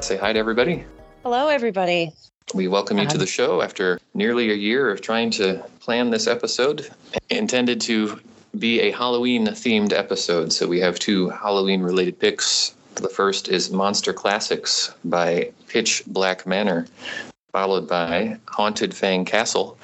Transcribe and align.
Say 0.00 0.16
hi 0.16 0.32
to 0.32 0.38
everybody. 0.38 0.84
Hello, 1.22 1.48
everybody. 1.48 2.13
We 2.54 2.68
welcome 2.68 2.98
you 2.98 3.04
to 3.06 3.10
uh-huh. 3.10 3.18
the 3.18 3.26
show 3.26 3.62
after 3.62 3.98
nearly 4.14 4.52
a 4.52 4.54
year 4.54 4.88
of 4.88 5.00
trying 5.00 5.32
to 5.32 5.64
plan 5.80 6.10
this 6.10 6.28
episode, 6.28 6.88
intended 7.28 7.80
to 7.82 8.20
be 8.60 8.80
a 8.80 8.92
Halloween 8.92 9.48
themed 9.48 9.92
episode. 9.92 10.52
So 10.52 10.68
we 10.68 10.78
have 10.78 11.00
two 11.00 11.30
Halloween 11.30 11.82
related 11.82 12.16
picks. 12.16 12.76
The 12.94 13.08
first 13.08 13.48
is 13.48 13.72
Monster 13.72 14.12
Classics 14.12 14.94
by 15.04 15.50
Pitch 15.66 16.04
Black 16.06 16.46
Manor, 16.46 16.86
followed 17.54 17.86
by 17.86 18.36
Haunted 18.48 18.92
Fang 18.92 19.24
Castle, 19.24 19.78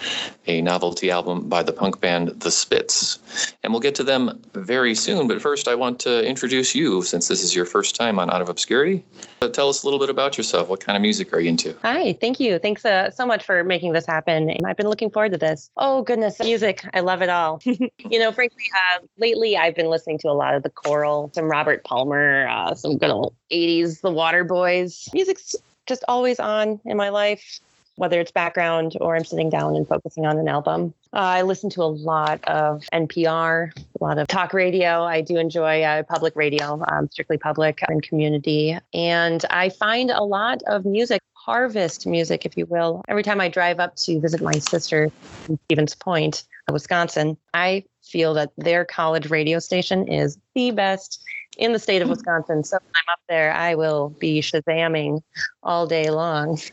a 0.49 0.61
novelty 0.61 1.09
album 1.09 1.49
by 1.49 1.63
the 1.63 1.73
punk 1.73 2.01
band 2.01 2.31
The 2.41 2.51
Spits. 2.51 3.21
And 3.63 3.73
we'll 3.73 3.79
get 3.79 3.95
to 3.95 4.03
them 4.03 4.43
very 4.55 4.93
soon, 4.97 5.29
but 5.29 5.41
first 5.41 5.69
I 5.69 5.77
want 5.77 6.01
to 6.01 6.27
introduce 6.27 6.75
you 6.75 7.03
since 7.03 7.29
this 7.29 7.45
is 7.45 7.55
your 7.55 7.65
first 7.65 7.95
time 7.95 8.19
on 8.19 8.29
Out 8.29 8.43
of 8.43 8.49
Obscurity. 8.49 9.05
Uh, 9.41 9.49
tell 9.49 9.69
us 9.69 9.85
a 9.85 9.87
little 9.87 10.01
bit 10.01 10.11
about 10.11 10.37
yourself. 10.37 10.69
What 10.69 10.81
kind 10.81 10.97
of 10.97 11.03
music 11.03 11.33
are 11.33 11.39
you 11.39 11.51
into? 11.51 11.77
Hi, 11.83 12.13
thank 12.15 12.41
you. 12.41 12.59
Thanks 12.59 12.85
uh, 12.85 13.13
so 13.13 13.25
much 13.25 13.45
for 13.45 13.63
making 13.63 13.93
this 13.93 14.05
happen. 14.05 14.53
I've 14.65 14.77
been 14.77 14.89
looking 14.89 15.09
forward 15.09 15.31
to 15.31 15.39
this. 15.39 15.71
Oh, 15.77 16.03
goodness, 16.03 16.41
music. 16.41 16.85
I 16.93 17.01
love 17.01 17.23
it 17.23 17.29
all. 17.29 17.61
you 17.65 18.19
know, 18.19 18.33
frankly, 18.33 18.65
uh, 18.75 18.99
lately 19.17 19.57
I've 19.57 19.77
been 19.77 19.91
listening 19.91 20.19
to 20.19 20.29
a 20.29 20.35
lot 20.35 20.57
of 20.57 20.65
the 20.65 20.71
choral, 20.71 21.31
some 21.35 21.45
Robert 21.45 21.85
Palmer, 21.85 22.49
uh, 22.49 22.75
some 22.75 22.99
good 22.99 23.11
old 23.11 23.37
80s, 23.53 24.01
the 24.01 24.11
Waterboys. 24.11 25.09
Music's 25.15 25.55
just 25.91 26.05
always 26.09 26.39
on 26.39 26.81
in 26.85 26.97
my 26.97 27.09
life, 27.09 27.61
whether 27.97 28.21
it's 28.21 28.31
background 28.31 28.97
or 29.01 29.17
I'm 29.17 29.25
sitting 29.25 29.51
down 29.51 29.75
and 29.75 29.87
focusing 29.87 30.25
on 30.25 30.39
an 30.39 30.49
album. 30.49 30.95
Uh, 31.13 31.19
I 31.19 31.43
listen 31.43 31.69
to 31.71 31.83
a 31.83 31.91
lot 31.91 32.43
of 32.45 32.85
NPR, 32.95 33.77
a 33.77 34.05
lot 34.05 34.19
of 34.19 34.29
talk 34.29 34.55
radio. 34.55 35.03
I 35.03 35.21
do 35.21 35.37
enjoy 35.37 35.83
uh, 35.83 36.05
public 36.05 36.37
radio, 36.37 36.81
um, 36.89 37.09
strictly 37.11 37.39
public 37.39 37.81
and 37.89 38.01
community. 38.03 38.79
And 38.95 39.45
I 39.51 39.69
find 39.69 40.11
a 40.11 40.23
lot 40.23 40.63
of 40.69 40.85
music, 40.85 41.21
harvest 41.35 42.07
music, 42.07 42.47
if 42.47 42.57
you 42.57 42.67
will. 42.67 43.03
Every 43.09 43.25
time 43.25 43.41
I 43.41 43.49
drive 43.49 43.81
up 43.81 43.97
to 43.97 44.21
visit 44.21 44.41
my 44.41 44.53
sister 44.53 45.11
in 45.49 45.59
Stevens 45.65 45.97
Point, 45.97 46.45
Wisconsin, 46.71 47.37
I 47.53 47.85
feel 48.03 48.33
that 48.35 48.53
their 48.57 48.85
college 48.85 49.29
radio 49.29 49.59
station 49.59 50.07
is 50.07 50.39
the 50.55 50.71
best 50.71 51.21
in 51.61 51.73
the 51.73 51.79
state 51.79 52.03
of 52.03 52.09
hmm. 52.09 52.13
Wisconsin. 52.13 52.65
So 52.65 52.79
when 52.79 52.93
I'm 52.97 53.13
up 53.13 53.21
there, 53.29 53.53
I 53.53 53.75
will 53.77 54.09
be 54.19 54.41
shazamming 54.41 55.23
all 55.63 55.87
day 55.87 56.11
long. 56.11 56.59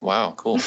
Wow, 0.00 0.32
cool. 0.32 0.58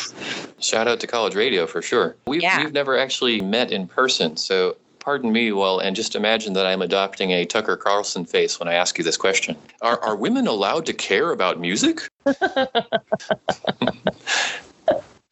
Shout 0.60 0.88
out 0.88 1.00
to 1.00 1.08
college 1.08 1.34
radio 1.34 1.66
for 1.66 1.82
sure. 1.82 2.16
We've, 2.28 2.42
Yeah. 2.42 2.64
we've 2.64 2.74
never 2.74 2.98
actually 2.98 3.42
met 3.42 3.72
in 3.72 3.88
person, 3.88 4.38
so 4.38 4.78
pardon 5.00 5.32
me, 5.32 5.52
well, 5.52 5.80
and 5.80 5.96
just 5.96 6.16
imagine 6.16 6.54
that 6.54 6.68
I'm 6.68 6.82
adopting 6.82 7.32
a 7.32 7.44
Tucker 7.46 7.76
Carlson 7.76 8.26
face 8.26 8.60
when 8.60 8.68
I 8.70 8.74
ask 8.74 8.98
you 8.98 9.04
this 9.04 9.18
question. 9.18 9.56
Are, 9.82 10.00
are 10.02 10.16
women 10.16 10.48
allowed 10.48 10.86
to 10.86 10.94
care 10.94 11.32
about 11.32 11.60
music? 11.60 12.02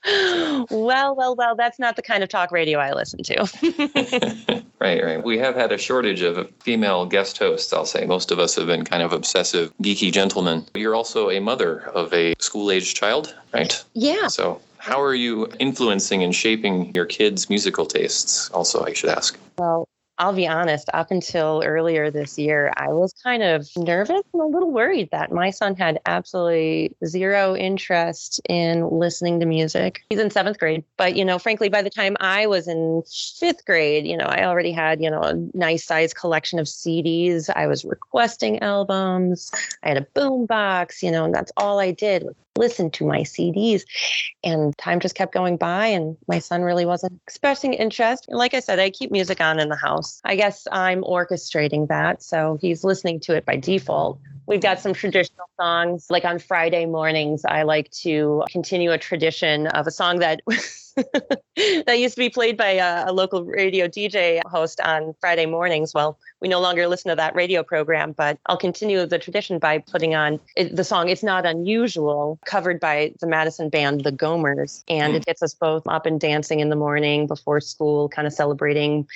well, 0.69 1.15
well, 1.15 1.35
well, 1.35 1.55
that's 1.55 1.79
not 1.79 1.95
the 1.95 2.01
kind 2.01 2.23
of 2.23 2.29
talk 2.29 2.51
radio 2.51 2.79
I 2.79 2.93
listen 2.93 3.21
to. 3.23 4.63
Right, 4.81 5.03
right. 5.03 5.23
We 5.23 5.37
have 5.37 5.53
had 5.53 5.71
a 5.71 5.77
shortage 5.77 6.23
of 6.23 6.49
female 6.61 7.05
guest 7.05 7.37
hosts, 7.37 7.71
I'll 7.71 7.85
say. 7.85 8.03
Most 8.05 8.31
of 8.31 8.39
us 8.39 8.55
have 8.55 8.65
been 8.65 8.83
kind 8.83 9.03
of 9.03 9.13
obsessive, 9.13 9.71
geeky 9.83 10.11
gentlemen. 10.11 10.65
You're 10.73 10.95
also 10.95 11.29
a 11.29 11.39
mother 11.39 11.81
of 11.89 12.11
a 12.15 12.33
school 12.39 12.71
aged 12.71 12.97
child, 12.97 13.35
right? 13.53 13.83
yeah. 13.93 14.25
So, 14.25 14.59
how 14.79 14.99
are 14.99 15.13
you 15.13 15.47
influencing 15.59 16.23
and 16.23 16.33
shaping 16.33 16.91
your 16.95 17.05
kids' 17.05 17.47
musical 17.47 17.85
tastes? 17.85 18.49
Also, 18.49 18.83
I 18.83 18.93
should 18.93 19.11
ask. 19.11 19.37
Well, 19.59 19.87
I'll 20.17 20.33
be 20.33 20.47
honest, 20.47 20.89
up 20.93 21.09
until 21.09 21.63
earlier 21.65 22.11
this 22.11 22.37
year, 22.37 22.71
I 22.77 22.89
was 22.89 23.13
kind 23.23 23.41
of 23.41 23.67
nervous 23.75 24.21
and 24.33 24.41
a 24.41 24.45
little 24.45 24.71
worried 24.71 25.09
that 25.11 25.31
my 25.31 25.49
son 25.49 25.75
had 25.75 25.99
absolutely 26.05 26.95
zero 27.05 27.55
interest 27.55 28.39
in 28.47 28.87
listening 28.89 29.39
to 29.39 29.45
music. 29.45 30.03
He's 30.09 30.19
in 30.19 30.29
seventh 30.29 30.59
grade. 30.59 30.83
But, 30.97 31.15
you 31.15 31.25
know, 31.25 31.39
frankly, 31.39 31.69
by 31.69 31.81
the 31.81 31.89
time 31.89 32.17
I 32.19 32.45
was 32.45 32.67
in 32.67 33.03
fifth 33.39 33.65
grade, 33.65 34.05
you 34.05 34.15
know, 34.15 34.25
I 34.25 34.45
already 34.45 34.71
had, 34.71 35.01
you 35.01 35.09
know, 35.09 35.21
a 35.21 35.33
nice 35.55 35.85
size 35.85 36.13
collection 36.13 36.59
of 36.59 36.67
CDs. 36.67 37.49
I 37.49 37.65
was 37.67 37.83
requesting 37.83 38.59
albums. 38.59 39.51
I 39.81 39.89
had 39.89 39.97
a 39.97 40.07
boom 40.13 40.45
box, 40.45 41.01
you 41.01 41.11
know, 41.11 41.25
and 41.25 41.33
that's 41.33 41.51
all 41.57 41.79
I 41.79 41.91
did 41.91 42.23
was 42.23 42.35
listen 42.61 42.91
to 42.91 43.05
my 43.05 43.21
CDs. 43.21 43.81
And 44.43 44.77
time 44.77 45.01
just 45.01 45.15
kept 45.15 45.33
going 45.33 45.57
by, 45.57 45.87
and 45.87 46.15
my 46.27 46.39
son 46.39 46.61
really 46.61 46.85
wasn't 46.85 47.19
expressing 47.27 47.73
interest. 47.73 48.27
Like 48.29 48.53
I 48.53 48.61
said, 48.61 48.79
I 48.79 48.89
keep 48.89 49.11
music 49.11 49.41
on 49.41 49.59
in 49.59 49.67
the 49.67 49.75
house. 49.75 50.21
I 50.23 50.35
guess 50.35 50.67
I'm 50.71 51.01
orchestrating 51.01 51.87
that. 51.89 52.23
So 52.23 52.57
he's 52.61 52.83
listening 52.83 53.19
to 53.21 53.35
it 53.35 53.45
by 53.45 53.57
default. 53.57 54.19
We've 54.47 54.61
got 54.61 54.79
some 54.79 54.93
traditional 54.93 55.49
songs. 55.59 56.07
Like 56.09 56.25
on 56.25 56.39
Friday 56.39 56.85
mornings, 56.85 57.43
I 57.45 57.63
like 57.63 57.89
to 58.03 58.43
continue 58.49 58.91
a 58.91 58.97
tradition 58.97 59.67
of 59.67 59.87
a 59.87 59.91
song 59.91 60.19
that. 60.19 60.41
that 61.85 61.99
used 61.99 62.15
to 62.15 62.19
be 62.19 62.29
played 62.29 62.57
by 62.57 62.71
a, 62.71 63.09
a 63.09 63.13
local 63.13 63.43
radio 63.43 63.87
DJ 63.87 64.41
host 64.45 64.79
on 64.81 65.13
Friday 65.19 65.45
mornings. 65.45 65.93
Well, 65.93 66.17
we 66.41 66.47
no 66.47 66.59
longer 66.59 66.87
listen 66.87 67.09
to 67.09 67.15
that 67.15 67.35
radio 67.35 67.63
program, 67.63 68.13
but 68.13 68.39
I'll 68.47 68.57
continue 68.57 69.05
the 69.05 69.19
tradition 69.19 69.59
by 69.59 69.79
putting 69.79 70.15
on 70.15 70.39
the 70.55 70.83
song 70.83 71.09
It's 71.09 71.23
Not 71.23 71.45
Unusual, 71.45 72.39
covered 72.45 72.79
by 72.79 73.13
the 73.19 73.27
Madison 73.27 73.69
band, 73.69 74.03
The 74.03 74.11
Gomers. 74.11 74.83
And 74.87 75.15
it 75.15 75.21
mm. 75.21 75.25
gets 75.25 75.41
us 75.41 75.53
both 75.53 75.83
up 75.87 76.05
and 76.05 76.19
dancing 76.19 76.59
in 76.59 76.69
the 76.69 76.75
morning 76.75 77.27
before 77.27 77.59
school, 77.59 78.09
kind 78.09 78.27
of 78.27 78.33
celebrating 78.33 79.07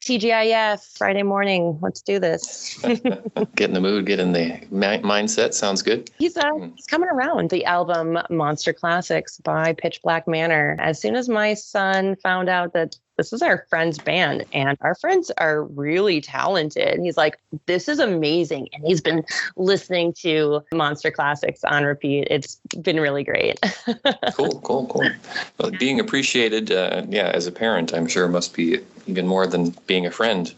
TGIF 0.00 0.96
Friday 0.96 1.22
morning. 1.22 1.78
Let's 1.82 2.00
do 2.00 2.18
this. 2.18 2.78
Get 2.82 3.68
in 3.68 3.74
the 3.74 3.80
mood, 3.80 4.06
get 4.06 4.18
in 4.18 4.32
the 4.32 4.60
mi- 4.70 4.98
mindset. 4.98 5.52
Sounds 5.52 5.82
good. 5.82 6.10
He's, 6.18 6.36
uh, 6.36 6.50
he's 6.74 6.86
coming 6.86 7.08
around. 7.08 7.50
The 7.50 7.64
album 7.66 8.18
Monster 8.30 8.72
Classics 8.72 9.38
by 9.38 9.74
Pitch 9.74 10.00
Black 10.02 10.26
Manor. 10.26 10.76
As 10.78 11.00
soon 11.00 11.16
as 11.16 11.28
my 11.28 11.54
son 11.54 12.16
found 12.16 12.48
out 12.48 12.72
that 12.72 12.96
this 13.20 13.34
is 13.34 13.42
our 13.42 13.66
friend's 13.68 13.98
band 13.98 14.46
and 14.50 14.78
our 14.80 14.94
friends 14.94 15.30
are 15.36 15.64
really 15.64 16.22
talented, 16.22 16.88
And 16.94 17.04
he's 17.04 17.18
like, 17.18 17.38
this 17.66 17.86
is 17.86 17.98
amazing. 17.98 18.70
And 18.72 18.82
he's 18.82 19.02
been 19.02 19.24
listening 19.58 20.14
to 20.22 20.62
Monster 20.72 21.10
Classics 21.10 21.62
on 21.64 21.84
repeat. 21.84 22.28
It's 22.30 22.58
been 22.80 22.98
really 22.98 23.22
great. 23.24 23.60
Cool, 24.34 24.60
cool, 24.62 24.86
cool. 24.86 25.10
Well, 25.58 25.70
being 25.72 25.98
appreciated, 26.00 26.70
uh, 26.70 27.02
yeah, 27.08 27.28
as 27.34 27.46
a 27.46 27.52
parent, 27.52 27.92
I'm 27.92 28.06
sure 28.06 28.26
must 28.28 28.54
be 28.54 28.78
even 29.06 29.26
more 29.26 29.46
than 29.46 29.70
being 29.86 30.06
a 30.06 30.10
friend. 30.10 30.54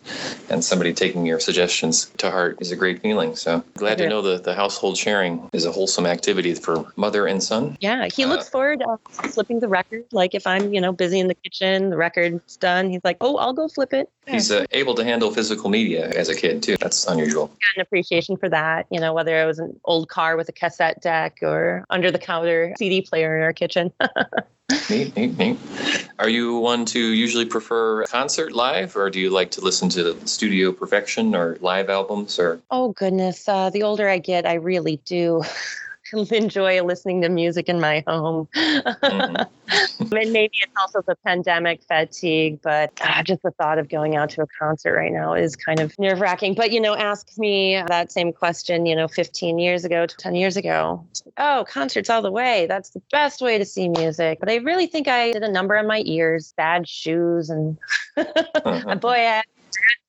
And 0.51 0.63
somebody 0.63 0.93
taking 0.93 1.25
your 1.27 1.41
suggestions 1.41 2.07
to 2.19 2.31
heart 2.31 2.59
is 2.61 2.71
a 2.71 2.77
great 2.77 3.01
feeling. 3.01 3.35
So 3.35 3.65
glad 3.75 3.99
to 3.99 4.09
know 4.09 4.21
that 4.23 4.45
the 4.45 4.55
household 4.55 4.97
sharing 4.99 5.49
is 5.53 5.65
a 5.65 5.73
wholesome 5.73 6.07
activity 6.07 6.55
for 6.55 6.85
mother 6.97 7.27
and 7.27 7.43
son. 7.43 7.77
yeah, 7.81 8.09
he 8.15 8.25
Uh, 8.25 8.29
looks 8.29 8.49
forward 8.49 8.81
to 8.81 8.99
flipping 9.31 9.61
the 9.61 9.69
record. 9.69 10.05
Like 10.13 10.35
if 10.35 10.47
I'm, 10.47 10.73
you 10.75 10.81
know, 10.81 10.93
busy 10.93 11.19
in 11.19 11.29
the 11.29 11.35
kitchen, 11.35 11.91
the 11.91 11.97
record's 12.53 12.57
done. 12.57 12.91
He's 12.91 13.01
like, 13.05 13.17
oh, 13.21 13.37
I'll 13.37 13.53
go 13.53 13.69
flip 13.69 13.93
it. 13.93 14.09
He's 14.27 14.51
uh, 14.51 14.65
able 14.73 14.95
to 14.95 15.05
handle 15.05 15.31
physical 15.33 15.71
media 15.71 16.11
as 16.11 16.29
a 16.29 16.35
kid, 16.35 16.63
too. 16.63 16.77
That's 16.81 17.07
unusual. 17.07 17.47
got 17.47 17.77
an 17.77 17.83
appreciation 17.83 18.37
for 18.37 18.49
that. 18.49 18.87
You 18.91 19.01
know, 19.01 19.13
whether 19.13 19.41
it 19.41 19.47
was 19.47 19.59
an 19.59 19.79
old 19.85 20.09
car 20.09 20.37
with 20.37 20.49
a 20.49 20.53
cassette 20.53 21.03
deck 21.03 21.39
or 21.43 21.85
under 21.91 22.11
the 22.11 22.19
counter 22.19 22.75
CD 22.79 23.03
player 23.03 23.37
in 23.37 23.43
our 23.43 23.53
kitchen. 23.53 23.93
Neat, 24.89 25.15
neat, 25.17 25.37
neat. 25.37 25.59
Are 26.19 26.31
you 26.31 26.57
one 26.57 26.87
to 26.87 26.99
usually 26.99 27.45
prefer 27.45 28.07
concert 28.07 28.53
live, 28.53 28.97
or 28.97 29.11
do 29.11 29.21
you 29.21 29.29
like 29.29 29.51
to 29.51 29.61
listen 29.61 29.91
to 29.91 30.17
studio 30.27 30.73
perfection 30.73 31.35
or 31.35 31.59
live 31.61 31.91
albums? 31.91 32.39
Or 32.39 32.59
oh 32.71 32.93
goodness, 32.93 33.47
uh, 33.47 33.69
the 33.69 33.83
older 33.83 34.09
I 34.09 34.19
get, 34.19 34.47
I 34.47 34.55
really 34.55 34.97
do 35.05 35.43
enjoy 36.33 36.83
listening 36.83 37.23
to 37.23 37.29
music 37.29 37.69
in 37.69 37.81
my 37.81 38.03
home. 38.07 38.49
Mhm. 38.55 39.47
and 40.13 40.33
maybe 40.33 40.53
it's 40.61 40.73
also 40.81 41.03
the 41.07 41.17
pandemic 41.25 41.83
fatigue, 41.83 42.61
but 42.63 42.95
God, 42.97 43.25
just 43.25 43.43
the 43.43 43.51
thought 43.53 43.79
of 43.79 43.89
going 43.89 44.17
out 44.17 44.31
to 44.31 44.43
a 44.43 44.47
concert 44.59 44.95
right 44.95 45.13
now 45.13 45.35
is 45.35 45.57
kind 45.57 45.81
of 45.81 45.99
nerve 45.99 46.21
wracking. 46.21 46.55
But, 46.55 46.73
you 46.73 46.81
know, 46.81 46.95
ask 46.95 47.27
me 47.39 47.83
that 47.87 48.13
same 48.13 48.33
question, 48.33 48.85
you 48.87 48.95
know, 48.95 49.09
15 49.09 49.59
years 49.59 49.85
ago, 49.85 50.07
10 50.07 50.35
years 50.35 50.57
ago. 50.57 51.07
Oh, 51.39 51.65
concerts 51.69 52.11
all 52.11 52.23
the 52.23 52.31
way. 52.31 52.67
That's 52.67 52.91
the 52.91 53.03
best 53.11 53.41
way 53.41 53.57
to 53.59 53.65
see 53.65 53.89
music. 53.89 54.39
But 54.41 54.51
I 54.51 54.57
really 54.57 54.87
think 54.87 55.09
I 55.09 55.33
did 55.33 55.43
a 55.43 55.51
number 55.51 55.77
on 55.77 55.87
my 55.87 56.03
ears, 56.05 56.53
bad 56.57 56.89
shoes, 56.89 57.49
and 57.49 57.79
Mhm. 58.17 58.17
boy, 59.01 59.11
I 59.11 59.35
had 59.37 59.45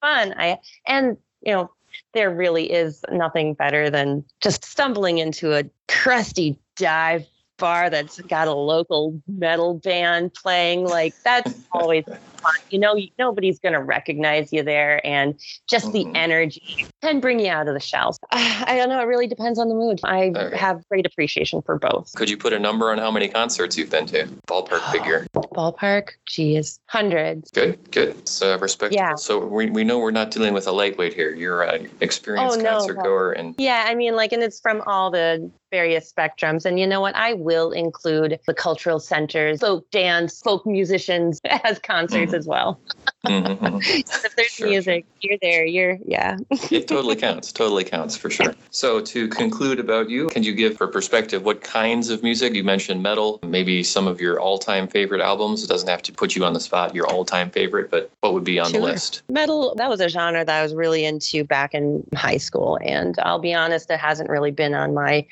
fun. 0.02 0.34
I 0.38 0.60
and 0.88 1.18
you 1.42 1.54
know, 1.54 1.72
there 2.14 2.30
really 2.34 2.72
is 2.72 3.04
nothing 3.12 3.54
better 3.54 3.90
than 3.90 4.24
just 4.42 4.66
stumbling 4.66 5.18
into 5.18 5.54
a 5.54 5.64
crusty 5.88 6.58
dive 6.76 7.26
bar 7.58 7.90
that's 7.90 8.20
got 8.22 8.48
a 8.48 8.54
local 8.54 9.22
metal 9.28 9.76
band 9.76 10.34
playing. 10.34 10.86
Like 10.86 11.14
that's 11.24 11.54
always 11.72 12.06
fun. 12.44 12.54
You 12.70 12.80
know, 12.80 12.98
nobody's 13.18 13.60
going 13.60 13.74
to 13.74 13.82
recognize 13.82 14.52
you 14.54 14.64
there. 14.64 15.06
And 15.06 15.40
just 15.68 15.88
mm-hmm. 15.88 16.12
the 16.12 16.20
energy 16.20 16.86
can 17.02 17.20
bring 17.20 17.40
you 17.40 17.50
out 17.50 17.68
of 17.68 17.74
the 17.74 17.80
shells. 17.80 18.20
I 18.32 18.76
don't 18.78 18.90
know. 18.90 19.00
It 19.00 19.06
really 19.06 19.28
depends 19.28 19.60
on 19.60 19.70
the 19.70 19.76
mood. 19.76 20.00
I 20.04 20.30
right. 20.30 20.54
have 20.54 20.88
great 20.90 21.06
appreciation 21.06 21.62
for 21.62 21.78
both. 21.78 22.14
Could 22.16 22.30
you 22.30 22.38
put 22.38 22.54
a 22.54 22.60
number 22.60 22.92
on 22.92 22.98
how 22.98 23.12
many 23.12 23.28
concerts 23.28 23.78
you've 23.78 23.90
been 23.90 24.06
to? 24.08 24.28
Ballpark 24.48 24.92
figure. 24.92 25.26
Ballpark? 25.36 26.10
Geez, 26.26 26.80
hundreds. 26.88 27.52
Good, 27.52 27.92
good. 27.92 28.10
It's 28.10 28.42
uh, 28.42 28.58
respectable. 28.60 29.04
Yeah. 29.04 29.16
So 29.16 29.46
we, 29.46 29.70
we 29.70 29.84
know 29.84 30.00
we're 30.00 30.12
not 30.12 30.32
dealing 30.32 30.54
with 30.54 30.68
a 30.68 30.72
lightweight 30.72 31.14
here. 31.14 31.34
You're 31.34 31.64
an 31.64 31.90
experienced 32.02 32.60
oh, 32.60 32.62
no, 32.62 32.70
concert 32.70 32.96
goer. 33.04 33.32
And 33.34 33.56
yeah, 33.58 33.86
I 33.88 33.96
mean, 33.96 34.16
like, 34.16 34.32
and 34.32 34.44
it's 34.44 34.60
from 34.60 34.82
all 34.86 35.12
the 35.12 35.50
various 35.74 36.14
spectrums. 36.14 36.66
And 36.66 36.80
you 36.80 36.86
know 36.86 37.02
what? 37.02 37.16
I 37.16 37.34
will 37.34 37.72
include 37.72 38.40
the 38.46 38.54
cultural 38.54 39.00
centers, 39.00 39.60
folk 39.60 39.90
dance, 39.90 40.40
folk 40.40 40.66
musicians 40.68 41.42
as 41.46 41.80
concerts 41.80 42.32
as 42.34 42.48
well. 42.48 42.80
Mm-hmm. 43.26 43.78
if 43.82 44.36
there's 44.36 44.52
sure, 44.52 44.68
music, 44.68 45.06
you're 45.22 45.38
there. 45.42 45.66
You're, 45.66 45.98
yeah. 46.06 46.38
it 46.50 46.88
totally 46.88 47.16
counts. 47.16 47.52
Totally 47.54 47.84
counts 47.84 48.18
for 48.18 48.30
sure. 48.30 48.54
So 48.72 49.00
to 49.00 49.28
conclude 49.30 49.80
about 49.80 50.10
you, 50.10 50.28
can 50.28 50.44
you 50.44 50.54
give 50.54 50.76
for 50.76 50.88
perspective 50.88 51.44
what 51.44 51.62
kinds 51.62 52.10
of 52.10 52.22
music? 52.22 52.54
You 52.54 52.64
mentioned 52.64 53.02
metal, 53.02 53.40
maybe 53.44 53.82
some 53.84 54.08
of 54.08 54.20
your 54.20 54.40
all 54.40 54.58
time 54.58 54.88
favorite 54.88 55.22
albums. 55.22 55.64
It 55.64 55.68
doesn't 55.68 55.88
have 55.88 56.02
to 56.04 56.12
put 56.12 56.36
you 56.36 56.44
on 56.44 56.54
the 56.54 56.60
spot, 56.60 56.94
your 56.94 57.08
all 57.08 57.24
time 57.24 57.50
favorite, 57.50 57.90
but 57.90 58.12
what 58.20 58.34
would 58.34 58.44
be 58.44 58.60
on 58.60 58.72
sure. 58.72 58.82
the 58.82 58.86
list? 58.86 59.24
Metal, 59.30 59.74
that 59.76 59.90
was 59.90 60.02
a 60.02 60.10
genre 60.10 60.44
that 60.44 60.60
I 60.60 60.62
was 60.62 60.74
really 60.76 61.06
into 61.06 61.46
back 61.46 61.74
in 61.74 62.06
high 62.16 62.38
school. 62.38 62.78
And 62.82 63.16
I'll 63.20 63.40
be 63.40 63.54
honest, 63.54 63.90
it 63.90 64.00
hasn't 64.00 64.30
really 64.30 64.52
been 64.52 64.74
on 64.74 64.94
my 64.94 65.26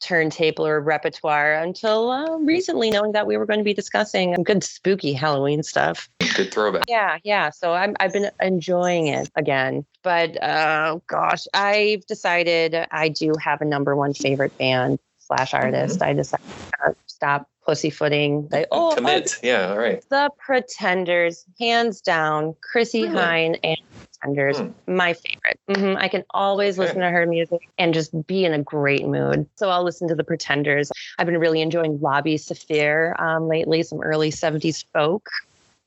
turntable 0.00 0.66
or 0.66 0.80
repertoire 0.80 1.54
until 1.54 2.10
uh, 2.10 2.36
recently, 2.38 2.90
knowing 2.90 3.12
that 3.12 3.26
we 3.26 3.36
were 3.36 3.46
going 3.46 3.60
to 3.60 3.64
be 3.64 3.74
discussing 3.74 4.34
good 4.42 4.62
spooky 4.62 5.12
Halloween 5.12 5.62
stuff. 5.62 6.08
Good 6.34 6.47
throwback. 6.52 6.84
Yeah, 6.88 7.18
yeah. 7.24 7.50
So 7.50 7.74
I'm, 7.74 7.96
I've 8.00 8.12
been 8.12 8.30
enjoying 8.40 9.08
it 9.08 9.30
again. 9.36 9.84
But 10.02 10.42
uh, 10.42 10.98
gosh, 11.06 11.46
I've 11.54 12.06
decided 12.06 12.76
I 12.90 13.08
do 13.08 13.32
have 13.40 13.60
a 13.60 13.64
number 13.64 13.96
one 13.96 14.14
favorite 14.14 14.56
band 14.58 14.98
slash 15.18 15.54
artist. 15.54 15.96
Mm-hmm. 15.96 16.08
I 16.08 16.12
decided 16.14 16.46
to 16.84 16.96
stop 17.06 17.48
pussyfooting. 17.68 18.48
They 18.48 18.64
oh 18.72 18.94
commit. 18.96 19.34
Oh, 19.36 19.46
yeah, 19.46 19.70
all 19.70 19.78
right. 19.78 20.02
The 20.08 20.30
Pretenders, 20.38 21.44
hands 21.60 22.00
down, 22.00 22.56
Chrissie 22.62 23.02
mm-hmm. 23.02 23.16
Hynde 23.16 23.60
and 23.62 23.76
Pretenders, 24.20 24.56
mm. 24.56 24.72
my 24.86 25.12
favorite. 25.12 25.60
Mm-hmm. 25.68 25.98
I 25.98 26.08
can 26.08 26.24
always 26.30 26.78
okay. 26.78 26.86
listen 26.86 27.00
to 27.02 27.10
her 27.10 27.26
music 27.26 27.68
and 27.76 27.92
just 27.92 28.26
be 28.26 28.46
in 28.46 28.54
a 28.54 28.62
great 28.62 29.06
mood. 29.06 29.46
So 29.56 29.68
I'll 29.68 29.84
listen 29.84 30.08
to 30.08 30.14
the 30.14 30.24
Pretenders. 30.24 30.90
I've 31.18 31.26
been 31.26 31.38
really 31.38 31.60
enjoying 31.60 31.98
Labi 31.98 32.36
Siffre 32.36 33.20
um, 33.20 33.48
lately, 33.48 33.82
some 33.82 34.00
early 34.00 34.30
70s 34.30 34.84
folk. 34.94 35.28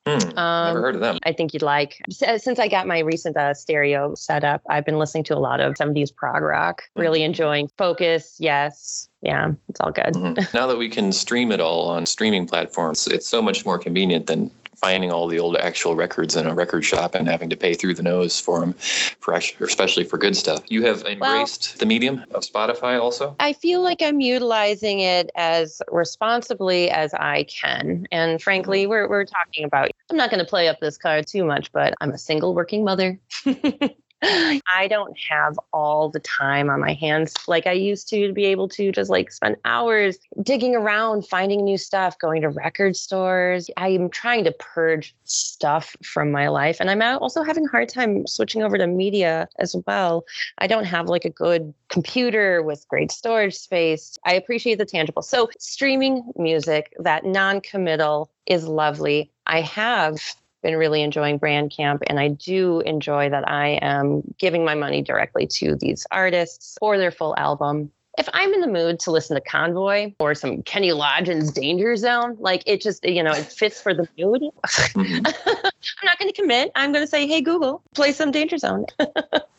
Hmm, 0.07 0.37
um, 0.37 0.67
never 0.73 0.81
heard 0.81 0.95
of 0.95 1.01
them. 1.01 1.19
I 1.23 1.31
think 1.31 1.53
you'd 1.53 1.61
like. 1.61 2.01
Since 2.09 2.57
I 2.57 2.67
got 2.67 2.87
my 2.87 2.99
recent 2.99 3.37
uh, 3.37 3.53
stereo 3.53 4.15
setup, 4.15 4.61
I've 4.67 4.85
been 4.85 4.97
listening 4.97 5.23
to 5.25 5.35
a 5.35 5.39
lot 5.39 5.59
of 5.59 5.75
70s 5.75 6.13
prog 6.15 6.41
rock, 6.41 6.83
hmm. 6.95 7.01
really 7.01 7.23
enjoying 7.23 7.69
Focus, 7.77 8.37
yes. 8.39 9.07
Yeah, 9.21 9.51
it's 9.69 9.79
all 9.79 9.91
good. 9.91 10.13
Mm-hmm. 10.13 10.57
Now 10.57 10.65
that 10.65 10.77
we 10.77 10.89
can 10.89 11.11
stream 11.11 11.51
it 11.51 11.61
all 11.61 11.89
on 11.89 12.07
streaming 12.07 12.47
platforms, 12.47 13.05
it's 13.05 13.27
so 13.27 13.39
much 13.39 13.65
more 13.65 13.77
convenient 13.77 14.25
than 14.25 14.49
finding 14.81 15.11
all 15.11 15.27
the 15.27 15.39
old 15.39 15.55
actual 15.57 15.95
records 15.95 16.35
in 16.35 16.47
a 16.47 16.55
record 16.55 16.83
shop 16.83 17.13
and 17.13 17.27
having 17.27 17.49
to 17.51 17.55
pay 17.55 17.75
through 17.75 17.93
the 17.93 18.01
nose 18.01 18.39
for 18.39 18.59
them, 18.59 18.73
for 19.19 19.33
especially 19.33 20.03
for 20.03 20.17
good 20.17 20.35
stuff. 20.35 20.63
You 20.69 20.83
have 20.85 21.03
embraced 21.05 21.73
well, 21.73 21.79
the 21.79 21.85
medium 21.85 22.23
of 22.31 22.43
Spotify 22.43 22.99
also? 22.99 23.35
I 23.39 23.53
feel 23.53 23.81
like 23.81 24.01
I'm 24.01 24.19
utilizing 24.19 24.99
it 24.99 25.29
as 25.35 25.81
responsibly 25.91 26.89
as 26.89 27.13
I 27.13 27.43
can. 27.43 28.07
And 28.11 28.41
frankly, 28.41 28.83
mm-hmm. 28.83 28.89
we're, 28.89 29.07
we're 29.07 29.25
talking 29.25 29.63
about, 29.65 29.91
I'm 30.09 30.17
not 30.17 30.31
going 30.31 30.43
to 30.43 30.49
play 30.49 30.67
up 30.67 30.79
this 30.79 30.97
card 30.97 31.27
too 31.27 31.45
much, 31.45 31.71
but 31.71 31.93
I'm 32.01 32.11
a 32.11 32.17
single 32.17 32.55
working 32.55 32.83
mother. 32.83 33.19
I 34.23 34.87
don't 34.87 35.17
have 35.29 35.59
all 35.73 36.09
the 36.09 36.19
time 36.19 36.69
on 36.69 36.79
my 36.79 36.93
hands 36.93 37.33
like 37.47 37.65
I 37.65 37.71
used 37.71 38.07
to 38.09 38.27
to 38.27 38.33
be 38.33 38.45
able 38.45 38.67
to 38.69 38.91
just 38.91 39.09
like 39.09 39.31
spend 39.31 39.55
hours 39.65 40.19
digging 40.43 40.75
around, 40.75 41.27
finding 41.27 41.63
new 41.63 41.77
stuff, 41.77 42.19
going 42.19 42.41
to 42.43 42.49
record 42.49 42.95
stores. 42.95 43.69
I 43.77 43.89
am 43.89 44.09
trying 44.09 44.43
to 44.43 44.51
purge 44.51 45.15
stuff 45.23 45.95
from 46.03 46.31
my 46.31 46.49
life. 46.49 46.77
And 46.79 46.89
I'm 46.91 47.01
also 47.01 47.41
having 47.41 47.65
a 47.65 47.69
hard 47.69 47.89
time 47.89 48.27
switching 48.27 48.61
over 48.61 48.77
to 48.77 48.85
media 48.85 49.47
as 49.57 49.75
well. 49.87 50.25
I 50.59 50.67
don't 50.67 50.85
have 50.85 51.07
like 51.07 51.25
a 51.25 51.29
good 51.29 51.73
computer 51.89 52.61
with 52.61 52.87
great 52.87 53.11
storage 53.11 53.55
space. 53.55 54.17
I 54.25 54.33
appreciate 54.33 54.77
the 54.77 54.85
tangible. 54.85 55.23
So 55.23 55.49
streaming 55.57 56.23
music, 56.35 56.93
that 56.99 57.25
non 57.25 57.61
committal 57.61 58.29
is 58.45 58.67
lovely. 58.67 59.31
I 59.47 59.61
have 59.61 60.19
been 60.61 60.75
really 60.75 61.01
enjoying 61.01 61.39
Bandcamp 61.39 61.99
and 62.07 62.19
I 62.19 62.29
do 62.29 62.81
enjoy 62.81 63.29
that 63.29 63.49
I 63.49 63.79
am 63.81 64.21
giving 64.37 64.63
my 64.65 64.75
money 64.75 65.01
directly 65.01 65.47
to 65.47 65.75
these 65.75 66.05
artists 66.11 66.77
for 66.79 66.97
their 66.97 67.11
full 67.11 67.35
album. 67.37 67.91
If 68.17 68.27
I'm 68.33 68.53
in 68.53 68.59
the 68.59 68.67
mood 68.67 68.99
to 69.01 69.11
listen 69.11 69.35
to 69.35 69.41
Convoy 69.41 70.13
or 70.19 70.35
some 70.35 70.63
Kenny 70.63 70.89
Loggins 70.89 71.53
Danger 71.53 71.95
Zone, 71.95 72.35
like 72.39 72.61
it 72.65 72.81
just, 72.81 73.05
you 73.05 73.23
know, 73.23 73.31
it 73.31 73.45
fits 73.45 73.79
for 73.79 73.93
the 73.93 74.07
mood. 74.17 74.41
Mm-hmm. 74.65 75.25
I'm 75.45 76.05
not 76.05 76.19
going 76.19 76.31
to 76.31 76.39
commit. 76.39 76.71
I'm 76.75 76.91
going 76.91 77.03
to 77.03 77.09
say, 77.09 77.25
hey, 77.25 77.41
Google, 77.41 77.81
play 77.95 78.11
some 78.11 78.31
Danger 78.31 78.57
Zone. 78.57 78.85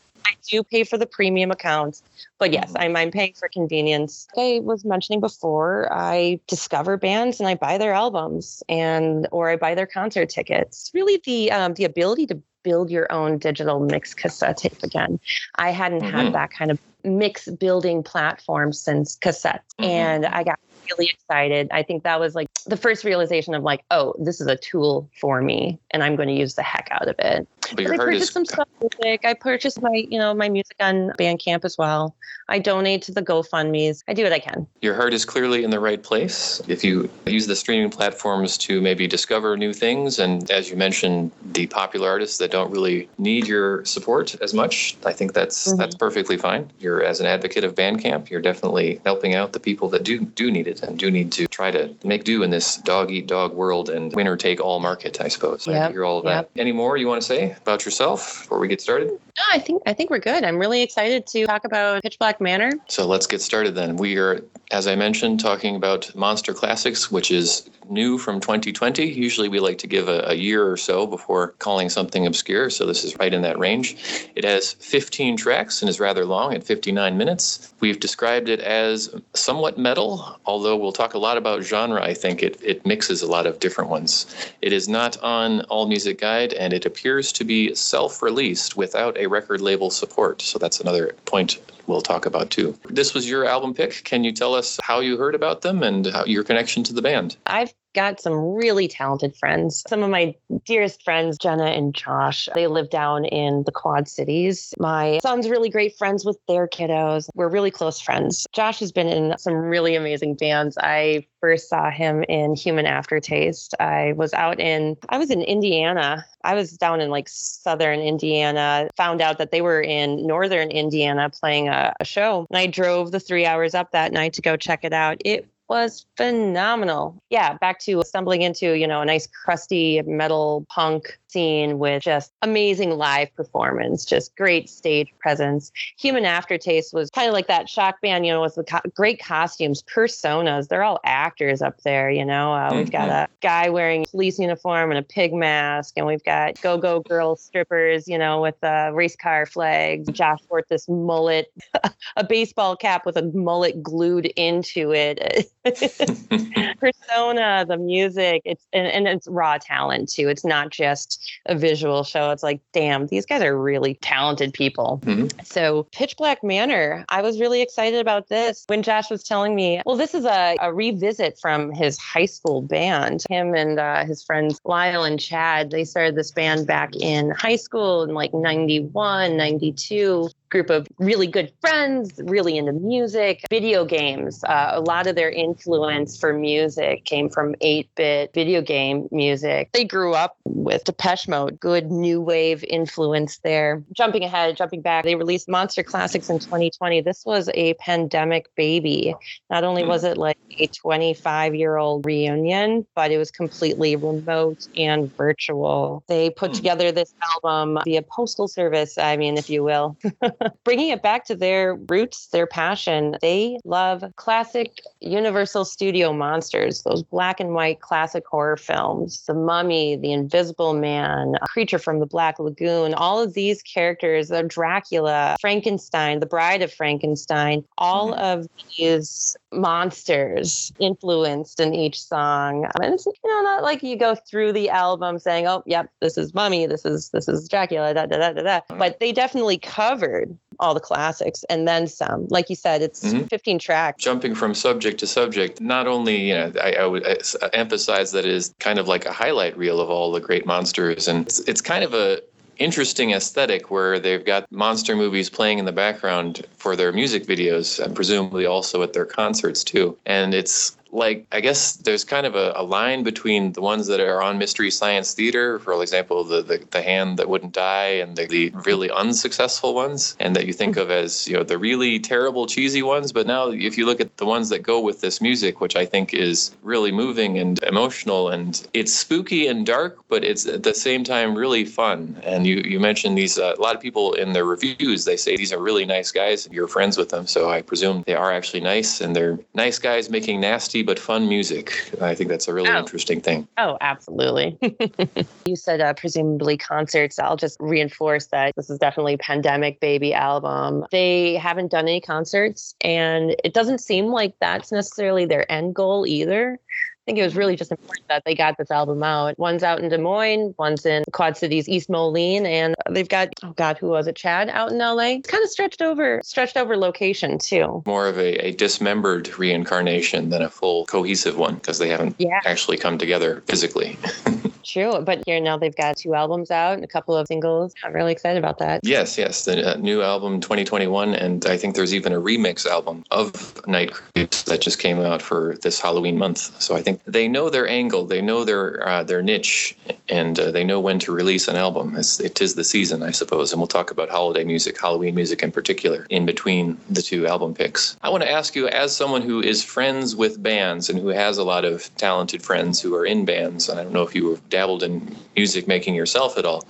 Do 0.48 0.62
pay 0.62 0.84
for 0.84 0.98
the 0.98 1.06
premium 1.06 1.50
accounts, 1.50 2.02
but 2.38 2.52
yes, 2.52 2.72
mm-hmm. 2.72 2.82
I'm, 2.82 2.96
I'm 2.96 3.10
paying 3.10 3.34
for 3.34 3.48
convenience. 3.48 4.26
I 4.36 4.60
was 4.62 4.84
mentioning 4.84 5.20
before, 5.20 5.88
I 5.92 6.40
discover 6.46 6.96
bands 6.96 7.40
and 7.40 7.48
I 7.48 7.54
buy 7.54 7.78
their 7.78 7.92
albums 7.92 8.62
and 8.68 9.28
or 9.30 9.50
I 9.50 9.56
buy 9.56 9.74
their 9.74 9.86
concert 9.86 10.28
tickets. 10.28 10.90
Really, 10.94 11.20
the 11.24 11.52
um, 11.52 11.74
the 11.74 11.84
ability 11.84 12.26
to 12.26 12.42
build 12.62 12.90
your 12.90 13.10
own 13.12 13.38
digital 13.38 13.80
mix 13.80 14.14
cassette 14.14 14.56
tape 14.56 14.82
again. 14.82 15.18
I 15.56 15.70
hadn't 15.70 16.00
mm-hmm. 16.00 16.16
had 16.16 16.32
that 16.32 16.50
kind 16.52 16.70
of 16.70 16.78
mix 17.04 17.48
building 17.48 18.02
platform 18.02 18.72
since 18.72 19.16
cassettes, 19.16 19.60
mm-hmm. 19.78 19.84
and 19.84 20.26
I 20.26 20.42
got 20.44 20.58
really 20.90 21.10
excited. 21.12 21.68
I 21.70 21.82
think 21.82 22.04
that 22.04 22.20
was 22.20 22.34
like 22.34 22.48
the 22.66 22.76
first 22.76 23.04
realization 23.04 23.54
of 23.54 23.62
like, 23.62 23.84
oh, 23.90 24.14
this 24.18 24.40
is 24.40 24.46
a 24.46 24.56
tool 24.56 25.08
for 25.20 25.42
me, 25.42 25.78
and 25.90 26.02
I'm 26.02 26.16
going 26.16 26.28
to 26.28 26.34
use 26.34 26.54
the 26.54 26.62
heck 26.62 26.88
out 26.90 27.08
of 27.08 27.16
it. 27.18 27.46
But, 27.74 27.86
I 27.86 27.96
purchased 27.96 28.22
is... 28.22 28.30
some 28.30 28.44
stuff 28.44 28.68
music. 28.80 29.24
I 29.24 29.34
purchased 29.34 29.80
my, 29.80 30.06
you 30.08 30.18
know, 30.18 30.34
my 30.34 30.48
music 30.48 30.76
on 30.80 31.10
Bandcamp 31.18 31.64
as 31.64 31.78
well. 31.78 32.14
I 32.48 32.58
donate 32.58 33.02
to 33.02 33.12
the 33.12 33.22
GoFundmes. 33.22 34.02
I 34.08 34.14
do 34.14 34.24
what 34.24 34.32
I 34.32 34.38
can. 34.38 34.66
Your 34.80 34.94
heart 34.94 35.14
is 35.14 35.24
clearly 35.24 35.64
in 35.64 35.70
the 35.70 35.80
right 35.80 36.02
place. 36.02 36.60
If 36.68 36.84
you 36.84 37.08
use 37.26 37.46
the 37.46 37.56
streaming 37.56 37.90
platforms 37.90 38.58
to 38.58 38.80
maybe 38.80 39.06
discover 39.06 39.56
new 39.56 39.72
things, 39.72 40.18
and 40.18 40.50
as 40.50 40.68
you 40.68 40.76
mentioned, 40.76 41.30
the 41.52 41.66
popular 41.68 42.08
artists 42.08 42.38
that 42.38 42.50
don't 42.50 42.70
really 42.70 43.08
need 43.18 43.46
your 43.46 43.84
support 43.84 44.34
as 44.42 44.52
much, 44.52 44.96
I 45.06 45.12
think 45.12 45.32
that's 45.32 45.68
mm-hmm. 45.68 45.78
that's 45.78 45.94
perfectly 45.94 46.36
fine. 46.36 46.70
You're 46.78 47.02
as 47.02 47.20
an 47.20 47.26
advocate 47.26 47.64
of 47.64 47.74
Bandcamp, 47.74 48.28
you're 48.28 48.42
definitely 48.42 49.00
helping 49.04 49.34
out 49.34 49.52
the 49.52 49.60
people 49.60 49.88
that 49.90 50.02
do 50.02 50.24
do 50.24 50.50
need 50.50 50.66
it 50.66 50.71
and 50.80 50.98
do 50.98 51.10
need 51.10 51.32
to 51.32 51.46
try 51.46 51.70
to 51.70 51.94
make 52.04 52.24
do 52.24 52.42
in 52.42 52.50
this 52.50 52.76
dog 52.78 53.10
eat 53.10 53.26
dog 53.26 53.52
world 53.52 53.90
and 53.90 54.14
winner 54.14 54.36
take 54.36 54.60
all 54.60 54.80
market, 54.80 55.20
I 55.20 55.28
suppose. 55.28 55.66
Yep. 55.66 55.90
I 55.90 55.92
hear 55.92 56.04
all 56.04 56.18
of 56.18 56.24
that. 56.24 56.50
Yep. 56.54 56.60
Any 56.60 56.72
more 56.72 56.96
you 56.96 57.06
want 57.06 57.20
to 57.20 57.26
say 57.26 57.52
about 57.52 57.84
yourself 57.84 58.42
before 58.42 58.58
we 58.58 58.68
get 58.68 58.80
started? 58.80 59.08
No, 59.08 59.44
I 59.50 59.58
think 59.58 59.82
I 59.86 59.92
think 59.92 60.10
we're 60.10 60.18
good. 60.18 60.44
I'm 60.44 60.58
really 60.58 60.82
excited 60.82 61.26
to 61.28 61.46
talk 61.46 61.64
about 61.64 62.02
Pitch 62.02 62.18
Black 62.18 62.40
Manor. 62.40 62.72
So 62.88 63.06
let's 63.06 63.26
get 63.26 63.40
started 63.40 63.74
then. 63.74 63.96
We 63.96 64.18
are, 64.18 64.40
as 64.70 64.86
I 64.86 64.94
mentioned, 64.94 65.40
talking 65.40 65.74
about 65.74 66.14
Monster 66.14 66.52
Classics, 66.52 67.10
which 67.10 67.30
is 67.30 67.68
new 67.88 68.18
from 68.18 68.40
2020. 68.40 69.04
Usually 69.04 69.48
we 69.48 69.60
like 69.60 69.78
to 69.78 69.86
give 69.86 70.08
a, 70.08 70.22
a 70.26 70.34
year 70.34 70.70
or 70.70 70.76
so 70.76 71.06
before 71.06 71.48
calling 71.58 71.88
something 71.88 72.26
obscure. 72.26 72.70
So 72.70 72.86
this 72.86 73.04
is 73.04 73.16
right 73.18 73.32
in 73.32 73.42
that 73.42 73.58
range. 73.58 73.96
It 74.34 74.44
has 74.44 74.72
15 74.74 75.36
tracks 75.36 75.82
and 75.82 75.88
is 75.88 76.00
rather 76.00 76.24
long 76.24 76.54
at 76.54 76.64
59 76.64 77.16
minutes. 77.16 77.72
We've 77.80 78.00
described 78.00 78.48
it 78.48 78.60
as 78.60 79.14
somewhat 79.34 79.78
metal, 79.78 80.38
although 80.46 80.61
we'll 80.62 80.92
talk 80.92 81.14
a 81.14 81.18
lot 81.18 81.36
about 81.36 81.62
genre. 81.62 82.02
I 82.02 82.14
think 82.14 82.42
it, 82.42 82.58
it 82.62 82.84
mixes 82.86 83.22
a 83.22 83.26
lot 83.26 83.46
of 83.46 83.58
different 83.58 83.90
ones. 83.90 84.26
It 84.60 84.72
is 84.72 84.88
not 84.88 85.20
on 85.22 85.62
All 85.62 85.86
Music 85.86 86.20
Guide 86.20 86.52
and 86.52 86.72
it 86.72 86.86
appears 86.86 87.32
to 87.32 87.44
be 87.44 87.74
self 87.74 88.22
released 88.22 88.76
without 88.76 89.16
a 89.16 89.26
record 89.26 89.60
label 89.60 89.90
support. 89.90 90.42
So 90.42 90.58
that's 90.58 90.80
another 90.80 91.14
point 91.24 91.58
we'll 91.92 92.02
talk 92.02 92.26
about 92.26 92.50
too. 92.50 92.76
This 92.88 93.14
was 93.14 93.28
your 93.28 93.44
album 93.46 93.74
pick. 93.74 94.02
Can 94.04 94.24
you 94.24 94.32
tell 94.32 94.54
us 94.54 94.80
how 94.82 95.00
you 95.00 95.16
heard 95.16 95.34
about 95.34 95.60
them 95.62 95.82
and 95.82 96.06
how, 96.06 96.24
your 96.24 96.42
connection 96.42 96.82
to 96.84 96.92
the 96.92 97.02
band? 97.02 97.36
I've 97.46 97.72
got 97.94 98.20
some 98.20 98.32
really 98.32 98.88
talented 98.88 99.36
friends. 99.36 99.84
Some 99.86 100.02
of 100.02 100.10
my 100.10 100.34
dearest 100.64 101.02
friends, 101.02 101.36
Jenna 101.38 101.66
and 101.66 101.94
Josh, 101.94 102.48
they 102.54 102.66
live 102.66 102.90
down 102.90 103.24
in 103.26 103.64
the 103.64 103.72
Quad 103.72 104.08
Cities. 104.08 104.72
My 104.78 105.20
son's 105.22 105.48
really 105.48 105.68
great 105.68 105.96
friends 105.98 106.24
with 106.24 106.38
their 106.48 106.66
kiddos. 106.66 107.28
We're 107.34 107.50
really 107.50 107.70
close 107.70 108.00
friends. 108.00 108.46
Josh 108.52 108.80
has 108.80 108.92
been 108.92 109.08
in 109.08 109.36
some 109.38 109.54
really 109.54 109.94
amazing 109.94 110.36
bands. 110.36 110.78
I 110.78 111.26
first 111.42 111.68
saw 111.68 111.90
him 111.90 112.22
in 112.28 112.54
Human 112.54 112.86
Aftertaste. 112.86 113.74
I 113.80 114.12
was 114.12 114.32
out 114.32 114.60
in 114.60 114.96
I 115.08 115.18
was 115.18 115.30
in 115.30 115.42
Indiana. 115.42 116.24
I 116.44 116.54
was 116.54 116.72
down 116.78 117.00
in 117.00 117.10
like 117.10 117.28
southern 117.28 118.00
Indiana, 118.00 118.88
found 118.96 119.20
out 119.20 119.38
that 119.38 119.50
they 119.50 119.60
were 119.60 119.82
in 119.82 120.24
northern 120.26 120.70
Indiana 120.70 121.28
playing 121.30 121.68
a, 121.68 121.92
a 122.00 122.04
show. 122.04 122.46
And 122.48 122.58
I 122.58 122.66
drove 122.68 123.10
the 123.10 123.20
three 123.20 123.44
hours 123.44 123.74
up 123.74 123.90
that 123.90 124.12
night 124.12 124.32
to 124.34 124.42
go 124.42 124.56
check 124.56 124.84
it 124.84 124.92
out. 124.92 125.18
It 125.24 125.46
was 125.68 126.06
phenomenal. 126.16 127.16
Yeah, 127.30 127.54
back 127.54 127.80
to 127.80 128.02
stumbling 128.06 128.42
into, 128.42 128.74
you 128.74 128.86
know, 128.86 129.00
a 129.00 129.04
nice 129.04 129.26
crusty 129.26 130.02
metal 130.02 130.66
punk 130.68 131.18
scene 131.32 131.78
with 131.78 132.02
just 132.02 132.32
amazing 132.42 132.90
live 132.98 133.34
performance, 133.34 134.04
just 134.04 134.36
great 134.36 134.68
stage 134.68 135.08
presence. 135.18 135.72
Human 135.98 136.24
Aftertaste 136.24 136.92
was 136.92 137.10
kind 137.10 137.28
of 137.28 137.32
like 137.32 137.46
that 137.46 137.68
shock 137.68 138.00
band, 138.00 138.26
you 138.26 138.32
know, 138.32 138.42
with 138.42 138.54
the 138.54 138.64
co- 138.64 138.80
great 138.94 139.22
costumes, 139.22 139.82
personas. 139.82 140.68
They're 140.68 140.82
all 140.82 141.00
actors 141.04 141.62
up 141.62 141.80
there, 141.82 142.10
you 142.10 142.24
know. 142.24 142.52
Uh. 142.52 142.70
We've 142.72 142.90
got 142.90 143.08
mm-hmm. 143.08 143.10
a 143.10 143.28
guy 143.40 143.68
wearing 143.68 144.04
a 144.04 144.06
police 144.06 144.38
uniform 144.38 144.90
and 144.90 144.98
a 144.98 145.02
pig 145.02 145.32
mask, 145.32 145.94
and 145.96 146.06
we've 146.06 146.24
got 146.24 146.60
go 146.60 146.76
go 146.78 147.00
girl 147.00 147.36
strippers, 147.36 148.08
you 148.08 148.18
know, 148.18 148.40
with 148.40 148.62
uh, 148.62 148.90
race 148.92 149.16
car 149.16 149.46
flags. 149.46 150.08
Josh 150.10 150.38
wore 150.50 150.64
this 150.68 150.88
mullet, 150.88 151.52
a 152.16 152.24
baseball 152.24 152.76
cap 152.76 153.06
with 153.06 153.16
a 153.16 153.22
mullet 153.34 153.82
glued 153.82 154.26
into 154.36 154.92
it. 154.92 155.50
Persona, 156.80 157.64
the 157.68 157.76
music, 157.76 158.42
it's 158.44 158.66
and, 158.72 158.86
and 158.86 159.06
it's 159.08 159.28
raw 159.28 159.58
talent 159.58 160.10
too. 160.10 160.28
It's 160.28 160.44
not 160.44 160.70
just 160.70 161.21
a 161.46 161.54
visual 161.54 162.04
show. 162.04 162.30
It's 162.30 162.42
like, 162.42 162.60
damn, 162.72 163.06
these 163.06 163.26
guys 163.26 163.42
are 163.42 163.58
really 163.58 163.94
talented 163.96 164.52
people. 164.52 165.00
Mm-hmm. 165.04 165.28
So, 165.44 165.86
Pitch 165.92 166.16
Black 166.16 166.42
Manor, 166.42 167.04
I 167.08 167.22
was 167.22 167.40
really 167.40 167.62
excited 167.62 168.00
about 168.00 168.28
this 168.28 168.64
when 168.66 168.82
Josh 168.82 169.10
was 169.10 169.22
telling 169.22 169.54
me, 169.54 169.82
well, 169.86 169.96
this 169.96 170.14
is 170.14 170.24
a, 170.24 170.56
a 170.60 170.72
revisit 170.72 171.38
from 171.40 171.72
his 171.72 171.98
high 171.98 172.26
school 172.26 172.62
band. 172.62 173.24
Him 173.28 173.54
and 173.54 173.78
uh, 173.78 174.04
his 174.04 174.22
friends 174.22 174.60
Lyle 174.64 175.04
and 175.04 175.18
Chad, 175.18 175.70
they 175.70 175.84
started 175.84 176.14
this 176.14 176.30
band 176.30 176.66
back 176.66 176.94
in 176.96 177.30
high 177.30 177.56
school 177.56 178.02
in 178.02 178.14
like 178.14 178.32
91, 178.34 179.36
92 179.36 180.30
group 180.52 180.68
of 180.68 180.86
really 180.98 181.26
good 181.26 181.50
friends, 181.62 182.20
really 182.24 182.58
into 182.58 182.72
music, 182.72 183.44
video 183.48 183.86
games. 183.86 184.44
Uh, 184.44 184.72
a 184.74 184.80
lot 184.80 185.06
of 185.06 185.16
their 185.16 185.30
influence 185.30 186.18
for 186.18 186.34
music 186.34 187.06
came 187.06 187.30
from 187.30 187.54
8 187.62 187.88
bit 187.96 188.34
video 188.34 188.60
game 188.60 189.08
music. 189.10 189.70
They 189.72 189.84
grew 189.84 190.12
up 190.12 190.36
with 190.44 190.84
Depeche 190.84 191.26
Mode, 191.26 191.58
good 191.58 191.90
new 191.90 192.20
wave 192.20 192.62
influence 192.64 193.38
there. 193.38 193.82
Jumping 193.92 194.24
ahead, 194.24 194.56
jumping 194.56 194.82
back, 194.82 195.04
they 195.04 195.14
released 195.14 195.48
Monster 195.48 195.82
Classics 195.82 196.28
in 196.28 196.38
2020. 196.38 197.00
This 197.00 197.24
was 197.24 197.48
a 197.54 197.72
pandemic 197.74 198.54
baby. 198.54 199.14
Not 199.48 199.64
only 199.64 199.84
was 199.84 200.04
it 200.04 200.18
like 200.18 200.38
a 200.58 200.66
25 200.66 201.54
year 201.54 201.78
old 201.78 202.04
reunion, 202.04 202.86
but 202.94 203.10
it 203.10 203.16
was 203.16 203.30
completely 203.30 203.96
remote 203.96 204.68
and 204.76 205.14
virtual. 205.16 206.04
They 206.08 206.28
put 206.28 206.50
hmm. 206.50 206.56
together 206.56 206.92
this 206.92 207.14
album 207.34 207.78
via 207.84 208.02
postal 208.02 208.48
service, 208.48 208.98
I 208.98 209.16
mean, 209.16 209.38
if 209.38 209.48
you 209.48 209.64
will. 209.64 209.96
bringing 210.64 210.90
it 210.90 211.02
back 211.02 211.24
to 211.26 211.34
their 211.34 211.74
roots, 211.74 212.28
their 212.28 212.46
passion, 212.46 213.16
they 213.20 213.58
love 213.64 214.04
classic 214.16 214.80
Universal 215.00 215.64
Studio 215.64 216.12
monsters, 216.12 216.82
those 216.82 217.02
black 217.02 217.40
and 217.40 217.54
white 217.54 217.80
classic 217.80 218.26
horror 218.26 218.56
films, 218.56 219.24
The 219.26 219.34
Mummy, 219.34 219.96
The 219.96 220.12
Invisible 220.12 220.74
Man, 220.74 221.34
Creature 221.48 221.78
from 221.78 222.00
the 222.00 222.06
Black 222.06 222.38
Lagoon, 222.38 222.94
all 222.94 223.20
of 223.20 223.34
these 223.34 223.62
characters, 223.62 224.28
the 224.28 224.42
Dracula, 224.42 225.36
Frankenstein, 225.40 226.20
The 226.20 226.26
Bride 226.26 226.62
of 226.62 226.72
Frankenstein, 226.72 227.64
all 227.78 228.12
mm-hmm. 228.12 228.20
of 228.20 228.48
these 228.76 229.36
monsters 229.52 230.72
influenced 230.78 231.60
in 231.60 231.74
each 231.74 232.02
song. 232.02 232.66
And 232.80 232.94
it's 232.94 233.06
you 233.06 233.12
know 233.24 233.42
not 233.42 233.62
like 233.62 233.82
you 233.82 233.96
go 233.96 234.14
through 234.14 234.52
the 234.52 234.70
album 234.70 235.18
saying, 235.18 235.46
"Oh, 235.46 235.62
yep, 235.66 235.90
this 236.00 236.16
is 236.16 236.34
Mummy, 236.34 236.66
this 236.66 236.84
is 236.84 237.10
this 237.10 237.28
is 237.28 237.48
Dracula," 237.48 237.94
da 237.94 238.06
da 238.06 238.18
da 238.18 238.32
da 238.32 238.42
da. 238.42 238.60
But 238.76 239.00
they 239.00 239.12
definitely 239.12 239.58
covered 239.58 240.31
all 240.62 240.74
the 240.74 240.80
classics 240.80 241.44
and 241.50 241.66
then 241.66 241.86
some. 241.86 242.26
Like 242.30 242.48
you 242.48 242.56
said, 242.56 242.80
it's 242.80 243.04
mm-hmm. 243.04 243.24
15 243.24 243.58
tracks. 243.58 244.02
Jumping 244.02 244.34
from 244.34 244.54
subject 244.54 244.98
to 245.00 245.06
subject, 245.06 245.60
not 245.60 245.86
only, 245.86 246.16
you 246.16 246.34
know, 246.34 246.52
I, 246.62 246.74
I 246.74 246.86
would 246.86 247.04
emphasize 247.52 248.12
that 248.12 248.24
it 248.24 248.30
is 248.30 248.54
kind 248.60 248.78
of 248.78 248.88
like 248.88 249.04
a 249.04 249.12
highlight 249.12 249.58
reel 249.58 249.80
of 249.80 249.90
all 249.90 250.12
the 250.12 250.20
great 250.20 250.46
monsters. 250.46 251.08
And 251.08 251.26
it's, 251.26 251.40
it's 251.40 251.60
kind 251.60 251.84
of 251.84 251.92
a, 251.92 252.22
interesting 252.58 253.12
aesthetic 253.12 253.70
where 253.70 253.98
they've 253.98 254.24
got 254.24 254.50
monster 254.52 254.94
movies 254.94 255.28
playing 255.28 255.58
in 255.58 255.64
the 255.64 255.72
background 255.72 256.46
for 256.58 256.76
their 256.76 256.92
music 256.92 257.26
videos 257.26 257.82
and 257.82 257.96
presumably 257.96 258.46
also 258.46 258.82
at 258.82 258.92
their 258.92 259.06
concerts 259.06 259.64
too. 259.64 259.96
And 260.06 260.32
it's 260.32 260.76
like 260.92 261.26
I 261.32 261.40
guess 261.40 261.76
there's 261.76 262.04
kind 262.04 262.26
of 262.26 262.34
a, 262.34 262.52
a, 262.54 262.62
line 262.62 263.02
between 263.02 263.52
the 263.52 263.62
ones 263.62 263.86
that 263.86 263.98
are 263.98 264.22
on 264.22 264.36
Mystery 264.36 264.70
Science 264.70 265.14
Theater, 265.14 265.58
for 265.58 265.80
example, 265.82 266.22
the 266.22 266.42
the, 266.42 266.58
the 266.70 266.82
hand 266.82 267.18
that 267.18 267.28
wouldn't 267.28 267.54
die, 267.54 267.94
and 268.02 268.16
the, 268.16 268.26
the 268.26 268.50
really 268.66 268.90
unsuccessful 268.90 269.74
ones, 269.74 270.14
and 270.20 270.36
that 270.36 270.46
you 270.46 270.52
think 270.52 270.76
of 270.76 270.90
as 270.90 271.26
you 271.26 271.36
know 271.36 271.42
the 271.42 271.56
really 271.56 271.98
terrible 271.98 272.46
cheesy 272.46 272.82
ones. 272.82 273.10
But 273.10 273.26
now, 273.26 273.48
if 273.50 273.78
you 273.78 273.86
look 273.86 274.00
at 274.00 274.18
the 274.18 274.26
ones 274.26 274.50
that 274.50 274.62
go 274.62 274.80
with 274.80 275.00
this 275.00 275.20
music, 275.20 275.60
which 275.60 275.76
I 275.76 275.86
think 275.86 276.12
is 276.12 276.54
really 276.62 276.92
moving 276.92 277.38
and 277.38 277.62
emotional, 277.62 278.28
and 278.28 278.66
it's 278.74 278.92
spooky 278.92 279.46
and 279.46 279.64
dark, 279.64 279.98
but 280.08 280.22
it's 280.22 280.46
at 280.46 280.62
the 280.62 280.74
same 280.74 281.04
time 281.04 281.34
really 281.34 281.64
fun. 281.64 282.20
And 282.22 282.46
you 282.46 282.56
you 282.56 282.78
mentioned 282.78 283.16
these 283.16 283.38
uh, 283.38 283.54
a 283.56 283.60
lot 283.60 283.74
of 283.74 283.80
people 283.80 284.12
in 284.12 284.34
their 284.34 284.44
reviews 284.44 285.06
they 285.06 285.16
say 285.16 285.36
these 285.36 285.52
are 285.54 285.58
really 285.58 285.86
nice 285.86 286.12
guys, 286.12 286.44
and 286.44 286.54
you're 286.54 286.68
friends 286.68 286.98
with 286.98 287.08
them, 287.08 287.26
so 287.26 287.48
I 287.48 287.62
presume 287.62 288.04
they 288.06 288.14
are 288.14 288.30
actually 288.30 288.60
nice, 288.60 289.00
and 289.00 289.16
they're 289.16 289.38
nice 289.54 289.78
guys 289.78 290.10
making 290.10 290.40
nasty 290.40 290.81
but 290.82 290.98
fun 290.98 291.28
music. 291.28 291.90
I 292.00 292.14
think 292.14 292.28
that's 292.30 292.48
a 292.48 292.54
really 292.54 292.70
oh. 292.70 292.78
interesting 292.78 293.20
thing. 293.20 293.48
Oh, 293.58 293.76
absolutely. 293.80 294.58
you 295.46 295.56
said 295.56 295.80
uh, 295.80 295.94
presumably 295.94 296.56
concerts. 296.56 297.18
I'll 297.18 297.36
just 297.36 297.56
reinforce 297.60 298.26
that 298.26 298.54
this 298.56 298.70
is 298.70 298.78
definitely 298.78 299.16
pandemic 299.16 299.80
baby 299.80 300.14
album. 300.14 300.84
They 300.90 301.34
haven't 301.34 301.70
done 301.70 301.88
any 301.88 302.00
concerts, 302.00 302.74
and 302.82 303.34
it 303.44 303.54
doesn't 303.54 303.78
seem 303.78 304.06
like 304.06 304.34
that's 304.40 304.72
necessarily 304.72 305.24
their 305.24 305.50
end 305.50 305.74
goal 305.74 306.06
either. 306.06 306.58
I 307.02 307.04
think 307.06 307.18
it 307.18 307.24
was 307.24 307.34
really 307.34 307.56
just 307.56 307.72
important 307.72 308.06
that 308.06 308.22
they 308.24 308.32
got 308.32 308.58
this 308.58 308.70
album 308.70 309.02
out. 309.02 309.36
One's 309.36 309.64
out 309.64 309.80
in 309.80 309.88
Des 309.88 309.98
Moines, 309.98 310.54
one's 310.56 310.86
in 310.86 311.02
Quad 311.10 311.36
Cities, 311.36 311.68
East 311.68 311.90
Moline, 311.90 312.46
and 312.46 312.76
they've 312.90 313.08
got 313.08 313.30
oh 313.42 313.50
god, 313.54 313.76
who 313.76 313.88
was 313.88 314.06
it? 314.06 314.14
Chad 314.14 314.48
out 314.50 314.70
in 314.70 314.78
LA. 314.78 315.16
It's 315.16 315.28
kind 315.28 315.42
of 315.42 315.50
stretched 315.50 315.82
over, 315.82 316.20
stretched 316.22 316.56
over 316.56 316.76
location 316.76 317.38
too. 317.38 317.82
More 317.86 318.06
of 318.06 318.18
a, 318.18 318.46
a 318.46 318.52
dismembered 318.52 319.36
reincarnation 319.36 320.28
than 320.28 320.42
a 320.42 320.48
full 320.48 320.86
cohesive 320.86 321.36
one 321.36 321.56
because 321.56 321.78
they 321.78 321.88
haven't 321.88 322.14
yeah. 322.18 322.38
actually 322.44 322.76
come 322.76 322.98
together 322.98 323.42
physically. 323.48 323.98
True, 324.72 325.02
but 325.02 325.22
here 325.26 325.38
now 325.38 325.58
they've 325.58 325.76
got 325.76 325.98
two 325.98 326.14
albums 326.14 326.50
out 326.50 326.72
and 326.72 326.82
a 326.82 326.86
couple 326.86 327.14
of 327.14 327.26
singles. 327.26 327.74
I'm 327.84 327.92
really 327.92 328.10
excited 328.10 328.38
about 328.38 328.56
that. 328.60 328.80
Yes, 328.82 329.18
yes, 329.18 329.44
the 329.44 329.74
uh, 329.74 329.76
new 329.76 330.00
album 330.00 330.40
2021, 330.40 331.14
and 331.14 331.44
I 331.44 331.58
think 331.58 331.74
there's 331.74 331.94
even 331.94 332.14
a 332.14 332.18
remix 332.18 332.64
album 332.64 333.04
of 333.10 333.60
Night 333.66 333.92
Creeps 333.92 334.44
that 334.44 334.62
just 334.62 334.78
came 334.78 334.98
out 335.00 335.20
for 335.20 335.56
this 335.60 335.78
Halloween 335.78 336.16
month. 336.16 336.58
So 336.62 336.74
I 336.74 336.80
think 336.80 337.04
they 337.04 337.28
know 337.28 337.50
their 337.50 337.68
angle, 337.68 338.06
they 338.06 338.22
know 338.22 338.44
their 338.44 338.88
uh, 338.88 339.04
their 339.04 339.20
niche, 339.20 339.76
and 340.08 340.40
uh, 340.40 340.50
they 340.50 340.64
know 340.64 340.80
when 340.80 340.98
to 341.00 341.12
release 341.12 341.48
an 341.48 341.56
album. 341.56 341.94
It's, 341.94 342.18
it 342.18 342.40
is 342.40 342.54
the 342.54 342.64
season, 342.64 343.02
I 343.02 343.10
suppose, 343.10 343.52
and 343.52 343.60
we'll 343.60 343.66
talk 343.66 343.90
about 343.90 344.08
holiday 344.08 344.44
music, 344.44 344.80
Halloween 344.80 345.14
music 345.14 345.42
in 345.42 345.52
particular, 345.52 346.06
in 346.08 346.24
between 346.24 346.78
the 346.88 347.02
two 347.02 347.26
album 347.26 347.52
picks. 347.52 347.98
I 348.02 348.08
want 348.08 348.22
to 348.22 348.30
ask 348.30 348.56
you, 348.56 348.68
as 348.68 348.96
someone 348.96 349.20
who 349.20 349.42
is 349.42 349.62
friends 349.62 350.16
with 350.16 350.42
bands 350.42 350.88
and 350.88 350.98
who 350.98 351.08
has 351.08 351.36
a 351.36 351.44
lot 351.44 351.66
of 351.66 351.94
talented 351.96 352.42
friends 352.42 352.80
who 352.80 352.94
are 352.94 353.04
in 353.04 353.26
bands, 353.26 353.68
and 353.68 353.78
I 353.78 353.82
don't 353.82 353.92
know 353.92 354.02
if 354.02 354.14
you 354.14 354.28
were 354.28 354.38
dabbled 354.62 354.84
in 354.84 355.16
music 355.34 355.66
making 355.66 355.94
yourself 355.94 356.38
at 356.38 356.44
all, 356.44 356.62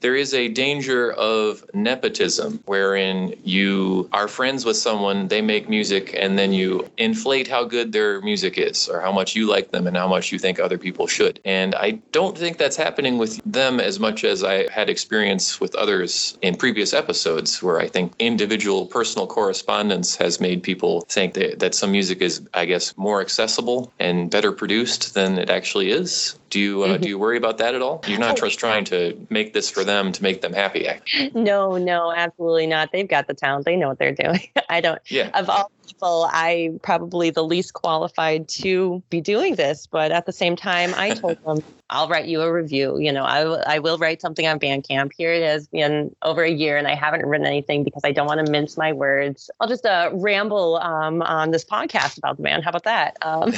there 0.00 0.14
is 0.14 0.34
a 0.34 0.48
danger 0.48 1.12
of 1.12 1.64
nepotism 1.72 2.60
wherein 2.66 3.34
you 3.44 4.08
are 4.12 4.28
friends 4.28 4.66
with 4.66 4.76
someone, 4.76 5.28
they 5.28 5.40
make 5.40 5.66
music, 5.68 6.14
and 6.22 6.38
then 6.38 6.52
you 6.52 6.86
inflate 6.98 7.48
how 7.48 7.64
good 7.64 7.92
their 7.92 8.20
music 8.20 8.58
is 8.58 8.88
or 8.90 9.00
how 9.00 9.12
much 9.12 9.34
you 9.34 9.48
like 9.48 9.70
them 9.70 9.86
and 9.86 9.96
how 9.96 10.08
much 10.08 10.32
you 10.32 10.38
think 10.38 10.60
other 10.60 10.76
people 10.76 11.06
should. 11.06 11.40
And 11.46 11.74
I 11.76 11.92
don't 12.12 12.36
think 12.36 12.58
that's 12.58 12.76
happening 12.76 13.16
with 13.16 13.40
them 13.46 13.80
as 13.80 13.98
much 13.98 14.24
as 14.24 14.44
I 14.44 14.70
had 14.70 14.90
experience 14.90 15.60
with 15.62 15.74
others 15.74 16.36
in 16.42 16.56
previous 16.56 16.92
episodes 16.92 17.62
where 17.62 17.80
I 17.80 17.88
think 17.88 18.12
individual 18.18 18.84
personal 18.86 19.26
correspondence 19.26 20.16
has 20.16 20.40
made 20.40 20.62
people 20.62 21.02
think 21.08 21.32
that, 21.34 21.60
that 21.60 21.74
some 21.74 21.92
music 21.92 22.20
is, 22.20 22.42
I 22.52 22.66
guess, 22.66 22.96
more 22.98 23.20
accessible 23.22 23.92
and 23.98 24.30
better 24.30 24.52
produced 24.52 25.14
than 25.14 25.38
it 25.38 25.48
actually 25.48 25.90
is. 25.90 26.34
Do 26.50 26.60
you 26.60 26.82
uh, 26.82 26.88
mm-hmm. 26.88 27.02
do 27.02 27.08
you 27.08 27.18
worry 27.18 27.36
about 27.36 27.58
that 27.58 27.74
at 27.74 27.82
all? 27.82 28.02
You're 28.06 28.18
not 28.18 28.36
just 28.36 28.58
trying 28.58 28.84
to 28.86 29.26
make 29.30 29.52
this 29.52 29.70
for 29.70 29.84
them 29.84 30.12
to 30.12 30.22
make 30.22 30.40
them 30.42 30.52
happy. 30.52 30.88
No, 31.32 31.76
no, 31.76 32.12
absolutely 32.12 32.66
not. 32.66 32.90
They've 32.92 33.08
got 33.08 33.28
the 33.28 33.34
talent. 33.34 33.64
They 33.64 33.76
know 33.76 33.88
what 33.88 33.98
they're 33.98 34.14
doing. 34.14 34.40
I 34.68 34.80
don't. 34.80 35.00
Yeah. 35.06 35.30
Of 35.32 35.48
all 35.48 35.70
people, 35.90 36.28
I 36.30 36.70
probably 36.82 37.30
the 37.30 37.42
least 37.42 37.74
qualified 37.74 38.48
to 38.60 39.02
be 39.10 39.20
doing 39.20 39.56
this, 39.56 39.86
but 39.86 40.12
at 40.12 40.26
the 40.26 40.32
same 40.32 40.56
time, 40.56 40.94
I 40.96 41.14
told 41.14 41.42
them 41.44 41.62
I'll 41.90 42.08
write 42.08 42.26
you 42.26 42.40
a 42.40 42.52
review. 42.52 42.98
You 42.98 43.12
know, 43.12 43.24
I, 43.24 43.40
w- 43.40 43.62
I 43.66 43.80
will 43.80 43.98
write 43.98 44.20
something 44.20 44.46
on 44.46 44.60
Bandcamp. 44.60 45.10
Here 45.16 45.32
it 45.32 45.42
has 45.42 45.66
been 45.66 46.14
over 46.22 46.44
a 46.44 46.50
year 46.50 46.76
and 46.76 46.86
I 46.86 46.94
haven't 46.94 47.26
written 47.26 47.46
anything 47.46 47.82
because 47.82 48.02
I 48.04 48.12
don't 48.12 48.26
want 48.26 48.44
to 48.44 48.50
mince 48.50 48.76
my 48.76 48.92
words. 48.92 49.50
I'll 49.58 49.66
just 49.66 49.84
uh, 49.84 50.10
ramble 50.12 50.76
um, 50.76 51.20
on 51.22 51.50
this 51.50 51.64
podcast 51.64 52.16
about 52.16 52.36
the 52.36 52.44
band. 52.44 52.62
How 52.62 52.70
about 52.70 52.84
that? 52.84 53.16
Um, 53.22 53.52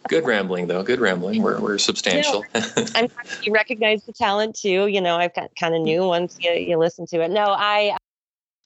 Good 0.08 0.24
rambling, 0.24 0.68
though. 0.68 0.84
Good 0.84 1.00
rambling. 1.00 1.42
We're, 1.42 1.60
we're 1.60 1.78
substantial. 1.78 2.44
You 2.54 2.60
know, 2.60 2.86
I'm 2.94 3.08
you 3.42 3.52
recognize 3.52 4.04
the 4.04 4.12
talent 4.12 4.54
too. 4.54 4.86
You 4.86 5.00
know, 5.00 5.16
I've 5.16 5.34
got 5.34 5.50
kind 5.58 5.74
of 5.74 5.82
new 5.82 6.06
once 6.06 6.38
you, 6.40 6.52
you 6.52 6.78
listen 6.78 7.06
to 7.06 7.22
it. 7.22 7.30
No, 7.30 7.46
I 7.46 7.96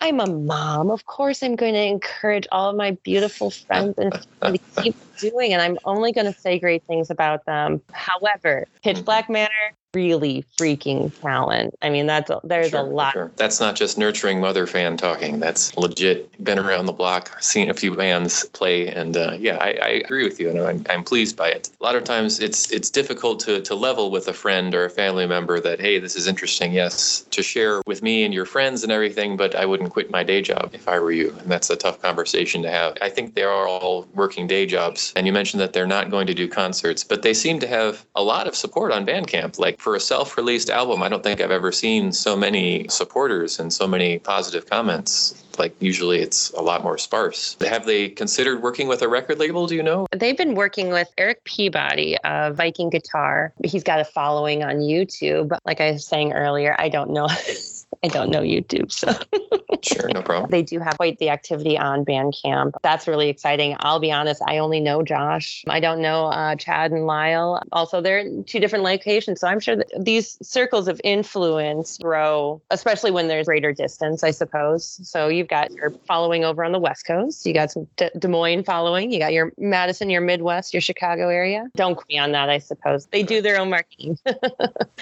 I'm 0.00 0.20
a 0.20 0.26
mom. 0.26 0.90
Of 0.90 1.06
course, 1.06 1.42
I'm 1.42 1.56
going 1.56 1.74
to 1.74 1.82
encourage 1.82 2.46
all 2.52 2.70
of 2.70 2.76
my 2.76 2.92
beautiful 3.02 3.50
friends 3.50 3.94
and 3.98 4.12
to 4.42 4.58
keep 4.82 4.96
doing, 5.18 5.52
and 5.52 5.62
I'm 5.62 5.78
only 5.84 6.12
going 6.12 6.32
to 6.32 6.38
say 6.38 6.58
great 6.58 6.84
things 6.86 7.10
about 7.10 7.44
them. 7.46 7.80
However, 7.92 8.66
Pitch 8.82 8.98
Mhm. 8.98 9.04
Black 9.04 9.30
Manor 9.30 9.72
really 9.94 10.44
freaking 10.58 11.12
talent. 11.20 11.72
I 11.80 11.88
mean, 11.88 12.06
that's 12.06 12.28
a, 12.28 12.40
there's 12.42 12.70
Sure, 12.72 12.80
a 12.80 12.82
lot. 12.82 13.12
sure. 13.12 13.30
That's 13.36 13.60
not 13.60 13.76
just 13.76 13.96
nurturing 13.96 14.40
mother 14.40 14.66
fan 14.66 14.96
talking. 14.96 15.38
That's 15.38 15.76
legit. 15.76 16.28
Been 16.42 16.58
around 16.58 16.86
the 16.86 16.92
block, 16.92 17.40
seen 17.40 17.70
a 17.70 17.74
few 17.74 17.94
bands 17.94 18.44
play, 18.46 18.88
and 18.88 19.16
uh, 19.16 19.36
yeah, 19.38 19.56
I, 19.60 19.68
I 19.80 19.88
agree 20.04 20.24
with 20.24 20.40
you, 20.40 20.50
and 20.50 20.60
I'm, 20.60 20.84
I'm 20.90 21.04
pleased 21.04 21.36
by 21.36 21.48
it. 21.50 21.70
A 21.80 21.84
lot 21.84 21.94
of 21.94 22.02
times, 22.02 22.40
it's 22.40 22.72
it's 22.72 22.90
difficult 22.90 23.38
to 23.40 23.60
to 23.62 23.74
level 23.76 24.10
with 24.10 24.26
a 24.26 24.32
friend 24.32 24.74
or 24.74 24.84
a 24.84 24.90
family 24.90 25.26
member 25.26 25.60
that 25.60 25.78
hey, 25.80 26.00
this 26.00 26.16
is 26.16 26.26
interesting. 26.26 26.72
Yes, 26.72 27.20
to 27.30 27.40
share 27.44 27.80
with 27.86 28.02
me 28.02 28.24
and 28.24 28.34
your 28.34 28.46
friends 28.46 28.82
and 28.82 28.90
everything, 28.90 29.36
but 29.36 29.54
I 29.54 29.64
wouldn't 29.64 29.90
quit 29.90 30.10
my 30.10 30.24
day 30.24 30.42
job 30.42 30.70
if 30.72 30.88
I 30.88 30.98
were 30.98 31.12
you, 31.12 31.30
and 31.38 31.48
that's 31.48 31.70
a 31.70 31.76
tough 31.76 32.02
conversation 32.02 32.62
to 32.62 32.70
have. 32.70 32.96
I 33.00 33.10
think 33.10 33.36
they 33.36 33.44
are 33.44 33.68
all 33.68 34.08
working 34.12 34.48
day 34.48 34.66
jobs, 34.66 35.03
and 35.16 35.26
you 35.26 35.32
mentioned 35.32 35.60
that 35.60 35.72
they're 35.72 35.86
not 35.86 36.10
going 36.10 36.26
to 36.26 36.34
do 36.34 36.48
concerts, 36.48 37.04
but 37.04 37.22
they 37.22 37.34
seem 37.34 37.58
to 37.60 37.66
have 37.66 38.04
a 38.14 38.22
lot 38.22 38.46
of 38.46 38.54
support 38.54 38.92
on 38.92 39.06
Bandcamp. 39.06 39.58
Like 39.58 39.80
for 39.80 39.96
a 39.96 40.00
self-released 40.00 40.70
album, 40.70 41.02
I 41.02 41.08
don't 41.08 41.22
think 41.22 41.40
I've 41.40 41.50
ever 41.50 41.72
seen 41.72 42.12
so 42.12 42.36
many 42.36 42.88
supporters 42.88 43.58
and 43.58 43.72
so 43.72 43.86
many 43.86 44.18
positive 44.18 44.68
comments. 44.68 45.44
Like 45.58 45.74
usually 45.80 46.18
it's 46.20 46.50
a 46.50 46.62
lot 46.62 46.82
more 46.82 46.98
sparse. 46.98 47.56
Have 47.60 47.86
they 47.86 48.08
considered 48.08 48.62
working 48.62 48.88
with 48.88 49.02
a 49.02 49.08
record 49.08 49.38
label, 49.38 49.66
do 49.66 49.74
you 49.74 49.82
know? 49.82 50.06
They've 50.12 50.36
been 50.36 50.54
working 50.54 50.90
with 50.90 51.08
Eric 51.16 51.44
Peabody 51.44 52.16
of 52.24 52.56
Viking 52.56 52.90
Guitar. 52.90 53.52
He's 53.64 53.84
got 53.84 54.00
a 54.00 54.04
following 54.04 54.64
on 54.64 54.76
YouTube. 54.76 55.56
Like 55.64 55.80
I 55.80 55.92
was 55.92 56.06
saying 56.06 56.32
earlier, 56.32 56.74
I 56.78 56.88
don't 56.88 57.10
know. 57.10 57.28
I 58.02 58.08
don't 58.08 58.30
know 58.30 58.40
YouTube, 58.40 58.90
so 58.92 59.12
Sure, 59.82 60.08
no 60.08 60.22
problem. 60.22 60.50
they 60.50 60.62
do 60.62 60.78
have 60.80 60.96
quite 60.96 61.18
the 61.18 61.28
activity 61.28 61.76
on 61.78 62.04
Bandcamp. 62.04 62.72
That's 62.82 63.06
really 63.06 63.28
exciting. 63.28 63.76
I'll 63.80 63.98
be 64.00 64.10
honest, 64.10 64.40
I 64.46 64.58
only 64.58 64.80
know 64.80 65.02
Josh. 65.02 65.62
I 65.68 65.80
don't 65.80 66.00
know 66.00 66.26
uh, 66.26 66.56
Chad 66.56 66.90
and 66.92 67.06
Lyle. 67.06 67.60
Also, 67.72 68.00
they're 68.00 68.18
in 68.20 68.44
two 68.44 68.60
different 68.60 68.84
locations, 68.84 69.40
so 69.40 69.48
I'm 69.48 69.60
sure 69.60 69.76
that 69.76 69.88
these 69.98 70.38
circles 70.46 70.88
of 70.88 71.00
influence 71.04 71.98
grow, 71.98 72.62
especially 72.70 73.10
when 73.10 73.28
there's 73.28 73.46
greater 73.46 73.72
distance, 73.72 74.22
I 74.24 74.30
suppose. 74.30 75.00
So 75.02 75.28
you've 75.28 75.48
got 75.48 75.70
your 75.72 75.90
following 76.06 76.44
over 76.44 76.64
on 76.64 76.72
the 76.72 76.78
West 76.80 77.06
Coast. 77.06 77.44
You 77.44 77.52
got 77.52 77.70
some 77.70 77.86
D- 77.96 78.10
Des 78.18 78.28
Moines 78.28 78.64
following. 78.64 79.12
You 79.12 79.18
got 79.18 79.32
your 79.32 79.52
Madison, 79.58 80.08
your 80.08 80.20
Midwest, 80.22 80.72
your 80.72 80.80
Chicago 80.80 81.28
area. 81.28 81.68
Don't 81.76 81.94
quote 81.94 82.08
me 82.08 82.18
on 82.18 82.32
that. 82.32 82.48
I 82.48 82.58
suppose 82.58 83.06
they 83.06 83.22
do 83.22 83.42
their 83.42 83.58
own 83.60 83.70
marketing. 83.70 84.18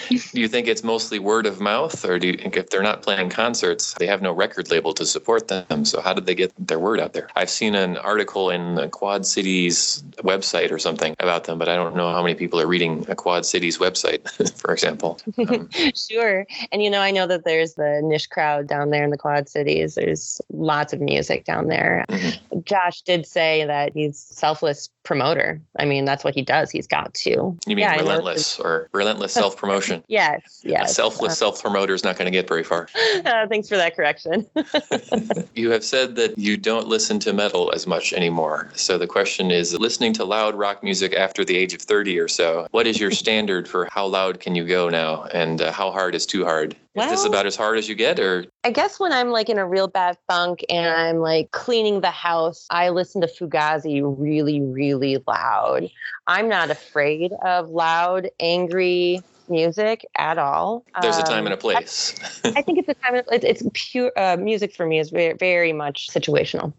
Do 0.09 0.41
you 0.41 0.47
think 0.47 0.67
it's 0.67 0.83
mostly 0.83 1.19
word 1.19 1.45
of 1.45 1.59
mouth, 1.61 2.03
or 2.05 2.19
do 2.19 2.27
you 2.27 2.33
think 2.33 2.57
if 2.57 2.69
they're 2.69 2.82
not 2.83 3.01
playing 3.01 3.29
concerts, 3.29 3.93
they 3.95 4.07
have 4.07 4.21
no 4.21 4.31
record 4.31 4.69
label 4.69 4.93
to 4.93 5.05
support 5.05 5.47
them? 5.47 5.85
So 5.85 6.01
how 6.01 6.13
did 6.13 6.25
they 6.25 6.35
get 6.35 6.51
their 6.59 6.79
word 6.79 6.99
out 6.99 7.13
there? 7.13 7.29
I've 7.35 7.49
seen 7.49 7.75
an 7.75 7.97
article 7.97 8.49
in 8.49 8.75
the 8.75 8.87
Quad 8.89 9.25
Cities 9.25 10.03
website 10.17 10.71
or 10.71 10.79
something 10.79 11.15
about 11.19 11.45
them, 11.45 11.57
but 11.57 11.67
I 11.69 11.75
don't 11.75 11.95
know 11.95 12.11
how 12.11 12.21
many 12.21 12.35
people 12.35 12.59
are 12.61 12.67
reading 12.67 13.05
a 13.09 13.15
Quad 13.15 13.45
Cities 13.45 13.77
website, 13.79 14.21
for 14.57 14.71
example. 14.73 15.19
Um, 15.49 15.69
sure. 15.95 16.45
And 16.71 16.83
you 16.83 16.89
know, 16.89 16.99
I 16.99 17.11
know 17.11 17.27
that 17.27 17.45
there's 17.45 17.73
the 17.75 18.01
niche 18.03 18.29
crowd 18.29 18.67
down 18.67 18.89
there 18.89 19.03
in 19.03 19.09
the 19.09 19.17
Quad 19.17 19.49
Cities. 19.49 19.95
There's 19.95 20.41
lots 20.51 20.93
of 20.93 20.99
music 21.01 21.45
down 21.45 21.67
there. 21.67 22.05
Mhm. 22.09 22.63
Josh 22.65 23.01
did 23.01 23.25
say 23.25 23.65
that 23.65 23.93
he's 23.93 24.17
selfless 24.19 24.89
promoter. 25.03 25.61
I 25.77 25.85
mean, 25.85 26.05
that's 26.05 26.23
what 26.23 26.33
he 26.35 26.41
does. 26.41 26.71
He's 26.71 26.87
got 26.87 27.13
to. 27.15 27.29
you 27.29 27.57
mean 27.67 27.79
Yeah, 27.79 27.95
relentless 27.97 28.59
or 28.59 28.89
relentless 28.93 29.33
self 29.33 29.57
promotion? 29.57 30.03
Yes. 30.13 30.61
A 30.65 30.69
Yes. 30.69 30.95
selfless 30.95 31.37
self 31.37 31.61
promoter 31.61 31.93
is 31.93 32.03
not 32.03 32.17
going 32.17 32.25
to 32.25 32.31
get 32.31 32.47
very 32.47 32.63
far. 32.63 32.72
Uh, 33.25 33.47
thanks 33.47 33.69
for 33.69 33.77
that 33.77 33.95
correction. 33.95 34.45
You 35.55 35.69
have 35.69 35.83
said 35.83 36.15
that 36.15 36.37
you 36.37 36.57
don't 36.57 36.87
listen 36.87 37.19
to 37.19 37.31
metal 37.31 37.71
as 37.73 37.85
much 37.85 38.11
anymore. 38.11 38.71
So 38.73 38.97
the 38.97 39.07
question 39.07 39.51
is 39.51 39.77
listening 39.77 40.13
to 40.13 40.25
loud 40.25 40.55
rock 40.55 40.83
music 40.83 41.13
after 41.13 41.45
the 41.45 41.55
age 41.55 41.73
of 41.73 41.81
30 41.81 42.19
or 42.19 42.27
so, 42.27 42.67
what 42.71 42.87
is 42.87 42.99
your 42.99 43.11
standard 43.23 43.67
for 43.67 43.87
how 43.91 44.07
loud 44.07 44.39
can 44.39 44.55
you 44.55 44.65
go 44.65 44.89
now? 44.89 45.23
And 45.25 45.61
uh, 45.61 45.71
how 45.71 45.91
hard 45.91 46.15
is 46.15 46.25
too 46.25 46.43
hard? 46.43 46.75
is 46.95 47.09
this 47.09 47.25
about 47.25 47.45
as 47.47 47.55
hard 47.55 47.77
as 47.77 47.89
you 47.89 47.95
get, 47.95 48.19
or 48.19 48.45
I 48.63 48.69
guess 48.69 48.99
when 48.99 49.11
I'm 49.11 49.29
like 49.29 49.49
in 49.49 49.57
a 49.57 49.65
real 49.65 49.87
bad 49.87 50.17
funk 50.27 50.63
and 50.69 50.93
I'm 50.93 51.17
like 51.17 51.49
cleaning 51.51 52.01
the 52.01 52.11
house, 52.11 52.67
I 52.69 52.89
listen 52.89 53.21
to 53.21 53.27
Fugazi 53.27 54.01
really, 54.03 54.61
really 54.61 55.17
loud. 55.27 55.89
I'm 56.27 56.47
not 56.47 56.69
afraid 56.69 57.33
of 57.41 57.69
loud, 57.69 58.29
angry 58.39 59.21
music 59.49 60.05
at 60.17 60.37
all. 60.37 60.85
there's 61.01 61.17
a 61.17 61.23
time 61.23 61.39
Um, 61.39 61.47
and 61.47 61.53
a 61.53 61.57
place? 61.57 62.15
I 62.45 62.61
think 62.61 62.79
it's 62.79 62.89
a 62.89 62.93
time. 62.93 63.15
It's, 63.31 63.43
it's 63.43 63.63
pure 63.73 64.11
uh, 64.15 64.37
music 64.37 64.73
for 64.73 64.85
me 64.85 64.99
is 64.99 65.09
very, 65.09 65.33
very 65.33 65.73
much 65.73 66.09
situational. 66.09 66.73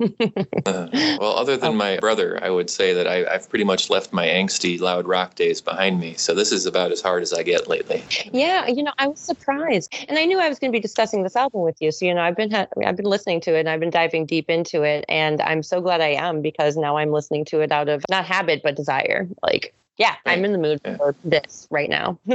Uh, 0.66 0.88
well, 1.20 1.36
other 1.36 1.56
than 1.56 1.76
my 1.86 1.98
brother, 1.98 2.42
I 2.42 2.50
would 2.50 2.70
say 2.70 2.94
that 2.94 3.06
I, 3.06 3.26
I've 3.26 3.48
pretty 3.48 3.64
much 3.64 3.90
left 3.90 4.12
my 4.12 4.26
angsty 4.26 4.80
loud 4.80 5.06
rock 5.06 5.34
days 5.34 5.60
behind 5.60 6.00
me. 6.00 6.14
So 6.14 6.34
this 6.34 6.52
is 6.52 6.66
about 6.66 6.92
as 6.92 7.00
hard 7.00 7.22
as 7.22 7.32
I 7.32 7.42
get 7.42 7.68
lately. 7.68 8.02
yeah, 8.32 8.66
you 8.66 8.82
know, 8.82 8.92
I 8.98 9.08
was 9.08 9.20
surprised, 9.20 9.94
and 10.08 10.18
I 10.18 10.24
knew 10.24 10.38
I 10.40 10.48
was 10.48 10.58
going 10.58 10.72
to 10.72 10.76
be 10.76 10.80
discussing 10.80 11.22
this 11.22 11.36
album 11.36 11.62
with 11.62 11.76
you. 11.80 11.92
So 11.92 12.06
you 12.06 12.14
know, 12.14 12.22
I've 12.22 12.36
been 12.36 12.50
ha- 12.50 12.66
I've 12.84 12.96
been 12.96 13.06
listening 13.06 13.40
to 13.42 13.54
it, 13.56 13.60
and 13.60 13.68
I've 13.68 13.80
been 13.80 13.90
diving 13.90 14.26
deep 14.26 14.48
into 14.48 14.82
it, 14.82 15.04
and 15.08 15.40
I'm 15.42 15.62
so 15.62 15.80
glad 15.80 16.00
I 16.00 16.14
am 16.14 16.40
because 16.40 16.76
now 16.76 16.96
I'm 16.96 17.10
listening 17.10 17.44
to 17.46 17.60
it 17.60 17.72
out 17.72 17.88
of 17.88 18.04
not 18.10 18.24
habit 18.24 18.62
but 18.62 18.76
desire. 18.76 19.28
Like. 19.42 19.74
Yeah, 19.96 20.14
I'm 20.26 20.44
in 20.44 20.52
the 20.52 20.58
mood 20.58 20.80
Yeah. 20.84 20.96
for 20.96 21.14
this 21.24 21.68
right 21.70 21.88
now. 21.88 22.18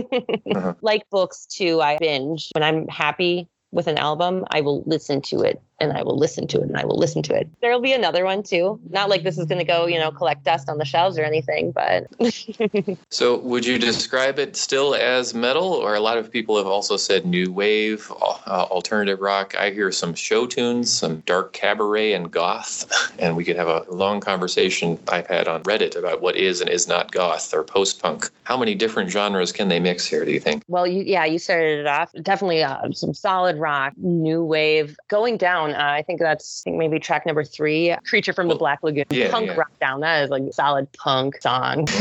Uh-huh. 0.55 0.73
Like 0.81 1.07
books 1.09 1.45
too, 1.45 1.79
I 1.81 1.97
binge. 1.97 2.49
When 2.53 2.63
I'm 2.63 2.87
happy 2.87 3.47
with 3.71 3.87
an 3.87 3.97
album, 3.97 4.45
I 4.49 4.61
will 4.61 4.83
listen 4.85 5.21
to 5.23 5.41
it 5.41 5.61
and 5.79 5.93
I 5.93 6.03
will 6.03 6.17
listen 6.17 6.47
to 6.47 6.57
it 6.59 6.63
and 6.63 6.77
I 6.77 6.85
will 6.85 6.97
listen 6.97 7.21
to 7.23 7.35
it. 7.35 7.49
There'll 7.61 7.81
be 7.81 7.93
another 7.93 8.25
one 8.25 8.43
too. 8.43 8.79
Not 8.89 9.09
like 9.09 9.23
this 9.23 9.37
is 9.37 9.45
going 9.45 9.59
to 9.59 9.65
go, 9.65 9.85
you 9.85 9.99
know, 9.99 10.11
collect 10.11 10.43
dust 10.43 10.69
on 10.69 10.77
the 10.77 10.85
shelves 10.85 11.17
or 11.17 11.23
anything, 11.23 11.71
but 11.71 12.07
So 13.09 13.39
would 13.39 13.65
you 13.65 13.77
describe 13.77 14.39
it 14.39 14.55
still 14.55 14.95
as 14.95 15.33
metal, 15.33 15.73
or 15.73 15.95
a 15.95 15.99
lot 15.99 16.17
of 16.17 16.31
people 16.31 16.57
have 16.57 16.67
also 16.67 16.97
said 16.97 17.25
new 17.25 17.51
wave, 17.51 18.11
uh, 18.21 18.67
alternative 18.69 19.19
rock? 19.19 19.55
I 19.57 19.71
hear 19.71 19.91
some 19.91 20.13
show 20.13 20.45
tunes, 20.45 20.91
some 20.91 21.21
dark 21.21 21.53
cabaret 21.53 22.13
and 22.13 22.31
goth, 22.31 22.85
and 23.19 23.35
we 23.35 23.43
could 23.43 23.55
have 23.55 23.67
a 23.67 23.85
long 23.89 24.19
conversation 24.19 24.99
I've 25.07 25.27
had 25.27 25.47
on 25.47 25.63
Reddit 25.63 25.95
about 25.95 26.21
what 26.21 26.35
is 26.35 26.61
and 26.61 26.69
is 26.69 26.87
not 26.87 27.11
goth 27.11 27.53
or 27.53 27.63
post 27.63 28.01
punk. 28.01 28.29
How 28.43 28.57
many 28.57 28.75
different 28.75 29.09
genres 29.09 29.51
can 29.51 29.67
they 29.67 29.79
mix 29.79 30.05
here? 30.05 30.25
Do 30.25 30.31
you 30.31 30.39
think? 30.39 30.63
well, 30.67 30.87
you, 30.87 31.03
yeah, 31.03 31.25
you 31.25 31.39
started 31.39 31.79
it 31.79 31.87
off. 31.87 32.11
Definitely 32.21 32.63
uh, 32.63 32.91
some 32.91 33.13
solid 33.13 33.57
rock, 33.57 33.93
new 33.97 34.43
wave. 34.43 34.97
Going 35.07 35.37
down, 35.37 35.68
uh, 35.75 35.77
I 35.99 36.01
think 36.03 36.19
that's 36.19 36.61
I 36.65 36.69
think 36.69 36.77
maybe 36.77 36.99
track 36.99 37.25
number 37.25 37.43
three, 37.43 37.95
Creature 38.05 38.33
from 38.33 38.47
Well, 38.47 38.55
the 38.55 38.59
Black 38.59 38.79
Lagoon. 38.83 39.05
yeah, 39.09 39.31
punk 39.31 39.47
yeah. 39.47 39.55
rock 39.55 39.71
down. 39.79 40.01
That 40.01 40.23
is 40.23 40.29
like 40.29 40.43
a 40.43 40.53
solid 40.53 40.91
punk 40.93 41.41
song. 41.41 41.87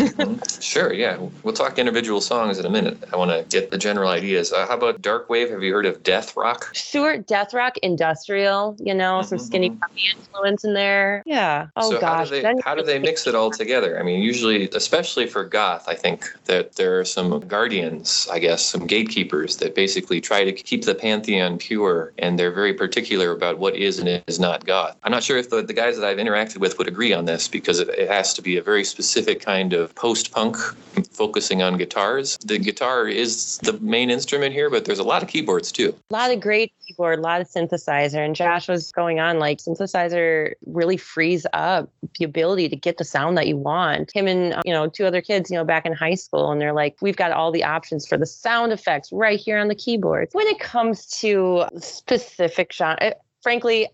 Sure, 0.61 0.93
yeah. 0.93 1.17
We'll 1.43 1.55
talk 1.55 1.79
individual 1.79 2.21
songs 2.21 2.59
in 2.59 2.67
a 2.67 2.71
minute. 2.71 3.03
I 3.13 3.17
want 3.17 3.31
to 3.31 3.45
get 3.49 3.71
the 3.71 3.79
general 3.79 4.11
ideas. 4.11 4.53
Uh, 4.53 4.67
how 4.67 4.75
about 4.77 5.01
dark 5.01 5.31
wave? 5.31 5.51
Have 5.51 5.63
you 5.63 5.73
heard 5.73 5.87
of 5.87 6.03
death 6.03 6.37
rock? 6.37 6.71
Sure, 6.75 7.17
death 7.19 7.55
rock, 7.55 7.79
industrial, 7.79 8.77
you 8.79 8.95
know, 8.95 9.23
some 9.23 9.39
Mhm, 9.39 9.43
skinny 9.47 9.71
mhm. 9.71 9.81
puppy 9.81 10.01
influence 10.17 10.65
in 10.65 10.75
there. 10.75 11.23
Yeah. 11.27 11.69
Oh 11.77 11.91
so 11.91 12.01
gosh. 12.01 12.17
how 12.19 12.25
do 12.25 12.43
they 12.43 12.55
how 12.65 12.75
do 12.75 12.83
they 12.83 12.99
mix 12.99 13.27
it 13.27 13.35
all 13.35 13.51
together? 13.51 13.99
I 13.99 14.03
mean, 14.03 14.21
usually, 14.21 14.69
especially 14.75 15.27
for 15.27 15.45
goth, 15.45 15.89
I 15.89 15.95
think 15.95 16.25
that 16.47 16.75
there 16.77 16.99
are 17.01 17.05
some 17.05 17.41
guardians, 17.41 18.29
I 18.31 18.39
guess, 18.39 18.65
some 18.65 18.87
gatekeepers 18.87 19.57
that 19.59 19.75
basically 19.75 20.21
try 20.21 20.45
to 20.45 20.53
keep 20.53 20.85
the 20.85 20.95
pantheon 20.95 21.59
pure, 21.59 22.13
and 22.19 22.39
they're 22.39 22.53
very 22.53 22.75
particular 22.75 23.31
about 23.33 23.58
what 23.59 23.77
is 23.77 23.99
and 23.99 24.23
is 24.27 24.39
not 24.39 24.65
goth. 24.65 24.97
I'm 25.03 25.13
not 25.13 25.23
sure 25.23 25.37
if 25.37 25.51
the, 25.51 25.63
the 25.63 25.73
guys 25.73 25.97
that 25.99 26.07
I've 26.07 26.19
interacted 26.19 26.59
with 26.59 26.79
would 26.79 26.89
agree 26.89 27.13
on 27.13 27.25
this 27.25 27.49
because 27.49 27.81
it, 27.81 27.89
it 27.91 28.09
has 28.09 28.35
to 28.35 28.43
be 28.43 28.57
a 28.57 28.63
very 28.63 28.85
specific 28.85 29.41
kind 29.41 29.73
of 29.73 29.95
post-punk 29.95 30.57
focusing 31.11 31.63
on 31.63 31.77
guitars. 31.77 32.39
The 32.39 32.59
guitar 32.59 33.09
is 33.09 33.59
the 33.59 33.75
main 33.81 34.11
instrument 34.11 34.53
here, 34.53 34.71
but 34.71 34.85
there's 34.85 34.99
a 34.99 35.05
lot 35.05 35.23
of 35.23 35.29
keyboards 35.29 35.73
too. 35.73 35.95
a 36.11 36.13
lot 36.13 36.31
of 36.31 36.41
great 36.41 36.73
keyboard, 36.87 37.19
a 37.19 37.23
lot 37.23 37.41
of 37.41 37.49
synthesizer. 37.49 38.25
And 38.25 38.35
Josh 38.35 38.69
was 38.69 38.93
going 38.93 39.21
on 39.21 39.39
like 39.39 39.59
synthesizer 39.59 40.53
really 40.67 40.97
frees 40.97 41.47
up 41.53 41.91
the 42.19 42.25
ability 42.25 42.69
to 42.69 42.77
get 42.77 42.99
the 42.99 43.05
sound 43.05 43.37
that 43.37 43.47
you 43.47 43.57
want. 43.57 44.15
Him 44.15 44.27
and, 44.27 44.55
uh, 44.55 44.63
you 44.65 44.73
know, 44.73 44.89
two 44.89 45.07
other 45.07 45.21
kids, 45.21 45.51
you 45.51 45.57
know, 45.57 45.65
back 45.65 45.87
in 45.87 45.93
high 45.93 46.15
school, 46.15 46.51
and 46.51 46.61
they're 46.61 46.73
like, 46.73 46.97
we've 47.01 47.17
got 47.17 47.33
all 47.33 47.53
the 47.53 47.65
options 47.65 48.07
for 48.07 48.17
the 48.17 48.27
sound 48.27 48.73
effects 48.73 49.11
right 49.13 49.39
here 49.39 49.59
on 49.59 49.69
the 49.69 49.75
keyboard. 49.75 50.29
When 50.33 50.47
it 50.47 50.61
comes 50.61 51.07
to 51.21 51.65
specific 51.79 52.73
genre, 52.73 53.15
frankly, 53.43 53.89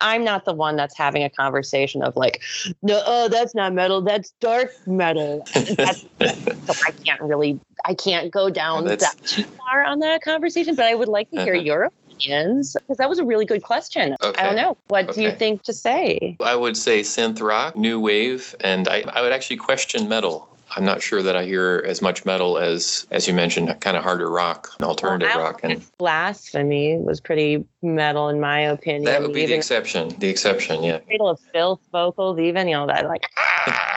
I'm 0.00 0.24
not 0.24 0.44
the 0.44 0.54
one 0.54 0.76
that's 0.76 0.96
having 0.96 1.22
a 1.22 1.30
conversation 1.30 2.02
of 2.02 2.16
like, 2.16 2.40
no, 2.82 3.02
oh, 3.04 3.28
that's 3.28 3.54
not 3.54 3.74
metal, 3.74 4.00
that's 4.00 4.32
dark 4.40 4.70
metal. 4.86 5.46
That's, 5.76 6.04
so 6.20 6.74
I 6.86 6.92
can't 7.04 7.20
really, 7.20 7.60
I 7.84 7.94
can't 7.94 8.30
go 8.30 8.48
down 8.50 8.84
that 8.84 9.14
too 9.24 9.44
far 9.44 9.84
on 9.84 9.98
that 10.00 10.22
conversation. 10.22 10.74
But 10.74 10.86
I 10.86 10.94
would 10.94 11.08
like 11.08 11.30
to 11.30 11.40
hear 11.42 11.54
Uh-huh. 11.54 11.62
your 11.62 11.84
opinions 11.84 12.76
because 12.80 12.96
that 12.98 13.08
was 13.08 13.18
a 13.18 13.24
really 13.24 13.44
good 13.44 13.62
question. 13.62 14.16
I 14.22 14.42
don't 14.42 14.56
know. 14.56 14.76
What 14.88 15.12
do 15.12 15.22
you 15.22 15.32
think 15.32 15.62
to 15.64 15.72
say? 15.72 16.36
I 16.40 16.56
would 16.56 16.76
say 16.76 17.00
synth 17.00 17.40
rock, 17.42 17.76
new 17.76 18.00
wave, 18.00 18.54
and 18.60 18.88
I, 18.88 19.04
I 19.12 19.22
would 19.22 19.32
actually 19.32 19.56
question 19.56 20.08
metal 20.08 20.49
I'm 20.76 20.84
not 20.84 21.02
sure 21.02 21.22
that 21.22 21.36
I 21.36 21.44
hear 21.44 21.84
as 21.86 22.00
much 22.00 22.24
metal 22.24 22.58
as, 22.58 23.06
as 23.10 23.26
you 23.26 23.34
mentioned, 23.34 23.74
kind 23.80 23.96
of 23.96 24.02
harder 24.02 24.30
rock, 24.30 24.70
alternative 24.80 25.30
well, 25.34 25.44
rock, 25.44 25.60
and 25.64 25.84
blasphemy 25.98 26.96
was 26.98 27.20
pretty 27.20 27.64
metal 27.82 28.28
in 28.28 28.40
my 28.40 28.60
opinion. 28.60 29.04
That 29.04 29.22
would 29.22 29.32
be 29.32 29.40
even, 29.40 29.50
the 29.50 29.56
exception. 29.56 30.08
The 30.18 30.28
exception, 30.28 30.82
yeah. 30.82 30.98
Cradle 31.00 31.30
of 31.30 31.40
Filth 31.52 31.80
vocals, 31.90 32.38
even 32.38 32.68
you 32.68 32.74
know 32.74 32.86
that 32.86 33.06
like. 33.06 33.26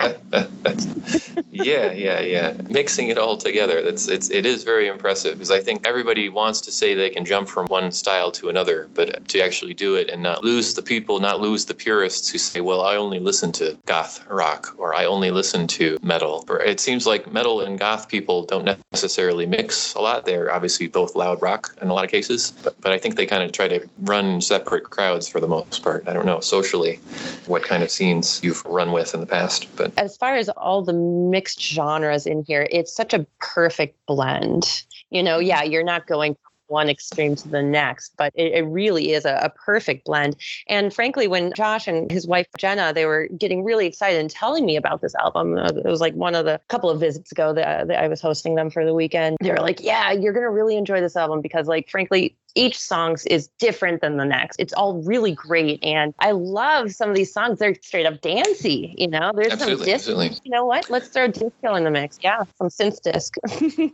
yeah, 1.51 1.91
yeah, 1.91 2.19
yeah. 2.19 2.53
Mixing 2.69 3.09
it 3.09 3.17
all 3.17 3.37
together, 3.37 3.81
that's 3.81 4.07
it's 4.07 4.29
it 4.29 4.45
is 4.45 4.63
very 4.63 4.87
impressive 4.87 5.35
because 5.35 5.51
I 5.51 5.59
think 5.59 5.85
everybody 5.87 6.29
wants 6.29 6.61
to 6.61 6.71
say 6.71 6.93
they 6.93 7.09
can 7.09 7.25
jump 7.25 7.47
from 7.47 7.67
one 7.67 7.91
style 7.91 8.31
to 8.31 8.49
another, 8.49 8.89
but 8.93 9.27
to 9.29 9.39
actually 9.41 9.73
do 9.73 9.95
it 9.95 10.09
and 10.09 10.21
not 10.21 10.43
lose 10.43 10.73
the 10.73 10.81
people, 10.81 11.19
not 11.19 11.39
lose 11.39 11.65
the 11.65 11.73
purists 11.73 12.29
who 12.29 12.37
say, 12.37 12.61
"Well, 12.61 12.81
I 12.81 12.95
only 12.95 13.19
listen 13.19 13.51
to 13.53 13.77
goth 13.85 14.25
rock 14.29 14.75
or 14.77 14.95
I 14.95 15.05
only 15.05 15.31
listen 15.31 15.67
to 15.67 15.97
metal." 16.01 16.45
Or 16.49 16.61
it 16.61 16.79
seems 16.79 17.05
like 17.05 17.31
metal 17.31 17.61
and 17.61 17.79
goth 17.79 18.09
people 18.09 18.45
don't 18.45 18.65
necessarily 18.91 19.45
mix 19.45 19.93
a 19.93 19.99
lot. 19.99 20.25
They're 20.25 20.51
obviously 20.51 20.87
both 20.87 21.15
loud 21.15 21.41
rock 21.41 21.75
in 21.81 21.89
a 21.89 21.93
lot 21.93 22.05
of 22.05 22.11
cases, 22.11 22.53
but, 22.63 22.79
but 22.81 22.91
I 22.91 22.97
think 22.97 23.15
they 23.15 23.25
kind 23.25 23.43
of 23.43 23.51
try 23.51 23.67
to 23.67 23.87
run 24.01 24.41
separate 24.41 24.89
crowds 24.89 25.27
for 25.27 25.39
the 25.39 25.47
most 25.47 25.83
part. 25.83 26.07
I 26.07 26.13
don't 26.13 26.25
know 26.25 26.39
socially 26.39 26.99
what 27.47 27.63
kind 27.63 27.83
of 27.83 27.91
scenes 27.91 28.41
you've 28.43 28.63
run 28.65 28.91
with 28.91 29.13
in 29.13 29.19
the 29.19 29.25
past, 29.25 29.67
but 29.75 29.92
as 29.97 30.17
far 30.17 30.35
as 30.35 30.49
all 30.49 30.81
the 30.81 30.93
mixed 30.93 31.61
genres 31.61 32.25
in 32.25 32.43
here, 32.43 32.67
it's 32.71 32.95
such 32.95 33.13
a 33.13 33.25
perfect 33.39 33.97
blend. 34.05 34.83
You 35.09 35.23
know, 35.23 35.39
yeah, 35.39 35.63
you're 35.63 35.83
not 35.83 36.07
going 36.07 36.35
one 36.67 36.89
extreme 36.89 37.35
to 37.35 37.47
the 37.47 37.61
next, 37.61 38.13
but 38.17 38.33
it, 38.35 38.53
it 38.53 38.63
really 38.63 39.11
is 39.11 39.25
a, 39.25 39.35
a, 39.43 39.49
perfect 39.49 40.05
blend. 40.05 40.35
And 40.67 40.93
frankly, 40.93 41.27
when 41.27 41.53
Josh 41.53 41.87
and 41.87 42.09
his 42.09 42.25
wife 42.25 42.47
Jenna, 42.57 42.91
they 42.93 43.05
were 43.05 43.27
getting 43.37 43.63
really 43.63 43.85
excited 43.85 44.19
and 44.19 44.29
telling 44.29 44.65
me 44.65 44.75
about 44.75 45.01
this 45.01 45.13
album, 45.15 45.57
uh, 45.57 45.67
it 45.67 45.85
was 45.85 46.01
like 46.01 46.15
one 46.15 46.35
of 46.35 46.45
the 46.45 46.59
couple 46.69 46.89
of 46.89 46.99
visits 46.99 47.31
ago 47.31 47.53
that, 47.53 47.87
that 47.87 48.03
I 48.03 48.07
was 48.07 48.21
hosting 48.21 48.55
them 48.55 48.69
for 48.69 48.85
the 48.85 48.93
weekend. 48.93 49.37
They 49.41 49.51
were 49.51 49.57
like, 49.57 49.81
"Yeah, 49.81 50.11
you're 50.11 50.33
gonna 50.33 50.49
really 50.49 50.75
enjoy 50.75 50.99
this 50.99 51.15
album 51.15 51.41
because, 51.41 51.67
like, 51.67 51.89
frankly, 51.89 52.35
each 52.55 52.77
song 52.77 53.17
is 53.27 53.49
different 53.59 54.01
than 54.01 54.17
the 54.17 54.25
next. 54.25 54.57
It's 54.59 54.73
all 54.73 55.01
really 55.03 55.31
great. 55.31 55.83
And 55.83 56.13
I 56.19 56.31
love 56.31 56.91
some 56.91 57.09
of 57.09 57.15
these 57.15 57.33
songs. 57.33 57.59
They're 57.59 57.75
straight 57.81 58.05
up 58.05 58.21
dancey, 58.21 58.95
you 58.97 59.07
know? 59.07 59.31
There's 59.35 59.53
absolutely, 59.53 59.85
some 59.85 59.85
disc. 59.85 60.09
Absolutely. 60.09 60.37
You 60.43 60.51
know 60.51 60.65
what? 60.65 60.89
Let's 60.89 61.07
throw 61.07 61.27
disco 61.27 61.75
in 61.75 61.83
the 61.83 61.91
mix. 61.91 62.19
Yeah, 62.21 62.43
some 62.57 62.69
synth 62.69 63.01
disc. 63.01 63.35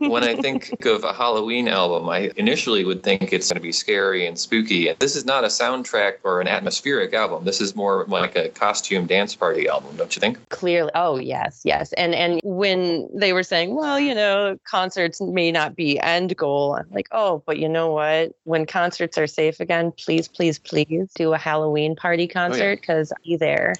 when 0.00 0.24
I 0.24 0.36
think 0.36 0.84
of 0.84 1.04
a 1.04 1.12
Halloween 1.12 1.68
album, 1.68 2.08
I 2.08 2.30
initially 2.36 2.84
would 2.84 3.02
think 3.02 3.32
it's 3.32 3.48
going 3.48 3.56
to 3.56 3.62
be 3.62 3.72
scary 3.72 4.26
and 4.26 4.38
spooky. 4.38 4.88
And 4.88 4.98
this 4.98 5.16
is 5.16 5.24
not 5.24 5.44
a 5.44 5.48
soundtrack 5.48 6.14
or 6.24 6.40
an 6.40 6.48
atmospheric 6.48 7.14
album. 7.14 7.44
This 7.44 7.60
is 7.60 7.74
more 7.74 8.04
like 8.08 8.36
a 8.36 8.48
costume 8.50 9.06
dance 9.06 9.34
party 9.34 9.68
album, 9.68 9.96
don't 9.96 10.14
you 10.14 10.20
think? 10.20 10.48
Clearly. 10.50 10.90
Oh, 10.94 11.18
yes, 11.18 11.62
yes. 11.64 11.92
And 11.94 12.14
and 12.14 12.40
when 12.44 13.08
they 13.14 13.32
were 13.32 13.42
saying, 13.42 13.74
well, 13.74 13.98
you 13.98 14.14
know, 14.14 14.58
concerts 14.64 15.20
may 15.20 15.50
not 15.50 15.76
be 15.76 15.98
end 16.00 16.36
goal, 16.36 16.74
I'm 16.74 16.88
like, 16.90 17.08
oh, 17.12 17.42
but 17.46 17.58
you 17.58 17.68
know 17.68 17.92
what? 17.92 18.32
When 18.50 18.66
concerts 18.66 19.16
are 19.16 19.26
safe 19.26 19.60
again, 19.60 19.92
please, 19.92 20.28
please, 20.28 20.58
please 20.58 21.10
do 21.14 21.32
a 21.32 21.38
Halloween 21.38 21.94
party 21.94 22.26
concert 22.26 22.80
because 22.80 23.12
oh, 23.12 23.16
yeah. 23.22 23.34
I'll 23.34 23.36
be 23.36 23.36
there. 23.36 23.74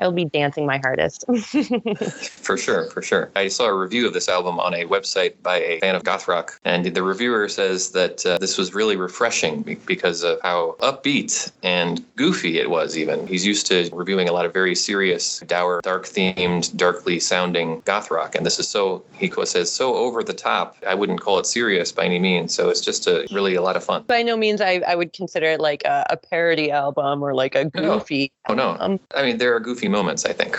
I'll 0.00 0.12
be 0.12 0.24
dancing 0.24 0.66
my 0.66 0.78
hardest. 0.78 1.24
for 2.44 2.56
sure, 2.58 2.90
for 2.90 3.02
sure. 3.02 3.30
I 3.36 3.48
saw 3.48 3.66
a 3.66 3.74
review 3.74 4.06
of 4.06 4.12
this 4.12 4.28
album 4.28 4.58
on 4.58 4.74
a 4.74 4.84
website 4.84 5.34
by 5.42 5.58
a 5.58 5.80
fan 5.80 5.94
of 5.94 6.04
goth 6.04 6.26
rock, 6.26 6.60
and 6.64 6.84
the 6.84 7.02
reviewer 7.02 7.48
says 7.48 7.92
that 7.92 8.26
uh, 8.26 8.38
this 8.38 8.58
was 8.58 8.74
really 8.74 8.96
refreshing 8.96 9.62
because 9.86 10.24
of 10.24 10.40
how 10.42 10.76
upbeat 10.80 11.52
and 11.62 12.04
goofy 12.16 12.58
it 12.58 12.68
was. 12.68 12.98
Even 12.98 13.26
he's 13.26 13.46
used 13.46 13.66
to 13.66 13.88
reviewing 13.92 14.28
a 14.28 14.32
lot 14.32 14.44
of 14.44 14.52
very 14.52 14.74
serious, 14.74 15.40
dour, 15.46 15.80
dark 15.82 16.04
themed, 16.04 16.76
darkly 16.76 17.20
sounding 17.20 17.80
goth 17.84 18.10
rock, 18.10 18.34
and 18.34 18.44
this 18.44 18.58
is 18.58 18.68
so 18.68 19.04
he 19.12 19.30
says 19.44 19.70
so 19.70 19.94
over 19.94 20.24
the 20.24 20.34
top. 20.34 20.76
I 20.86 20.94
wouldn't 20.94 21.20
call 21.20 21.38
it 21.38 21.46
serious 21.46 21.92
by 21.92 22.04
any 22.04 22.18
means. 22.18 22.54
So 22.54 22.68
it's 22.68 22.80
just 22.80 23.06
a 23.06 23.26
really 23.30 23.54
a 23.54 23.62
lot 23.62 23.76
of 23.76 23.84
fun. 23.84 24.04
But 24.06 24.15
by 24.16 24.22
no 24.22 24.36
means 24.36 24.62
I, 24.62 24.80
I 24.86 24.94
would 24.94 25.12
consider 25.12 25.46
it 25.46 25.60
like 25.60 25.84
a, 25.84 26.06
a 26.08 26.16
parody 26.16 26.70
album 26.70 27.22
or 27.22 27.34
like 27.34 27.54
a 27.54 27.66
goofy. 27.66 28.32
Oh 28.48 28.54
no. 28.54 28.76
Album. 28.76 29.00
I 29.14 29.22
mean, 29.22 29.36
there 29.36 29.54
are 29.54 29.60
goofy 29.60 29.88
moments. 29.88 30.24
I 30.24 30.32
think. 30.32 30.56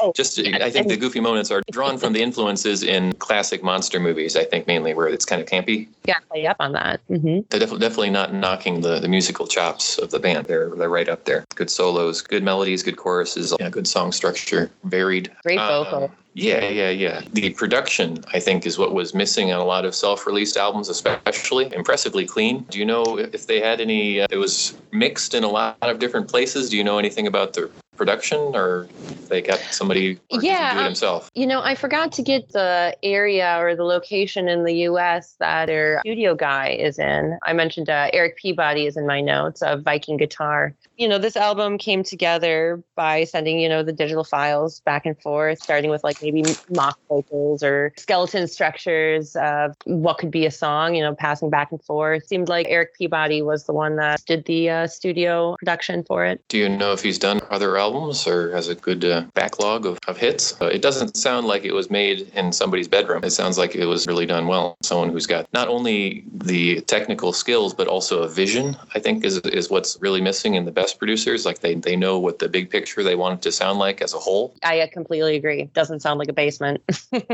oh, 0.00 0.12
Just, 0.16 0.38
I 0.38 0.70
think 0.70 0.86
the 0.86 0.96
goofy 0.96 1.18
moments 1.18 1.50
are 1.50 1.60
drawn 1.72 1.98
from 1.98 2.12
the 2.12 2.22
influences 2.22 2.84
in 2.84 3.14
classic 3.14 3.64
monster 3.64 3.98
movies. 3.98 4.36
I 4.36 4.44
think 4.44 4.68
mainly 4.68 4.94
where 4.94 5.08
it's 5.08 5.24
kind 5.24 5.42
of 5.42 5.48
campy. 5.48 5.88
Yeah, 6.04 6.18
play 6.30 6.46
up 6.46 6.56
on 6.60 6.72
that. 6.72 7.00
Mm-hmm. 7.08 7.40
They're 7.50 7.60
def- 7.60 7.80
definitely 7.80 8.10
not 8.10 8.32
knocking 8.32 8.82
the, 8.82 9.00
the 9.00 9.08
musical 9.08 9.48
chops 9.48 9.98
of 9.98 10.12
the 10.12 10.20
band. 10.20 10.46
They're 10.46 10.70
they're 10.70 10.88
right 10.88 11.08
up 11.08 11.24
there. 11.24 11.44
Good 11.56 11.70
solos, 11.70 12.22
good 12.22 12.44
melodies, 12.44 12.84
good 12.84 12.96
choruses, 12.96 13.52
yeah, 13.58 13.70
good 13.70 13.88
song 13.88 14.12
structure, 14.12 14.70
varied. 14.84 15.32
Great 15.42 15.58
vocal. 15.58 16.04
Um, 16.04 16.10
yeah, 16.34 16.68
yeah, 16.68 16.90
yeah. 16.90 17.22
The 17.32 17.50
production, 17.50 18.24
I 18.32 18.40
think, 18.40 18.64
is 18.64 18.78
what 18.78 18.94
was 18.94 19.14
missing 19.14 19.52
on 19.52 19.60
a 19.60 19.64
lot 19.64 19.84
of 19.84 19.94
self-released 19.94 20.56
albums, 20.56 20.88
especially. 20.88 21.72
Impressively 21.74 22.26
clean. 22.26 22.60
Do 22.70 22.78
you 22.78 22.86
know 22.86 23.18
if 23.18 23.46
they 23.46 23.60
had 23.60 23.80
any? 23.80 24.20
Uh, 24.20 24.26
it 24.30 24.38
was 24.38 24.74
mixed 24.92 25.34
in 25.34 25.44
a 25.44 25.48
lot 25.48 25.76
of 25.82 25.98
different 25.98 26.28
places. 26.28 26.70
Do 26.70 26.76
you 26.76 26.84
know 26.84 26.98
anything 26.98 27.26
about 27.26 27.52
the 27.52 27.70
production 28.02 28.56
or 28.56 28.88
they 29.28 29.40
got 29.40 29.60
somebody 29.70 30.18
yeah, 30.28 30.74
do 30.74 30.80
it 30.80 30.84
himself? 30.86 31.30
You 31.34 31.46
know, 31.46 31.62
I 31.62 31.76
forgot 31.76 32.10
to 32.12 32.22
get 32.22 32.48
the 32.48 32.96
area 33.04 33.56
or 33.60 33.76
the 33.76 33.84
location 33.84 34.48
in 34.48 34.64
the 34.64 34.74
US 34.88 35.36
that 35.38 35.66
their 35.66 36.00
studio 36.00 36.34
guy 36.34 36.70
is 36.70 36.98
in. 36.98 37.38
I 37.44 37.52
mentioned 37.52 37.88
uh, 37.88 38.10
Eric 38.12 38.38
Peabody 38.38 38.86
is 38.86 38.96
in 38.96 39.06
my 39.06 39.20
notes 39.20 39.62
of 39.62 39.82
Viking 39.82 40.16
Guitar. 40.16 40.74
You 40.96 41.06
know, 41.06 41.18
this 41.18 41.36
album 41.36 41.78
came 41.78 42.02
together 42.02 42.82
by 42.96 43.22
sending, 43.22 43.60
you 43.60 43.68
know, 43.68 43.84
the 43.84 43.92
digital 43.92 44.24
files 44.24 44.80
back 44.80 45.06
and 45.06 45.16
forth, 45.22 45.60
starting 45.60 45.88
with 45.88 46.02
like 46.02 46.20
maybe 46.20 46.42
mock 46.70 46.98
vocals 47.08 47.62
or 47.62 47.92
skeleton 47.96 48.48
structures 48.48 49.36
of 49.36 49.76
what 49.84 50.18
could 50.18 50.32
be 50.32 50.44
a 50.44 50.50
song, 50.50 50.96
you 50.96 51.02
know, 51.02 51.14
passing 51.14 51.50
back 51.50 51.70
and 51.70 51.82
forth. 51.84 52.22
It 52.22 52.28
seemed 52.28 52.48
like 52.48 52.66
Eric 52.68 52.96
Peabody 52.98 53.42
was 53.42 53.64
the 53.64 53.72
one 53.72 53.94
that 53.96 54.24
did 54.26 54.44
the 54.46 54.70
uh, 54.70 54.86
studio 54.88 55.54
production 55.60 56.02
for 56.02 56.24
it. 56.24 56.42
Do 56.48 56.58
you 56.58 56.68
know 56.68 56.92
if 56.92 57.02
he's 57.02 57.18
done 57.18 57.40
other 57.50 57.76
albums 57.76 57.91
or 57.92 58.50
has 58.52 58.68
a 58.68 58.74
good 58.74 59.04
uh, 59.04 59.24
backlog 59.34 59.86
of, 59.86 59.98
of 60.06 60.16
hits. 60.16 60.60
Uh, 60.60 60.66
it 60.66 60.82
doesn't 60.82 61.16
sound 61.16 61.46
like 61.46 61.64
it 61.64 61.72
was 61.72 61.90
made 61.90 62.30
in 62.34 62.52
somebody's 62.52 62.88
bedroom. 62.88 63.24
It 63.24 63.30
sounds 63.30 63.58
like 63.58 63.74
it 63.74 63.86
was 63.86 64.06
really 64.06 64.26
done 64.26 64.46
well. 64.46 64.76
Someone 64.82 65.10
who's 65.10 65.26
got 65.26 65.46
not 65.52 65.68
only 65.68 66.24
the 66.32 66.80
technical 66.82 67.32
skills, 67.32 67.74
but 67.74 67.88
also 67.88 68.22
a 68.22 68.28
vision, 68.28 68.76
I 68.94 68.98
think, 68.98 69.24
is, 69.24 69.38
is 69.38 69.70
what's 69.70 69.98
really 70.00 70.20
missing 70.20 70.54
in 70.54 70.64
the 70.64 70.72
best 70.72 70.98
producers. 70.98 71.44
Like 71.44 71.60
they, 71.60 71.74
they 71.74 71.96
know 71.96 72.18
what 72.18 72.38
the 72.38 72.48
big 72.48 72.70
picture 72.70 73.02
they 73.02 73.16
want 73.16 73.40
it 73.40 73.42
to 73.42 73.52
sound 73.52 73.78
like 73.78 74.00
as 74.00 74.14
a 74.14 74.18
whole. 74.18 74.54
I 74.62 74.88
completely 74.92 75.36
agree. 75.36 75.64
Doesn't 75.74 76.00
sound 76.00 76.18
like 76.18 76.28
a 76.28 76.32
basement. 76.32 76.82
yeah, 77.12 77.26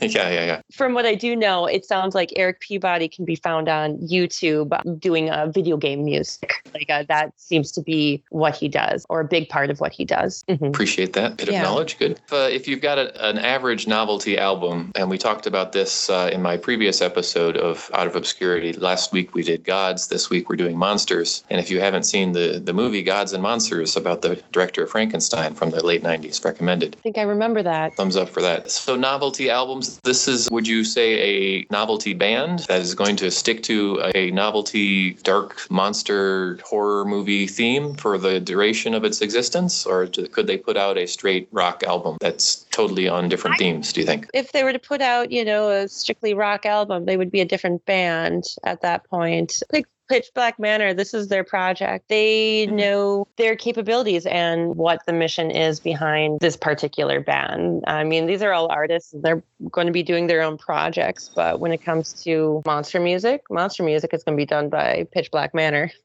yeah, 0.00 0.30
yeah. 0.30 0.60
From 0.72 0.94
what 0.94 1.06
I 1.06 1.14
do 1.14 1.36
know, 1.36 1.66
it 1.66 1.84
sounds 1.84 2.14
like 2.14 2.32
Eric 2.36 2.60
Peabody 2.60 3.08
can 3.08 3.24
be 3.24 3.36
found 3.36 3.68
on 3.68 3.98
YouTube 3.98 4.72
doing 4.98 5.28
a 5.28 5.32
uh, 5.32 5.46
video 5.48 5.76
game 5.76 6.04
music. 6.04 6.54
Like 6.72 6.88
uh, 6.88 7.04
that 7.08 7.32
seems 7.36 7.70
to 7.72 7.82
be 7.82 8.22
what 8.30 8.54
he 8.54 8.68
does, 8.68 9.04
or 9.08 9.20
a 9.20 9.24
big 9.24 9.48
part 9.48 9.70
of 9.70 9.74
of 9.74 9.80
what 9.84 9.92
he 9.92 10.04
does. 10.06 10.44
Mm-hmm. 10.48 10.64
Appreciate 10.64 11.12
that 11.12 11.36
bit 11.36 11.50
yeah. 11.50 11.58
of 11.58 11.64
knowledge. 11.68 11.98
Good. 11.98 12.12
If, 12.12 12.32
uh, 12.32 12.48
if 12.50 12.66
you've 12.66 12.80
got 12.80 12.96
a, 12.96 13.28
an 13.28 13.38
average 13.38 13.86
novelty 13.86 14.38
album, 14.38 14.92
and 14.94 15.10
we 15.10 15.18
talked 15.18 15.46
about 15.46 15.72
this 15.72 16.08
uh, 16.08 16.30
in 16.32 16.40
my 16.40 16.56
previous 16.56 17.02
episode 17.02 17.58
of 17.58 17.90
Out 17.92 18.06
of 18.06 18.16
Obscurity. 18.16 18.72
Last 18.72 19.12
week 19.12 19.34
we 19.34 19.42
did 19.42 19.62
Gods. 19.62 20.08
This 20.08 20.30
week 20.30 20.48
we're 20.48 20.56
doing 20.56 20.76
Monsters. 20.78 21.44
And 21.50 21.60
if 21.60 21.70
you 21.70 21.80
haven't 21.80 22.04
seen 22.04 22.32
the 22.32 22.62
the 22.64 22.72
movie 22.72 23.02
Gods 23.02 23.32
and 23.34 23.42
Monsters 23.42 23.94
about 23.94 24.22
the 24.22 24.42
director 24.52 24.84
of 24.84 24.90
Frankenstein 24.90 25.54
from 25.54 25.70
the 25.70 25.84
late 25.84 26.02
'90s, 26.02 26.42
recommended. 26.44 26.96
I 26.98 27.02
think 27.02 27.18
I 27.18 27.22
remember 27.22 27.62
that. 27.62 27.94
Thumbs 27.94 28.16
up 28.16 28.30
for 28.30 28.40
that. 28.40 28.70
So 28.70 28.96
novelty 28.96 29.50
albums. 29.50 30.00
This 30.04 30.26
is, 30.28 30.50
would 30.50 30.66
you 30.66 30.84
say, 30.84 31.08
a 31.30 31.66
novelty 31.70 32.14
band 32.14 32.60
that 32.68 32.80
is 32.80 32.94
going 32.94 33.16
to 33.16 33.30
stick 33.30 33.62
to 33.64 34.00
a 34.14 34.30
novelty 34.30 35.14
dark 35.30 35.70
monster 35.70 36.58
horror 36.64 37.04
movie 37.04 37.46
theme 37.46 37.94
for 37.94 38.16
the 38.16 38.40
duration 38.40 38.94
of 38.94 39.04
its 39.04 39.20
existence? 39.20 39.63
Or 39.86 40.06
could 40.06 40.46
they 40.46 40.56
put 40.56 40.76
out 40.76 40.96
a 40.98 41.06
straight 41.06 41.48
rock 41.52 41.82
album 41.82 42.16
that's 42.20 42.64
totally 42.70 43.08
on 43.08 43.28
different 43.28 43.54
I, 43.54 43.58
themes? 43.58 43.92
Do 43.92 44.00
you 44.00 44.06
think? 44.06 44.28
If 44.34 44.52
they 44.52 44.64
were 44.64 44.72
to 44.72 44.78
put 44.78 45.00
out, 45.00 45.30
you 45.30 45.44
know, 45.44 45.70
a 45.70 45.88
strictly 45.88 46.34
rock 46.34 46.66
album, 46.66 47.04
they 47.04 47.16
would 47.16 47.30
be 47.30 47.40
a 47.40 47.44
different 47.44 47.84
band 47.86 48.44
at 48.64 48.82
that 48.82 49.04
point. 49.08 49.62
Like 49.72 49.86
Pitch 50.08 50.30
Black 50.34 50.58
Manor, 50.58 50.92
this 50.94 51.14
is 51.14 51.28
their 51.28 51.44
project. 51.44 52.08
They 52.08 52.66
mm-hmm. 52.66 52.76
know 52.76 53.28
their 53.36 53.56
capabilities 53.56 54.26
and 54.26 54.76
what 54.76 55.04
the 55.06 55.12
mission 55.12 55.50
is 55.50 55.80
behind 55.80 56.40
this 56.40 56.56
particular 56.56 57.20
band. 57.20 57.84
I 57.86 58.04
mean, 58.04 58.26
these 58.26 58.42
are 58.42 58.52
all 58.52 58.70
artists. 58.70 59.14
They're 59.16 59.42
going 59.70 59.86
to 59.86 59.92
be 59.92 60.02
doing 60.02 60.26
their 60.26 60.42
own 60.42 60.58
projects. 60.58 61.30
But 61.34 61.60
when 61.60 61.72
it 61.72 61.82
comes 61.82 62.12
to 62.24 62.62
monster 62.66 63.00
music, 63.00 63.42
monster 63.50 63.82
music 63.82 64.12
is 64.12 64.22
going 64.22 64.36
to 64.36 64.40
be 64.40 64.46
done 64.46 64.68
by 64.68 65.06
Pitch 65.12 65.30
Black 65.30 65.54
Manor. 65.54 65.90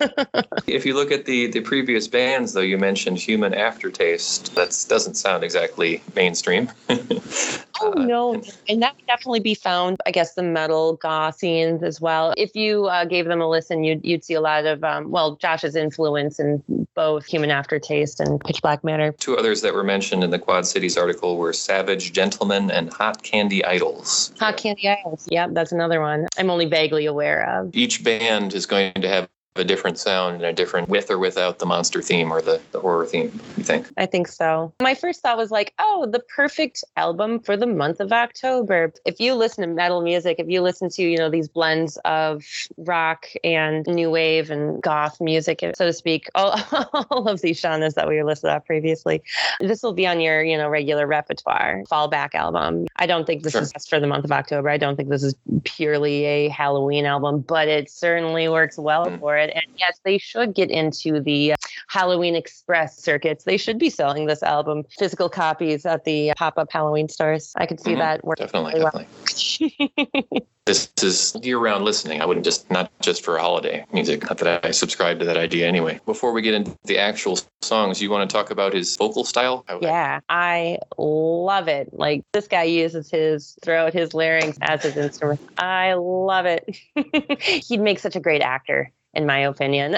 if 0.68 0.86
you 0.86 0.94
look 0.94 1.12
at 1.12 1.26
the, 1.26 1.48
the 1.48 1.62
previous 1.62 2.08
bands, 2.08 2.54
though, 2.54 2.62
you 2.62 2.78
mentioned 2.78 3.18
Human 3.18 3.54
Aftertaste. 3.54 4.56
That 4.56 4.86
doesn't 4.88 5.16
sound 5.16 5.44
exactly 5.44 6.02
mainstream. 6.16 6.70
oh, 6.90 7.94
no, 7.98 8.42
and 8.68 8.82
that 8.82 8.96
would 8.96 9.06
definitely 9.08 9.40
be 9.42 9.56
found. 9.56 9.98
I 10.06 10.12
guess 10.12 10.34
the 10.34 10.44
metal 10.44 10.94
goth 10.94 11.38
scenes 11.38 11.84
as 11.84 12.00
well. 12.00 12.34
If 12.38 12.56
you 12.56 12.86
uh, 12.86 13.06
gave 13.06 13.26
them 13.26 13.42
a 13.42 13.50
listen, 13.50 13.84
you'd 13.90 14.06
you'd 14.06 14.24
see 14.24 14.34
a 14.34 14.42
lot 14.42 14.66
of 14.66 14.84
um, 14.84 15.12
well, 15.12 15.36
Josh's 15.36 15.76
influence 15.76 16.40
in 16.40 16.64
both 16.96 17.26
Human 17.26 17.52
Aftertaste 17.52 18.20
and 18.20 18.40
Pitch 18.42 18.62
Black 18.62 18.84
Manor. 18.84 19.12
Two 19.14 19.38
others 19.38 19.62
that 19.62 19.74
were 19.74 19.84
mentioned 19.84 20.24
in 20.24 20.30
the 20.30 20.40
Quad 20.40 20.66
Cities 20.66 20.98
article 20.98 21.38
were 21.38 21.54
Savage 21.54 22.14
Gentlemen 22.14 22.72
and 22.72 22.92
Hot 22.94 23.24
Candy 23.24 23.64
Idols. 23.66 24.34
Hot 24.40 24.58
Candy 24.58 24.88
Idols. 24.88 25.28
Yep, 25.32 25.50
that's 25.54 25.72
another 25.72 26.02
one. 26.02 26.28
I'm 26.38 26.50
only 26.50 26.66
vaguely 26.66 27.06
aware 27.06 27.60
of. 27.60 27.76
Each 27.76 28.04
band 28.04 28.54
is 28.54 28.66
going 28.66 28.94
to 28.94 29.08
have 29.08 29.28
a 29.60 29.64
different 29.64 29.98
sound 29.98 30.36
and 30.36 30.46
a 30.46 30.54
different 30.54 30.90
with 30.90 31.12
or 31.12 31.20
without 31.20 31.60
the 31.60 31.66
monster 31.66 32.02
theme 32.02 32.32
or 32.32 32.42
the, 32.42 32.60
the 32.72 32.80
horror 32.80 33.06
theme, 33.06 33.40
you 33.58 33.64
think? 33.64 33.88
I 33.98 34.06
think 34.06 34.28
so. 34.28 34.74
My 34.82 34.96
first 34.96 35.22
thought 35.22 35.38
was 35.38 35.52
like, 35.52 35.74
oh, 35.80 36.08
the 36.10 36.20
perfect 36.20 36.84
album 36.98 37.40
for 37.40 37.56
the 37.56 37.68
month 37.68 38.00
of 38.00 38.12
October. 38.12 38.94
If 39.06 39.20
you 39.20 39.36
listen 39.36 39.68
to 39.68 39.74
metal 39.74 40.02
music, 40.02 40.38
if 40.40 40.48
you 40.48 40.62
listen 40.62 40.90
to, 40.90 41.04
you 41.04 41.18
know, 41.18 41.30
these 41.30 41.48
blends 41.48 41.98
of 42.06 42.44
rock 42.78 43.28
and 43.44 43.86
new 43.88 44.10
wave 44.10 44.50
and 44.50 44.82
goth 44.82 45.20
music, 45.22 45.60
so 45.76 45.86
to 45.86 45.94
speak, 45.94 46.28
all, 46.36 46.60
all 47.10 47.28
of 47.28 47.42
these 47.42 47.60
genres 47.60 47.94
that 47.96 48.08
we 48.08 48.16
were 48.16 48.24
listed 48.24 48.50
off 48.50 48.66
previously, 48.66 49.22
this 49.60 49.84
will 49.84 49.94
be 49.94 50.08
on 50.08 50.20
your, 50.20 50.44
you 50.44 50.58
know, 50.58 50.70
regular 50.70 51.06
repertoire 51.06 51.84
fallback 51.92 52.34
album. 52.36 52.88
I 52.96 53.06
don't 53.06 53.26
think 53.26 53.44
this 53.44 53.54
sure. 53.54 53.62
is 53.62 53.72
just 53.72 53.90
for 53.90 54.00
the 54.00 54.08
month 54.08 54.26
of 54.26 54.32
October. 54.32 54.70
I 54.70 54.78
don't 54.78 54.96
think 54.96 55.10
this 55.10 55.24
is 55.24 55.36
purely 55.64 56.26
a 56.26 56.50
Halloween 56.50 57.06
album, 57.06 57.42
but 57.42 57.68
it 57.68 57.90
certainly 57.90 58.48
works 58.48 58.78
well 58.78 59.06
mm. 59.06 59.20
for 59.20 59.38
it. 59.38 59.49
And 59.50 59.66
yes, 59.78 60.00
they 60.04 60.18
should 60.18 60.54
get 60.54 60.70
into 60.70 61.20
the 61.20 61.56
Halloween 61.88 62.36
Express 62.36 63.02
circuits. 63.02 63.44
They 63.44 63.58
should 63.58 63.80
be 63.80 63.90
selling 63.90 64.26
this 64.26 64.44
album, 64.44 64.84
physical 64.98 65.30
copies 65.30 65.86
at 65.86 66.06
the 66.06 66.34
pop 66.38 66.58
up 66.58 66.72
Halloween 66.72 67.10
stores. 67.10 67.54
I 67.58 67.66
could 67.66 67.80
see 67.80 67.92
mm-hmm. 67.92 68.00
that 68.00 68.24
working. 68.24 68.46
Definitely, 68.46 68.74
really 68.74 68.86
definitely. 68.86 69.08
Well. 70.32 70.42
this 70.66 70.92
is 71.02 71.36
year-round 71.42 71.84
listening. 71.84 72.22
I 72.22 72.26
wouldn't 72.26 72.46
just 72.46 72.70
not 72.70 72.92
just 73.02 73.24
for 73.24 73.38
holiday 73.38 73.86
music. 73.92 74.24
Not 74.24 74.38
that 74.38 74.66
I 74.66 74.72
subscribe 74.72 75.20
to 75.20 75.26
that 75.26 75.38
idea 75.38 75.68
anyway. 75.68 76.00
Before 76.06 76.32
we 76.32 76.42
get 76.42 76.54
into 76.54 76.78
the 76.84 76.98
actual 76.98 77.40
songs, 77.62 78.02
you 78.02 78.12
want 78.12 78.30
to 78.30 78.34
talk 78.34 78.52
about 78.52 78.74
his 78.74 78.96
vocal 78.96 79.24
style? 79.24 79.66
Yeah, 79.82 80.20
I 80.30 80.78
love 80.98 81.68
it. 81.68 81.90
Like 81.92 82.24
this 82.34 82.48
guy 82.48 82.64
uses 82.64 83.10
his 83.10 83.58
throat, 83.64 83.94
his 83.94 84.14
larynx 84.14 84.58
as 84.62 84.84
his 84.84 84.96
instrument. 84.96 85.40
I 85.58 85.94
love 85.94 86.46
it. 86.46 86.70
He'd 87.42 87.82
make 87.82 88.00
such 88.00 88.16
a 88.16 88.20
great 88.20 88.42
actor 88.42 88.92
in 89.14 89.26
my 89.26 89.40
opinion. 89.40 89.96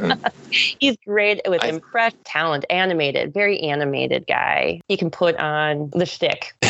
He's 0.50 0.96
great 1.06 1.40
with 1.46 1.62
I, 1.62 1.68
impressed 1.68 2.22
talent, 2.24 2.64
animated, 2.70 3.32
very 3.32 3.60
animated 3.60 4.26
guy. 4.26 4.80
He 4.88 4.96
can 4.96 5.10
put 5.10 5.36
on 5.36 5.90
the 5.90 6.06
shtick. 6.06 6.54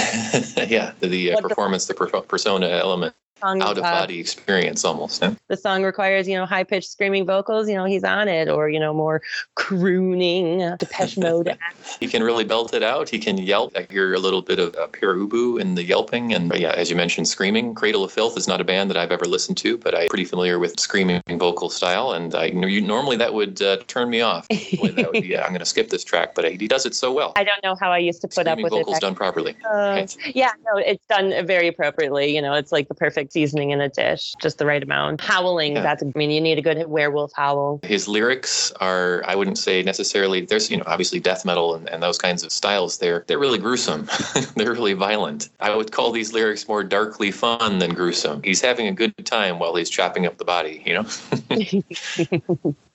yeah, 0.68 0.92
the, 1.00 1.08
the 1.08 1.32
uh, 1.32 1.40
performance, 1.40 1.86
the 1.86 1.94
persona 1.94 2.68
element 2.68 3.14
out 3.42 3.78
of 3.78 3.82
body 3.82 4.20
experience 4.20 4.84
almost. 4.84 5.22
Yeah? 5.22 5.34
The 5.48 5.56
song 5.56 5.84
requires, 5.84 6.28
you 6.28 6.36
know, 6.36 6.46
high 6.46 6.64
pitched 6.64 6.90
screaming 6.90 7.26
vocals, 7.26 7.68
you 7.68 7.76
know, 7.76 7.84
he's 7.84 8.04
on 8.04 8.28
it, 8.28 8.48
or, 8.48 8.68
you 8.68 8.80
know, 8.80 8.92
more 8.92 9.22
crooning, 9.54 10.76
Depeche 10.76 11.16
Mode. 11.18 11.56
he 12.00 12.08
can 12.08 12.22
really 12.22 12.44
belt 12.44 12.74
it 12.74 12.82
out. 12.82 13.08
He 13.08 13.18
can 13.18 13.38
yelp. 13.38 13.76
I 13.76 13.86
hear 13.90 14.14
a 14.14 14.18
little 14.18 14.42
bit 14.42 14.58
of 14.58 14.74
uh, 14.76 14.88
Ubu 14.88 15.60
in 15.60 15.74
the 15.74 15.84
yelping. 15.84 16.34
And 16.34 16.52
yeah, 16.54 16.72
as 16.72 16.90
you 16.90 16.96
mentioned, 16.96 17.28
screaming. 17.28 17.74
Cradle 17.74 18.04
of 18.04 18.12
Filth 18.12 18.36
is 18.36 18.48
not 18.48 18.60
a 18.60 18.64
band 18.64 18.90
that 18.90 18.96
I've 18.96 19.12
ever 19.12 19.24
listened 19.24 19.56
to, 19.58 19.78
but 19.78 19.94
I'm 19.94 20.08
pretty 20.08 20.24
familiar 20.24 20.58
with 20.58 20.78
screaming 20.78 21.22
vocal 21.28 21.70
style. 21.70 22.12
And 22.12 22.34
I 22.34 22.46
you, 22.46 22.80
normally 22.80 23.16
that 23.16 23.34
would 23.34 23.60
uh, 23.62 23.78
turn 23.86 24.10
me 24.10 24.20
off. 24.20 24.46
that 24.48 25.10
would 25.12 25.22
be, 25.22 25.28
yeah, 25.28 25.42
I'm 25.42 25.50
going 25.50 25.60
to 25.60 25.66
skip 25.66 25.90
this 25.90 26.04
track, 26.04 26.34
but 26.34 26.50
he 26.50 26.68
does 26.68 26.86
it 26.86 26.94
so 26.94 27.12
well. 27.12 27.32
I 27.36 27.44
don't 27.44 27.62
know 27.62 27.76
how 27.80 27.90
I 27.90 27.98
used 27.98 28.20
to 28.22 28.28
put 28.28 28.46
screaming 28.46 28.64
up 28.64 28.70
with 28.70 28.72
vocals 28.72 28.98
it. 28.98 29.00
done 29.00 29.14
properly. 29.14 29.56
Uh, 29.64 29.74
right. 29.74 30.16
Yeah, 30.34 30.52
no, 30.64 30.78
it's 30.78 31.04
done 31.06 31.46
very 31.46 31.68
appropriately. 31.68 32.34
You 32.34 32.42
know, 32.42 32.54
it's 32.54 32.72
like 32.72 32.88
the 32.88 32.94
perfect 32.94 33.27
seasoning 33.32 33.70
in 33.70 33.80
a 33.80 33.88
dish, 33.88 34.34
just 34.40 34.58
the 34.58 34.66
right 34.66 34.82
amount. 34.82 35.20
Howling, 35.20 35.76
yeah. 35.76 35.82
that's, 35.82 36.02
I 36.02 36.12
mean, 36.14 36.30
you 36.30 36.40
need 36.40 36.58
a 36.58 36.62
good 36.62 36.86
werewolf 36.86 37.32
howl. 37.34 37.80
His 37.82 38.08
lyrics 38.08 38.72
are, 38.80 39.22
I 39.26 39.34
wouldn't 39.34 39.58
say 39.58 39.82
necessarily, 39.82 40.42
there's, 40.42 40.70
you 40.70 40.76
know, 40.76 40.84
obviously 40.86 41.20
death 41.20 41.44
metal 41.44 41.74
and, 41.74 41.88
and 41.88 42.02
those 42.02 42.18
kinds 42.18 42.42
of 42.42 42.52
styles. 42.52 42.98
They're, 42.98 43.24
they're 43.26 43.38
really 43.38 43.58
gruesome. 43.58 44.08
they're 44.56 44.72
really 44.72 44.94
violent. 44.94 45.48
I 45.60 45.74
would 45.74 45.92
call 45.92 46.12
these 46.12 46.32
lyrics 46.32 46.68
more 46.68 46.84
darkly 46.84 47.30
fun 47.30 47.78
than 47.78 47.94
gruesome. 47.94 48.42
He's 48.42 48.60
having 48.60 48.86
a 48.86 48.92
good 48.92 49.14
time 49.24 49.58
while 49.58 49.74
he's 49.74 49.90
chopping 49.90 50.26
up 50.26 50.38
the 50.38 50.44
body, 50.44 50.82
you 50.84 50.94
know? 50.94 51.06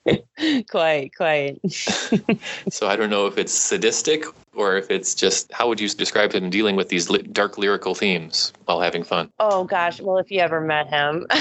quite, 0.70 1.14
quite. 1.16 1.60
so 2.70 2.88
I 2.88 2.96
don't 2.96 3.10
know 3.10 3.26
if 3.26 3.38
it's 3.38 3.52
sadistic 3.52 4.24
or 4.54 4.76
if 4.76 4.90
it's 4.90 5.14
just 5.14 5.52
how 5.52 5.68
would 5.68 5.80
you 5.80 5.88
describe 5.88 6.32
him 6.32 6.50
dealing 6.50 6.76
with 6.76 6.88
these 6.88 7.06
dark 7.32 7.58
lyrical 7.58 7.94
themes 7.94 8.52
while 8.64 8.80
having 8.80 9.04
fun? 9.04 9.30
Oh 9.38 9.64
gosh, 9.64 10.00
well 10.00 10.18
if 10.18 10.30
you 10.30 10.40
ever 10.40 10.60
met 10.60 10.88
him. 10.88 11.26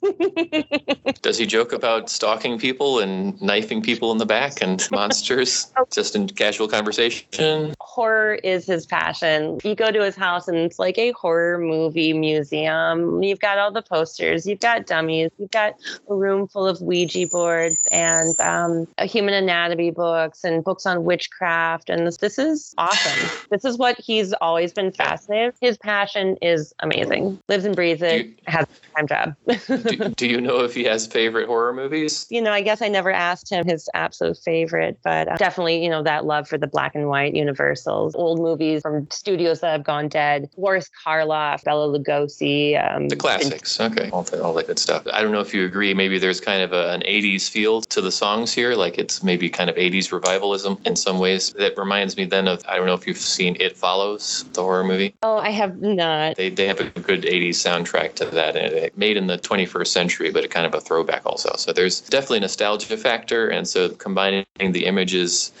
Does 1.22 1.38
he 1.38 1.46
joke 1.46 1.72
about 1.72 2.08
stalking 2.08 2.58
people 2.58 3.00
and 3.00 3.40
knifing 3.40 3.82
people 3.82 4.12
in 4.12 4.18
the 4.18 4.26
back 4.26 4.62
and 4.62 4.86
monsters 4.90 5.70
just 5.92 6.16
in 6.16 6.26
casual 6.28 6.68
conversation? 6.68 7.74
Horror 7.80 8.34
is 8.36 8.66
his 8.66 8.86
passion. 8.86 9.58
You 9.62 9.74
go 9.74 9.90
to 9.90 10.02
his 10.02 10.16
house 10.16 10.48
and 10.48 10.56
it's 10.56 10.78
like 10.78 10.96
a 10.96 11.12
horror 11.12 11.58
movie 11.58 12.12
museum. 12.12 13.22
You've 13.22 13.40
got 13.40 13.58
all 13.58 13.70
the 13.70 13.82
posters, 13.82 14.46
you've 14.46 14.60
got 14.60 14.86
dummies, 14.86 15.30
you've 15.38 15.50
got 15.50 15.74
a 16.08 16.14
room 16.14 16.48
full 16.48 16.66
of 16.66 16.80
Ouija 16.80 17.26
boards 17.26 17.82
and 17.92 18.38
um, 18.40 18.86
human 19.00 19.34
anatomy 19.34 19.90
books 19.90 20.44
and 20.44 20.64
books 20.64 20.86
on 20.86 21.04
witchcraft. 21.04 21.90
And 21.90 22.06
this, 22.06 22.16
this 22.18 22.38
is 22.38 22.74
awesome. 22.78 23.30
This 23.50 23.64
is 23.64 23.78
what 23.78 23.98
he's 23.98 24.32
always 24.34 24.72
been 24.72 24.92
fascinated. 24.92 25.54
His 25.60 25.76
passion 25.76 26.36
is 26.40 26.72
amazing. 26.80 27.40
Lives 27.48 27.64
and 27.64 27.74
breathes 27.74 28.00
it, 28.00 28.26
you, 28.26 28.34
has 28.46 28.64
a 28.64 28.96
time 28.96 29.08
job 29.08 29.89
do, 29.90 30.08
do, 30.10 30.26
you 30.26 30.40
know 30.40 30.60
if 30.60 30.74
he 30.74 30.84
has 30.84 31.06
favorite 31.06 31.46
horror 31.46 31.72
movies? 31.72 32.26
You 32.30 32.42
know, 32.42 32.52
I 32.52 32.62
guess 32.62 32.82
I 32.82 32.88
never 32.88 33.10
asked 33.10 33.50
him 33.50 33.66
his 33.66 33.88
absolute 33.94 34.38
favorite, 34.38 34.98
but 35.02 35.28
uh, 35.28 35.36
definitely, 35.36 35.82
you 35.82 35.90
know, 35.90 36.02
that 36.02 36.24
love 36.24 36.48
for 36.48 36.58
the 36.58 36.66
black 36.66 36.94
and 36.94 37.08
white 37.08 37.34
Universals, 37.34 38.14
old 38.14 38.40
movies 38.40 38.82
from 38.82 39.08
studios 39.10 39.60
that 39.60 39.72
have 39.72 39.84
gone 39.84 40.08
dead, 40.08 40.50
Boris 40.56 40.90
Karloff, 41.04 41.64
Bela 41.64 41.98
Lugosi. 41.98 42.78
Um, 42.82 43.08
the 43.08 43.16
classics. 43.16 43.78
And- 43.80 43.98
okay. 43.98 44.10
All, 44.10 44.22
the, 44.22 44.42
all 44.42 44.54
that 44.54 44.66
good 44.66 44.78
stuff. 44.78 45.06
I 45.12 45.22
don't 45.22 45.32
know 45.32 45.40
if 45.40 45.54
you 45.54 45.64
agree. 45.64 45.94
Maybe 45.94 46.18
there's 46.18 46.40
kind 46.40 46.62
of 46.62 46.72
a, 46.72 46.92
an 46.92 47.02
80s 47.02 47.48
feel 47.48 47.80
to 47.82 48.00
the 48.00 48.12
songs 48.12 48.52
here. 48.52 48.74
Like 48.74 48.98
it's 48.98 49.22
maybe 49.22 49.48
kind 49.48 49.70
of 49.70 49.76
80s 49.76 50.12
revivalism 50.12 50.78
in 50.84 50.96
some 50.96 51.18
ways. 51.18 51.52
That 51.54 51.76
reminds 51.76 52.16
me 52.16 52.24
then 52.24 52.48
of, 52.48 52.62
I 52.68 52.76
don't 52.76 52.86
know 52.86 52.94
if 52.94 53.06
you've 53.06 53.16
seen 53.16 53.56
It 53.60 53.76
Follows, 53.76 54.44
the 54.52 54.62
horror 54.62 54.84
movie. 54.84 55.14
Oh, 55.22 55.38
I 55.38 55.50
have 55.50 55.80
not. 55.80 56.36
They, 56.36 56.50
they 56.50 56.66
have 56.66 56.80
a 56.80 56.90
good 56.90 57.22
80s 57.22 57.50
soundtrack 57.50 58.14
to 58.16 58.26
that. 58.26 58.56
And 58.56 58.72
it 58.72 58.96
made 58.96 59.16
in 59.16 59.26
the 59.26 59.38
21st 59.38 59.79
21st 59.80 59.86
century, 59.88 60.30
but 60.30 60.44
a 60.44 60.48
kind 60.48 60.66
of 60.66 60.74
a 60.74 60.80
throwback 60.80 61.22
also. 61.24 61.54
So 61.56 61.72
there's 61.72 62.00
definitely 62.00 62.38
a 62.38 62.42
nostalgia 62.42 62.96
factor. 62.96 63.48
And 63.48 63.66
so 63.66 63.90
combining 63.90 64.44
the 64.58 64.86
images, 64.86 65.52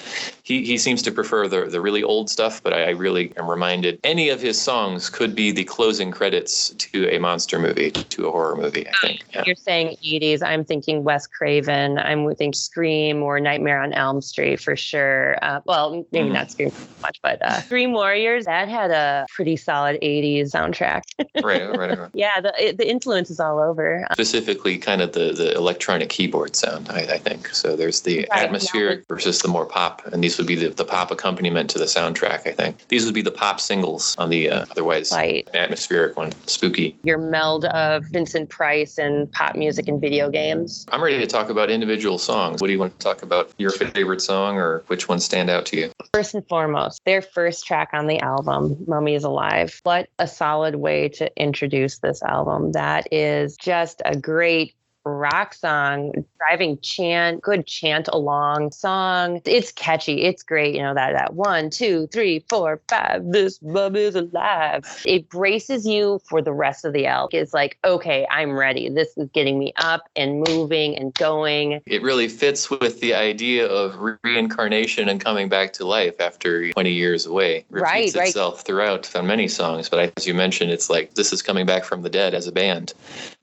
he, 0.50 0.64
he 0.64 0.78
seems 0.78 1.00
to 1.02 1.12
prefer 1.12 1.46
the, 1.46 1.66
the 1.66 1.80
really 1.80 2.02
old 2.02 2.28
stuff, 2.28 2.60
but 2.62 2.72
I, 2.72 2.86
I 2.86 2.90
really 2.90 3.32
am 3.36 3.48
reminded 3.48 4.00
any 4.02 4.30
of 4.30 4.40
his 4.40 4.60
songs 4.60 5.08
could 5.08 5.34
be 5.34 5.52
the 5.52 5.62
closing 5.62 6.10
credits 6.10 6.70
to 6.70 7.08
a 7.08 7.18
monster 7.18 7.60
movie, 7.60 7.92
to 7.92 8.26
a 8.26 8.32
horror 8.32 8.56
movie, 8.56 8.88
I 8.88 8.92
think. 9.00 9.20
Yeah. 9.32 9.44
You're 9.46 9.54
saying 9.54 9.96
80s. 10.04 10.42
I'm 10.42 10.64
thinking 10.64 11.04
Wes 11.04 11.28
Craven. 11.28 11.98
I'm 11.98 12.26
thinking 12.26 12.52
Scream 12.52 13.22
or 13.22 13.38
Nightmare 13.38 13.80
on 13.80 13.92
Elm 13.92 14.20
Street 14.20 14.60
for 14.60 14.74
sure. 14.74 15.38
Uh, 15.40 15.60
well, 15.66 16.04
maybe 16.10 16.28
mm. 16.28 16.32
not 16.32 16.50
Scream 16.50 16.72
much, 17.00 17.20
but 17.22 17.38
uh, 17.42 17.60
Dream 17.68 17.92
Warriors, 17.92 18.46
that 18.46 18.68
had 18.68 18.90
a 18.90 19.26
pretty 19.32 19.56
solid 19.56 20.00
80s 20.02 20.50
soundtrack. 20.50 21.02
right, 21.44 21.70
right, 21.78 21.96
right. 21.96 22.10
Yeah, 22.20 22.40
the, 22.40 22.74
the 22.76 22.88
influence 22.88 23.30
is 23.30 23.38
all 23.38 23.60
over 23.60 24.04
specifically 24.12 24.78
kind 24.78 25.00
of 25.00 25.12
the, 25.12 25.32
the 25.32 25.54
electronic 25.54 26.08
keyboard 26.08 26.56
sound, 26.56 26.88
I, 26.90 27.02
I 27.02 27.18
think. 27.18 27.48
So 27.48 27.76
there's 27.76 28.00
the 28.00 28.26
right, 28.30 28.44
atmospheric 28.44 29.06
versus 29.06 29.40
the 29.40 29.48
more 29.48 29.64
pop, 29.64 30.04
and 30.06 30.24
these 30.24 30.39
would 30.40 30.46
be 30.46 30.54
the, 30.56 30.68
the 30.70 30.84
pop 30.84 31.10
accompaniment 31.10 31.68
to 31.70 31.78
the 31.78 31.84
soundtrack, 31.84 32.46
I 32.46 32.52
think. 32.52 32.88
These 32.88 33.04
would 33.04 33.14
be 33.14 33.20
the 33.20 33.30
pop 33.30 33.60
singles 33.60 34.16
on 34.18 34.30
the 34.30 34.48
uh, 34.48 34.64
otherwise 34.70 35.12
atmospheric 35.12 36.16
one, 36.16 36.32
spooky. 36.46 36.96
Your 37.02 37.18
meld 37.18 37.66
of 37.66 38.04
Vincent 38.06 38.48
Price 38.48 38.96
and 38.96 39.30
pop 39.32 39.54
music 39.54 39.86
and 39.86 40.00
video 40.00 40.30
games. 40.30 40.86
I'm 40.90 41.02
ready 41.02 41.18
to 41.18 41.26
talk 41.26 41.50
about 41.50 41.70
individual 41.70 42.16
songs. 42.16 42.60
What 42.60 42.68
do 42.68 42.72
you 42.72 42.78
want 42.78 42.98
to 42.98 43.04
talk 43.04 43.22
about? 43.22 43.50
Your 43.58 43.70
favorite 43.70 44.22
song 44.22 44.56
or 44.56 44.82
which 44.86 45.08
ones 45.08 45.24
stand 45.24 45.50
out 45.50 45.66
to 45.66 45.76
you? 45.76 45.90
First 46.14 46.34
and 46.34 46.46
foremost, 46.48 47.02
their 47.04 47.20
first 47.20 47.66
track 47.66 47.90
on 47.92 48.06
the 48.06 48.18
album, 48.20 48.82
Mummy 48.86 49.14
is 49.14 49.24
Alive. 49.24 49.78
What 49.82 50.08
a 50.18 50.26
solid 50.26 50.76
way 50.76 51.10
to 51.10 51.30
introduce 51.36 51.98
this 51.98 52.22
album. 52.22 52.72
That 52.72 53.12
is 53.12 53.56
just 53.56 54.00
a 54.06 54.16
great 54.16 54.74
rock 55.04 55.54
song 55.54 56.12
driving 56.40 56.78
chant, 56.80 57.42
good 57.42 57.66
chant 57.66 58.08
along 58.12 58.72
song. 58.72 59.40
It's 59.44 59.72
catchy. 59.72 60.22
It's 60.22 60.42
great. 60.42 60.74
You 60.74 60.82
know, 60.82 60.94
that, 60.94 61.12
that 61.12 61.34
one, 61.34 61.70
two, 61.70 62.06
three, 62.08 62.44
four, 62.48 62.80
five, 62.88 63.30
this 63.30 63.58
bub 63.58 63.96
is 63.96 64.14
alive. 64.14 65.02
It 65.04 65.28
braces 65.28 65.86
you 65.86 66.20
for 66.24 66.40
the 66.40 66.52
rest 66.52 66.84
of 66.84 66.92
the 66.92 67.06
album. 67.06 67.40
It's 67.40 67.52
like, 67.52 67.78
okay, 67.84 68.26
I'm 68.30 68.52
ready. 68.56 68.88
This 68.88 69.16
is 69.16 69.28
getting 69.32 69.58
me 69.58 69.72
up 69.76 70.08
and 70.16 70.42
moving 70.48 70.96
and 70.96 71.12
going. 71.14 71.80
It 71.86 72.02
really 72.02 72.28
fits 72.28 72.70
with 72.70 73.00
the 73.00 73.14
idea 73.14 73.66
of 73.66 73.98
reincarnation 74.24 75.08
and 75.08 75.20
coming 75.20 75.48
back 75.48 75.72
to 75.74 75.86
life 75.86 76.20
after 76.20 76.70
20 76.72 76.90
years 76.90 77.26
away. 77.26 77.58
It 77.58 77.66
repeats 77.68 78.16
right, 78.16 78.28
itself 78.28 78.56
right. 78.56 78.64
throughout 78.64 79.14
on 79.14 79.26
many 79.26 79.48
songs, 79.48 79.88
but 79.88 80.12
as 80.16 80.26
you 80.26 80.34
mentioned, 80.34 80.70
it's 80.70 80.88
like 80.88 81.14
this 81.14 81.32
is 81.32 81.42
coming 81.42 81.66
back 81.66 81.84
from 81.84 82.02
the 82.02 82.10
dead 82.10 82.34
as 82.34 82.46
a 82.46 82.52
band. 82.52 82.94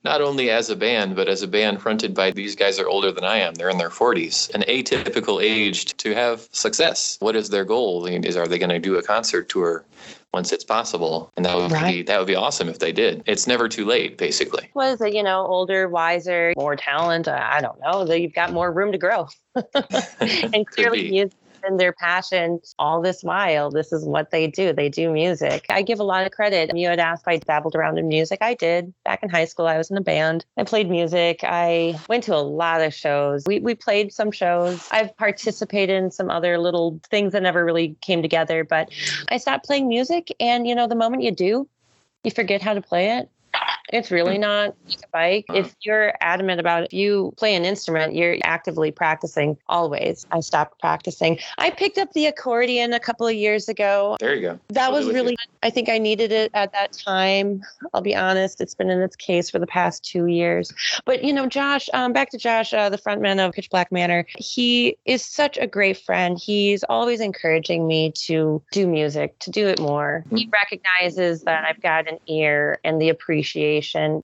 Not 0.04 0.20
only 0.20 0.50
as 0.50 0.70
a 0.70 0.76
band, 0.76 1.16
but 1.16 1.28
as 1.28 1.42
a 1.42 1.48
band 1.48 1.82
fronted 1.82 2.14
by 2.14 2.30
these 2.30 2.56
guys 2.56 2.78
are 2.78 2.87
older 2.88 3.12
than 3.12 3.24
I 3.24 3.36
am. 3.38 3.54
They're 3.54 3.68
in 3.68 3.78
their 3.78 3.90
40s, 3.90 4.52
an 4.54 4.62
atypical 4.62 5.42
age 5.42 5.96
to 5.98 6.14
have 6.14 6.48
success. 6.52 7.16
What 7.20 7.36
is 7.36 7.50
their 7.50 7.64
goal? 7.64 8.06
Is 8.06 8.36
are 8.36 8.48
they 8.48 8.58
going 8.58 8.70
to 8.70 8.78
do 8.78 8.96
a 8.96 9.02
concert 9.02 9.48
tour? 9.48 9.84
once 10.34 10.52
it's 10.52 10.64
possible. 10.64 11.32
And 11.36 11.46
that 11.46 11.56
would 11.56 11.72
right. 11.72 11.96
be 11.96 12.02
that 12.02 12.18
would 12.18 12.26
be 12.26 12.34
awesome 12.34 12.68
if 12.68 12.78
they 12.78 12.92
did. 12.92 13.22
It's 13.26 13.46
never 13.46 13.68
too 13.68 13.84
late, 13.84 14.18
basically. 14.18 14.68
Was 14.74 15.00
it, 15.00 15.14
you 15.14 15.22
know, 15.22 15.46
older, 15.46 15.88
wiser, 15.88 16.52
more 16.56 16.76
talent? 16.76 17.28
I 17.28 17.60
don't 17.60 17.80
know. 17.80 18.04
You've 18.14 18.34
got 18.34 18.52
more 18.52 18.70
room 18.70 18.92
to 18.92 18.98
grow. 18.98 19.28
and 20.20 20.66
clearly 20.66 21.10
music 21.10 21.36
and 21.64 21.78
their 21.78 21.92
passion 21.92 22.60
all 22.78 23.00
this 23.00 23.22
while. 23.22 23.70
This 23.70 23.92
is 23.92 24.04
what 24.04 24.30
they 24.30 24.46
do. 24.46 24.72
They 24.72 24.88
do 24.88 25.10
music. 25.10 25.66
I 25.68 25.82
give 25.82 26.00
a 26.00 26.04
lot 26.04 26.26
of 26.26 26.32
credit. 26.32 26.76
You 26.76 26.88
had 26.88 26.98
asked 26.98 27.22
if 27.22 27.28
I 27.28 27.36
dabbled 27.38 27.74
around 27.74 27.98
in 27.98 28.08
music. 28.08 28.38
I 28.40 28.54
did. 28.54 28.92
Back 29.04 29.22
in 29.22 29.28
high 29.28 29.44
school, 29.44 29.66
I 29.66 29.78
was 29.78 29.90
in 29.90 29.96
a 29.96 30.02
band. 30.02 30.44
I 30.56 30.64
played 30.64 30.88
music. 30.90 31.40
I 31.42 31.98
went 32.08 32.24
to 32.24 32.34
a 32.34 32.38
lot 32.42 32.80
of 32.80 32.94
shows. 32.94 33.44
We, 33.46 33.60
we 33.60 33.74
played 33.74 34.12
some 34.12 34.30
shows. 34.30 34.86
I've 34.90 35.16
participated 35.16 36.02
in 36.02 36.10
some 36.10 36.30
other 36.30 36.58
little 36.58 37.00
things 37.10 37.32
that 37.32 37.42
never 37.42 37.64
really 37.64 37.96
came 38.00 38.22
together, 38.22 38.64
but 38.64 38.90
I 39.30 39.38
stopped 39.38 39.66
playing 39.66 39.88
music. 39.88 40.34
And, 40.40 40.66
you 40.66 40.74
know, 40.74 40.86
the 40.86 40.94
moment 40.94 41.22
you 41.22 41.30
do, 41.32 41.68
you 42.24 42.30
forget 42.30 42.62
how 42.62 42.74
to 42.74 42.82
play 42.82 43.18
it. 43.18 43.30
It's 43.92 44.10
really 44.10 44.34
hmm. 44.34 44.42
not 44.42 44.76
like 44.86 44.98
a 44.98 45.08
bike. 45.12 45.46
Uh-huh. 45.48 45.60
If 45.60 45.74
you're 45.82 46.14
adamant 46.20 46.60
about 46.60 46.84
it, 46.84 46.86
if 46.86 46.92
you 46.92 47.32
play 47.36 47.54
an 47.54 47.64
instrument, 47.64 48.14
you're 48.14 48.36
actively 48.44 48.90
practicing 48.90 49.56
always. 49.68 50.26
I 50.30 50.40
stopped 50.40 50.80
practicing. 50.80 51.38
I 51.58 51.70
picked 51.70 51.98
up 51.98 52.12
the 52.12 52.26
accordion 52.26 52.92
a 52.92 53.00
couple 53.00 53.26
of 53.26 53.34
years 53.34 53.68
ago. 53.68 54.16
There 54.20 54.34
you 54.34 54.42
go. 54.42 54.60
That 54.68 54.92
was 54.92 55.06
really, 55.06 55.36
I 55.62 55.70
think 55.70 55.88
I 55.88 55.98
needed 55.98 56.32
it 56.32 56.50
at 56.54 56.72
that 56.72 56.92
time. 56.92 57.62
I'll 57.94 58.00
be 58.00 58.14
honest, 58.14 58.60
it's 58.60 58.74
been 58.74 58.90
in 58.90 59.00
its 59.00 59.16
case 59.16 59.50
for 59.50 59.58
the 59.58 59.66
past 59.66 60.04
two 60.04 60.26
years. 60.26 60.72
But, 61.04 61.24
you 61.24 61.32
know, 61.32 61.46
Josh, 61.46 61.88
um, 61.94 62.12
back 62.12 62.30
to 62.30 62.38
Josh, 62.38 62.74
uh, 62.74 62.90
the 62.90 62.98
frontman 62.98 63.44
of 63.44 63.54
Pitch 63.54 63.70
Black 63.70 63.90
Manor, 63.90 64.26
he 64.36 64.96
is 65.04 65.24
such 65.24 65.56
a 65.56 65.66
great 65.66 65.96
friend. 65.96 66.38
He's 66.38 66.84
always 66.84 67.20
encouraging 67.20 67.86
me 67.86 68.12
to 68.12 68.62
do 68.72 68.86
music, 68.86 69.38
to 69.40 69.50
do 69.50 69.66
it 69.66 69.80
more. 69.80 70.24
Mm-hmm. 70.26 70.36
He 70.36 70.50
recognizes 70.52 71.42
that 71.42 71.64
I've 71.64 71.80
got 71.80 72.08
an 72.08 72.18
ear 72.26 72.78
and 72.84 73.00
the 73.00 73.08
appreciation 73.08 73.77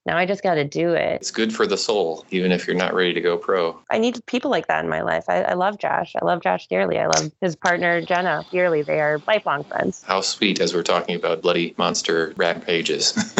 now 0.06 0.16
I 0.16 0.26
just 0.26 0.42
got 0.42 0.54
to 0.54 0.64
do 0.64 0.92
it. 0.92 1.20
It's 1.20 1.30
good 1.30 1.54
for 1.54 1.66
the 1.66 1.76
soul, 1.76 2.24
even 2.30 2.52
if 2.52 2.66
you're 2.66 2.76
not 2.76 2.94
ready 2.94 3.12
to 3.12 3.20
go 3.20 3.36
pro. 3.36 3.78
I 3.90 3.98
need 3.98 4.24
people 4.26 4.50
like 4.50 4.66
that 4.68 4.82
in 4.84 4.90
my 4.90 5.02
life. 5.02 5.24
I, 5.28 5.42
I 5.42 5.54
love 5.54 5.78
Josh. 5.78 6.14
I 6.20 6.24
love 6.24 6.42
Josh 6.42 6.66
dearly. 6.66 6.98
I 6.98 7.06
love 7.06 7.30
his 7.40 7.56
partner, 7.56 8.00
Jenna, 8.00 8.44
dearly. 8.50 8.82
They 8.82 9.00
are 9.00 9.20
lifelong 9.26 9.64
friends. 9.64 10.02
How 10.02 10.20
sweet 10.20 10.60
as 10.60 10.74
we're 10.74 10.82
talking 10.82 11.16
about 11.16 11.42
bloody 11.42 11.74
monster 11.78 12.32
rampages. 12.36 13.12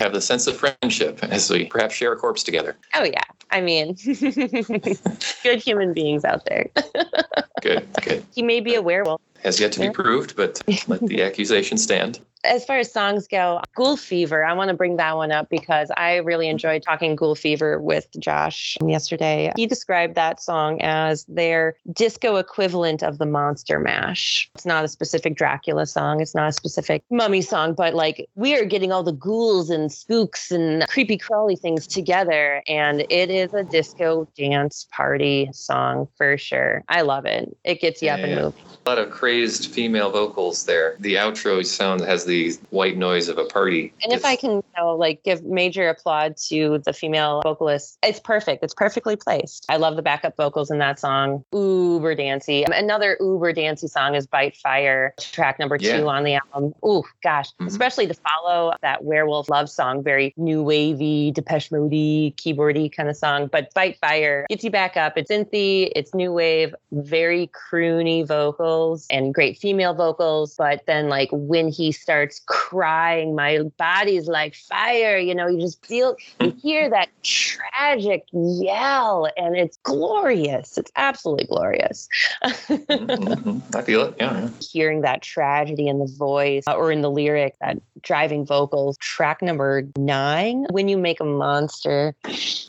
have 0.00 0.12
the 0.12 0.20
sense 0.20 0.46
of 0.46 0.56
friendship 0.56 1.22
as 1.24 1.50
we 1.50 1.66
perhaps 1.66 1.94
share 1.94 2.12
a 2.12 2.16
corpse 2.16 2.42
together. 2.42 2.76
Oh, 2.94 3.04
yeah. 3.04 3.22
I 3.50 3.60
mean, 3.60 3.96
good 5.42 5.62
human 5.62 5.94
beings 5.94 6.24
out 6.24 6.44
there. 6.46 6.68
good, 7.62 7.88
good. 8.02 8.24
He 8.34 8.42
may 8.42 8.60
be 8.60 8.74
a 8.74 8.82
werewolf. 8.82 9.20
Has 9.42 9.60
yet 9.60 9.72
to 9.72 9.80
be 9.80 9.90
proved, 9.90 10.36
but 10.36 10.60
let 10.88 11.00
the 11.00 11.22
accusation 11.22 11.78
stand 11.78 12.20
as 12.44 12.64
far 12.64 12.78
as 12.78 12.92
songs 12.92 13.26
go, 13.26 13.60
Ghoul 13.74 13.96
Fever, 13.96 14.44
I 14.44 14.52
want 14.52 14.68
to 14.68 14.74
bring 14.74 14.96
that 14.96 15.16
one 15.16 15.32
up 15.32 15.48
because 15.48 15.90
I 15.96 16.16
really 16.16 16.48
enjoyed 16.48 16.82
talking 16.82 17.16
Ghoul 17.16 17.34
Fever 17.34 17.80
with 17.80 18.08
Josh 18.18 18.76
yesterday. 18.84 19.52
He 19.56 19.66
described 19.66 20.14
that 20.14 20.40
song 20.40 20.80
as 20.80 21.24
their 21.26 21.76
disco 21.92 22.36
equivalent 22.36 23.02
of 23.02 23.18
the 23.18 23.26
Monster 23.26 23.78
Mash. 23.78 24.50
It's 24.54 24.66
not 24.66 24.84
a 24.84 24.88
specific 24.88 25.36
Dracula 25.36 25.86
song, 25.86 26.20
it's 26.20 26.34
not 26.34 26.48
a 26.48 26.52
specific 26.52 27.02
mummy 27.10 27.42
song, 27.42 27.74
but 27.74 27.94
like 27.94 28.28
we 28.34 28.56
are 28.56 28.64
getting 28.64 28.92
all 28.92 29.02
the 29.02 29.12
ghouls 29.12 29.70
and 29.70 29.92
spooks 29.92 30.50
and 30.50 30.86
creepy 30.88 31.18
crawly 31.18 31.56
things 31.56 31.86
together. 31.86 32.62
And 32.68 33.04
it 33.10 33.30
is 33.30 33.52
a 33.52 33.64
disco 33.64 34.28
dance 34.36 34.86
party 34.92 35.50
song 35.52 36.08
for 36.16 36.38
sure. 36.38 36.84
I 36.88 37.02
love 37.02 37.26
it. 37.26 37.56
It 37.64 37.80
gets 37.80 38.00
you 38.00 38.06
yeah, 38.06 38.14
up 38.14 38.20
and 38.20 38.34
moving. 38.34 38.62
A 38.86 38.88
lot 38.88 38.98
of 38.98 39.10
crazed 39.28 39.66
female 39.66 40.10
vocals 40.10 40.64
there. 40.64 40.96
The 41.00 41.16
outro 41.16 41.64
sound 41.66 42.00
has 42.00 42.24
the 42.24 42.54
white 42.70 42.96
noise 42.96 43.28
of 43.28 43.36
a 43.36 43.44
party. 43.44 43.92
And 44.02 44.10
if 44.10 44.24
I 44.24 44.36
can, 44.36 44.52
you 44.52 44.64
know, 44.78 44.96
like 44.96 45.22
give 45.22 45.44
major 45.44 45.86
applaud 45.90 46.38
to 46.48 46.80
the 46.86 46.94
female 46.94 47.42
vocalist, 47.42 47.98
it's 48.02 48.20
perfect. 48.20 48.64
It's 48.64 48.72
perfectly 48.72 49.16
placed. 49.16 49.66
I 49.68 49.76
love 49.76 49.96
the 49.96 50.02
backup 50.02 50.34
vocals 50.38 50.70
in 50.70 50.78
that 50.78 50.98
song. 50.98 51.44
Uber 51.52 52.14
dancey. 52.14 52.64
Another 52.72 53.18
uber 53.20 53.52
dancey 53.52 53.86
song 53.86 54.14
is 54.14 54.26
Bite 54.26 54.56
Fire, 54.56 55.12
track 55.20 55.58
number 55.58 55.76
two 55.76 55.84
yeah. 55.84 56.04
on 56.04 56.24
the 56.24 56.36
album. 56.36 56.74
Ooh, 56.82 57.02
gosh, 57.22 57.50
mm-hmm. 57.50 57.66
especially 57.66 58.06
to 58.06 58.14
follow 58.14 58.72
that 58.80 59.04
werewolf 59.04 59.50
love 59.50 59.68
song, 59.68 60.02
very 60.02 60.32
new 60.38 60.62
wavy, 60.62 61.32
Depeche 61.32 61.70
Mode 61.70 61.90
keyboardy 61.90 62.90
kind 62.90 63.10
of 63.10 63.16
song. 63.18 63.46
But 63.48 63.74
Bite 63.74 63.98
Fire 63.98 64.46
gets 64.48 64.64
you 64.64 64.70
back 64.70 64.96
up. 64.96 65.18
It's 65.18 65.30
synthy, 65.30 65.92
it's 65.94 66.14
new 66.14 66.32
wave, 66.32 66.74
very 66.92 67.48
croony 67.48 68.26
vocals 68.26 69.06
and 69.10 69.17
great 69.32 69.58
female 69.58 69.94
vocals. 69.94 70.54
But 70.56 70.84
then, 70.86 71.08
like, 71.08 71.28
when 71.32 71.68
he 71.68 71.92
starts 71.92 72.40
crying. 72.46 73.34
My 73.34 73.60
body's 73.76 74.26
like 74.26 74.54
fire. 74.54 75.18
You 75.18 75.34
know, 75.34 75.46
you 75.46 75.60
just 75.60 75.84
feel, 75.84 76.16
you 76.40 76.54
hear 76.62 76.90
that 76.90 77.08
tragic 77.22 78.24
yell, 78.32 79.28
and 79.36 79.56
it's 79.56 79.78
glorious. 79.82 80.78
It's 80.78 80.90
absolutely 80.96 81.46
glorious. 81.46 82.08
mm-hmm. 82.44 83.58
I 83.76 83.82
feel 83.82 84.02
it. 84.02 84.14
Yeah, 84.18 84.40
yeah, 84.40 84.50
Hearing 84.60 85.02
that 85.02 85.22
tragedy 85.22 85.88
in 85.88 85.98
the 85.98 86.12
voice 86.18 86.64
uh, 86.66 86.74
or 86.74 86.90
in 86.92 87.02
the 87.02 87.10
lyric, 87.10 87.56
that 87.60 87.78
driving 88.02 88.44
vocals. 88.46 88.96
Track 88.98 89.42
number 89.42 89.84
nine, 89.96 90.66
When 90.70 90.88
You 90.88 90.98
Make 90.98 91.20
a 91.20 91.24
Monster. 91.24 92.14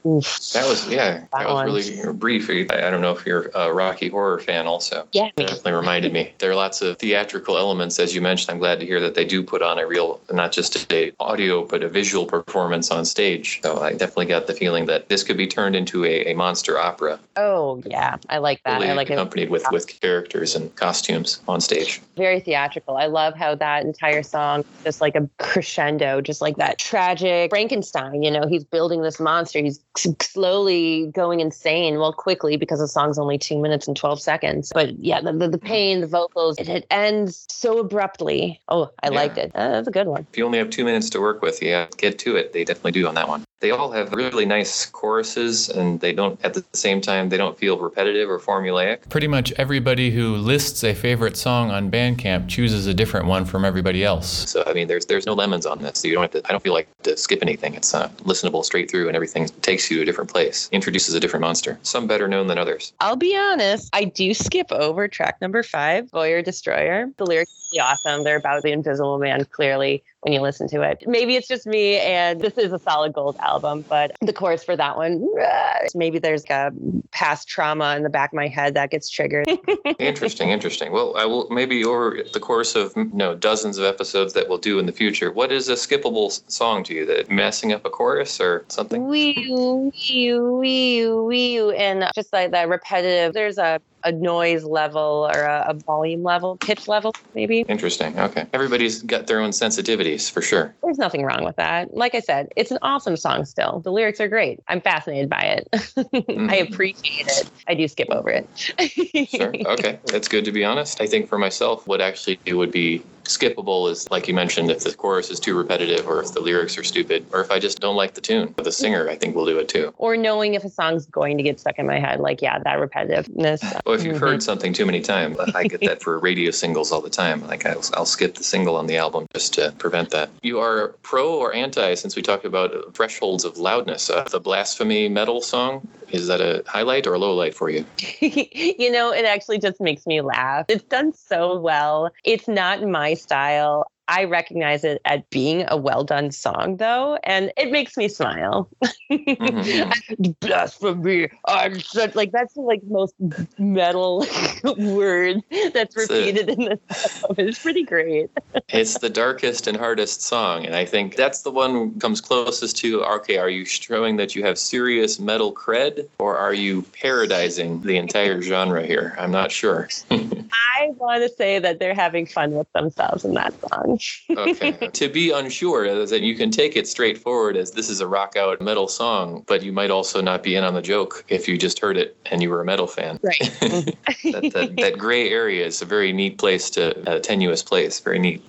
Oof. 0.06 0.52
That 0.54 0.66
was, 0.68 0.88
yeah, 0.90 1.26
that, 1.32 1.32
that 1.32 1.68
was 1.68 1.90
really 1.90 2.14
brief. 2.14 2.72
I, 2.72 2.88
I, 2.88 2.90
don't 2.90 3.02
know 3.02 3.12
if 3.12 3.26
you're 3.26 3.52
a 3.54 3.72
Rocky 3.72 4.10
Horror 4.10 4.40
fan 4.40 4.68
also. 4.68 5.08
Yeah. 5.12 5.30
definitely 5.36 5.74
reminded 5.74 6.14
me. 6.14 6.34
There 6.40 6.50
are 6.52 6.56
lots 6.56 6.82
of 6.82 6.98
theatrical 6.98 7.58
elements, 7.58 8.00
as 8.00 8.16
you 8.16 8.22
mentioned. 8.22 8.50
I'm 8.52 8.60
glad 8.60 8.80
to 8.80 8.86
hear 8.86 9.00
that 9.02 9.16
they 9.16 9.26
do 9.26 9.44
put 9.44 9.62
on 9.62 9.78
a 9.78 9.86
real, 9.86 10.22
not 10.32 10.52
just 10.52 10.92
a 10.92 11.12
audio, 11.20 11.66
but 11.66 11.84
a 11.84 11.90
visual 11.90 12.26
performance 12.26 12.92
on 12.92 13.06
stage. 13.06 13.60
So 13.62 13.82
I 13.82 13.92
definitely 13.92 14.28
got 14.28 14.48
the 14.48 14.54
feeling 14.54 14.86
that 14.86 15.10
this 15.10 15.24
could 15.24 15.38
be 15.38 15.48
turned 15.48 15.76
into 15.76 16.06
a, 16.06 16.32
a 16.32 16.34
monster 16.34 16.80
opera. 16.80 17.20
Oh 17.36 17.82
yeah, 17.86 18.18
I 18.30 18.38
like 18.38 18.64
that. 18.64 18.80
Really 18.80 18.92
I 18.92 18.94
like 18.94 19.10
accompanied 19.10 19.44
it. 19.44 19.52
with 19.52 19.66
with 19.72 19.88
characters 20.00 20.56
and 20.56 20.74
costumes 20.76 21.42
on 21.48 21.62
stage. 21.62 22.02
Very 22.16 22.40
theatrical. 22.40 22.98
I 22.98 23.08
love 23.08 23.36
how 23.36 23.56
that 23.56 23.86
entire 23.86 24.24
song 24.24 24.64
just 24.84 25.02
like 25.02 25.16
a 25.16 25.30
crescendo, 25.40 26.22
just 26.22 26.42
like 26.42 26.58
that 26.58 26.80
tragic 26.80 27.52
Frankenstein. 27.52 28.24
You 28.24 28.32
know, 28.32 28.48
he's 28.48 28.64
building 28.64 29.02
this 29.02 29.20
monster. 29.20 29.60
He's 29.60 29.80
slowly 30.22 31.08
going 31.14 31.40
insane. 31.40 32.00
Well, 32.00 32.14
quickly 32.14 32.58
because 32.58 32.80
the 32.80 32.88
song's 32.88 33.20
only 33.20 33.38
two 33.38 33.60
minutes 33.60 33.88
and 33.88 33.96
twelve 33.98 34.22
seconds. 34.22 34.72
But 34.74 34.98
yeah, 35.00 35.22
the 35.22 35.34
the, 35.34 35.50
the 35.50 35.58
pain, 35.58 36.02
the 36.02 36.08
vocals, 36.30 36.58
it, 36.58 36.70
it 36.70 36.86
ends 36.90 37.46
so 37.50 37.80
abruptly. 37.80 38.60
Oh, 38.70 38.92
I 39.04 39.10
yeah. 39.10 39.16
liked 39.16 39.38
it. 39.38 39.52
Uh, 39.56 39.70
that's 39.70 39.88
a 39.88 39.92
good 39.92 40.08
one. 40.08 40.26
If 40.32 40.38
you 40.38 40.46
only 40.46 40.58
have 40.58 40.70
two 40.70 40.86
minutes 40.86 41.10
to 41.12 41.20
work 41.20 41.42
with, 41.42 41.62
yeah, 41.62 41.88
get 41.98 42.20
to 42.20 42.36
it. 42.36 42.54
They 42.54 42.64
definitely 42.64 42.94
do 42.94 43.08
on 43.08 43.16
that 43.16 43.28
one. 43.28 43.44
They 43.62 43.72
all 43.72 43.92
have 43.92 44.14
really 44.14 44.46
nice 44.46 44.86
choruses, 44.86 45.68
and 45.68 46.00
they 46.00 46.14
don't, 46.14 46.40
at 46.46 46.54
the 46.54 46.64
same 46.72 47.02
time, 47.02 47.28
they 47.28 47.36
don't 47.36 47.58
feel 47.58 47.78
repetitive 47.78 48.30
or 48.30 48.40
formulaic. 48.40 49.10
Pretty 49.10 49.28
much 49.28 49.52
everybody 49.58 50.12
who 50.12 50.38
lists 50.38 50.82
a 50.86 50.94
favorite 50.94 51.36
song 51.36 51.70
on 51.70 51.92
Bandcamp 51.92 52.48
chooses 52.48 52.88
a 52.88 52.94
different 52.94 53.26
one 53.26 53.44
from 53.44 53.66
everybody 53.66 54.02
else. 54.02 54.50
So, 54.50 54.64
I 54.66 54.72
mean, 54.72 54.88
there's 54.88 55.06
there's 55.08 55.26
no 55.26 55.34
lemons 55.34 55.66
on 55.66 55.80
this. 55.80 56.00
So 56.00 56.08
you 56.08 56.14
don't 56.14 56.24
have 56.24 56.42
to, 56.42 56.48
I 56.48 56.52
don't 56.54 56.64
feel 56.64 56.74
like 56.74 56.88
to 57.04 57.18
skip 57.18 57.40
anything. 57.42 57.74
It's 57.74 57.94
uh, 57.94 58.08
listenable 58.20 58.64
straight 58.64 58.90
through, 58.90 59.08
and 59.08 59.16
everything 59.16 59.48
takes 59.62 59.92
you 59.92 59.98
to 59.98 60.04
a 60.04 60.06
different 60.06 60.32
place, 60.32 60.70
introduces 60.72 61.14
a 61.14 61.20
different 61.20 61.42
monster. 61.42 61.78
Some 61.84 62.08
better 62.08 62.30
known 62.30 62.48
than 62.48 62.58
others. 62.58 62.94
I'll 63.02 63.18
be 63.18 63.36
honest, 63.36 63.90
I 63.92 64.06
do 64.06 64.34
skip 64.34 64.72
over 64.72 65.10
track 65.10 65.42
number 65.42 65.64
five, 65.64 66.10
Destroyer. 66.44 67.12
The 67.18 67.26
lyrics 67.26 67.69
are 67.78 67.92
awesome. 67.92 68.24
They're 68.24 68.38
about 68.38 68.64
the 68.64 68.72
invisible 68.72 69.20
man, 69.20 69.46
clearly. 69.46 70.04
when 70.22 70.34
you 70.34 70.42
listen 70.42 70.68
to 70.68 70.82
it. 70.82 71.04
Maybe 71.08 71.36
it's 71.36 71.48
just 71.48 71.66
me, 71.66 71.98
and 72.00 72.42
this 72.42 72.58
is 72.58 72.74
a 72.74 72.80
solid 72.80 73.14
gold 73.14 73.38
album, 73.40 73.86
but 73.88 74.12
the 74.22 74.34
chorus 74.34 74.64
for 74.64 74.76
that 74.76 74.98
one, 74.98 75.26
maybe 75.96 76.20
there's 76.20 76.44
a 76.50 76.72
past 77.12 77.48
trauma 77.48 77.96
in 77.96 78.04
the 78.04 78.10
back 78.10 78.32
of 78.32 78.36
my 78.36 78.48
head 78.48 78.74
that 78.74 78.92
gets 78.92 79.10
triggered. 79.10 79.48
interesting, 80.00 80.50
interesting. 80.50 80.92
Well, 80.92 81.16
I 81.16 81.26
will 81.26 81.48
maybe 81.50 81.84
over 81.86 82.18
the 82.34 82.40
course 82.40 82.76
of 82.76 82.94
you 82.96 83.10
know 83.14 83.36
dozens 83.36 83.78
of 83.78 83.86
episodes 83.86 84.34
that 84.34 84.50
we'll 84.50 84.58
do 84.58 84.80
in 84.80 84.86
the 84.86 84.92
future. 84.92 85.32
What 85.32 85.52
is 85.52 85.70
a 85.70 85.74
skippable 85.74 86.42
song 86.52 86.84
to 86.86 86.94
you? 86.94 87.06
That 87.06 87.30
messing 87.30 87.72
up 87.72 87.86
a 87.86 87.90
chorus 87.90 88.42
or 88.42 88.66
something? 88.68 89.08
Wee 89.08 89.48
wee 89.50 90.40
wee 90.40 91.10
wee, 91.10 91.76
and 91.78 92.10
just 92.14 92.34
like 92.34 92.52
that 92.52 92.68
repetitive. 92.68 93.34
There's 93.34 93.58
a 93.58 93.80
a 94.04 94.12
noise 94.12 94.64
level 94.64 95.30
or 95.34 95.42
a, 95.42 95.66
a, 95.70 95.74
volume 95.74 96.24
level, 96.24 96.58
pitch 96.58 96.88
level, 96.88 97.14
maybe. 97.36 97.59
Interesting. 97.68 98.18
Okay. 98.20 98.46
Everybody's 98.54 99.02
got 99.02 99.28
their 99.28 99.40
own 99.40 99.52
sensitivities 99.52 100.30
for 100.30 100.42
sure. 100.42 100.76
There's 100.84 100.98
nothing 100.98 101.24
wrong 101.24 101.44
with 101.44 101.56
that. 101.58 101.94
Like 101.94 102.16
I 102.16 102.20
said, 102.20 102.50
it's 102.56 102.72
an 102.72 102.80
awesome 102.82 103.18
song 103.18 103.46
still. 103.46 103.80
The 103.80 103.92
lyrics 103.92 104.20
are 104.20 104.28
great. 104.28 104.60
I'm 104.68 104.82
fascinated 104.82 105.30
by 105.30 105.42
it. 105.42 105.70
mm-hmm. 105.72 106.50
I 106.50 106.56
appreciate 106.58 107.28
it. 107.28 107.50
I 107.68 107.74
do 107.74 107.88
skip 107.88 108.10
over 108.12 108.30
it. 108.30 108.50
sure. 109.30 109.54
Okay. 109.74 110.00
That's 110.06 110.28
good 110.28 110.46
to 110.46 110.52
be 110.52 110.64
honest. 110.64 111.02
I 111.02 111.08
think 111.08 111.28
for 111.28 111.38
myself, 111.38 111.88
what 111.88 112.02
actually 112.02 112.40
would 112.48 112.72
be 112.72 113.04
skippable 113.30 113.90
is 113.90 114.10
like 114.10 114.28
you 114.28 114.34
mentioned 114.34 114.72
if 114.72 114.84
the 114.84 114.94
chorus 114.94 115.30
is 115.30 115.40
too 115.40 115.56
repetitive 115.56 116.08
or 116.08 116.22
if 116.22 116.34
the 116.34 116.40
lyrics 116.40 116.78
are 116.78 116.84
stupid 116.84 117.26
or 117.32 117.42
if 117.42 117.52
i 117.52 117.60
just 117.60 117.80
don't 117.80 117.96
like 117.96 118.16
the 118.16 118.22
tune 118.22 118.54
the 118.58 118.72
singer 118.72 119.08
i 119.08 119.16
think 119.16 119.36
will 119.36 119.46
do 119.46 119.58
it 119.60 119.70
too 119.70 119.94
or 119.98 120.18
knowing 120.18 120.56
if 120.56 120.64
a 120.64 120.70
song's 120.70 121.06
going 121.06 121.38
to 121.38 121.44
get 121.44 121.60
stuck 121.60 121.78
in 121.78 121.86
my 121.86 122.00
head 122.00 122.20
like 122.20 122.42
yeah 122.42 122.58
that 122.60 122.80
repetitiveness 122.80 123.62
well 123.86 123.94
if 123.94 124.04
you've 124.04 124.16
mm-hmm. 124.16 124.26
heard 124.26 124.44
something 124.44 124.74
too 124.74 124.86
many 124.86 125.00
times 125.00 125.38
i 125.54 125.64
get 125.64 125.80
that 125.82 126.02
for 126.02 126.18
radio 126.30 126.50
singles 126.50 126.92
all 126.92 127.02
the 127.02 127.10
time 127.10 127.46
like 127.48 127.66
I'll, 127.66 127.84
I'll 127.94 128.06
skip 128.06 128.34
the 128.36 128.44
single 128.44 128.76
on 128.76 128.88
the 128.88 128.98
album 128.98 129.28
just 129.34 129.54
to 129.54 129.74
prevent 129.78 130.10
that 130.10 130.30
you 130.42 130.60
are 130.60 130.90
pro 131.04 131.36
or 131.36 131.54
anti 131.54 131.94
since 131.94 132.16
we 132.16 132.24
talked 132.24 132.46
about 132.46 132.96
thresholds 132.96 133.46
of 133.46 133.58
loudness 133.58 134.10
uh, 134.10 134.24
the 134.24 134.40
blasphemy 134.40 135.08
metal 135.08 135.42
song 135.42 135.88
is 136.12 136.28
that 136.28 136.42
a 136.42 136.64
highlight 136.68 137.08
or 137.08 137.14
a 137.14 137.20
low 137.20 137.36
light 137.36 137.56
for 137.56 137.70
you? 137.70 137.86
you 138.20 138.92
know, 138.92 139.12
it 139.12 139.26
actually 139.26 139.60
just 139.60 139.80
makes 139.80 140.06
me 140.06 140.22
laugh. 140.22 140.66
It's 140.68 140.84
done 140.84 141.14
so 141.14 141.58
well. 141.60 142.12
It's 142.24 142.48
not 142.48 142.84
my 142.84 143.14
style. 143.20 143.86
I 144.10 144.24
recognize 144.24 144.84
it 144.84 145.02
as 145.06 145.22
being 145.30 145.66
a 145.68 145.78
well 145.78 146.04
done 146.04 146.32
song, 146.32 146.78
though, 146.78 147.20
and 147.24 147.54
it 147.56 147.72
makes 147.72 147.96
me 147.96 148.08
smile. 148.08 148.68
mm-hmm. 149.12 150.32
Blasphemy! 150.40 151.30
I'm 151.46 151.80
such 151.80 152.16
like 152.16 152.32
that's 152.32 152.56
the 152.56 152.62
like 152.62 152.82
most 152.86 153.14
metal 153.60 154.26
word 154.78 155.44
that's 155.74 155.96
repeated 155.96 156.50
in 156.50 156.60
the 156.66 156.80
song. 156.92 157.36
It's 157.38 157.60
pretty 157.60 157.84
great. 157.84 158.32
it's 158.70 158.98
the 158.98 159.12
darkest 159.12 159.68
and 159.68 159.78
hardest 159.78 160.24
song, 160.24 160.66
and 160.66 160.76
I 160.76 160.86
think 160.86 161.16
that's 161.16 161.44
the 161.44 161.52
one 161.52 162.00
comes 162.00 162.20
closest 162.20 162.78
to 162.78 163.04
okay. 163.04 163.38
Are 163.38 163.50
you 163.50 163.64
showing 163.64 164.18
that 164.18 164.36
you 164.36 164.44
have 164.44 164.58
serious 164.58 165.20
metal 165.20 165.54
cred, 165.54 166.08
or 166.18 166.36
are 166.36 166.54
you 166.54 166.82
parodizing 166.82 167.84
the 167.84 167.98
entire 167.98 168.42
genre 168.42 168.84
here? 168.84 169.16
I'm 169.20 169.32
not 169.32 169.52
sure. 169.52 169.88
I 170.10 170.90
want 170.98 171.22
to 171.22 171.30
say 171.30 171.60
that 171.60 171.78
they're 171.78 171.94
having 171.94 172.26
fun 172.26 172.52
with 172.52 172.72
themselves 172.74 173.24
in 173.24 173.36
that 173.36 173.54
song 173.62 173.99
okay. 174.30 174.90
To 175.00 175.10
be 175.10 175.32
unsure 175.32 175.86
is 175.86 176.10
that 176.10 176.22
you 176.22 176.36
can 176.36 176.52
take 176.52 176.76
it 176.76 176.88
straightforward 176.88 177.56
as 177.56 177.72
this 177.72 177.90
is 177.90 178.02
a 178.02 178.08
rock 178.08 178.36
out 178.36 178.62
metal 178.62 178.88
song, 178.88 179.44
but 179.48 179.64
you 179.64 179.72
might 179.72 179.92
also 179.92 180.22
not 180.22 180.44
be 180.44 180.56
in 180.56 180.64
on 180.64 180.74
the 180.74 180.82
joke 180.82 181.24
if 181.30 181.48
you 181.48 181.58
just 181.58 181.80
heard 181.80 181.98
it 181.98 182.18
and 182.26 182.42
you 182.42 182.50
were 182.50 182.62
a 182.62 182.66
metal 182.66 182.88
fan. 182.88 183.20
Right. 183.22 183.40
that, 183.62 184.52
that, 184.54 184.74
that, 184.78 184.98
gray 184.98 185.30
area 185.30 185.66
is 185.66 185.82
a 185.82 185.86
very 185.86 186.12
neat 186.12 186.38
place 186.38 186.70
to, 186.72 187.16
a 187.16 187.20
tenuous 187.20 187.64
place. 187.64 188.00
Very 188.00 188.20
neat. 188.20 188.44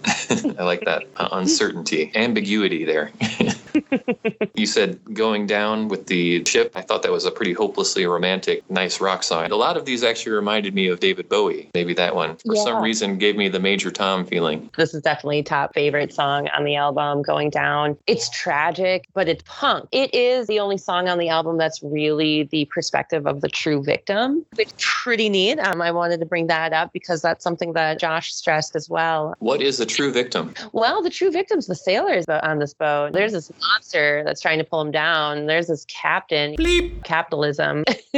I 0.58 0.64
like 0.64 0.84
that 0.84 1.04
uh, 1.16 1.28
uncertainty, 1.32 2.10
ambiguity 2.14 2.84
there. 2.84 3.12
You 4.54 4.66
said 4.66 4.98
going 5.12 5.46
down 5.46 5.88
with 5.88 6.06
the 6.06 6.44
ship. 6.44 6.72
I 6.74 6.82
thought 6.82 7.02
that 7.02 7.12
was 7.12 7.24
a 7.24 7.30
pretty 7.30 7.52
hopelessly 7.52 8.06
romantic, 8.06 8.68
nice 8.70 9.00
rock 9.00 9.22
song. 9.22 9.50
A 9.50 9.56
lot 9.56 9.76
of 9.76 9.84
these 9.84 10.02
actually 10.02 10.32
reminded 10.32 10.74
me 10.74 10.88
of 10.88 11.00
David 11.00 11.28
Bowie. 11.28 11.70
Maybe 11.74 11.94
that 11.94 12.14
one, 12.14 12.36
for 12.36 12.54
yeah. 12.54 12.64
some 12.64 12.82
reason, 12.82 13.18
gave 13.18 13.36
me 13.36 13.48
the 13.48 13.60
Major 13.60 13.90
Tom 13.90 14.24
feeling. 14.24 14.70
This 14.76 14.94
is 14.94 15.02
definitely 15.02 15.42
top 15.42 15.74
favorite 15.74 16.12
song 16.12 16.48
on 16.48 16.64
the 16.64 16.76
album, 16.76 17.22
Going 17.22 17.50
Down. 17.50 17.96
It's 18.06 18.28
tragic, 18.30 19.08
but 19.14 19.28
it's 19.28 19.42
punk. 19.46 19.88
It 19.92 20.14
is 20.14 20.46
the 20.46 20.60
only 20.60 20.78
song 20.78 21.08
on 21.08 21.18
the 21.18 21.28
album 21.28 21.58
that's 21.58 21.82
really 21.82 22.44
the 22.44 22.64
perspective 22.66 23.26
of 23.26 23.40
the 23.40 23.48
true 23.48 23.82
victim. 23.82 24.44
It's 24.58 24.74
pretty 24.78 25.28
neat. 25.28 25.58
Um, 25.58 25.82
I 25.82 25.90
wanted 25.90 26.20
to 26.20 26.26
bring 26.26 26.46
that 26.48 26.72
up 26.72 26.92
because 26.92 27.22
that's 27.22 27.42
something 27.42 27.72
that 27.74 27.98
Josh 27.98 28.32
stressed 28.34 28.76
as 28.76 28.88
well. 28.88 29.34
What 29.38 29.62
is 29.62 29.78
the 29.78 29.86
true 29.86 30.12
victim? 30.12 30.54
Well, 30.72 31.02
the 31.02 31.10
true 31.10 31.30
victim's 31.30 31.66
the 31.66 31.74
sailors 31.74 32.24
on 32.28 32.58
this 32.58 32.74
boat. 32.74 33.12
There's 33.12 33.32
this 33.32 33.50
monster 33.60 34.22
that's 34.24 34.40
trying 34.40 34.58
to 34.58 34.64
pull 34.64 34.80
him 34.80 34.90
down. 34.90 35.46
There's 35.46 35.68
this 35.68 35.84
captain. 35.86 36.56
Bleep. 36.56 37.04
Capitalism. 37.04 37.84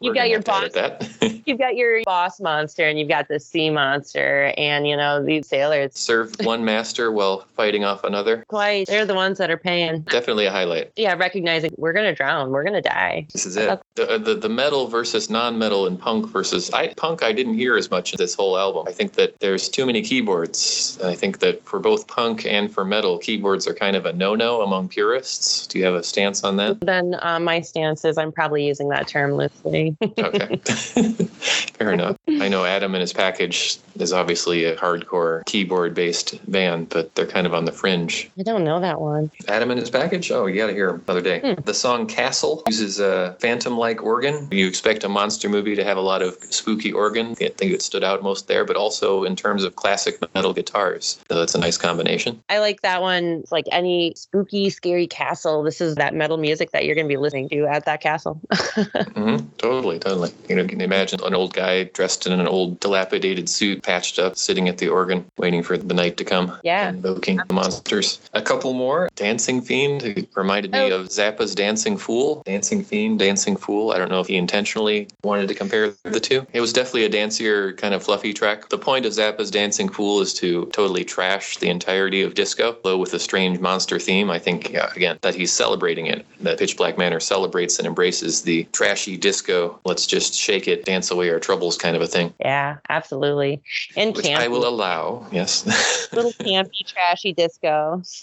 you've 0.00 0.14
got 0.14 0.28
your 0.28 0.40
boss. 0.42 0.70
you've 1.46 1.58
got 1.58 1.76
your 1.76 2.02
boss 2.04 2.40
monster, 2.40 2.84
and 2.84 2.98
you've 2.98 3.08
got 3.08 3.28
the 3.28 3.40
sea 3.40 3.70
monster, 3.70 4.52
and 4.56 4.86
you 4.86 4.96
know 4.96 5.24
these 5.24 5.48
sailors 5.48 5.96
serve 5.96 6.34
one 6.42 6.64
master 6.64 7.12
while 7.12 7.46
fighting 7.54 7.84
off 7.84 8.04
another. 8.04 8.44
Quite. 8.48 8.86
They're 8.86 9.06
the 9.06 9.14
ones 9.14 9.38
that 9.38 9.50
are 9.50 9.56
paying. 9.56 10.00
Definitely 10.02 10.46
a 10.46 10.50
highlight. 10.50 10.92
Yeah, 10.96 11.14
recognizing 11.14 11.72
we're 11.76 11.92
gonna 11.92 12.14
drown, 12.14 12.50
we're 12.50 12.64
gonna 12.64 12.82
die. 12.82 13.26
This 13.32 13.46
is 13.46 13.56
it. 13.56 13.80
The, 13.94 14.10
uh, 14.10 14.18
the, 14.18 14.34
the 14.34 14.48
metal 14.48 14.86
versus 14.86 15.30
non-metal 15.30 15.86
and 15.86 15.98
punk 15.98 16.28
versus 16.28 16.70
I 16.72 16.94
punk. 16.94 17.22
I 17.22 17.32
didn't 17.32 17.54
hear 17.54 17.76
as 17.76 17.90
much 17.90 18.12
in 18.12 18.18
this 18.18 18.34
whole 18.34 18.58
album. 18.58 18.86
I 18.88 18.92
think 18.92 19.12
that 19.12 19.38
there's 19.40 19.68
too 19.68 19.86
many 19.86 20.02
keyboards. 20.02 20.98
I 21.02 21.14
think 21.14 21.40
that 21.40 21.64
for 21.64 21.78
both 21.78 22.06
punk 22.06 22.46
and 22.46 22.72
for 22.72 22.84
metal, 22.84 23.18
keyboards 23.18 23.66
are 23.66 23.74
kind 23.74 23.96
of 23.96 24.06
a 24.06 24.12
no-no 24.12 24.51
among 24.60 24.88
purists. 24.88 25.66
Do 25.66 25.78
you 25.78 25.84
have 25.86 25.94
a 25.94 26.02
stance 26.02 26.44
on 26.44 26.56
that? 26.56 26.80
Then 26.80 27.16
uh, 27.22 27.40
my 27.40 27.62
stance 27.62 28.04
is 28.04 28.18
I'm 28.18 28.32
probably 28.32 28.66
using 28.66 28.88
that 28.90 29.08
term 29.08 29.32
loosely. 29.32 29.96
okay, 30.02 30.56
fair 30.62 31.92
enough. 31.92 32.16
I 32.28 32.48
know 32.48 32.64
Adam 32.64 32.94
and 32.94 33.00
his 33.00 33.12
package 33.12 33.78
is 33.98 34.12
obviously 34.12 34.64
a 34.64 34.76
hardcore 34.76 35.44
keyboard-based 35.46 36.50
band, 36.50 36.88
but 36.88 37.14
they're 37.14 37.26
kind 37.26 37.46
of 37.46 37.54
on 37.54 37.64
the 37.64 37.72
fringe. 37.72 38.30
I 38.38 38.42
don't 38.42 38.64
know 38.64 38.80
that 38.80 39.00
one. 39.00 39.30
Adam 39.48 39.70
and 39.70 39.80
his 39.80 39.90
package? 39.90 40.30
Oh, 40.30 40.46
you 40.46 40.56
got 40.56 40.66
to 40.68 40.72
hear 40.72 40.92
them 40.92 41.02
another 41.06 41.22
day. 41.22 41.40
Hmm. 41.40 41.60
The 41.62 41.74
song 41.74 42.06
Castle 42.06 42.62
uses 42.68 43.00
a 43.00 43.36
phantom 43.40 43.78
like 43.78 44.02
organ. 44.02 44.48
You 44.50 44.66
expect 44.66 45.04
a 45.04 45.08
monster 45.08 45.48
movie 45.48 45.74
to 45.74 45.84
have 45.84 45.96
a 45.96 46.00
lot 46.02 46.22
of 46.22 46.36
spooky 46.50 46.92
organ. 46.92 47.32
I 47.32 47.48
think 47.48 47.72
it 47.72 47.82
stood 47.82 48.04
out 48.04 48.22
most 48.22 48.48
there, 48.48 48.64
but 48.64 48.76
also 48.76 49.24
in 49.24 49.36
terms 49.36 49.64
of 49.64 49.76
classic 49.76 50.18
metal 50.34 50.52
guitars. 50.52 51.20
So 51.28 51.38
that's 51.38 51.54
a 51.54 51.58
nice 51.58 51.76
combination. 51.76 52.42
I 52.48 52.58
like 52.58 52.82
that 52.82 53.02
one. 53.02 53.40
It's 53.42 53.52
like 53.52 53.66
any 53.70 54.14
spooky, 54.16 54.41
scary 54.70 55.06
castle. 55.06 55.62
This 55.62 55.80
is 55.80 55.96
that 55.96 56.14
metal 56.14 56.36
music 56.36 56.70
that 56.72 56.84
you're 56.84 56.94
going 56.94 57.06
to 57.06 57.12
be 57.12 57.16
listening 57.16 57.48
to 57.50 57.66
at 57.66 57.84
that 57.84 58.00
castle. 58.00 58.40
mm-hmm. 58.50 59.46
Totally, 59.58 59.98
totally. 59.98 60.30
You 60.48 60.56
know, 60.56 60.62
you 60.62 60.68
can 60.68 60.80
imagine 60.80 61.20
an 61.24 61.34
old 61.34 61.54
guy 61.54 61.84
dressed 61.84 62.26
in 62.26 62.32
an 62.38 62.46
old 62.46 62.80
dilapidated 62.80 63.48
suit, 63.48 63.82
patched 63.82 64.18
up, 64.18 64.36
sitting 64.36 64.68
at 64.68 64.78
the 64.78 64.88
organ, 64.88 65.24
waiting 65.38 65.62
for 65.62 65.76
the 65.76 65.94
night 65.94 66.16
to 66.16 66.24
come. 66.24 66.58
Yeah. 66.62 66.90
Invoking 66.90 67.40
the 67.48 67.54
monsters. 67.54 68.20
A 68.32 68.42
couple 68.42 68.72
more. 68.72 69.08
Dancing 69.14 69.60
Fiend 69.60 70.26
reminded 70.34 70.72
me 70.72 70.92
oh. 70.92 71.00
of 71.00 71.08
Zappa's 71.08 71.54
Dancing 71.54 71.96
Fool. 71.96 72.42
Dancing 72.44 72.82
Fiend, 72.82 73.18
Dancing 73.18 73.56
Fool. 73.56 73.92
I 73.92 73.98
don't 73.98 74.10
know 74.10 74.20
if 74.20 74.26
he 74.26 74.36
intentionally 74.36 75.08
wanted 75.22 75.48
to 75.48 75.54
compare 75.54 75.92
the 76.02 76.20
two. 76.20 76.46
It 76.52 76.60
was 76.60 76.72
definitely 76.72 77.04
a 77.04 77.10
dancier, 77.10 77.76
kind 77.76 77.94
of 77.94 78.02
fluffy 78.02 78.32
track. 78.32 78.68
The 78.68 78.78
point 78.78 79.06
of 79.06 79.12
Zappa's 79.12 79.50
Dancing 79.50 79.88
Fool 79.88 80.20
is 80.20 80.34
to 80.34 80.66
totally 80.66 81.04
trash 81.04 81.58
the 81.58 81.68
entirety 81.68 82.22
of 82.22 82.34
disco, 82.34 82.76
though 82.82 82.98
with 82.98 83.14
a 83.14 83.18
strange 83.18 83.60
monster 83.60 83.98
theme. 83.98 84.30
I 84.32 84.38
think, 84.38 84.70
yeah, 84.70 84.90
again, 84.94 85.18
that 85.22 85.34
he's 85.34 85.52
celebrating 85.52 86.06
it. 86.06 86.26
That 86.40 86.58
Pitch 86.58 86.76
Black 86.76 86.98
Manor 86.98 87.20
celebrates 87.20 87.78
and 87.78 87.86
embraces 87.86 88.42
the 88.42 88.64
trashy 88.72 89.16
disco, 89.16 89.78
let's 89.84 90.06
just 90.06 90.34
shake 90.34 90.66
it, 90.66 90.84
dance 90.84 91.10
away 91.10 91.30
our 91.30 91.38
troubles 91.38 91.76
kind 91.76 91.96
of 91.96 92.02
a 92.02 92.06
thing. 92.06 92.32
Yeah, 92.40 92.78
absolutely. 92.88 93.62
And 93.96 94.16
Which 94.16 94.26
campy. 94.26 94.38
I 94.38 94.48
will 94.48 94.66
allow, 94.66 95.26
yes. 95.30 95.66
little 96.12 96.32
campy, 96.32 96.86
trashy 96.86 97.32
disco 97.32 98.02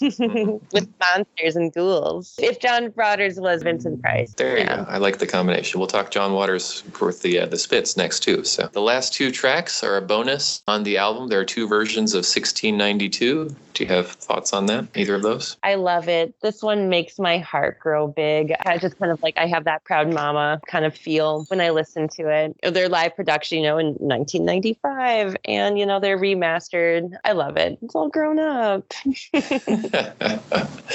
with 0.72 0.88
monsters 1.00 1.56
and 1.56 1.72
ghouls. 1.72 2.34
If 2.38 2.60
John 2.60 2.92
Waters 2.96 3.40
was 3.40 3.62
Vincent 3.62 4.02
Price. 4.02 4.34
There 4.34 4.58
you 4.58 4.66
go. 4.66 4.84
I 4.88 4.98
like 4.98 5.18
the 5.18 5.26
combination. 5.26 5.80
We'll 5.80 5.86
talk 5.86 6.10
John 6.10 6.32
Waters 6.32 6.82
with 7.00 7.22
the 7.22 7.40
uh, 7.40 7.46
the 7.46 7.58
Spits 7.58 7.96
next 7.96 8.20
too. 8.20 8.44
So 8.44 8.68
the 8.72 8.80
last 8.80 9.14
two 9.14 9.30
tracks 9.30 9.82
are 9.82 9.96
a 9.96 10.02
bonus 10.02 10.62
on 10.66 10.82
the 10.82 10.98
album. 10.98 11.28
There 11.28 11.40
are 11.40 11.44
two 11.44 11.68
versions 11.68 12.12
of 12.14 12.18
1692. 12.18 13.54
Do 13.74 13.84
you 13.84 13.88
have 13.88 14.08
thoughts 14.08 14.52
on 14.52 14.66
that? 14.66 14.88
Either 14.94 15.14
of 15.14 15.22
those? 15.22 15.56
I 15.62 15.76
love 15.76 15.99
it 16.08 16.20
it. 16.20 16.34
This 16.42 16.62
one 16.62 16.88
makes 16.88 17.18
my 17.18 17.38
heart 17.38 17.80
grow 17.80 18.06
big. 18.06 18.54
I 18.64 18.78
just 18.78 18.98
kind 18.98 19.10
of 19.10 19.22
like 19.22 19.36
I 19.38 19.46
have 19.46 19.64
that 19.64 19.84
proud 19.84 20.12
mama 20.12 20.60
kind 20.66 20.84
of 20.84 20.94
feel 20.94 21.44
when 21.48 21.60
I 21.60 21.70
listen 21.70 22.08
to 22.08 22.28
it. 22.28 22.74
Their 22.74 22.88
live 22.88 23.16
production, 23.16 23.58
you 23.58 23.64
know, 23.64 23.78
in 23.78 23.94
1995, 23.94 25.36
and 25.46 25.78
you 25.78 25.86
know 25.86 26.00
they're 26.00 26.18
remastered. 26.18 27.12
I 27.24 27.32
love 27.32 27.56
it. 27.56 27.78
It's 27.82 27.94
all 27.94 28.08
grown 28.08 28.38
up. 28.38 28.92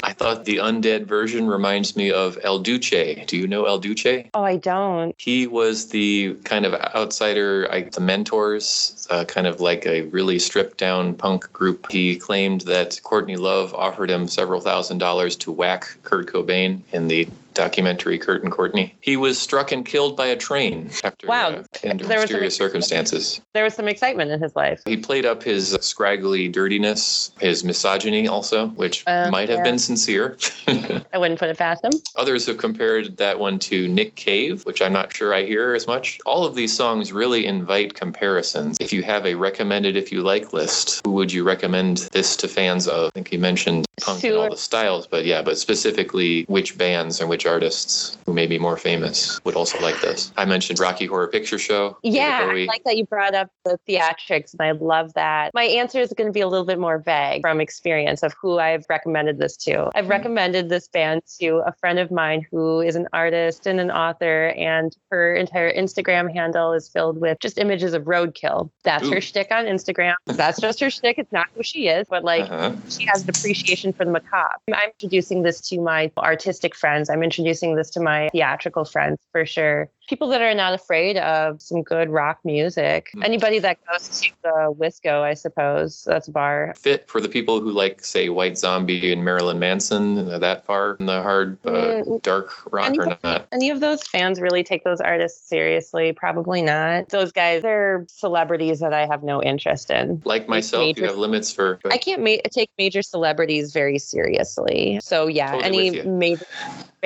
I 0.02 0.12
thought 0.12 0.44
the 0.44 0.56
undead 0.56 1.06
version 1.06 1.46
reminds 1.46 1.96
me 1.96 2.10
of 2.10 2.38
El 2.42 2.60
Duce. 2.60 3.24
Do 3.26 3.36
you 3.36 3.46
know 3.46 3.64
El 3.64 3.78
Duce? 3.78 4.06
oh, 4.34 4.42
I 4.42 4.56
don't. 4.56 5.14
He 5.18 5.46
was 5.46 5.88
the 5.88 6.34
kind 6.44 6.64
of 6.66 6.74
outsider, 6.74 7.68
I, 7.70 7.82
the 7.82 8.00
mentors, 8.00 9.06
uh, 9.10 9.24
kind 9.24 9.46
of 9.46 9.60
like 9.60 9.86
a 9.86 10.02
really 10.02 10.38
stripped 10.38 10.78
down 10.78 11.14
punk 11.14 11.50
group. 11.52 11.90
He 11.90 12.16
claimed 12.16 12.62
that 12.62 13.00
Courtney 13.02 13.36
Love 13.36 13.74
offered 13.74 14.10
him 14.10 14.28
several 14.28 14.60
thousand 14.60 14.95
dollars 14.98 15.36
to 15.36 15.52
whack 15.52 15.96
Kurt 16.02 16.26
Cobain 16.26 16.82
in 16.92 17.08
the 17.08 17.28
documentary 17.56 18.18
Kurt 18.18 18.42
and 18.42 18.52
Courtney. 18.52 18.94
He 19.00 19.16
was 19.16 19.38
struck 19.40 19.72
and 19.72 19.84
killed 19.84 20.16
by 20.16 20.26
a 20.26 20.36
train 20.36 20.90
after 21.02 21.26
Wow. 21.26 21.48
uh, 21.48 21.88
under 21.88 22.04
There 22.06 22.20
was 22.20 22.30
some- 22.30 22.50
circumstances. 22.50 23.40
There 23.54 23.64
was 23.64 23.74
some 23.74 23.88
excitement 23.88 24.30
in 24.30 24.40
his 24.40 24.54
life. 24.54 24.82
He 24.86 24.96
played 24.96 25.24
up 25.26 25.42
his 25.42 25.76
scraggly 25.80 26.48
dirtiness, 26.48 27.32
his 27.40 27.64
misogyny 27.64 28.28
also, 28.28 28.68
which 28.68 29.02
Uh, 29.06 29.28
might 29.32 29.48
have 29.48 29.58
yeah. 29.58 29.64
been 29.64 29.78
sincere. 29.78 30.36
I 30.68 31.18
wouldn't 31.18 31.40
put 31.40 31.48
it 31.48 31.56
past 31.58 31.82
him. 31.84 31.92
Others 32.16 32.46
have 32.46 32.58
compared 32.58 33.16
that 33.16 33.38
one 33.38 33.58
to 33.60 33.88
Nick 33.88 34.14
Cave, 34.16 34.64
which 34.66 34.82
I'm 34.82 34.92
not 34.92 35.12
sure 35.12 35.32
I 35.34 35.44
hear 35.44 35.74
as 35.74 35.86
much. 35.86 36.18
All 36.26 36.44
of 36.44 36.54
these 36.54 36.76
songs 36.76 37.12
really 37.12 37.46
invite 37.46 37.94
comparisons. 37.94 38.76
If 38.80 38.92
you 38.92 39.02
have 39.02 39.24
a 39.24 39.34
recommended 39.34 39.96
if 39.96 40.12
you 40.12 40.22
like 40.22 40.52
list, 40.52 41.00
who 41.06 41.12
would 41.12 41.32
you 41.32 41.42
recommend 41.44 42.08
this 42.12 42.36
to 42.36 42.48
fans 42.48 42.86
of? 42.86 43.06
I 43.06 43.10
think 43.14 43.32
you 43.32 43.38
mentioned 43.38 43.86
punk 44.02 44.22
and 44.24 44.34
all 44.34 44.50
the 44.50 44.56
styles, 44.58 45.06
but 45.06 45.24
yeah, 45.24 45.40
but 45.40 45.56
specifically 45.56 46.44
which 46.48 46.76
bands 46.76 47.20
and 47.20 47.30
which 47.30 47.45
artists 47.46 48.18
who 48.26 48.32
may 48.32 48.46
be 48.46 48.58
more 48.58 48.76
famous 48.76 49.40
would 49.44 49.54
also 49.54 49.78
like 49.80 50.00
this. 50.00 50.32
I 50.36 50.44
mentioned 50.44 50.78
Rocky 50.80 51.06
Horror 51.06 51.28
Picture 51.28 51.58
Show. 51.58 51.96
Yeah, 52.02 52.48
I 52.50 52.64
like 52.66 52.84
that 52.84 52.96
you 52.96 53.06
brought 53.06 53.34
up 53.34 53.50
the 53.64 53.78
theatrics, 53.88 54.52
and 54.52 54.60
I 54.62 54.72
love 54.72 55.14
that. 55.14 55.52
My 55.54 55.64
answer 55.64 56.00
is 56.00 56.12
going 56.12 56.26
to 56.28 56.32
be 56.32 56.40
a 56.40 56.48
little 56.48 56.66
bit 56.66 56.78
more 56.78 56.98
vague 56.98 57.42
from 57.42 57.60
experience 57.60 58.22
of 58.22 58.34
who 58.40 58.58
I've 58.58 58.84
recommended 58.88 59.38
this 59.38 59.56
to. 59.58 59.90
I've 59.94 60.08
recommended 60.08 60.68
this 60.68 60.88
band 60.88 61.22
to 61.40 61.62
a 61.66 61.72
friend 61.80 61.98
of 61.98 62.10
mine 62.10 62.44
who 62.50 62.80
is 62.80 62.96
an 62.96 63.06
artist 63.12 63.66
and 63.66 63.78
an 63.80 63.90
author, 63.90 64.48
and 64.56 64.96
her 65.10 65.34
entire 65.34 65.72
Instagram 65.72 66.32
handle 66.32 66.72
is 66.72 66.88
filled 66.88 67.20
with 67.20 67.38
just 67.40 67.58
images 67.58 67.94
of 67.94 68.04
roadkill. 68.04 68.70
That's 68.84 69.04
Ooh. 69.04 69.10
her 69.12 69.20
shtick 69.20 69.48
on 69.50 69.66
Instagram. 69.66 70.14
That's 70.26 70.60
just 70.60 70.80
her 70.80 70.90
shtick. 70.90 71.18
It's 71.18 71.32
not 71.32 71.46
who 71.54 71.62
she 71.62 71.88
is, 71.88 72.06
but 72.08 72.24
like 72.24 72.50
Uh-huh. 72.50 72.72
she 72.88 73.04
has 73.06 73.22
an 73.22 73.30
appreciation 73.30 73.92
for 73.92 74.04
the 74.04 74.10
macabre. 74.10 74.58
I'm 74.72 74.90
introducing 74.90 75.42
this 75.42 75.60
to 75.68 75.80
my 75.80 76.10
artistic 76.18 76.74
friends. 76.74 77.08
I'm 77.10 77.22
introducing 77.22 77.35
this 77.44 77.90
to 77.90 78.00
my 78.00 78.28
theatrical 78.32 78.84
friends 78.84 79.18
for 79.32 79.44
sure. 79.44 79.90
People 80.08 80.28
that 80.28 80.40
are 80.40 80.54
not 80.54 80.72
afraid 80.72 81.16
of 81.16 81.60
some 81.60 81.82
good 81.82 82.10
rock 82.10 82.38
music. 82.44 83.10
Hmm. 83.12 83.22
Anybody 83.24 83.58
that 83.58 83.78
goes 83.90 84.20
to 84.20 84.30
the 84.42 84.74
Wisco, 84.78 85.22
I 85.22 85.34
suppose, 85.34 86.04
that's 86.06 86.28
a 86.28 86.30
bar. 86.30 86.74
Fit 86.76 87.08
for 87.08 87.20
the 87.20 87.28
people 87.28 87.60
who 87.60 87.72
like, 87.72 88.04
say, 88.04 88.28
White 88.28 88.56
Zombie 88.56 89.12
and 89.12 89.24
Marilyn 89.24 89.58
Manson, 89.58 90.30
uh, 90.30 90.38
that 90.38 90.64
far 90.64 90.96
in 91.00 91.06
the 91.06 91.22
hard, 91.22 91.58
uh, 91.66 91.96
Mm, 92.04 92.22
dark 92.22 92.72
rock 92.72 92.92
or 92.98 93.18
not? 93.22 93.46
Any 93.52 93.70
of 93.70 93.80
those 93.80 94.02
fans 94.02 94.40
really 94.40 94.62
take 94.62 94.84
those 94.84 95.00
artists 95.00 95.48
seriously? 95.48 96.12
Probably 96.12 96.62
not. 96.62 97.08
Those 97.08 97.32
guys, 97.32 97.62
they're 97.62 98.06
celebrities 98.08 98.80
that 98.80 98.92
I 98.92 99.06
have 99.06 99.22
no 99.22 99.42
interest 99.42 99.90
in. 99.90 100.22
Like 100.24 100.48
myself, 100.48 100.96
you 100.96 101.04
have 101.04 101.16
limits 101.16 101.52
for. 101.52 101.78
I 101.90 101.98
can't 101.98 102.22
ma- 102.22 102.36
take 102.50 102.70
major 102.78 103.02
celebrities 103.02 103.72
very 103.72 103.98
seriously. 103.98 105.00
So 105.02 105.26
yeah, 105.26 105.52
Totally 105.52 105.88
any 105.88 106.08
major 106.08 106.46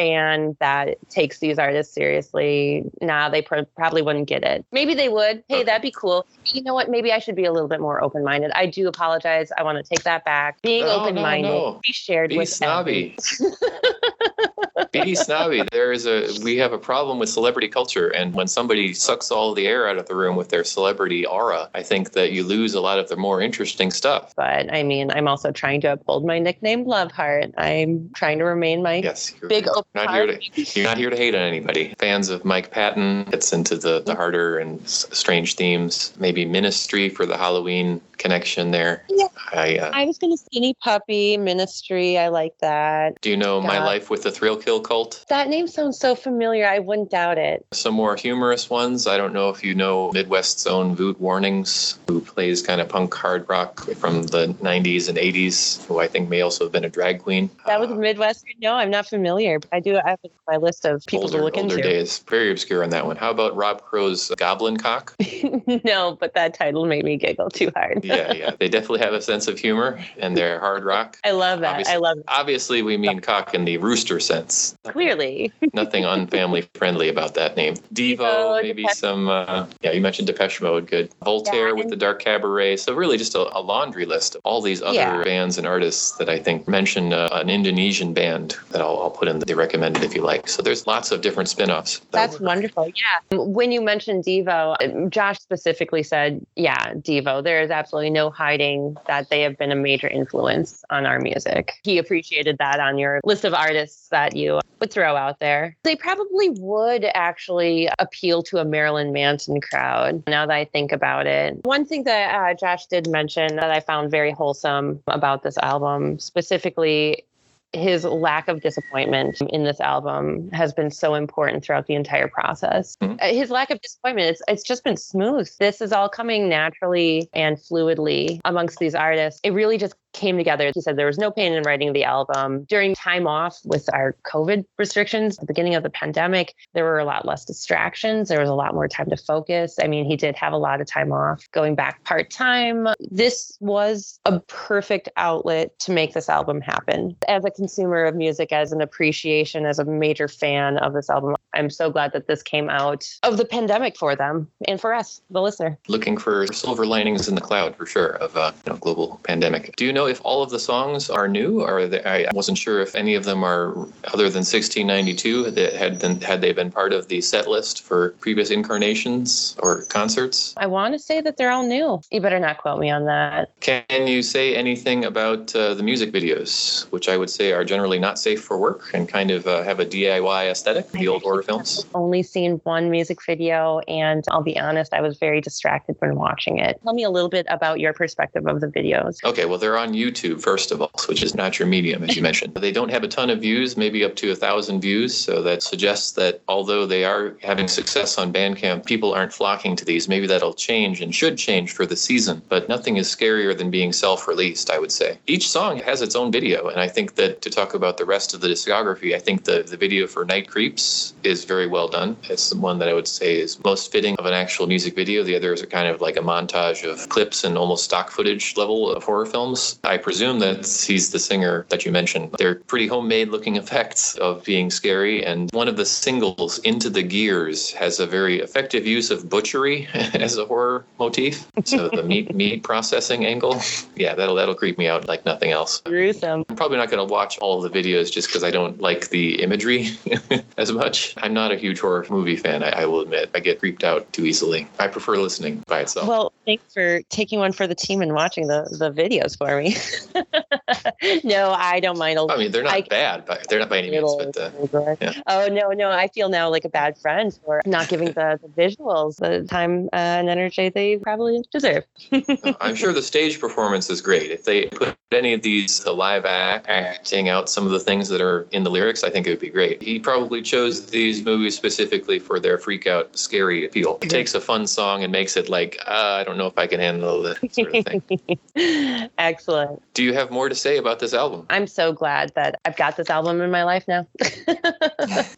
fan 0.00 0.56
that 0.60 0.96
takes 1.10 1.38
these 1.40 1.58
artists 1.58 1.92
seriously, 1.94 2.84
nah, 3.02 3.28
they 3.28 3.42
pr- 3.42 3.60
probably 3.76 4.00
wouldn't 4.02 4.28
get 4.28 4.42
it. 4.42 4.64
Maybe 4.72 4.94
they 4.94 5.08
would. 5.10 5.44
Hey, 5.48 5.56
Okay. 5.56 5.64
that'd 5.64 5.82
be 5.82 5.90
cool. 5.94 6.26
You 6.46 6.62
know 6.62 6.72
what? 6.72 6.88
Maybe 6.88 7.12
I 7.12 7.18
should 7.18 7.36
be 7.36 7.44
a 7.44 7.52
little 7.52 7.68
bit 7.68 7.80
more 7.80 8.02
open-minded. 8.02 8.50
I 8.54 8.64
do 8.66 8.88
apologize. 8.88 9.50
I 9.58 9.62
want 9.62 9.76
to 9.76 9.82
take 9.88 10.02
that 10.04 10.24
back. 10.24 10.60
Being 10.62 10.86
No, 10.86 10.96
no, 10.96 11.02
open-minded, 11.02 11.48
no. 11.48 11.80
be 11.86 11.92
shared 11.92 12.30
Be 12.30 12.38
with 12.38 12.48
snobby. 12.48 13.16
Be 14.92 15.14
snobby. 15.14 15.62
There 15.70 15.92
is 15.92 16.06
a 16.06 16.28
we 16.42 16.56
have 16.56 16.72
a 16.72 16.78
problem 16.78 17.18
with 17.18 17.28
celebrity 17.28 17.68
culture, 17.68 18.08
and 18.08 18.34
when 18.34 18.48
somebody 18.48 18.92
sucks 18.92 19.30
all 19.30 19.54
the 19.54 19.66
air 19.66 19.88
out 19.88 19.98
of 19.98 20.06
the 20.06 20.16
room 20.16 20.36
with 20.36 20.48
their 20.48 20.64
celebrity 20.64 21.24
aura, 21.26 21.70
I 21.74 21.82
think 21.82 22.12
that 22.12 22.32
you 22.32 22.42
lose 22.44 22.74
a 22.74 22.80
lot 22.80 22.98
of 22.98 23.08
the 23.08 23.16
more 23.16 23.40
interesting 23.40 23.90
stuff. 23.90 24.34
But 24.36 24.72
I 24.72 24.82
mean, 24.82 25.10
I'm 25.10 25.28
also 25.28 25.50
trying 25.52 25.80
to 25.82 25.92
uphold 25.92 26.26
my 26.26 26.38
nickname, 26.38 26.84
Love 26.84 27.12
Heart. 27.12 27.54
I'm 27.56 28.10
trying 28.14 28.38
to 28.38 28.44
remain 28.44 28.82
my 28.82 28.96
Yes, 28.96 29.32
you're 29.40 29.48
big 29.48 29.68
open 29.68 29.84
not 29.94 30.10
here 30.10 30.26
to 30.26 30.40
you're 30.74 30.84
not 30.84 30.98
here 30.98 31.10
to 31.10 31.16
hate 31.16 31.34
on 31.34 31.42
anybody. 31.42 31.94
Fans 31.98 32.28
of 32.28 32.44
Mike 32.44 32.70
Patton 32.70 33.24
gets 33.24 33.52
into 33.52 33.76
the 33.76 34.00
the 34.00 34.14
harder 34.14 34.58
and 34.58 34.82
s- 34.82 35.06
strange 35.12 35.54
themes. 35.54 36.12
Maybe 36.18 36.44
Ministry 36.44 37.08
for 37.08 37.26
the 37.26 37.36
Halloween 37.36 38.00
connection 38.18 38.70
there. 38.70 39.04
Yeah. 39.08 39.28
I 39.52 39.78
uh, 39.78 39.90
I 39.94 40.04
was 40.04 40.18
going 40.18 40.36
to 40.36 40.36
Skinny 40.36 40.74
Puppy 40.82 41.36
Ministry. 41.36 42.18
I 42.18 42.28
like 42.28 42.58
that. 42.60 43.20
do 43.20 43.30
you 43.30 43.36
know 43.36 43.60
My 43.60 43.78
Life 43.84 44.10
with 44.10 44.22
the 44.22 44.30
Thrill 44.30 44.56
Kill 44.56 44.79
Cult? 44.80 45.24
That 45.28 45.48
name 45.48 45.66
sounds 45.66 45.98
so 45.98 46.14
familiar. 46.14 46.66
I 46.66 46.78
wouldn't 46.78 47.10
doubt 47.10 47.38
it. 47.38 47.66
Some 47.72 47.94
more 47.94 48.16
humorous 48.16 48.68
ones. 48.70 49.06
I 49.06 49.16
don't 49.16 49.32
know 49.32 49.48
if 49.50 49.62
you 49.64 49.74
know 49.74 50.10
Midwest's 50.12 50.66
own 50.66 50.94
Voot 50.96 51.20
Warnings, 51.20 51.98
who 52.08 52.20
plays 52.20 52.62
kind 52.62 52.80
of 52.80 52.88
punk 52.88 53.14
hard 53.14 53.48
rock 53.48 53.80
from 53.96 54.22
the 54.24 54.48
90s 54.62 55.08
and 55.08 55.16
80s, 55.18 55.84
who 55.86 55.98
I 56.00 56.06
think 56.08 56.28
may 56.28 56.40
also 56.40 56.64
have 56.64 56.72
been 56.72 56.84
a 56.84 56.88
drag 56.90 57.22
queen. 57.22 57.50
That 57.66 57.80
was 57.80 57.90
Uh, 57.90 57.94
Midwestern. 57.94 58.50
No, 58.60 58.74
I'm 58.74 58.90
not 58.90 59.06
familiar. 59.06 59.58
I 59.72 59.80
do. 59.80 59.96
I 59.96 60.10
have 60.10 60.18
my 60.48 60.56
list 60.56 60.84
of 60.84 61.04
people 61.06 61.24
older, 61.24 61.38
to 61.38 61.44
look 61.44 61.56
older 61.56 61.74
into. 61.74 61.76
Older 61.76 61.88
days. 61.88 62.18
Very 62.28 62.50
obscure 62.50 62.82
on 62.82 62.90
that 62.90 63.06
one. 63.06 63.16
How 63.16 63.30
about 63.30 63.56
Rob 63.56 63.82
Crow's 63.82 64.30
Goblin 64.36 64.76
Cock? 64.76 65.14
no, 65.84 66.16
but 66.20 66.34
that 66.34 66.54
title 66.54 66.86
made 66.86 67.04
me 67.04 67.16
giggle 67.16 67.50
too 67.50 67.70
hard. 67.74 68.04
yeah, 68.04 68.32
yeah. 68.32 68.50
They 68.58 68.68
definitely 68.68 69.00
have 69.00 69.12
a 69.14 69.22
sense 69.22 69.48
of 69.48 69.58
humor 69.58 70.00
and 70.18 70.36
they're 70.36 70.58
hard 70.60 70.84
rock. 70.84 71.16
I 71.24 71.30
love 71.32 71.60
that. 71.60 71.70
Obviously- 71.72 71.94
I 71.94 71.96
love 71.98 72.18
it. 72.18 72.24
Obviously, 72.28 72.82
we 72.82 72.96
mean 72.96 73.20
cock 73.20 73.54
in 73.54 73.64
the 73.64 73.78
rooster 73.78 74.20
sense. 74.20 74.69
Clearly. 74.84 75.52
Nothing 75.74 76.04
unfamily 76.04 76.66
friendly 76.74 77.08
about 77.08 77.34
that 77.34 77.56
name. 77.56 77.74
Devo, 77.94 78.18
Devo, 78.18 78.62
maybe 78.62 78.82
Depeche- 78.82 78.96
some, 78.96 79.28
uh, 79.28 79.66
yeah, 79.82 79.92
you 79.92 80.00
mentioned 80.00 80.26
Depeche 80.26 80.60
Mode, 80.60 80.86
good. 80.86 81.10
Voltaire 81.24 81.68
Yeah, 81.68 81.72
with 81.74 81.88
the 81.90 81.96
Dark 81.96 82.20
Cabaret. 82.20 82.76
So, 82.76 82.94
really, 82.94 83.16
just 83.16 83.34
a, 83.34 83.56
a 83.56 83.60
laundry 83.60 84.06
list 84.06 84.34
of 84.36 84.40
all 84.44 84.60
these 84.62 84.82
other 84.82 84.94
Yeah. 84.94 85.22
bands 85.22 85.58
and 85.58 85.66
artists 85.66 86.12
that 86.18 86.28
I 86.28 86.38
think 86.38 86.68
mention 86.68 87.12
uh, 87.12 87.28
an 87.32 87.50
Indonesian 87.50 88.12
band 88.14 88.56
that 88.70 88.80
I'll, 88.80 89.00
I'll 89.02 89.10
put 89.10 89.28
in 89.28 89.38
the 89.38 89.54
recommended 89.54 90.02
if 90.04 90.14
you 90.14 90.22
like. 90.22 90.48
So, 90.48 90.62
there's 90.62 90.86
lots 90.86 91.10
of 91.10 91.20
different 91.20 91.48
spin 91.48 91.70
offs. 91.70 92.00
That's 92.10 92.40
wonderful. 92.40 92.86
Yeah. 92.88 93.38
When 93.38 93.72
you 93.72 93.80
mentioned 93.80 94.24
Devo, 94.24 95.10
Josh 95.10 95.38
specifically 95.38 96.02
said, 96.02 96.44
yeah, 96.56 96.94
Devo, 96.94 97.42
there 97.42 97.60
is 97.62 97.70
absolutely 97.70 98.10
no 98.10 98.30
hiding 98.30 98.96
that 99.06 99.30
they 99.30 99.42
have 99.42 99.56
been 99.58 99.72
a 99.72 99.76
major 99.76 100.08
influence 100.08 100.84
on 100.90 101.06
our 101.06 101.18
music. 101.20 101.72
He 101.82 101.98
appreciated 101.98 102.58
that 102.58 102.80
on 102.80 102.98
your 102.98 103.20
list 103.24 103.44
of 103.44 103.54
artists 103.54 104.08
that 104.08 104.36
you 104.36 104.59
would 104.80 104.90
throw 104.92 105.14
out 105.14 105.40
there. 105.40 105.76
They 105.82 105.94
probably 105.94 106.50
would 106.50 107.04
actually 107.14 107.88
appeal 107.98 108.42
to 108.44 108.58
a 108.58 108.64
Marilyn 108.64 109.12
Manson 109.12 109.60
crowd 109.60 110.22
now 110.26 110.46
that 110.46 110.54
I 110.54 110.64
think 110.64 110.90
about 110.90 111.26
it. 111.26 111.58
One 111.64 111.84
thing 111.84 112.04
that 112.04 112.34
uh, 112.34 112.54
Josh 112.54 112.86
did 112.86 113.08
mention 113.08 113.56
that 113.56 113.70
I 113.70 113.80
found 113.80 114.10
very 114.10 114.32
wholesome 114.32 115.02
about 115.06 115.42
this 115.42 115.58
album, 115.58 116.18
specifically 116.18 117.24
his 117.72 118.04
lack 118.04 118.48
of 118.48 118.62
disappointment 118.62 119.40
in 119.50 119.62
this 119.62 119.80
album 119.80 120.50
has 120.50 120.72
been 120.72 120.90
so 120.90 121.14
important 121.14 121.64
throughout 121.64 121.86
the 121.86 121.94
entire 121.94 122.26
process. 122.26 122.96
Mhm. 123.00 123.16
Uh, 123.20 123.26
His 123.26 123.48
lack 123.48 123.70
of 123.70 123.80
disappointment, 123.80 124.28
it's, 124.28 124.42
it's 124.48 124.64
just 124.64 124.82
been 124.82 124.96
smooth. 124.96 125.48
This 125.60 125.80
is 125.80 125.92
all 125.92 126.08
coming 126.08 126.48
naturally 126.48 127.28
and 127.32 127.56
fluidly 127.56 128.40
amongst 128.44 128.80
these 128.80 128.96
artists. 128.96 129.40
It 129.44 129.52
really 129.52 129.78
just 129.78 129.94
came 130.12 130.36
together. 130.36 130.70
He 130.74 130.80
said 130.80 130.96
there 130.96 131.06
was 131.06 131.18
no 131.18 131.30
pain 131.30 131.52
in 131.52 131.62
writing 131.62 131.92
the 131.92 132.04
album. 132.04 132.64
During 132.64 132.94
time 132.94 133.26
off 133.26 133.58
with 133.64 133.88
our 133.92 134.16
COVID 134.24 134.64
restrictions, 134.78 135.36
the 135.36 135.46
beginning 135.46 135.74
of 135.74 135.82
the 135.82 135.90
pandemic, 135.90 136.54
there 136.74 136.84
were 136.84 136.98
a 136.98 137.04
lot 137.04 137.26
less 137.26 137.44
distractions. 137.44 138.28
There 138.28 138.40
was 138.40 138.48
a 138.48 138.54
lot 138.54 138.74
more 138.74 138.88
time 138.88 139.10
to 139.10 139.16
focus. 139.16 139.76
I 139.82 139.86
mean, 139.86 140.04
he 140.04 140.16
did 140.16 140.36
have 140.36 140.52
a 140.52 140.58
lot 140.58 140.80
of 140.80 140.86
time 140.86 141.12
off 141.12 141.48
going 141.52 141.74
back 141.74 142.02
part 142.04 142.30
time. 142.30 142.88
This 143.10 143.56
was 143.60 144.20
a 144.24 144.40
perfect 144.40 145.08
outlet 145.16 145.78
to 145.80 145.92
make 145.92 146.14
this 146.14 146.28
album 146.28 146.60
happen. 146.60 147.16
As 147.28 147.44
a 147.44 147.50
consumer 147.50 148.04
of 148.04 148.14
music, 148.14 148.52
as 148.52 148.72
an 148.72 148.80
appreciation, 148.80 149.66
as 149.66 149.78
a 149.78 149.84
major 149.84 150.28
fan 150.28 150.78
of 150.78 150.92
this 150.92 151.10
album, 151.10 151.36
I'm 151.54 151.70
so 151.70 151.90
glad 151.90 152.12
that 152.12 152.26
this 152.26 152.42
came 152.42 152.70
out 152.70 153.06
of 153.22 153.36
the 153.36 153.44
pandemic 153.44 153.96
for 153.96 154.14
them 154.14 154.48
and 154.68 154.80
for 154.80 154.94
us, 154.94 155.20
the 155.30 155.42
listener. 155.42 155.78
Looking 155.88 156.16
for 156.16 156.46
silver 156.48 156.86
linings 156.86 157.28
in 157.28 157.34
the 157.34 157.40
cloud 157.40 157.76
for 157.76 157.86
sure 157.86 158.16
of 158.16 158.36
uh, 158.36 158.52
you 158.66 158.72
know, 158.72 158.78
global 158.78 159.20
pandemic. 159.24 159.74
Do 159.76 159.84
you 159.84 159.92
know 159.92 159.99
if 160.06 160.20
all 160.24 160.42
of 160.42 160.50
the 160.50 160.58
songs 160.58 161.10
are 161.10 161.28
new, 161.28 161.62
or 161.62 161.86
they, 161.86 162.02
I 162.04 162.28
wasn't 162.32 162.58
sure 162.58 162.80
if 162.80 162.94
any 162.94 163.14
of 163.14 163.24
them 163.24 163.44
are 163.44 163.70
other 164.12 164.28
than 164.28 164.44
1692 164.44 165.50
that 165.50 165.72
had 165.74 165.98
been, 165.98 166.20
had 166.20 166.40
they 166.40 166.52
been 166.52 166.70
part 166.70 166.92
of 166.92 167.08
the 167.08 167.20
set 167.20 167.48
list 167.48 167.82
for 167.82 168.10
previous 168.20 168.50
incarnations 168.50 169.56
or 169.62 169.82
concerts. 169.84 170.54
I 170.56 170.66
want 170.66 170.94
to 170.94 170.98
say 170.98 171.20
that 171.20 171.36
they're 171.36 171.50
all 171.50 171.66
new. 171.66 172.00
You 172.10 172.20
better 172.20 172.40
not 172.40 172.58
quote 172.58 172.80
me 172.80 172.90
on 172.90 173.04
that. 173.06 173.50
Can 173.60 174.06
you 174.06 174.22
say 174.22 174.54
anything 174.54 175.04
about 175.04 175.54
uh, 175.54 175.74
the 175.74 175.82
music 175.82 176.12
videos, 176.12 176.90
which 176.92 177.08
I 177.08 177.16
would 177.16 177.30
say 177.30 177.52
are 177.52 177.64
generally 177.64 177.98
not 177.98 178.18
safe 178.18 178.42
for 178.42 178.58
work 178.58 178.90
and 178.94 179.08
kind 179.08 179.30
of 179.30 179.46
uh, 179.46 179.62
have 179.62 179.80
a 179.80 179.86
DIY 179.86 180.50
aesthetic, 180.50 180.90
the 180.92 181.08
old 181.08 181.22
horror 181.22 181.42
films. 181.42 181.84
Only 181.94 182.22
seen 182.22 182.60
one 182.64 182.90
music 182.90 183.18
video, 183.24 183.80
and 183.80 184.24
I'll 184.30 184.42
be 184.42 184.58
honest, 184.58 184.92
I 184.92 185.00
was 185.00 185.18
very 185.18 185.40
distracted 185.40 185.96
when 185.98 186.14
watching 186.14 186.58
it. 186.58 186.80
Tell 186.82 186.94
me 186.94 187.04
a 187.04 187.10
little 187.10 187.28
bit 187.28 187.46
about 187.48 187.80
your 187.80 187.92
perspective 187.92 188.46
of 188.46 188.60
the 188.60 188.68
videos. 188.68 189.22
Okay, 189.24 189.44
well, 189.44 189.58
they're 189.58 189.78
on 189.78 189.89
YouTube, 189.92 190.40
first 190.40 190.72
of 190.72 190.80
all, 190.80 190.92
which 191.06 191.22
is 191.22 191.34
not 191.34 191.58
your 191.58 191.68
medium, 191.68 192.02
as 192.02 192.16
you 192.16 192.22
mentioned. 192.22 192.54
They 192.54 192.72
don't 192.72 192.90
have 192.90 193.04
a 193.04 193.08
ton 193.08 193.30
of 193.30 193.40
views, 193.40 193.76
maybe 193.76 194.04
up 194.04 194.16
to 194.16 194.30
a 194.30 194.36
thousand 194.36 194.80
views. 194.80 195.16
So 195.16 195.42
that 195.42 195.62
suggests 195.62 196.12
that 196.12 196.40
although 196.48 196.86
they 196.86 197.04
are 197.04 197.36
having 197.42 197.68
success 197.68 198.18
on 198.18 198.32
Bandcamp, 198.32 198.84
people 198.86 199.12
aren't 199.14 199.32
flocking 199.32 199.76
to 199.76 199.84
these. 199.84 200.08
Maybe 200.08 200.26
that'll 200.26 200.54
change 200.54 201.00
and 201.00 201.14
should 201.14 201.38
change 201.38 201.72
for 201.72 201.86
the 201.86 201.96
season. 201.96 202.42
But 202.48 202.68
nothing 202.68 202.96
is 202.96 203.08
scarier 203.08 203.56
than 203.56 203.70
being 203.70 203.92
self 203.92 204.28
released, 204.28 204.70
I 204.70 204.78
would 204.78 204.92
say. 204.92 205.18
Each 205.26 205.48
song 205.48 205.78
has 205.78 206.02
its 206.02 206.14
own 206.14 206.30
video. 206.30 206.68
And 206.68 206.80
I 206.80 206.88
think 206.88 207.14
that 207.16 207.42
to 207.42 207.50
talk 207.50 207.74
about 207.74 207.96
the 207.96 208.04
rest 208.04 208.34
of 208.34 208.40
the 208.40 208.48
discography, 208.48 209.14
I 209.14 209.18
think 209.18 209.44
the, 209.44 209.62
the 209.62 209.76
video 209.76 210.06
for 210.06 210.24
Night 210.24 210.48
Creeps 210.48 211.14
is 211.22 211.44
very 211.44 211.66
well 211.66 211.88
done. 211.88 212.16
It's 212.24 212.50
the 212.50 212.58
one 212.58 212.78
that 212.78 212.88
I 212.88 212.94
would 212.94 213.08
say 213.08 213.38
is 213.38 213.62
most 213.64 213.90
fitting 213.90 214.16
of 214.16 214.26
an 214.26 214.34
actual 214.34 214.66
music 214.66 214.94
video. 214.94 215.22
The 215.22 215.36
others 215.36 215.62
are 215.62 215.66
kind 215.66 215.88
of 215.88 216.00
like 216.00 216.16
a 216.16 216.20
montage 216.20 216.88
of 216.88 217.08
clips 217.08 217.44
and 217.44 217.58
almost 217.58 217.84
stock 217.84 218.10
footage 218.10 218.56
level 218.56 218.90
of 218.90 219.02
horror 219.02 219.26
films. 219.26 219.79
I 219.84 219.96
presume 219.96 220.40
that 220.40 220.66
he's 220.66 221.10
the 221.10 221.18
singer 221.18 221.66
that 221.70 221.84
you 221.84 221.92
mentioned. 221.92 222.32
They're 222.38 222.56
pretty 222.56 222.86
homemade 222.86 223.28
looking 223.28 223.56
effects 223.56 224.14
of 224.16 224.44
being 224.44 224.70
scary. 224.70 225.24
And 225.24 225.50
one 225.52 225.68
of 225.68 225.76
the 225.76 225.86
singles, 225.86 226.58
Into 226.60 226.90
the 226.90 227.02
Gears, 227.02 227.72
has 227.72 227.98
a 227.98 228.06
very 228.06 228.40
effective 228.40 228.86
use 228.86 229.10
of 229.10 229.28
butchery 229.28 229.88
as 229.94 230.36
a 230.36 230.44
horror 230.44 230.84
motif. 230.98 231.50
So 231.64 231.88
the 231.88 232.02
meat 232.02 232.34
meat 232.40 232.62
processing 232.62 233.24
angle, 233.24 233.60
yeah, 233.96 234.14
that'll 234.14 234.34
that'll 234.34 234.54
creep 234.54 234.78
me 234.78 234.86
out 234.86 235.08
like 235.08 235.24
nothing 235.24 235.50
else. 235.50 235.80
Gruesome. 235.80 236.44
I'm 236.48 236.56
probably 236.56 236.76
not 236.76 236.90
going 236.90 237.06
to 237.06 237.10
watch 237.10 237.38
all 237.38 237.64
of 237.64 237.72
the 237.72 237.82
videos 237.82 238.12
just 238.12 238.28
because 238.28 238.44
I 238.44 238.50
don't 238.50 238.80
like 238.80 239.08
the 239.08 239.42
imagery 239.42 239.90
as 240.58 240.72
much. 240.72 241.14
I'm 241.18 241.34
not 241.34 241.52
a 241.52 241.56
huge 241.56 241.80
horror 241.80 242.06
movie 242.10 242.36
fan, 242.36 242.62
I, 242.62 242.82
I 242.82 242.86
will 242.86 243.00
admit. 243.00 243.30
I 243.34 243.40
get 243.40 243.60
creeped 243.60 243.84
out 243.84 244.12
too 244.12 244.26
easily. 244.26 244.68
I 244.78 244.88
prefer 244.88 245.16
listening 245.16 245.62
by 245.66 245.80
itself. 245.80 246.06
Well, 246.06 246.32
thanks 246.44 246.72
for 246.72 247.00
taking 247.10 247.38
one 247.38 247.52
for 247.52 247.66
the 247.66 247.74
team 247.74 248.02
and 248.02 248.14
watching 248.14 248.46
the, 248.46 248.68
the 248.78 248.90
videos 248.90 249.36
for 249.36 249.58
me. 249.60 249.69
no, 251.24 251.52
I 251.52 251.80
don't 251.80 251.98
mind. 251.98 252.18
I 252.18 252.36
mean, 252.36 252.52
they're 252.52 252.62
not 252.62 252.74
I- 252.74 252.82
bad, 252.82 253.24
but 253.26 253.48
they're 253.48 253.58
not 253.58 253.68
by 253.68 253.78
any 253.78 253.90
means. 253.90 254.14
But 254.16 254.36
uh, 254.36 254.96
yeah. 255.00 255.20
Oh 255.26 255.48
no, 255.48 255.70
no! 255.70 255.90
I 255.90 256.08
feel 256.08 256.28
now 256.28 256.50
like 256.50 256.64
a 256.64 256.68
bad 256.68 256.98
friend 256.98 257.36
for 257.44 257.60
not 257.66 257.88
giving 257.88 258.08
the, 258.08 258.38
the 258.42 258.48
visuals 258.48 259.16
the 259.16 259.46
time 259.46 259.88
uh, 259.92 259.96
and 259.96 260.28
energy 260.28 260.68
they 260.68 260.96
probably 260.98 261.42
deserve. 261.52 261.84
I'm 262.60 262.74
sure 262.74 262.92
the 262.92 263.02
stage 263.02 263.40
performance 263.40 263.90
is 263.90 264.00
great. 264.00 264.30
If 264.30 264.44
they 264.44 264.66
put 264.66 264.96
any 265.12 265.34
of 265.34 265.42
these 265.42 265.84
uh, 265.86 265.92
live 265.92 266.24
act, 266.24 266.68
acting 266.68 267.28
out 267.28 267.48
some 267.50 267.66
of 267.66 267.72
the 267.72 267.80
things 267.80 268.08
that 268.08 268.20
are 268.20 268.46
in 268.52 268.62
the 268.62 268.70
lyrics, 268.70 269.02
I 269.02 269.10
think 269.10 269.26
it 269.26 269.30
would 269.30 269.40
be 269.40 269.50
great. 269.50 269.82
He 269.82 269.98
probably 269.98 270.42
chose 270.42 270.86
these 270.86 271.24
movies 271.24 271.56
specifically 271.56 272.18
for 272.18 272.38
their 272.38 272.58
freak 272.58 272.86
out, 272.86 273.16
scary 273.16 273.66
appeal. 273.66 273.98
He 274.02 274.08
takes 274.08 274.34
a 274.34 274.40
fun 274.40 274.66
song 274.66 275.02
and 275.02 275.10
makes 275.12 275.36
it 275.36 275.48
like, 275.48 275.78
uh, 275.86 276.18
I 276.20 276.24
don't 276.24 276.38
know 276.38 276.46
if 276.46 276.58
I 276.58 276.66
can 276.66 276.80
handle 276.80 277.22
this 277.22 277.38
sort 277.52 277.74
of 277.74 277.84
thing. 277.84 279.10
Excellent. 279.18 279.59
Do 279.94 280.04
you 280.04 280.14
have 280.14 280.30
more 280.30 280.48
to 280.48 280.54
say 280.54 280.76
about 280.76 280.98
this 280.98 281.14
album? 281.14 281.46
I'm 281.50 281.66
so 281.66 281.92
glad 281.92 282.32
that 282.34 282.60
I've 282.64 282.76
got 282.76 282.96
this 282.96 283.10
album 283.10 283.40
in 283.40 283.50
my 283.50 283.64
life 283.64 283.86
now. 283.88 284.06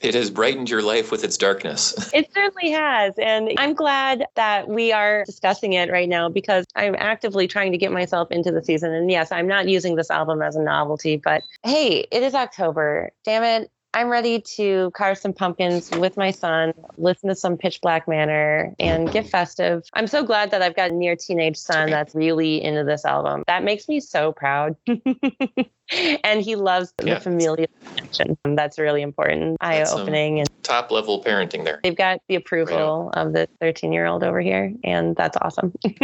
It 0.01 0.15
has 0.15 0.31
brightened 0.31 0.69
your 0.69 0.83
life 0.83 1.11
with 1.11 1.25
its 1.25 1.37
darkness. 1.37 1.95
It 2.15 2.33
certainly 2.35 2.71
has. 2.73 3.15
And 3.19 3.53
I'm 3.57 3.75
glad 3.75 4.27
that 4.35 4.69
we 4.69 4.93
are 4.93 5.25
discussing 5.25 5.73
it 5.75 5.91
right 5.91 6.09
now 6.09 6.29
because 6.29 6.67
I'm 6.75 6.95
actively 6.99 7.47
trying 7.49 7.73
to 7.73 7.79
get 7.79 7.93
myself 7.93 8.31
into 8.31 8.51
the 8.51 8.63
season. 8.63 8.93
And 8.93 9.11
yes, 9.11 9.33
I'm 9.33 9.47
not 9.47 9.69
using 9.69 9.97
this 9.97 10.11
album 10.11 10.43
as 10.43 10.57
a 10.57 10.63
novelty, 10.63 11.17
but 11.17 11.43
hey, 11.63 12.07
it 12.11 12.23
is 12.23 12.35
October. 12.35 13.11
Damn 13.25 13.45
it. 13.45 13.71
I'm 13.95 14.09
ready 14.09 14.41
to 14.57 14.91
carve 14.95 15.19
some 15.19 15.35
pumpkins 15.35 15.91
with 15.91 16.17
my 16.17 16.31
son, 16.31 16.73
listen 16.97 17.29
to 17.29 17.35
some 17.35 17.59
Pitch 17.59 17.81
Black 17.83 18.09
Manor, 18.09 18.75
and 18.81 19.11
get 19.11 19.29
festive. 19.29 19.83
I'm 19.93 20.07
so 20.07 20.25
glad 20.25 20.51
that 20.51 20.63
I've 20.63 20.75
got 20.75 20.91
a 20.91 20.95
near 20.95 21.15
teenage 21.15 21.59
son 21.59 21.91
that's 21.91 22.15
really 22.15 22.63
into 22.63 22.85
this 22.85 23.05
album. 23.05 23.45
That 23.47 23.65
makes 23.65 23.89
me 23.89 24.01
so 24.01 24.33
proud. 24.33 24.77
and 26.25 26.41
he 26.43 26.57
loves 26.57 26.93
Yeah. 27.03 27.15
the 27.15 27.21
familial 27.21 27.67
connection. 27.97 28.37
That's 28.45 28.79
really 28.79 29.03
important, 29.03 29.57
eye 29.61 29.83
um, 29.83 30.01
opening. 30.01 30.41
And 30.41 30.49
Top 30.63 30.91
level 30.91 31.23
parenting 31.23 31.65
there. 31.65 31.81
they've 31.83 31.97
got 31.97 32.21
the 32.29 32.37
approval 32.37 33.11
of 33.15 33.33
the 33.33 33.49
13 33.61 33.93
year 33.93 34.07
old 34.07 34.23
over 34.23 34.41
here, 34.41 34.73
and 34.85 35.17
that's 35.17 35.37
awesome. 35.41 35.73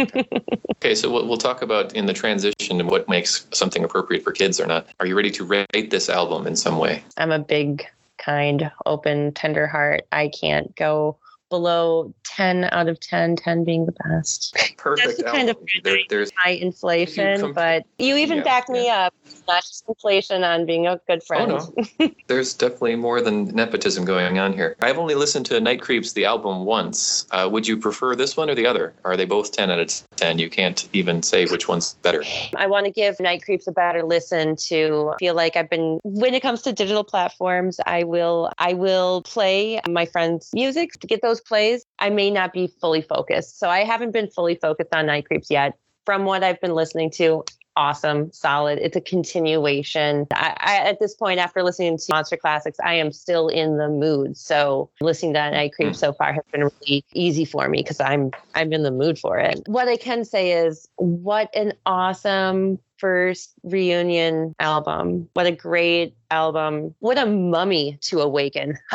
Okay, 0.81 0.95
so 0.95 1.11
we'll, 1.11 1.27
we'll 1.27 1.37
talk 1.37 1.61
about 1.61 1.93
in 1.93 2.05
the 2.05 2.13
transition 2.13 2.79
and 2.79 2.89
what 2.89 3.09
makes 3.09 3.45
something 3.51 3.83
appropriate 3.83 4.23
for 4.23 4.31
kids 4.31 4.61
or 4.61 4.65
not. 4.65 4.87
Are 5.01 5.05
you 5.05 5.13
ready 5.13 5.29
to 5.31 5.43
rate 5.43 5.89
this 5.91 6.07
album 6.07 6.47
in 6.47 6.55
some 6.55 6.77
way? 6.77 7.03
I'm 7.17 7.31
a 7.33 7.39
big, 7.39 7.85
kind, 8.17 8.71
open, 8.85 9.33
tender 9.33 9.67
heart. 9.67 10.03
I 10.13 10.29
can't 10.29 10.73
go 10.77 11.17
below 11.49 12.13
10 12.23 12.69
out 12.71 12.87
of 12.87 12.99
10, 12.99 13.35
10 13.35 13.63
being 13.63 13.85
the 13.85 13.93
best. 14.07 14.55
Perfect 14.77 15.07
That's 15.07 15.17
the 15.17 15.27
album. 15.27 15.39
kind 15.39 15.49
of 15.49 15.83
there, 15.83 15.97
there's 16.09 16.31
High 16.37 16.51
inflation, 16.51 17.41
com- 17.41 17.53
but 17.53 17.85
you 17.97 18.15
even 18.17 18.37
Yeah, 18.37 18.43
back 18.43 18.69
me 18.69 18.89
up. 18.89 19.13
Not 19.47 19.63
just 19.63 19.83
inflation 19.87 20.43
on 20.43 20.65
being 20.65 20.85
a 20.85 21.01
good 21.07 21.23
friend. 21.23 21.51
Oh, 21.51 22.11
there's 22.27 22.53
definitely 22.53 22.95
more 22.95 23.19
than 23.19 23.45
nepotism 23.45 24.05
going 24.05 24.37
on 24.37 24.53
here. 24.53 24.75
I've 24.81 24.99
only 24.99 25.15
listened 25.15 25.47
to 25.47 25.59
Night 25.59 25.81
Creeps, 25.81 26.13
the 26.13 26.25
album, 26.25 26.65
once. 26.65 27.25
Uh, 27.31 27.49
would 27.51 27.67
you 27.67 27.75
prefer 27.75 28.15
this 28.15 28.37
one 28.37 28.49
or 28.49 28.55
the 28.55 28.67
other? 28.67 28.93
Are 29.03 29.17
they 29.17 29.25
both 29.25 29.51
10 29.51 29.71
out 29.71 29.79
of 29.79 29.91
10? 30.17 30.37
You 30.37 30.49
can't 30.49 30.87
even 30.93 31.23
say 31.23 31.45
which 31.47 31.67
one's 31.67 31.95
better. 31.95 32.23
I 32.55 32.67
want 32.67 32.85
to 32.85 32.91
give 32.91 33.19
Night 33.19 33.43
Creeps 33.43 33.65
a 33.67 33.71
better 33.71 34.03
listen 34.03 34.55
to 34.67 35.13
feel 35.19 35.33
like 35.33 35.55
I've 35.55 35.69
been 35.69 35.99
when 36.03 36.33
it 36.35 36.41
comes 36.41 36.61
to 36.63 36.71
digital 36.71 37.03
platforms, 37.03 37.79
I 37.85 38.03
will 38.03 38.51
I 38.59 38.73
will 38.73 39.23
play 39.23 39.81
my 39.89 40.05
friends' 40.05 40.51
music 40.53 40.93
to 40.99 41.07
get 41.07 41.21
those 41.21 41.38
plays. 41.39 41.85
I 41.99 42.09
may 42.09 42.31
not 42.31 42.53
be 42.53 42.67
fully 42.67 43.01
focused. 43.01 43.59
So 43.59 43.69
I 43.69 43.83
haven't 43.83 44.11
been 44.11 44.27
fully 44.27 44.55
focused 44.55 44.93
on 44.93 45.05
Night 45.05 45.25
Creeps 45.25 45.49
yet. 45.49 45.77
From 46.05 46.25
what 46.25 46.43
I've 46.43 46.59
been 46.59 46.73
listening 46.73 47.11
to, 47.11 47.43
awesome, 47.75 48.31
solid. 48.31 48.79
It's 48.79 48.97
a 48.97 49.01
continuation. 49.01 50.27
I, 50.33 50.55
I, 50.59 50.75
at 50.89 50.99
this 50.99 51.13
point, 51.15 51.39
after 51.39 51.63
listening 51.63 51.97
to 51.97 52.05
Monster 52.11 52.35
Classics, 52.35 52.77
I 52.83 52.95
am 52.95 53.11
still 53.11 53.47
in 53.47 53.77
the 53.77 53.87
mood. 53.87 54.35
So 54.35 54.89
listening 55.01 55.33
to 55.33 55.51
Night 55.51 55.73
Creep 55.73 55.95
so 55.95 56.11
far 56.11 56.33
has 56.33 56.43
been 56.51 56.63
really 56.63 57.05
easy 57.13 57.45
for 57.45 57.69
me 57.69 57.81
because 57.81 57.99
I'm 57.99 58.31
I'm 58.55 58.73
in 58.73 58.83
the 58.83 58.91
mood 58.91 59.17
for 59.17 59.37
it. 59.37 59.61
What 59.67 59.87
I 59.87 59.97
can 59.97 60.25
say 60.25 60.51
is, 60.51 60.87
what 60.97 61.55
an 61.55 61.73
awesome 61.85 62.79
first 62.97 63.53
reunion 63.63 64.55
album. 64.59 65.29
What 65.33 65.45
a 65.45 65.51
great 65.51 66.15
album. 66.31 66.93
What 66.99 67.17
a 67.17 67.25
mummy 67.25 67.97
to 68.01 68.19
awaken. 68.21 68.77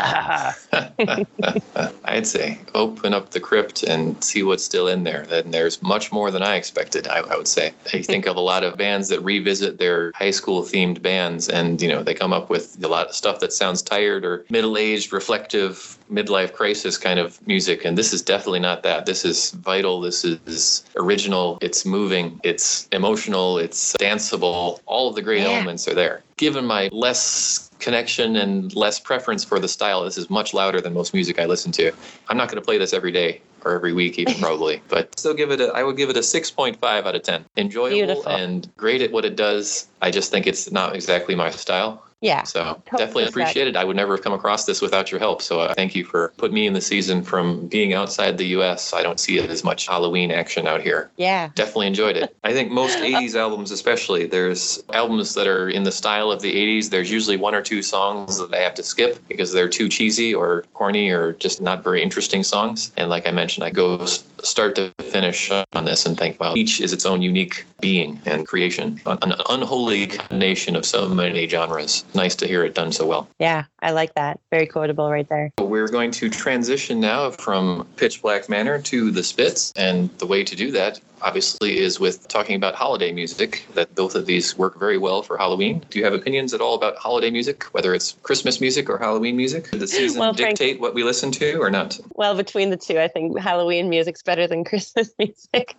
I'd 2.05 2.27
say 2.27 2.59
open 2.75 3.15
up 3.15 3.31
the 3.31 3.41
crypt 3.41 3.83
and 3.83 4.23
see 4.23 4.43
what's 4.43 4.65
still 4.65 4.89
in 4.89 5.05
there. 5.05 5.27
Then 5.27 5.51
there's 5.51 5.83
much 5.83 6.13
more 6.13 6.31
than 6.31 6.43
I 6.43 6.57
expected, 6.57 7.09
I, 7.09 7.19
I 7.21 7.37
would 7.37 7.49
say. 7.49 7.73
I 7.93 8.03
think 8.03 8.27
of 8.27 8.37
a 8.37 8.41
lot 8.41 8.65
of 8.65 8.77
bands 8.77 9.09
that 9.09 9.21
revisit 9.21 9.79
their 9.79 10.13
high 10.15 10.31
school 10.31 10.63
themed 10.63 11.03
bands 11.03 11.49
and, 11.49 11.81
you 11.81 11.89
know, 11.89 12.03
they 12.03 12.15
come 12.15 12.33
up 12.33 12.51
with 12.51 12.83
a 12.83 12.89
lot 12.89 13.09
of 13.09 13.15
stuff 13.15 13.41
that 13.41 13.53
sounds 13.53 13.83
tired 13.83 14.25
or 14.25 14.45
middle 14.51 14.77
aged, 14.77 15.13
reflective, 15.13 15.99
midlife 16.11 16.53
crisis 16.53 16.99
kind 16.99 17.19
of 17.19 17.45
music. 17.47 17.85
And 17.85 17.97
this 17.99 18.13
is 18.13 18.23
definitely 18.23 18.61
not 18.61 18.83
that. 18.83 19.07
This 19.07 19.25
is 19.25 19.51
vital. 19.53 20.01
This 20.01 20.25
is 20.25 20.85
original. 20.97 21.59
It's 21.61 21.85
moving. 21.85 22.41
It's 22.45 22.89
emotional. 22.93 23.59
It's 23.59 23.95
danceable. 23.95 24.81
All 24.87 25.09
of 25.09 25.15
the 25.15 25.23
great 25.23 25.43
Yeah. 25.43 25.51
elements 25.51 25.89
are 25.89 25.95
there. 25.95 26.23
Given 26.37 26.65
my 26.67 26.89
less 26.93 27.71
connection 27.79 28.37
and 28.37 28.75
less 28.75 28.99
preference 28.99 29.45
for 29.45 29.59
the 29.59 29.69
style, 29.69 30.05
this 30.05 30.19
is 30.19 30.31
much 30.31 30.55
louder 30.55 30.81
than 30.81 30.95
most 30.95 31.15
music 31.15 31.39
I 31.39 31.47
listen 31.47 31.71
to. 31.73 31.93
I'm 32.29 32.37
not 32.37 32.49
going 32.49 32.61
to 32.61 32.65
play 32.65 32.79
this 32.79 32.93
every 32.93 33.13
day 33.13 33.41
or 33.65 33.73
every 33.73 33.93
week, 33.93 34.19
even 34.19 34.35
probably, 34.41 34.83
but 34.89 35.19
still 35.19 35.35
give 35.35 35.51
it 35.51 35.61
a, 35.61 35.69
I 35.69 35.83
would 35.83 35.97
give 35.97 36.11
it 36.11 36.17
a 36.17 36.21
6.5 36.21 36.83
out 36.83 37.15
of 37.15 37.23
10. 37.23 37.45
Enjoyable 37.57 37.97
Beautiful. 37.97 38.29
and 38.29 38.69
great 38.77 39.03
at 39.03 39.13
what 39.13 39.25
it 39.25 39.37
does. 39.37 39.87
I 40.03 40.11
just 40.11 40.31
think 40.31 40.47
it's 40.47 40.71
not 40.71 40.95
exactly 40.95 41.35
my 41.35 41.51
style. 41.51 42.04
Yeah. 42.25 42.43
So 42.45 42.83
definitely 42.87 43.25
respect. 43.25 43.29
appreciate 43.29 43.69
it. 43.69 43.77
I 43.77 43.85
would 43.85 43.97
never 43.97 44.15
have 44.15 44.25
come 44.25 44.33
across 44.33 44.65
this 44.65 44.81
without 44.81 45.11
your 45.11 45.21
help. 45.21 45.43
So 45.43 45.61
uh, 45.61 45.75
thank 45.75 45.95
you 45.95 46.05
for 46.07 46.33
putting 46.39 46.55
me 46.55 46.67
in 46.67 46.73
the 46.73 46.81
season 46.81 47.23
from 47.23 47.67
being 47.69 47.93
outside 47.93 48.39
the 48.39 48.47
U.S. 48.59 48.95
I 48.95 49.03
don't 49.03 49.21
see 49.21 49.39
it 49.39 49.51
as 49.51 49.63
much 49.63 49.87
Halloween 49.87 50.31
action 50.31 50.67
out 50.67 50.81
here. 50.81 51.11
Yeah. 51.19 51.51
Definitely 51.55 51.89
enjoyed 51.89 52.17
it. 52.17 52.35
I 52.43 52.55
think 52.55 52.73
most 52.73 52.99
80s 53.13 53.35
albums, 53.35 53.71
especially, 53.71 54.25
there's 54.25 54.83
albums 54.95 55.35
that 55.35 55.47
are 55.47 55.69
in 55.69 55.83
the 55.83 55.93
style 55.93 56.33
of 56.33 56.41
the 56.41 56.55
80s. 56.55 56.89
There's 56.89 57.11
usually 57.11 57.37
one 57.37 57.55
or 57.55 57.61
two 57.61 57.83
songs 57.83 58.39
that 58.39 58.55
I 58.55 58.61
have 58.61 58.75
to 58.75 58.83
skip 58.83 59.19
because 59.29 59.53
they're 59.53 59.69
too 59.69 59.91
cheesy 59.91 60.35
or 60.35 60.65
corny 60.73 61.11
or 61.11 61.35
just 61.35 61.61
not 61.61 61.85
very 61.85 62.03
interesting 62.03 62.43
songs. 62.43 62.91
And 62.97 63.11
like 63.11 63.29
I 63.29 63.33
mentioned, 63.33 63.65
I 63.65 63.71
go 63.71 64.07
start 64.07 64.77
to 64.77 64.93
finish 65.03 65.51
on 65.51 65.85
this 65.85 66.07
and 66.07 66.17
think, 66.17 66.41
wow, 66.41 66.55
each 66.57 66.81
is 66.81 66.93
its 66.93 67.05
own 67.05 67.21
unique 67.21 67.67
being 67.81 68.21
and 68.25 68.47
creation, 68.47 69.01
an 69.05 69.19
an 69.23 69.35
unholy 69.51 70.07
combination 70.07 70.77
of 70.77 70.85
so 70.85 71.09
many 71.09 71.49
genres. 71.49 72.05
Nice 72.15 72.35
to 72.37 72.47
hear 72.47 72.65
it 72.65 72.75
done 72.75 72.93
so 72.93 73.07
well. 73.07 73.29
Yeah, 73.39 73.65
I 73.81 73.93
like 73.93 74.15
that. 74.15 74.41
Very 74.51 74.67
quotable 74.67 75.11
right 75.11 75.29
there. 75.29 75.53
We're 75.59 75.89
going 75.89 76.11
to 76.13 76.29
transition 76.29 77.01
now 77.01 77.31
from 77.31 77.87
Pitch 77.97 78.23
Black 78.23 78.49
Manor 78.49 78.81
to 78.83 79.11
the 79.11 79.23
Spits, 79.23 79.73
and 79.77 80.11
the 80.19 80.27
way 80.27 80.45
to 80.45 80.57
do 80.57 80.71
that 80.73 81.01
obviously 81.25 81.79
is 81.79 81.99
with 81.99 82.29
talking 82.29 82.55
about 82.55 82.75
holiday 82.75 83.11
music 83.11 83.67
that 83.75 83.95
both 83.95 84.15
of 84.15 84.27
these 84.27 84.57
work 84.59 84.79
very 84.79 84.99
well 84.99 85.23
for 85.23 85.39
halloween. 85.39 85.85
Do 85.91 85.99
you 85.99 86.05
have 86.05 86.13
opinions 86.13 86.53
at 86.53 86.61
all 86.61 86.75
about 86.75 86.97
holiday 86.97 87.31
music 87.31 87.65
whether 87.73 87.95
it's 87.95 88.17
christmas 88.23 88.61
music 88.61 88.91
or 88.91 88.99
halloween 88.99 89.37
music? 89.37 89.71
Does 89.71 89.81
the 89.81 89.89
season 89.89 90.21
well, 90.21 90.33
dictate 90.33 90.57
Frank, 90.59 90.83
what 90.83 90.95
we 90.95 91.03
listen 91.03 91.31
to 91.33 91.57
or 91.57 91.71
not? 91.71 91.99
Well 92.15 92.37
between 92.37 92.71
the 92.71 92.77
two 92.77 93.01
i 93.01 93.09
think 93.09 93.39
halloween 93.39 93.89
music's 93.89 94.23
better 94.23 94.47
than 94.47 94.65
christmas 94.71 95.11
music. 95.19 95.75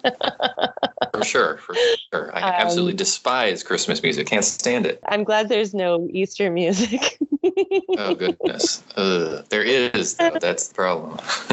For 1.14 1.24
sure 1.24 1.58
for 1.58 1.76
sure. 2.12 2.36
I 2.36 2.42
um, 2.42 2.54
absolutely 2.58 2.94
despise 2.94 3.64
christmas 3.64 4.02
music. 4.02 4.28
Can't 4.28 4.44
stand 4.44 4.86
it. 4.86 5.00
I'm 5.08 5.24
glad 5.24 5.50
there's 5.50 5.74
no 5.74 6.08
easter 6.26 6.50
music 6.50 7.20
oh 7.98 8.16
goodness, 8.16 8.84
uh, 8.96 9.44
there 9.50 9.64
is. 9.64 10.16
Though. 10.16 10.32
That's 10.42 10.68
the 10.70 10.76
problem. 10.76 11.18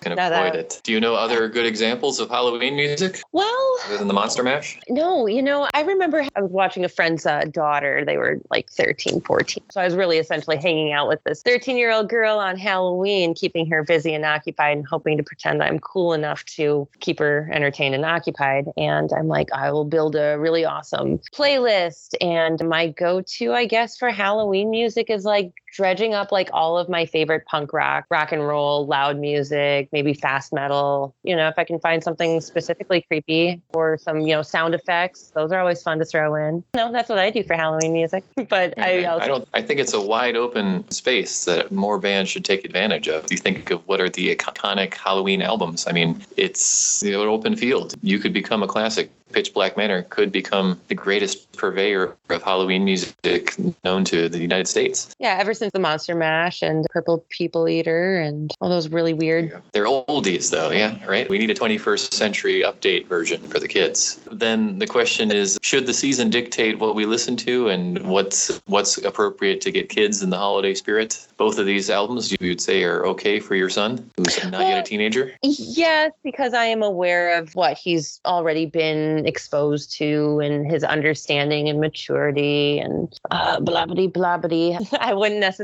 Can 0.00 0.12
avoid 0.12 0.18
that. 0.18 0.54
it. 0.54 0.80
Do 0.82 0.92
you 0.92 1.00
know 1.00 1.14
other 1.14 1.48
good 1.48 1.66
examples 1.66 2.20
of 2.20 2.30
Halloween 2.30 2.76
music? 2.76 3.20
Well, 3.32 3.78
other 3.86 3.98
than 3.98 4.08
the 4.08 4.14
Monster 4.14 4.42
Mash. 4.42 4.78
No, 4.88 5.26
you 5.26 5.42
know, 5.42 5.68
I 5.74 5.82
remember 5.82 6.24
I 6.36 6.40
was 6.40 6.50
watching 6.50 6.84
a 6.84 6.88
friend's 6.88 7.26
uh, 7.26 7.44
daughter. 7.50 8.04
They 8.04 8.16
were 8.16 8.40
like 8.50 8.70
13, 8.70 9.20
14. 9.20 9.64
So 9.70 9.80
I 9.80 9.84
was 9.84 9.94
really 9.94 10.18
essentially 10.18 10.56
hanging 10.56 10.92
out 10.92 11.08
with 11.08 11.22
this 11.24 11.42
13 11.42 11.76
year 11.76 11.92
old 11.92 12.08
girl 12.08 12.38
on 12.38 12.56
Halloween, 12.56 13.34
keeping 13.34 13.68
her 13.70 13.82
busy 13.82 14.14
and 14.14 14.24
occupied, 14.24 14.78
and 14.78 14.86
hoping 14.86 15.16
to 15.16 15.22
pretend 15.22 15.62
I'm 15.62 15.78
cool 15.78 16.12
enough 16.12 16.44
to 16.56 16.88
keep 17.00 17.18
her 17.18 17.50
entertained 17.52 17.94
and 17.94 18.04
occupied. 18.04 18.66
And 18.76 19.10
I'm 19.12 19.28
like, 19.28 19.52
I 19.52 19.70
will 19.70 19.84
build 19.84 20.16
a 20.16 20.38
really 20.38 20.64
awesome 20.64 21.18
playlist. 21.34 22.14
And 22.20 22.66
my 22.68 22.88
go 22.88 23.22
to, 23.22 23.52
I 23.52 23.66
guess, 23.66 23.96
for 23.96 24.05
Halloween 24.10 24.70
music 24.70 25.10
is 25.10 25.24
like 25.24 25.52
dredging 25.76 26.14
up 26.14 26.32
like 26.32 26.48
all 26.54 26.78
of 26.78 26.88
my 26.88 27.04
favorite 27.04 27.44
punk 27.44 27.72
rock, 27.72 28.06
rock 28.10 28.32
and 28.32 28.46
roll, 28.46 28.86
loud 28.86 29.18
music, 29.18 29.88
maybe 29.92 30.14
fast 30.14 30.52
metal. 30.52 31.14
You 31.22 31.36
know, 31.36 31.48
if 31.48 31.54
I 31.58 31.64
can 31.64 31.78
find 31.78 32.02
something 32.02 32.40
specifically 32.40 33.02
creepy 33.02 33.60
or 33.74 33.98
some, 33.98 34.20
you 34.20 34.34
know, 34.34 34.40
sound 34.40 34.74
effects, 34.74 35.32
those 35.34 35.52
are 35.52 35.60
always 35.60 35.82
fun 35.82 35.98
to 35.98 36.06
throw 36.06 36.34
in. 36.34 36.64
No, 36.74 36.90
that's 36.90 37.10
what 37.10 37.18
I 37.18 37.30
do 37.30 37.42
for 37.42 37.54
Halloween 37.54 37.92
music. 37.92 38.24
But 38.48 38.78
I 38.78 38.92
mm-hmm. 38.92 39.10
also- 39.10 39.24
I 39.24 39.28
don't 39.28 39.48
I 39.54 39.62
think 39.62 39.80
it's 39.80 39.92
a 39.92 40.00
wide 40.00 40.36
open 40.36 40.88
space 40.90 41.44
that 41.44 41.72
more 41.72 41.98
bands 41.98 42.30
should 42.30 42.44
take 42.44 42.64
advantage 42.64 43.08
of. 43.08 43.26
You 43.30 43.36
think 43.36 43.70
of 43.70 43.86
what 43.88 44.00
are 44.00 44.08
the 44.08 44.34
iconic 44.34 44.94
Halloween 44.94 45.42
albums. 45.42 45.86
I 45.86 45.92
mean, 45.92 46.22
it's 46.36 47.00
the 47.00 47.14
open 47.14 47.56
field. 47.56 47.94
You 48.02 48.18
could 48.18 48.32
become 48.32 48.62
a 48.62 48.68
classic 48.68 49.10
Pitch 49.32 49.52
Black 49.52 49.76
Manor 49.76 50.02
could 50.02 50.30
become 50.32 50.80
the 50.88 50.94
greatest 50.94 51.52
purveyor 51.52 52.16
of 52.30 52.42
Halloween 52.42 52.84
music 52.84 53.54
known 53.84 54.04
to 54.04 54.28
the 54.28 54.38
United 54.38 54.68
States. 54.68 55.14
Yeah, 55.18 55.36
ever 55.38 55.52
since 55.52 55.65
the 55.72 55.78
Monster 55.78 56.14
Mash 56.14 56.62
and 56.62 56.86
Purple 56.90 57.24
People 57.28 57.68
Eater 57.68 58.20
and 58.20 58.52
all 58.60 58.68
those 58.68 58.88
really 58.88 59.12
weird. 59.12 59.62
They're 59.72 59.86
oldies, 59.86 60.50
though, 60.50 60.70
yeah, 60.70 61.04
right? 61.06 61.28
We 61.28 61.38
need 61.38 61.50
a 61.50 61.54
21st 61.54 62.12
century 62.12 62.62
update 62.62 63.06
version 63.06 63.40
for 63.42 63.58
the 63.58 63.68
kids. 63.68 64.20
Then 64.30 64.78
the 64.78 64.86
question 64.86 65.30
is 65.30 65.58
should 65.62 65.86
the 65.86 65.94
season 65.94 66.30
dictate 66.30 66.78
what 66.78 66.94
we 66.94 67.06
listen 67.06 67.36
to 67.38 67.68
and 67.68 68.06
what's 68.06 68.60
what's 68.66 68.98
appropriate 68.98 69.60
to 69.62 69.70
get 69.70 69.88
kids 69.88 70.22
in 70.22 70.30
the 70.30 70.38
holiday 70.38 70.74
spirit? 70.74 71.26
Both 71.36 71.58
of 71.58 71.66
these 71.66 71.90
albums 71.90 72.32
you 72.32 72.48
would 72.48 72.60
say 72.60 72.84
are 72.84 73.04
okay 73.06 73.40
for 73.40 73.54
your 73.54 73.70
son 73.70 74.10
who's 74.16 74.42
not 74.44 74.52
well, 74.52 74.68
yet 74.68 74.78
a 74.80 74.82
teenager? 74.82 75.32
Yes, 75.42 76.12
because 76.22 76.54
I 76.54 76.64
am 76.66 76.82
aware 76.82 77.38
of 77.38 77.54
what 77.54 77.76
he's 77.76 78.20
already 78.24 78.66
been 78.66 79.26
exposed 79.26 79.92
to 79.98 80.40
and 80.40 80.70
his 80.70 80.84
understanding 80.84 81.68
and 81.68 81.80
maturity 81.80 82.78
and 82.78 83.12
uh, 83.30 83.60
blah 83.60 83.86
blah 83.86 84.06
blah 84.06 84.36
blah. 84.38 84.78
I 84.98 85.14
wouldn't 85.14 85.40
necessarily 85.40 85.55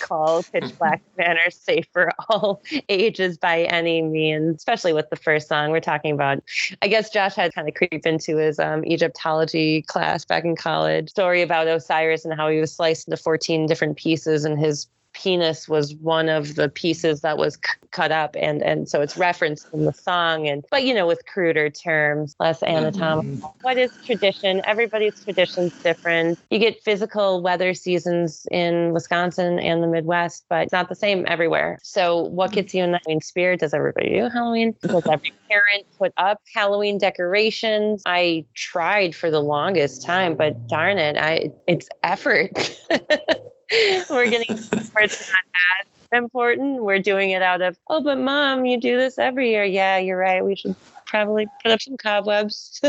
call 0.00 0.42
Pitch 0.42 0.76
Black 0.78 1.02
Manor 1.16 1.50
safe 1.50 1.86
for 1.92 2.10
all 2.28 2.62
ages 2.88 3.38
by 3.38 3.62
any 3.62 4.02
means, 4.02 4.56
especially 4.56 4.92
with 4.92 5.10
the 5.10 5.16
first 5.16 5.48
song 5.48 5.70
we're 5.70 5.80
talking 5.80 6.12
about. 6.12 6.42
I 6.82 6.88
guess 6.88 7.10
Josh 7.10 7.34
had 7.34 7.54
kind 7.54 7.68
of 7.68 7.74
creep 7.74 8.06
into 8.06 8.36
his 8.36 8.58
um, 8.58 8.84
Egyptology 8.84 9.82
class 9.82 10.24
back 10.24 10.44
in 10.44 10.56
college. 10.56 11.10
Story 11.10 11.42
about 11.42 11.66
Osiris 11.66 12.24
and 12.24 12.34
how 12.34 12.48
he 12.48 12.60
was 12.60 12.72
sliced 12.72 13.08
into 13.08 13.16
14 13.16 13.66
different 13.66 13.96
pieces 13.96 14.44
and 14.44 14.58
his 14.58 14.86
penis 15.16 15.68
was 15.68 15.94
one 15.96 16.28
of 16.28 16.56
the 16.56 16.68
pieces 16.68 17.22
that 17.22 17.38
was 17.38 17.54
c- 17.54 17.88
cut 17.90 18.12
up 18.12 18.36
and 18.38 18.62
and 18.62 18.88
so 18.88 19.00
it's 19.00 19.16
referenced 19.16 19.66
in 19.72 19.86
the 19.86 19.92
song 19.92 20.46
and 20.46 20.62
but 20.70 20.84
you 20.84 20.92
know 20.92 21.06
with 21.06 21.24
cruder 21.26 21.70
terms 21.70 22.36
less 22.38 22.60
mm-hmm. 22.60 22.76
anatomical. 22.76 23.48
Mm-hmm. 23.48 23.58
what 23.62 23.78
is 23.78 23.90
tradition? 24.04 24.60
Everybody's 24.66 25.24
tradition's 25.24 25.72
different. 25.82 26.38
You 26.50 26.58
get 26.58 26.82
physical 26.82 27.40
weather 27.40 27.72
seasons 27.72 28.46
in 28.50 28.92
wisconsin 28.92 29.58
and 29.58 29.82
the 29.82 29.86
midwest 29.86 30.44
but 30.50 30.64
it's 30.64 30.72
not 30.72 30.90
the 30.90 30.94
same 30.94 31.24
everywhere. 31.26 31.78
So 31.82 32.24
what 32.24 32.52
gets 32.52 32.74
you 32.74 32.84
in 32.84 32.92
the 32.92 33.00
halloween 33.06 33.22
spirit? 33.22 33.60
Does 33.60 33.72
everybody 33.72 34.10
do 34.10 34.28
halloween? 34.28 34.74
Does 34.82 35.06
every 35.10 35.32
parent 35.48 35.86
put 35.98 36.12
up 36.18 36.42
halloween 36.52 36.98
decorations? 36.98 38.02
I 38.04 38.44
tried 38.54 39.14
for 39.14 39.30
the 39.30 39.40
longest 39.40 40.04
time 40.04 40.34
but 40.34 40.68
darn 40.68 40.98
it 40.98 41.16
i 41.16 41.50
it's 41.66 41.88
effort 42.02 42.50
we're 44.10 44.30
getting 44.30 44.46
it's 44.48 45.30
not 45.32 45.86
important. 46.12 46.82
We're 46.82 47.00
doing 47.00 47.30
it 47.30 47.42
out 47.42 47.62
of, 47.62 47.76
oh, 47.88 48.02
but 48.02 48.18
mom, 48.18 48.64
you 48.64 48.80
do 48.80 48.96
this 48.96 49.18
every 49.18 49.50
year. 49.50 49.64
Yeah, 49.64 49.98
you're 49.98 50.18
right. 50.18 50.44
We 50.44 50.56
should 50.56 50.76
probably 51.24 51.46
put 51.62 51.72
up 51.72 51.80
some 51.80 51.96
cobwebs. 51.96 52.80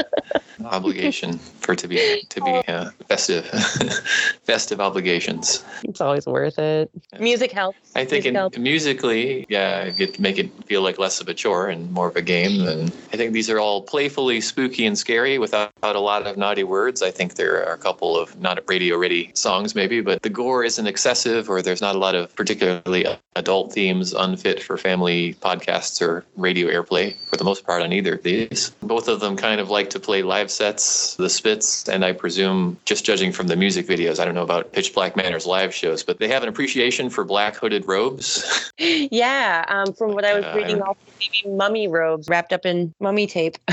Obligation 0.64 1.38
for 1.38 1.74
to 1.74 1.88
be 1.88 2.22
to 2.28 2.40
be 2.40 2.50
uh, 2.68 2.90
festive, 3.08 3.46
festive 4.44 4.80
obligations. 4.80 5.64
It's 5.82 6.00
always 6.00 6.26
worth 6.26 6.58
it. 6.58 6.90
Music 7.18 7.50
helps. 7.50 7.78
I 7.96 8.04
think 8.04 8.24
in, 8.24 8.34
helps. 8.34 8.56
musically, 8.56 9.46
yeah, 9.48 9.90
get 9.90 10.20
make 10.20 10.38
it 10.38 10.50
feel 10.64 10.82
like 10.82 10.98
less 10.98 11.20
of 11.20 11.28
a 11.28 11.34
chore 11.34 11.68
and 11.68 11.90
more 11.90 12.08
of 12.08 12.16
a 12.16 12.22
game. 12.22 12.66
And 12.66 12.90
I 13.12 13.16
think 13.16 13.32
these 13.32 13.50
are 13.50 13.58
all 13.58 13.82
playfully 13.82 14.40
spooky 14.40 14.86
and 14.86 14.96
scary 14.96 15.38
without 15.38 15.72
a 15.82 15.98
lot 15.98 16.26
of 16.26 16.36
naughty 16.36 16.64
words. 16.64 17.02
I 17.02 17.10
think 17.10 17.34
there 17.34 17.66
are 17.66 17.74
a 17.74 17.78
couple 17.78 18.16
of 18.16 18.38
not 18.40 18.58
radio 18.68 18.96
ready 18.96 19.32
songs 19.34 19.74
maybe, 19.74 20.00
but 20.00 20.22
the 20.22 20.30
gore 20.30 20.64
isn't 20.64 20.86
excessive 20.86 21.50
or 21.50 21.60
there's 21.62 21.80
not 21.80 21.96
a 21.96 21.98
lot 21.98 22.14
of 22.14 22.34
particularly 22.36 23.06
adult 23.36 23.72
themes 23.72 24.12
unfit 24.12 24.62
for 24.62 24.78
family 24.78 25.34
podcasts 25.34 26.00
or 26.00 26.24
radio 26.36 26.68
airplay 26.68 27.16
for 27.28 27.36
the 27.36 27.44
most 27.44 27.63
part 27.64 27.82
on 27.82 27.92
either 27.92 28.14
of 28.14 28.22
these. 28.22 28.70
Both 28.82 29.08
of 29.08 29.20
them 29.20 29.36
kind 29.36 29.60
of 29.60 29.70
like 29.70 29.90
to 29.90 30.00
play 30.00 30.22
live 30.22 30.50
sets, 30.50 31.16
the 31.16 31.30
Spits, 31.30 31.88
and 31.88 32.04
I 32.04 32.12
presume, 32.12 32.78
just 32.84 33.04
judging 33.04 33.32
from 33.32 33.46
the 33.46 33.56
music 33.56 33.86
videos, 33.86 34.18
I 34.18 34.24
don't 34.24 34.34
know 34.34 34.42
about 34.42 34.72
Pitch 34.72 34.94
Black 34.94 35.16
Manor's 35.16 35.46
live 35.46 35.74
shows, 35.74 36.02
but 36.02 36.18
they 36.18 36.28
have 36.28 36.42
an 36.42 36.48
appreciation 36.48 37.10
for 37.10 37.24
black 37.24 37.56
hooded 37.56 37.86
robes. 37.86 38.72
yeah, 38.78 39.64
um, 39.68 39.92
from 39.94 40.12
what 40.12 40.24
I 40.24 40.38
was 40.38 40.44
reading, 40.54 40.82
uh, 40.82 40.86
also 40.86 41.00
maybe 41.20 41.56
mummy 41.56 41.88
robes 41.88 42.28
wrapped 42.28 42.52
up 42.52 42.66
in 42.66 42.94
mummy 43.00 43.26
tape. 43.26 43.56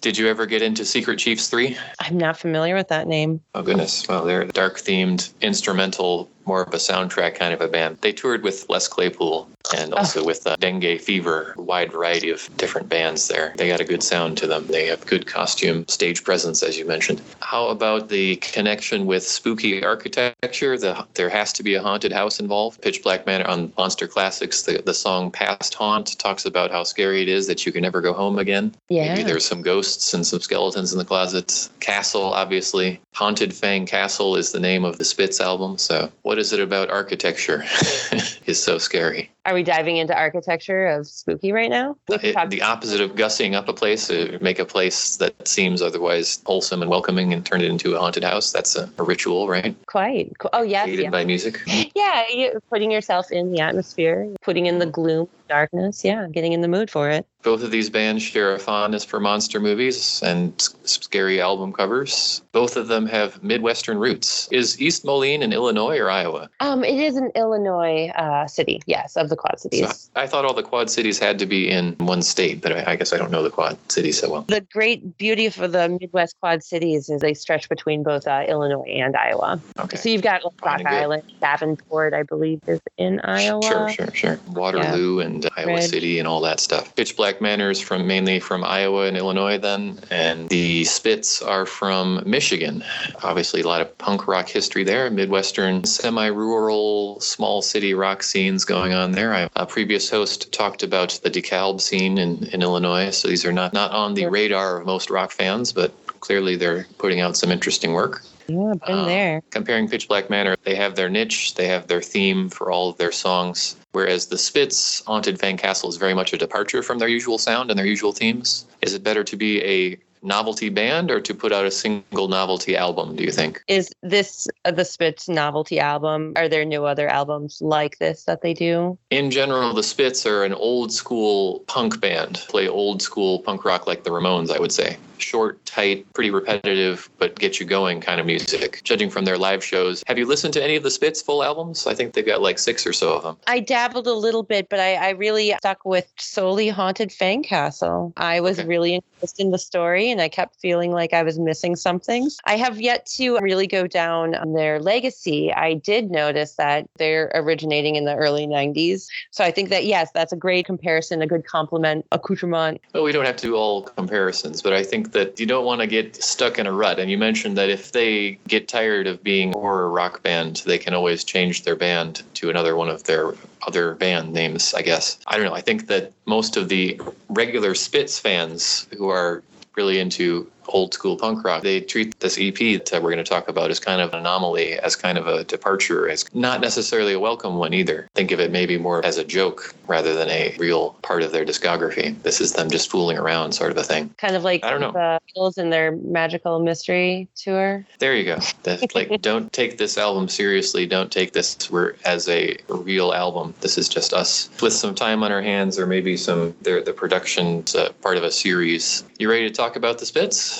Did 0.00 0.16
you 0.16 0.28
ever 0.28 0.46
get 0.46 0.62
into 0.62 0.86
Secret 0.86 1.18
Chiefs 1.18 1.48
3? 1.48 1.76
I'm 1.98 2.16
not 2.16 2.38
familiar 2.38 2.74
with 2.74 2.88
that 2.88 3.06
name. 3.06 3.42
Oh, 3.54 3.60
goodness. 3.60 4.08
Well, 4.08 4.24
they're 4.24 4.46
dark 4.46 4.78
themed 4.78 5.30
instrumental 5.42 6.30
more 6.46 6.62
of 6.62 6.72
a 6.72 6.78
soundtrack 6.78 7.34
kind 7.36 7.52
of 7.52 7.60
a 7.60 7.68
band. 7.68 7.98
They 8.00 8.12
toured 8.12 8.42
with 8.42 8.66
Les 8.68 8.88
Claypool 8.88 9.48
and 9.76 9.94
also 9.94 10.22
oh. 10.22 10.24
with 10.24 10.46
uh, 10.46 10.56
Dengue 10.56 11.00
Fever, 11.00 11.54
a 11.56 11.62
wide 11.62 11.92
variety 11.92 12.30
of 12.30 12.48
different 12.56 12.88
bands 12.88 13.28
there. 13.28 13.54
They 13.56 13.68
got 13.68 13.80
a 13.80 13.84
good 13.84 14.02
sound 14.02 14.36
to 14.38 14.46
them. 14.46 14.66
They 14.66 14.86
have 14.86 15.04
good 15.06 15.26
costume, 15.26 15.86
stage 15.88 16.24
presence, 16.24 16.62
as 16.62 16.78
you 16.78 16.86
mentioned. 16.86 17.22
How 17.40 17.68
about 17.68 18.08
the 18.08 18.36
connection 18.36 19.06
with 19.06 19.22
spooky 19.22 19.82
architecture? 19.82 20.76
The, 20.76 21.06
there 21.14 21.28
has 21.30 21.52
to 21.54 21.62
be 21.62 21.74
a 21.74 21.82
haunted 21.82 22.12
house 22.12 22.40
involved. 22.40 22.80
Pitch 22.82 23.02
Black 23.02 23.26
Manor 23.26 23.46
on 23.46 23.72
Monster 23.76 24.06
Classics, 24.06 24.62
the, 24.62 24.82
the 24.84 24.94
song 24.94 25.30
Past 25.30 25.74
Haunt 25.74 26.18
talks 26.18 26.44
about 26.44 26.70
how 26.70 26.84
scary 26.84 27.22
it 27.22 27.28
is 27.28 27.46
that 27.46 27.66
you 27.66 27.72
can 27.72 27.82
never 27.82 28.00
go 28.00 28.12
home 28.12 28.38
again. 28.38 28.74
Yeah. 28.88 29.14
Maybe 29.14 29.22
there's 29.24 29.44
some 29.44 29.62
ghosts 29.62 30.14
and 30.14 30.26
some 30.26 30.40
skeletons 30.40 30.92
in 30.92 30.98
the 30.98 31.04
closet. 31.04 31.68
Castle, 31.80 32.32
obviously. 32.32 33.00
Haunted 33.14 33.52
Fang 33.52 33.86
Castle 33.86 34.36
is 34.36 34.52
the 34.52 34.60
name 34.60 34.84
of 34.84 34.98
the 34.98 35.04
Spits 35.04 35.40
album. 35.40 35.78
So, 35.78 36.10
what 36.22 36.38
is 36.38 36.52
it 36.52 36.60
about 36.60 36.90
architecture 36.90 37.64
is 38.46 38.62
so 38.62 38.78
scary? 38.78 39.30
Are 39.46 39.54
we 39.54 39.62
diving 39.62 39.96
into 39.96 40.14
architecture 40.14 40.86
of 40.86 41.06
spooky 41.06 41.52
right 41.52 41.70
now? 41.70 41.96
It, 42.08 42.50
the 42.50 42.62
opposite 42.62 43.00
of 43.00 43.12
gussying 43.12 43.54
up 43.54 43.68
a 43.68 43.72
place, 43.72 44.10
make 44.40 44.58
a 44.58 44.64
place 44.64 45.16
that 45.16 45.48
seems 45.48 45.80
otherwise 45.80 46.42
wholesome 46.44 46.82
and 46.82 46.90
welcoming 46.90 47.32
and 47.32 47.44
turn 47.44 47.62
it 47.62 47.70
into 47.70 47.94
a 47.94 47.98
haunted 47.98 48.24
house. 48.24 48.52
That's 48.52 48.76
a, 48.76 48.90
a 48.98 49.02
ritual, 49.02 49.48
right? 49.48 49.74
Quite. 49.86 50.32
Oh, 50.52 50.62
yes. 50.62 50.88
Aided 50.88 51.04
yeah. 51.04 51.10
by 51.10 51.24
music. 51.24 51.60
Yeah, 51.94 52.24
putting 52.70 52.90
yourself 52.90 53.30
in 53.30 53.52
the 53.52 53.60
atmosphere, 53.60 54.32
putting 54.42 54.66
in 54.66 54.78
the 54.78 54.86
gloom, 54.86 55.28
darkness. 55.48 56.04
Yeah, 56.04 56.28
getting 56.30 56.52
in 56.52 56.60
the 56.60 56.68
mood 56.68 56.90
for 56.90 57.10
it. 57.10 57.26
Both 57.42 57.62
of 57.62 57.70
these 57.70 57.88
bands 57.88 58.22
share 58.22 58.54
a 58.54 58.58
fondness 58.58 59.04
for 59.04 59.18
monster 59.18 59.60
movies 59.60 60.22
and 60.22 60.60
scary 60.84 61.40
album 61.40 61.72
covers. 61.72 62.42
Both 62.52 62.76
of 62.76 62.88
them 62.88 63.06
have 63.06 63.42
Midwestern 63.42 63.98
roots. 63.98 64.48
Is 64.52 64.80
East 64.80 65.04
Moline 65.04 65.42
in 65.42 65.52
Illinois 65.52 65.98
or 65.98 66.10
Iowa? 66.10 66.50
Um, 66.60 66.84
it 66.84 66.98
is 66.98 67.16
an 67.16 67.30
Illinois 67.34 68.08
uh, 68.08 68.46
city, 68.46 68.82
yes, 68.86 69.16
of 69.16 69.30
the 69.30 69.36
Quad 69.36 69.58
So 69.58 69.68
Cities. 69.70 70.10
I 70.16 70.26
thought 70.26 70.44
all 70.44 70.52
the 70.52 70.62
Quad 70.62 70.90
Cities 70.90 71.18
had 71.18 71.38
to 71.38 71.46
be 71.46 71.70
in 71.70 71.94
one 71.98 72.22
state, 72.22 72.60
but 72.60 72.72
I, 72.72 72.92
I 72.92 72.96
guess 72.96 73.12
I 73.12 73.16
don't 73.16 73.30
know 73.30 73.42
the 73.42 73.50
Quad 73.50 73.78
Cities 73.90 74.20
so 74.20 74.30
well. 74.30 74.42
The 74.42 74.60
great 74.72 75.16
beauty 75.16 75.48
for 75.48 75.66
the 75.66 75.88
Midwest 75.88 76.36
Quad 76.40 76.62
Cities 76.62 77.08
is 77.08 77.20
they 77.20 77.34
stretch 77.34 77.68
between 77.68 78.02
both 78.02 78.26
uh, 78.26 78.44
Illinois 78.48 78.82
and 78.82 79.16
Iowa. 79.16 79.60
Okay. 79.78 79.96
So 79.96 80.08
you've 80.08 80.22
got 80.22 80.42
Rock 80.62 80.80
and. 80.80 80.88
Island, 80.88 81.22
Davenport, 81.40 82.12
I 82.12 82.24
believe, 82.24 82.60
is 82.66 82.80
in 82.98 83.20
Iowa. 83.20 83.62
Sure, 83.62 83.88
sure, 83.90 84.14
sure. 84.14 84.40
Waterloo 84.48 85.20
and 85.20 85.48
Iowa 85.56 85.74
Red. 85.74 85.84
City 85.84 86.18
and 86.18 86.28
all 86.28 86.40
that 86.42 86.60
stuff. 86.60 86.94
Pitch 86.96 87.16
Black 87.16 87.29
Manor 87.40 87.70
is 87.70 87.80
from 87.80 88.06
mainly 88.06 88.40
from 88.40 88.64
Iowa 88.64 89.06
and 89.06 89.16
Illinois 89.16 89.58
then, 89.58 89.98
and 90.10 90.48
the 90.48 90.84
Spits 90.84 91.42
are 91.42 91.66
from 91.66 92.22
Michigan. 92.24 92.82
Obviously, 93.22 93.60
a 93.60 93.68
lot 93.68 93.82
of 93.82 93.98
punk 93.98 94.26
rock 94.26 94.48
history 94.48 94.84
there, 94.84 95.10
Midwestern, 95.10 95.84
semi-rural, 95.84 97.20
small 97.20 97.60
city 97.62 97.92
rock 97.94 98.22
scenes 98.22 98.64
going 98.64 98.92
on 98.94 99.12
there. 99.12 99.34
I, 99.34 99.48
a 99.56 99.66
previous 99.66 100.08
host 100.08 100.50
talked 100.52 100.82
about 100.82 101.20
the 101.22 101.30
DeKalb 101.30 101.80
scene 101.80 102.18
in, 102.18 102.44
in 102.52 102.62
Illinois, 102.62 103.10
so 103.10 103.28
these 103.28 103.44
are 103.44 103.52
not 103.52 103.72
not 103.74 103.90
on 103.90 104.14
the 104.14 104.26
radar 104.26 104.80
of 104.80 104.86
most 104.86 105.10
rock 105.10 105.30
fans, 105.30 105.72
but 105.72 105.92
clearly 106.20 106.56
they're 106.56 106.86
putting 106.98 107.20
out 107.20 107.36
some 107.36 107.50
interesting 107.50 107.92
work 107.92 108.22
Yeah, 108.48 108.74
been 108.86 108.98
Uh, 108.98 109.04
there. 109.06 109.42
comparing 109.50 109.88
Pitch 109.88 110.08
Black 110.08 110.28
Manor, 110.30 110.56
they 110.64 110.74
have 110.74 110.96
their 110.96 111.08
niche, 111.08 111.54
they 111.54 111.68
have 111.68 111.86
their 111.86 112.02
theme 112.02 112.48
for 112.50 112.70
all 112.70 112.88
of 112.90 112.96
their 112.98 113.12
songs. 113.12 113.76
Whereas 113.92 114.26
the 114.26 114.38
Spits, 114.38 115.02
Haunted 115.06 115.40
Fang 115.40 115.56
Castle 115.56 115.88
is 115.88 115.96
very 115.96 116.14
much 116.14 116.32
a 116.32 116.38
departure 116.38 116.82
from 116.82 116.98
their 116.98 117.08
usual 117.08 117.38
sound 117.38 117.70
and 117.70 117.78
their 117.78 117.86
usual 117.86 118.12
themes. 118.12 118.66
Is 118.82 118.94
it 118.94 119.02
better 119.02 119.24
to 119.24 119.36
be 119.36 119.62
a 119.62 119.98
novelty 120.22 120.68
band 120.68 121.10
or 121.10 121.20
to 121.20 121.34
put 121.34 121.52
out 121.52 121.64
a 121.64 121.70
single 121.70 122.28
novelty 122.28 122.76
album, 122.76 123.16
do 123.16 123.24
you 123.24 123.30
think? 123.30 123.62
Is 123.68 123.90
this 124.02 124.46
the 124.64 124.84
Spits 124.84 125.28
novelty 125.28 125.80
album? 125.80 126.32
Are 126.36 126.48
there 126.48 126.64
no 126.64 126.84
other 126.84 127.08
albums 127.08 127.60
like 127.60 127.98
this 127.98 128.24
that 128.24 128.42
they 128.42 128.54
do? 128.54 128.98
In 129.10 129.30
general, 129.30 129.74
the 129.74 129.82
Spits 129.82 130.26
are 130.26 130.44
an 130.44 130.52
old 130.54 130.92
school 130.92 131.60
punk 131.66 132.00
band, 132.00 132.44
play 132.48 132.68
old 132.68 133.02
school 133.02 133.40
punk 133.40 133.64
rock 133.64 133.86
like 133.86 134.04
the 134.04 134.10
Ramones, 134.10 134.50
I 134.54 134.58
would 134.58 134.72
say. 134.72 134.96
Short, 135.18 135.62
tight, 135.66 136.10
pretty 136.14 136.30
repetitive, 136.30 137.10
but 137.18 137.38
get 137.38 137.60
you 137.60 137.66
going 137.66 138.00
kind 138.00 138.20
of 138.20 138.26
music. 138.26 138.80
Judging 138.84 139.10
from 139.10 139.26
their 139.26 139.36
live 139.36 139.62
shows, 139.62 140.02
have 140.06 140.16
you 140.16 140.24
listened 140.26 140.54
to 140.54 140.64
any 140.64 140.76
of 140.76 140.82
the 140.82 140.90
Spits 140.90 141.20
full 141.20 141.44
albums? 141.44 141.86
I 141.86 141.94
think 141.94 142.14
they've 142.14 142.24
got 142.24 142.40
like 142.40 142.58
six 142.58 142.86
or 142.86 142.94
so 142.94 143.14
of 143.14 143.22
them. 143.22 143.36
I 143.46 143.60
dabbled 143.60 144.06
a 144.06 144.14
little 144.14 144.42
bit, 144.42 144.68
but 144.70 144.80
I, 144.80 144.94
I 144.94 145.10
really 145.10 145.54
stuck 145.58 145.84
with 145.84 146.10
solely 146.16 146.68
Haunted 146.68 147.12
Fang 147.12 147.42
Castle. 147.42 148.12
I 148.16 148.40
was 148.40 148.58
Okay. 148.58 148.66
really 148.66 148.94
interested 148.96 149.44
in 149.44 149.50
the 149.50 149.58
story 149.58 150.09
and 150.10 150.20
I 150.20 150.28
kept 150.28 150.60
feeling 150.60 150.92
like 150.92 151.12
I 151.12 151.22
was 151.22 151.38
missing 151.38 151.76
something. 151.76 152.28
I 152.44 152.56
have 152.56 152.80
yet 152.80 153.06
to 153.16 153.38
really 153.38 153.66
go 153.66 153.86
down 153.86 154.34
on 154.34 154.52
their 154.52 154.80
legacy. 154.80 155.52
I 155.52 155.74
did 155.74 156.10
notice 156.10 156.54
that 156.56 156.88
they're 156.96 157.30
originating 157.34 157.96
in 157.96 158.04
the 158.04 158.14
early 158.14 158.46
90s. 158.46 159.06
So 159.30 159.44
I 159.44 159.50
think 159.50 159.68
that, 159.70 159.84
yes, 159.84 160.10
that's 160.12 160.32
a 160.32 160.36
great 160.36 160.66
comparison, 160.66 161.22
a 161.22 161.26
good 161.26 161.46
compliment, 161.46 162.06
accoutrement. 162.12 162.80
Well, 162.92 163.02
we 163.02 163.12
don't 163.12 163.26
have 163.26 163.36
to 163.36 163.46
do 163.46 163.56
all 163.56 163.82
comparisons, 163.82 164.62
but 164.62 164.72
I 164.72 164.82
think 164.82 165.12
that 165.12 165.38
you 165.38 165.46
don't 165.46 165.64
want 165.64 165.80
to 165.80 165.86
get 165.86 166.22
stuck 166.22 166.58
in 166.58 166.66
a 166.66 166.72
rut. 166.72 166.98
And 166.98 167.10
you 167.10 167.18
mentioned 167.18 167.56
that 167.56 167.70
if 167.70 167.92
they 167.92 168.38
get 168.48 168.68
tired 168.68 169.06
of 169.06 169.22
being 169.22 169.52
horror 169.52 169.90
rock 169.90 170.22
band, 170.22 170.62
they 170.66 170.78
can 170.78 170.94
always 170.94 171.24
change 171.24 171.64
their 171.64 171.76
band 171.76 172.22
to 172.34 172.50
another 172.50 172.76
one 172.76 172.88
of 172.88 173.04
their 173.04 173.34
other 173.66 173.94
band 173.94 174.32
names, 174.32 174.74
I 174.74 174.82
guess. 174.82 175.18
I 175.26 175.36
don't 175.36 175.46
know. 175.46 175.54
I 175.54 175.60
think 175.60 175.86
that 175.88 176.12
most 176.26 176.56
of 176.56 176.68
the 176.68 177.00
regular 177.28 177.74
Spits 177.74 178.18
fans 178.18 178.86
who 178.96 179.08
are 179.08 179.42
really 179.80 179.98
into 179.98 180.46
old 180.68 180.94
school 180.94 181.16
punk 181.16 181.44
rock, 181.44 181.62
they 181.62 181.80
treat 181.80 182.18
this 182.20 182.38
EP 182.38 182.54
that 182.56 183.00
we're 183.02 183.10
going 183.10 183.18
to 183.18 183.24
talk 183.24 183.48
about 183.48 183.70
as 183.70 183.80
kind 183.80 184.00
of 184.00 184.12
an 184.12 184.20
anomaly, 184.20 184.74
as 184.78 184.96
kind 184.96 185.18
of 185.18 185.26
a 185.26 185.44
departure, 185.44 186.08
as 186.08 186.24
not 186.34 186.60
necessarily 186.60 187.12
a 187.12 187.20
welcome 187.20 187.56
one 187.56 187.74
either. 187.74 188.08
Think 188.14 188.30
of 188.32 188.40
it 188.40 188.50
maybe 188.50 188.78
more 188.78 189.04
as 189.04 189.18
a 189.18 189.24
joke 189.24 189.74
rather 189.86 190.14
than 190.14 190.28
a 190.30 190.54
real 190.58 190.90
part 191.02 191.22
of 191.22 191.32
their 191.32 191.44
discography. 191.44 192.20
This 192.22 192.40
is 192.40 192.52
them 192.52 192.70
just 192.70 192.90
fooling 192.90 193.18
around, 193.18 193.52
sort 193.52 193.70
of 193.70 193.76
a 193.76 193.82
thing. 193.82 194.14
Kind 194.18 194.36
of 194.36 194.44
like 194.44 194.64
I 194.64 194.70
don't 194.70 194.80
know. 194.80 194.92
the 194.92 195.20
Beatles 195.34 195.58
in 195.58 195.70
their 195.70 195.92
magical 195.92 196.60
mystery 196.60 197.28
tour. 197.36 197.84
There 197.98 198.16
you 198.16 198.24
go. 198.24 198.38
That, 198.62 198.94
like, 198.94 199.20
don't 199.22 199.52
take 199.52 199.78
this 199.78 199.98
album 199.98 200.28
seriously. 200.28 200.86
Don't 200.86 201.10
take 201.10 201.32
this 201.32 201.56
as 202.04 202.28
a 202.28 202.56
real 202.68 203.12
album. 203.12 203.54
This 203.60 203.78
is 203.78 203.88
just 203.88 204.12
us 204.12 204.48
with 204.62 204.72
some 204.72 204.94
time 204.94 205.22
on 205.22 205.32
our 205.32 205.42
hands, 205.42 205.78
or 205.78 205.86
maybe 205.86 206.16
some 206.16 206.54
the 206.62 206.82
the 206.84 206.92
production's 206.92 207.74
uh, 207.74 207.92
part 208.02 208.16
of 208.16 208.24
a 208.24 208.30
series. 208.30 209.04
You 209.18 209.30
ready 209.30 209.48
to 209.48 209.54
talk 209.54 209.76
about 209.76 209.98
the 209.98 210.06
Spits? 210.06 210.59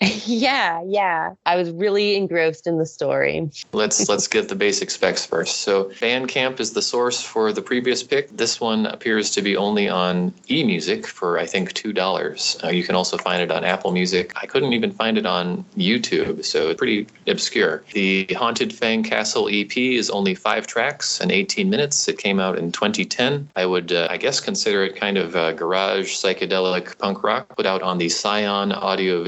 yeah, 0.24 0.82
yeah. 0.86 1.34
I 1.44 1.56
was 1.56 1.70
really 1.72 2.16
engrossed 2.16 2.66
in 2.66 2.78
the 2.78 2.86
story. 2.86 3.50
Let's 3.74 4.08
let's 4.08 4.26
get 4.26 4.48
the 4.48 4.54
basic 4.54 4.90
specs 4.90 5.26
first. 5.26 5.58
So 5.58 5.90
Bandcamp 6.00 6.58
is 6.58 6.72
the 6.72 6.80
source 6.80 7.20
for 7.22 7.52
the 7.52 7.60
previous 7.60 8.02
pick. 8.02 8.34
This 8.34 8.60
one 8.60 8.86
appears 8.86 9.30
to 9.32 9.42
be 9.42 9.58
only 9.58 9.90
on 9.90 10.30
eMusic 10.48 11.04
for 11.04 11.38
I 11.38 11.44
think 11.44 11.74
two 11.74 11.92
dollars. 11.92 12.56
Uh, 12.64 12.68
you 12.68 12.82
can 12.82 12.94
also 12.94 13.18
find 13.18 13.42
it 13.42 13.50
on 13.50 13.62
Apple 13.62 13.92
Music. 13.92 14.32
I 14.40 14.46
couldn't 14.46 14.72
even 14.72 14.90
find 14.90 15.18
it 15.18 15.26
on 15.26 15.66
YouTube, 15.76 16.46
so 16.46 16.70
it's 16.70 16.78
pretty 16.78 17.06
obscure. 17.26 17.82
The 17.92 18.24
Haunted 18.38 18.72
Fang 18.72 19.02
Castle 19.02 19.50
EP 19.52 19.76
is 19.76 20.08
only 20.08 20.34
five 20.34 20.66
tracks 20.66 21.20
and 21.20 21.30
18 21.30 21.68
minutes. 21.68 22.08
It 22.08 22.16
came 22.16 22.40
out 22.40 22.56
in 22.56 22.72
2010. 22.72 23.50
I 23.54 23.66
would 23.66 23.92
uh, 23.92 24.08
I 24.08 24.16
guess 24.16 24.40
consider 24.40 24.82
it 24.82 24.96
kind 24.96 25.18
of 25.18 25.36
uh, 25.36 25.52
garage 25.52 26.14
psychedelic 26.14 26.96
punk 26.96 27.22
rock. 27.22 27.54
Put 27.54 27.66
out 27.66 27.82
on 27.82 27.98
the 27.98 28.08
Scion 28.08 28.72
Audio 28.72 29.22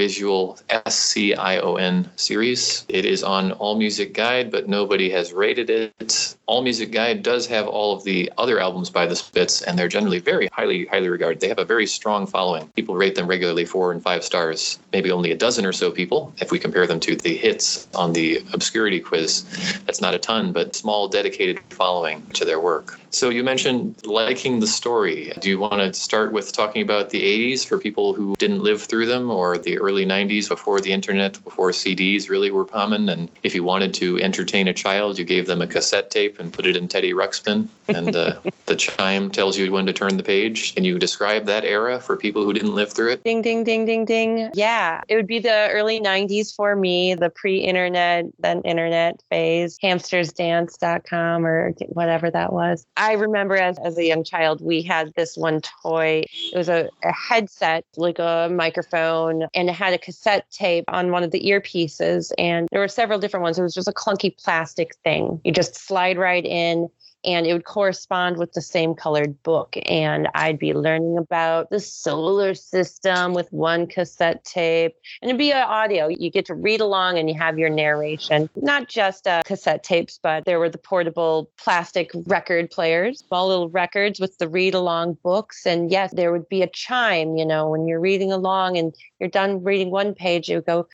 Visual 0.69 0.83
S 0.85 0.95
C 0.95 1.33
I 1.33 1.57
O 1.59 1.75
N 1.75 2.09
series. 2.15 2.85
It 2.89 3.05
is 3.05 3.23
on 3.23 3.51
All 3.53 3.77
Music 3.77 4.13
Guide, 4.13 4.51
but 4.51 4.67
nobody 4.67 5.09
has 5.11 5.33
rated 5.33 5.69
it. 5.69 6.35
All 6.45 6.61
Music 6.61 6.91
Guide 6.91 7.23
does 7.23 7.47
have 7.47 7.67
all 7.67 7.95
of 7.95 8.03
the 8.03 8.31
other 8.37 8.59
albums 8.59 8.89
by 8.89 9.05
the 9.05 9.15
Spits, 9.15 9.61
and 9.61 9.77
they're 9.77 9.87
generally 9.87 10.19
very 10.19 10.47
highly, 10.47 10.85
highly 10.85 11.09
regarded. 11.09 11.39
They 11.39 11.47
have 11.47 11.59
a 11.59 11.65
very 11.65 11.87
strong 11.87 12.27
following. 12.27 12.67
People 12.75 12.95
rate 12.95 13.15
them 13.15 13.27
regularly 13.27 13.65
four 13.65 13.91
and 13.91 14.01
five 14.01 14.23
stars. 14.23 14.79
Maybe 14.91 15.11
only 15.11 15.31
a 15.31 15.37
dozen 15.37 15.65
or 15.65 15.73
so 15.73 15.91
people, 15.91 16.33
if 16.39 16.51
we 16.51 16.59
compare 16.59 16.87
them 16.87 16.99
to 17.01 17.15
the 17.15 17.35
hits 17.35 17.87
on 17.95 18.13
the 18.13 18.43
obscurity 18.53 18.99
quiz. 18.99 19.45
That's 19.85 20.01
not 20.01 20.13
a 20.13 20.19
ton, 20.19 20.51
but 20.51 20.75
small, 20.75 21.07
dedicated 21.07 21.59
following 21.69 22.25
to 22.33 22.45
their 22.45 22.59
work. 22.59 22.99
So 23.11 23.29
you 23.29 23.43
mentioned 23.43 23.95
liking 24.05 24.59
the 24.59 24.67
story. 24.67 25.31
Do 25.39 25.47
you 25.47 25.59
want 25.59 25.75
to 25.75 25.93
start 25.93 26.33
with 26.33 26.51
talking 26.51 26.81
about 26.81 27.11
the 27.11 27.21
80s 27.21 27.63
for 27.65 27.77
people 27.77 28.13
who 28.13 28.35
didn't 28.37 28.63
live 28.63 28.81
through 28.81 29.05
them 29.05 29.29
or 29.29 29.57
the 29.57 29.77
early 29.77 30.05
90s 30.05 30.49
before 30.53 30.79
the 30.79 30.93
internet, 30.93 31.43
before 31.43 31.71
CDs 31.71 32.29
really 32.29 32.51
were 32.51 32.63
common? 32.63 33.09
And 33.09 33.27
if 33.41 33.55
you 33.55 33.63
wanted 33.63 33.91
to 33.95 34.19
entertain 34.19 34.67
a 34.67 34.73
child, 34.73 35.17
you 35.17 35.25
gave 35.25 35.47
them 35.47 35.63
a 35.63 35.67
cassette 35.67 36.11
tape 36.11 36.39
and 36.39 36.53
put 36.53 36.67
it 36.67 36.75
in 36.75 36.87
Teddy 36.87 37.11
Ruxpin, 37.11 37.67
and 37.87 38.15
uh, 38.15 38.39
the 38.67 38.75
chime 38.75 39.31
tells 39.31 39.57
you 39.57 39.71
when 39.71 39.87
to 39.87 39.93
turn 39.93 40.17
the 40.17 40.23
page. 40.23 40.75
Can 40.75 40.83
you 40.83 40.99
describe 40.99 41.45
that 41.45 41.63
era 41.63 41.99
for 41.99 42.15
people 42.15 42.43
who 42.43 42.53
didn't 42.53 42.75
live 42.75 42.93
through 42.93 43.13
it? 43.13 43.23
Ding, 43.23 43.41
ding, 43.41 43.63
ding, 43.63 43.85
ding, 43.85 44.05
ding. 44.05 44.51
Yeah, 44.53 45.01
it 45.07 45.15
would 45.15 45.25
be 45.25 45.39
the 45.39 45.69
early 45.71 45.99
90s 45.99 46.55
for 46.55 46.75
me, 46.75 47.15
the 47.15 47.31
pre 47.31 47.57
internet, 47.57 48.25
then 48.37 48.61
internet 48.61 49.23
phase, 49.31 49.79
hamstersdance.com 49.79 51.45
or 51.47 51.73
whatever 51.87 52.29
that 52.29 52.53
was. 52.53 52.85
I 52.95 53.13
remember 53.13 53.55
as, 53.55 53.79
as 53.79 53.97
a 53.97 54.05
young 54.05 54.23
child, 54.23 54.61
we 54.61 54.83
had 54.83 55.13
this 55.15 55.35
one 55.35 55.61
toy. 55.81 56.23
It 56.53 56.57
was 56.57 56.69
a, 56.69 56.89
a 57.03 57.11
headset, 57.11 57.85
like 57.97 58.19
a 58.19 58.49
microphone, 58.51 59.47
and 59.55 59.69
it 59.69 59.73
had 59.73 59.93
a 59.93 59.97
cassette 59.97 60.42
tape 60.51 60.85
on 60.87 61.11
one 61.11 61.23
of 61.23 61.31
the 61.31 61.41
earpieces. 61.41 62.31
And 62.37 62.67
there 62.71 62.81
were 62.81 62.87
several 62.87 63.19
different 63.19 63.43
ones. 63.43 63.57
It 63.57 63.63
was 63.63 63.73
just 63.73 63.87
a 63.87 63.93
clunky 63.93 64.35
plastic 64.37 64.95
thing. 65.03 65.39
You 65.43 65.51
just 65.51 65.75
slide 65.75 66.17
right 66.17 66.45
in 66.45 66.89
and 67.25 67.45
it 67.45 67.53
would 67.53 67.65
correspond 67.65 68.37
with 68.37 68.53
the 68.53 68.61
same 68.61 68.93
colored 68.93 69.41
book. 69.43 69.75
And 69.85 70.27
I'd 70.35 70.59
be 70.59 70.73
learning 70.73 71.17
about 71.17 71.69
the 71.69 71.79
solar 71.79 72.53
system 72.53 73.33
with 73.33 73.51
one 73.51 73.87
cassette 73.87 74.43
tape. 74.43 74.95
And 75.21 75.29
it'd 75.29 75.37
be 75.37 75.53
audio. 75.53 76.07
You 76.07 76.29
get 76.29 76.45
to 76.47 76.55
read 76.55 76.81
along 76.81 77.17
and 77.17 77.29
you 77.29 77.37
have 77.37 77.57
your 77.57 77.69
narration. 77.69 78.49
Not 78.55 78.87
just 78.87 79.27
uh, 79.27 79.43
cassette 79.45 79.83
tapes, 79.83 80.19
but 80.21 80.45
there 80.45 80.59
were 80.59 80.69
the 80.69 80.77
portable 80.77 81.49
plastic 81.57 82.11
record 82.25 82.69
players, 82.71 83.19
small 83.19 83.47
little 83.47 83.69
records 83.69 84.19
with 84.19 84.37
the 84.37 84.47
read 84.47 84.73
along 84.73 85.17
books. 85.23 85.65
And 85.65 85.91
yes, 85.91 86.13
there 86.13 86.31
would 86.31 86.49
be 86.49 86.61
a 86.61 86.67
chime, 86.67 87.37
you 87.37 87.45
know, 87.45 87.69
when 87.69 87.87
you're 87.87 87.99
reading 87.99 88.31
along 88.31 88.77
and 88.77 88.93
you're 89.19 89.29
done 89.29 89.63
reading 89.63 89.91
one 89.91 90.13
page, 90.13 90.49
it 90.49 90.55
would 90.55 90.65
go 90.65 90.87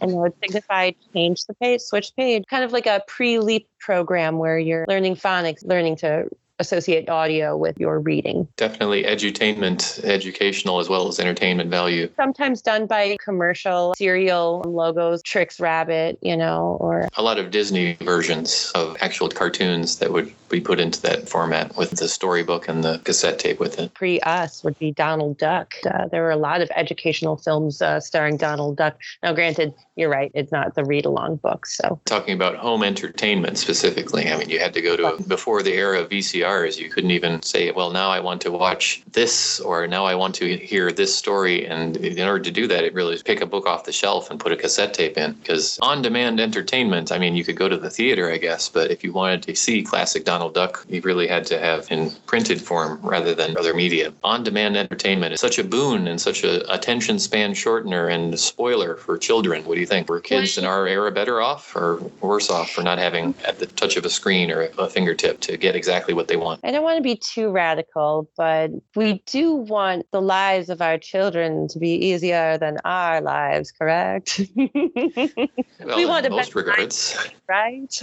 and 0.00 0.10
it 0.10 0.16
would 0.16 0.32
signify 0.42 0.92
change 1.12 1.44
the 1.44 1.54
page, 1.54 1.80
switch 1.80 2.12
page, 2.16 2.44
kind 2.48 2.64
of 2.64 2.72
like 2.72 2.86
a 2.86 3.02
pre-leap 3.06 3.68
program 3.78 4.38
where 4.38 4.58
you're 4.58 4.84
learning 4.88 5.16
phonics, 5.16 5.64
learning 5.66 5.96
to 5.96 6.28
associate 6.60 7.08
audio 7.08 7.56
with 7.56 7.80
your 7.80 7.98
reading. 7.98 8.46
Definitely 8.56 9.04
edutainment, 9.04 10.04
educational 10.04 10.78
as 10.78 10.88
well 10.88 11.08
as 11.08 11.18
entertainment 11.18 11.70
value. 11.70 12.08
Sometimes 12.16 12.62
done 12.62 12.86
by 12.86 13.16
commercial 13.24 13.94
cereal 13.96 14.62
logos, 14.66 15.22
Trix 15.22 15.58
Rabbit, 15.58 16.18
you 16.20 16.36
know, 16.36 16.76
or 16.80 17.08
a 17.16 17.22
lot 17.22 17.38
of 17.38 17.50
Disney 17.50 17.94
versions 18.00 18.70
of 18.74 18.96
actual 19.00 19.28
cartoons 19.28 19.98
that 19.98 20.12
would 20.12 20.32
be 20.50 20.60
put 20.60 20.80
into 20.80 21.00
that 21.02 21.28
format 21.28 21.76
with 21.76 21.92
the 21.92 22.08
storybook 22.08 22.68
and 22.68 22.84
the 22.84 22.98
cassette 23.04 23.38
tape 23.38 23.60
with 23.60 23.78
it. 23.78 23.94
Pre 23.94 24.20
us 24.20 24.62
would 24.64 24.78
be 24.78 24.92
Donald 24.92 25.38
Duck. 25.38 25.74
Uh, 25.86 26.08
there 26.08 26.22
were 26.22 26.30
a 26.30 26.36
lot 26.36 26.60
of 26.60 26.70
educational 26.76 27.36
films 27.36 27.80
uh, 27.80 28.00
starring 28.00 28.36
Donald 28.36 28.76
Duck. 28.76 28.98
Now, 29.22 29.32
granted, 29.32 29.74
you're 29.96 30.10
right, 30.10 30.30
it's 30.34 30.52
not 30.52 30.74
the 30.74 30.84
read 30.84 31.06
along 31.06 31.36
books. 31.36 31.76
So, 31.76 32.00
talking 32.04 32.34
about 32.34 32.56
home 32.56 32.82
entertainment 32.82 33.58
specifically, 33.58 34.30
I 34.30 34.36
mean, 34.36 34.50
you 34.50 34.58
had 34.58 34.74
to 34.74 34.82
go 34.82 34.96
to 34.96 35.22
before 35.22 35.62
the 35.62 35.74
era 35.74 36.00
of 36.00 36.08
VCRs, 36.08 36.78
you 36.78 36.90
couldn't 36.90 37.12
even 37.12 37.42
say, 37.42 37.70
well, 37.70 37.90
now 37.90 38.10
I 38.10 38.20
want 38.20 38.40
to 38.42 38.50
watch 38.50 39.02
this 39.12 39.60
or 39.60 39.86
now 39.86 40.04
I 40.04 40.14
want 40.14 40.34
to 40.36 40.56
hear 40.56 40.90
this 40.90 41.14
story. 41.14 41.66
And 41.66 41.96
in 41.96 42.26
order 42.26 42.42
to 42.42 42.50
do 42.50 42.66
that, 42.66 42.84
it 42.84 42.94
really 42.94 43.14
is 43.14 43.22
pick 43.22 43.40
a 43.40 43.46
book 43.46 43.66
off 43.66 43.84
the 43.84 43.92
shelf 43.92 44.30
and 44.30 44.40
put 44.40 44.52
a 44.52 44.56
cassette 44.56 44.94
tape 44.94 45.16
in 45.16 45.34
because 45.34 45.78
on 45.80 46.02
demand 46.02 46.40
entertainment, 46.40 47.12
I 47.12 47.18
mean, 47.18 47.36
you 47.36 47.44
could 47.44 47.56
go 47.56 47.68
to 47.68 47.76
the 47.76 47.90
theater, 47.90 48.30
I 48.30 48.38
guess, 48.38 48.68
but 48.68 48.90
if 48.90 49.04
you 49.04 49.12
wanted 49.12 49.42
to 49.44 49.54
see 49.54 49.82
classic 49.82 50.24
Donald 50.24 50.39
Duck, 50.48 50.86
you 50.88 51.00
really 51.02 51.26
had 51.26 51.44
to 51.46 51.58
have 51.58 51.86
in 51.90 52.10
printed 52.26 52.60
form 52.60 53.00
rather 53.02 53.34
than 53.34 53.56
other 53.58 53.74
media. 53.74 54.12
On 54.24 54.42
demand 54.42 54.76
entertainment 54.76 55.34
is 55.34 55.40
such 55.40 55.58
a 55.58 55.64
boon 55.64 56.06
and 56.06 56.20
such 56.20 56.44
a 56.44 56.72
attention 56.72 57.18
span 57.18 57.52
shortener 57.52 58.12
and 58.12 58.38
spoiler 58.38 58.96
for 58.96 59.18
children. 59.18 59.64
What 59.64 59.74
do 59.74 59.80
you 59.80 59.86
think? 59.86 60.08
Were 60.08 60.20
kids 60.20 60.56
in 60.56 60.64
our 60.64 60.86
era 60.86 61.10
better 61.10 61.40
off 61.40 61.74
or 61.76 61.98
worse 62.20 62.50
off 62.50 62.70
for 62.70 62.82
not 62.82 62.98
having 62.98 63.34
at 63.44 63.58
the 63.58 63.66
touch 63.66 63.96
of 63.96 64.04
a 64.04 64.10
screen 64.10 64.50
or 64.50 64.70
a 64.78 64.88
fingertip 64.88 65.40
to 65.40 65.56
get 65.56 65.76
exactly 65.76 66.14
what 66.14 66.28
they 66.28 66.36
want? 66.36 66.60
I 66.64 66.70
don't 66.70 66.82
want 66.82 66.96
to 66.96 67.02
be 67.02 67.16
too 67.16 67.50
radical, 67.50 68.30
but 68.36 68.70
we 68.94 69.22
do 69.26 69.52
want 69.52 70.06
the 70.12 70.22
lives 70.22 70.70
of 70.70 70.80
our 70.80 70.98
children 70.98 71.68
to 71.68 71.78
be 71.78 71.90
easier 71.90 72.56
than 72.58 72.78
our 72.84 73.20
lives, 73.20 73.72
correct? 73.72 74.40
well, 74.56 75.96
we 75.96 76.06
want 76.06 76.26
in 76.26 76.32
most 76.32 76.54
regards. 76.54 77.16
Life, 77.16 77.34
right? 77.48 78.02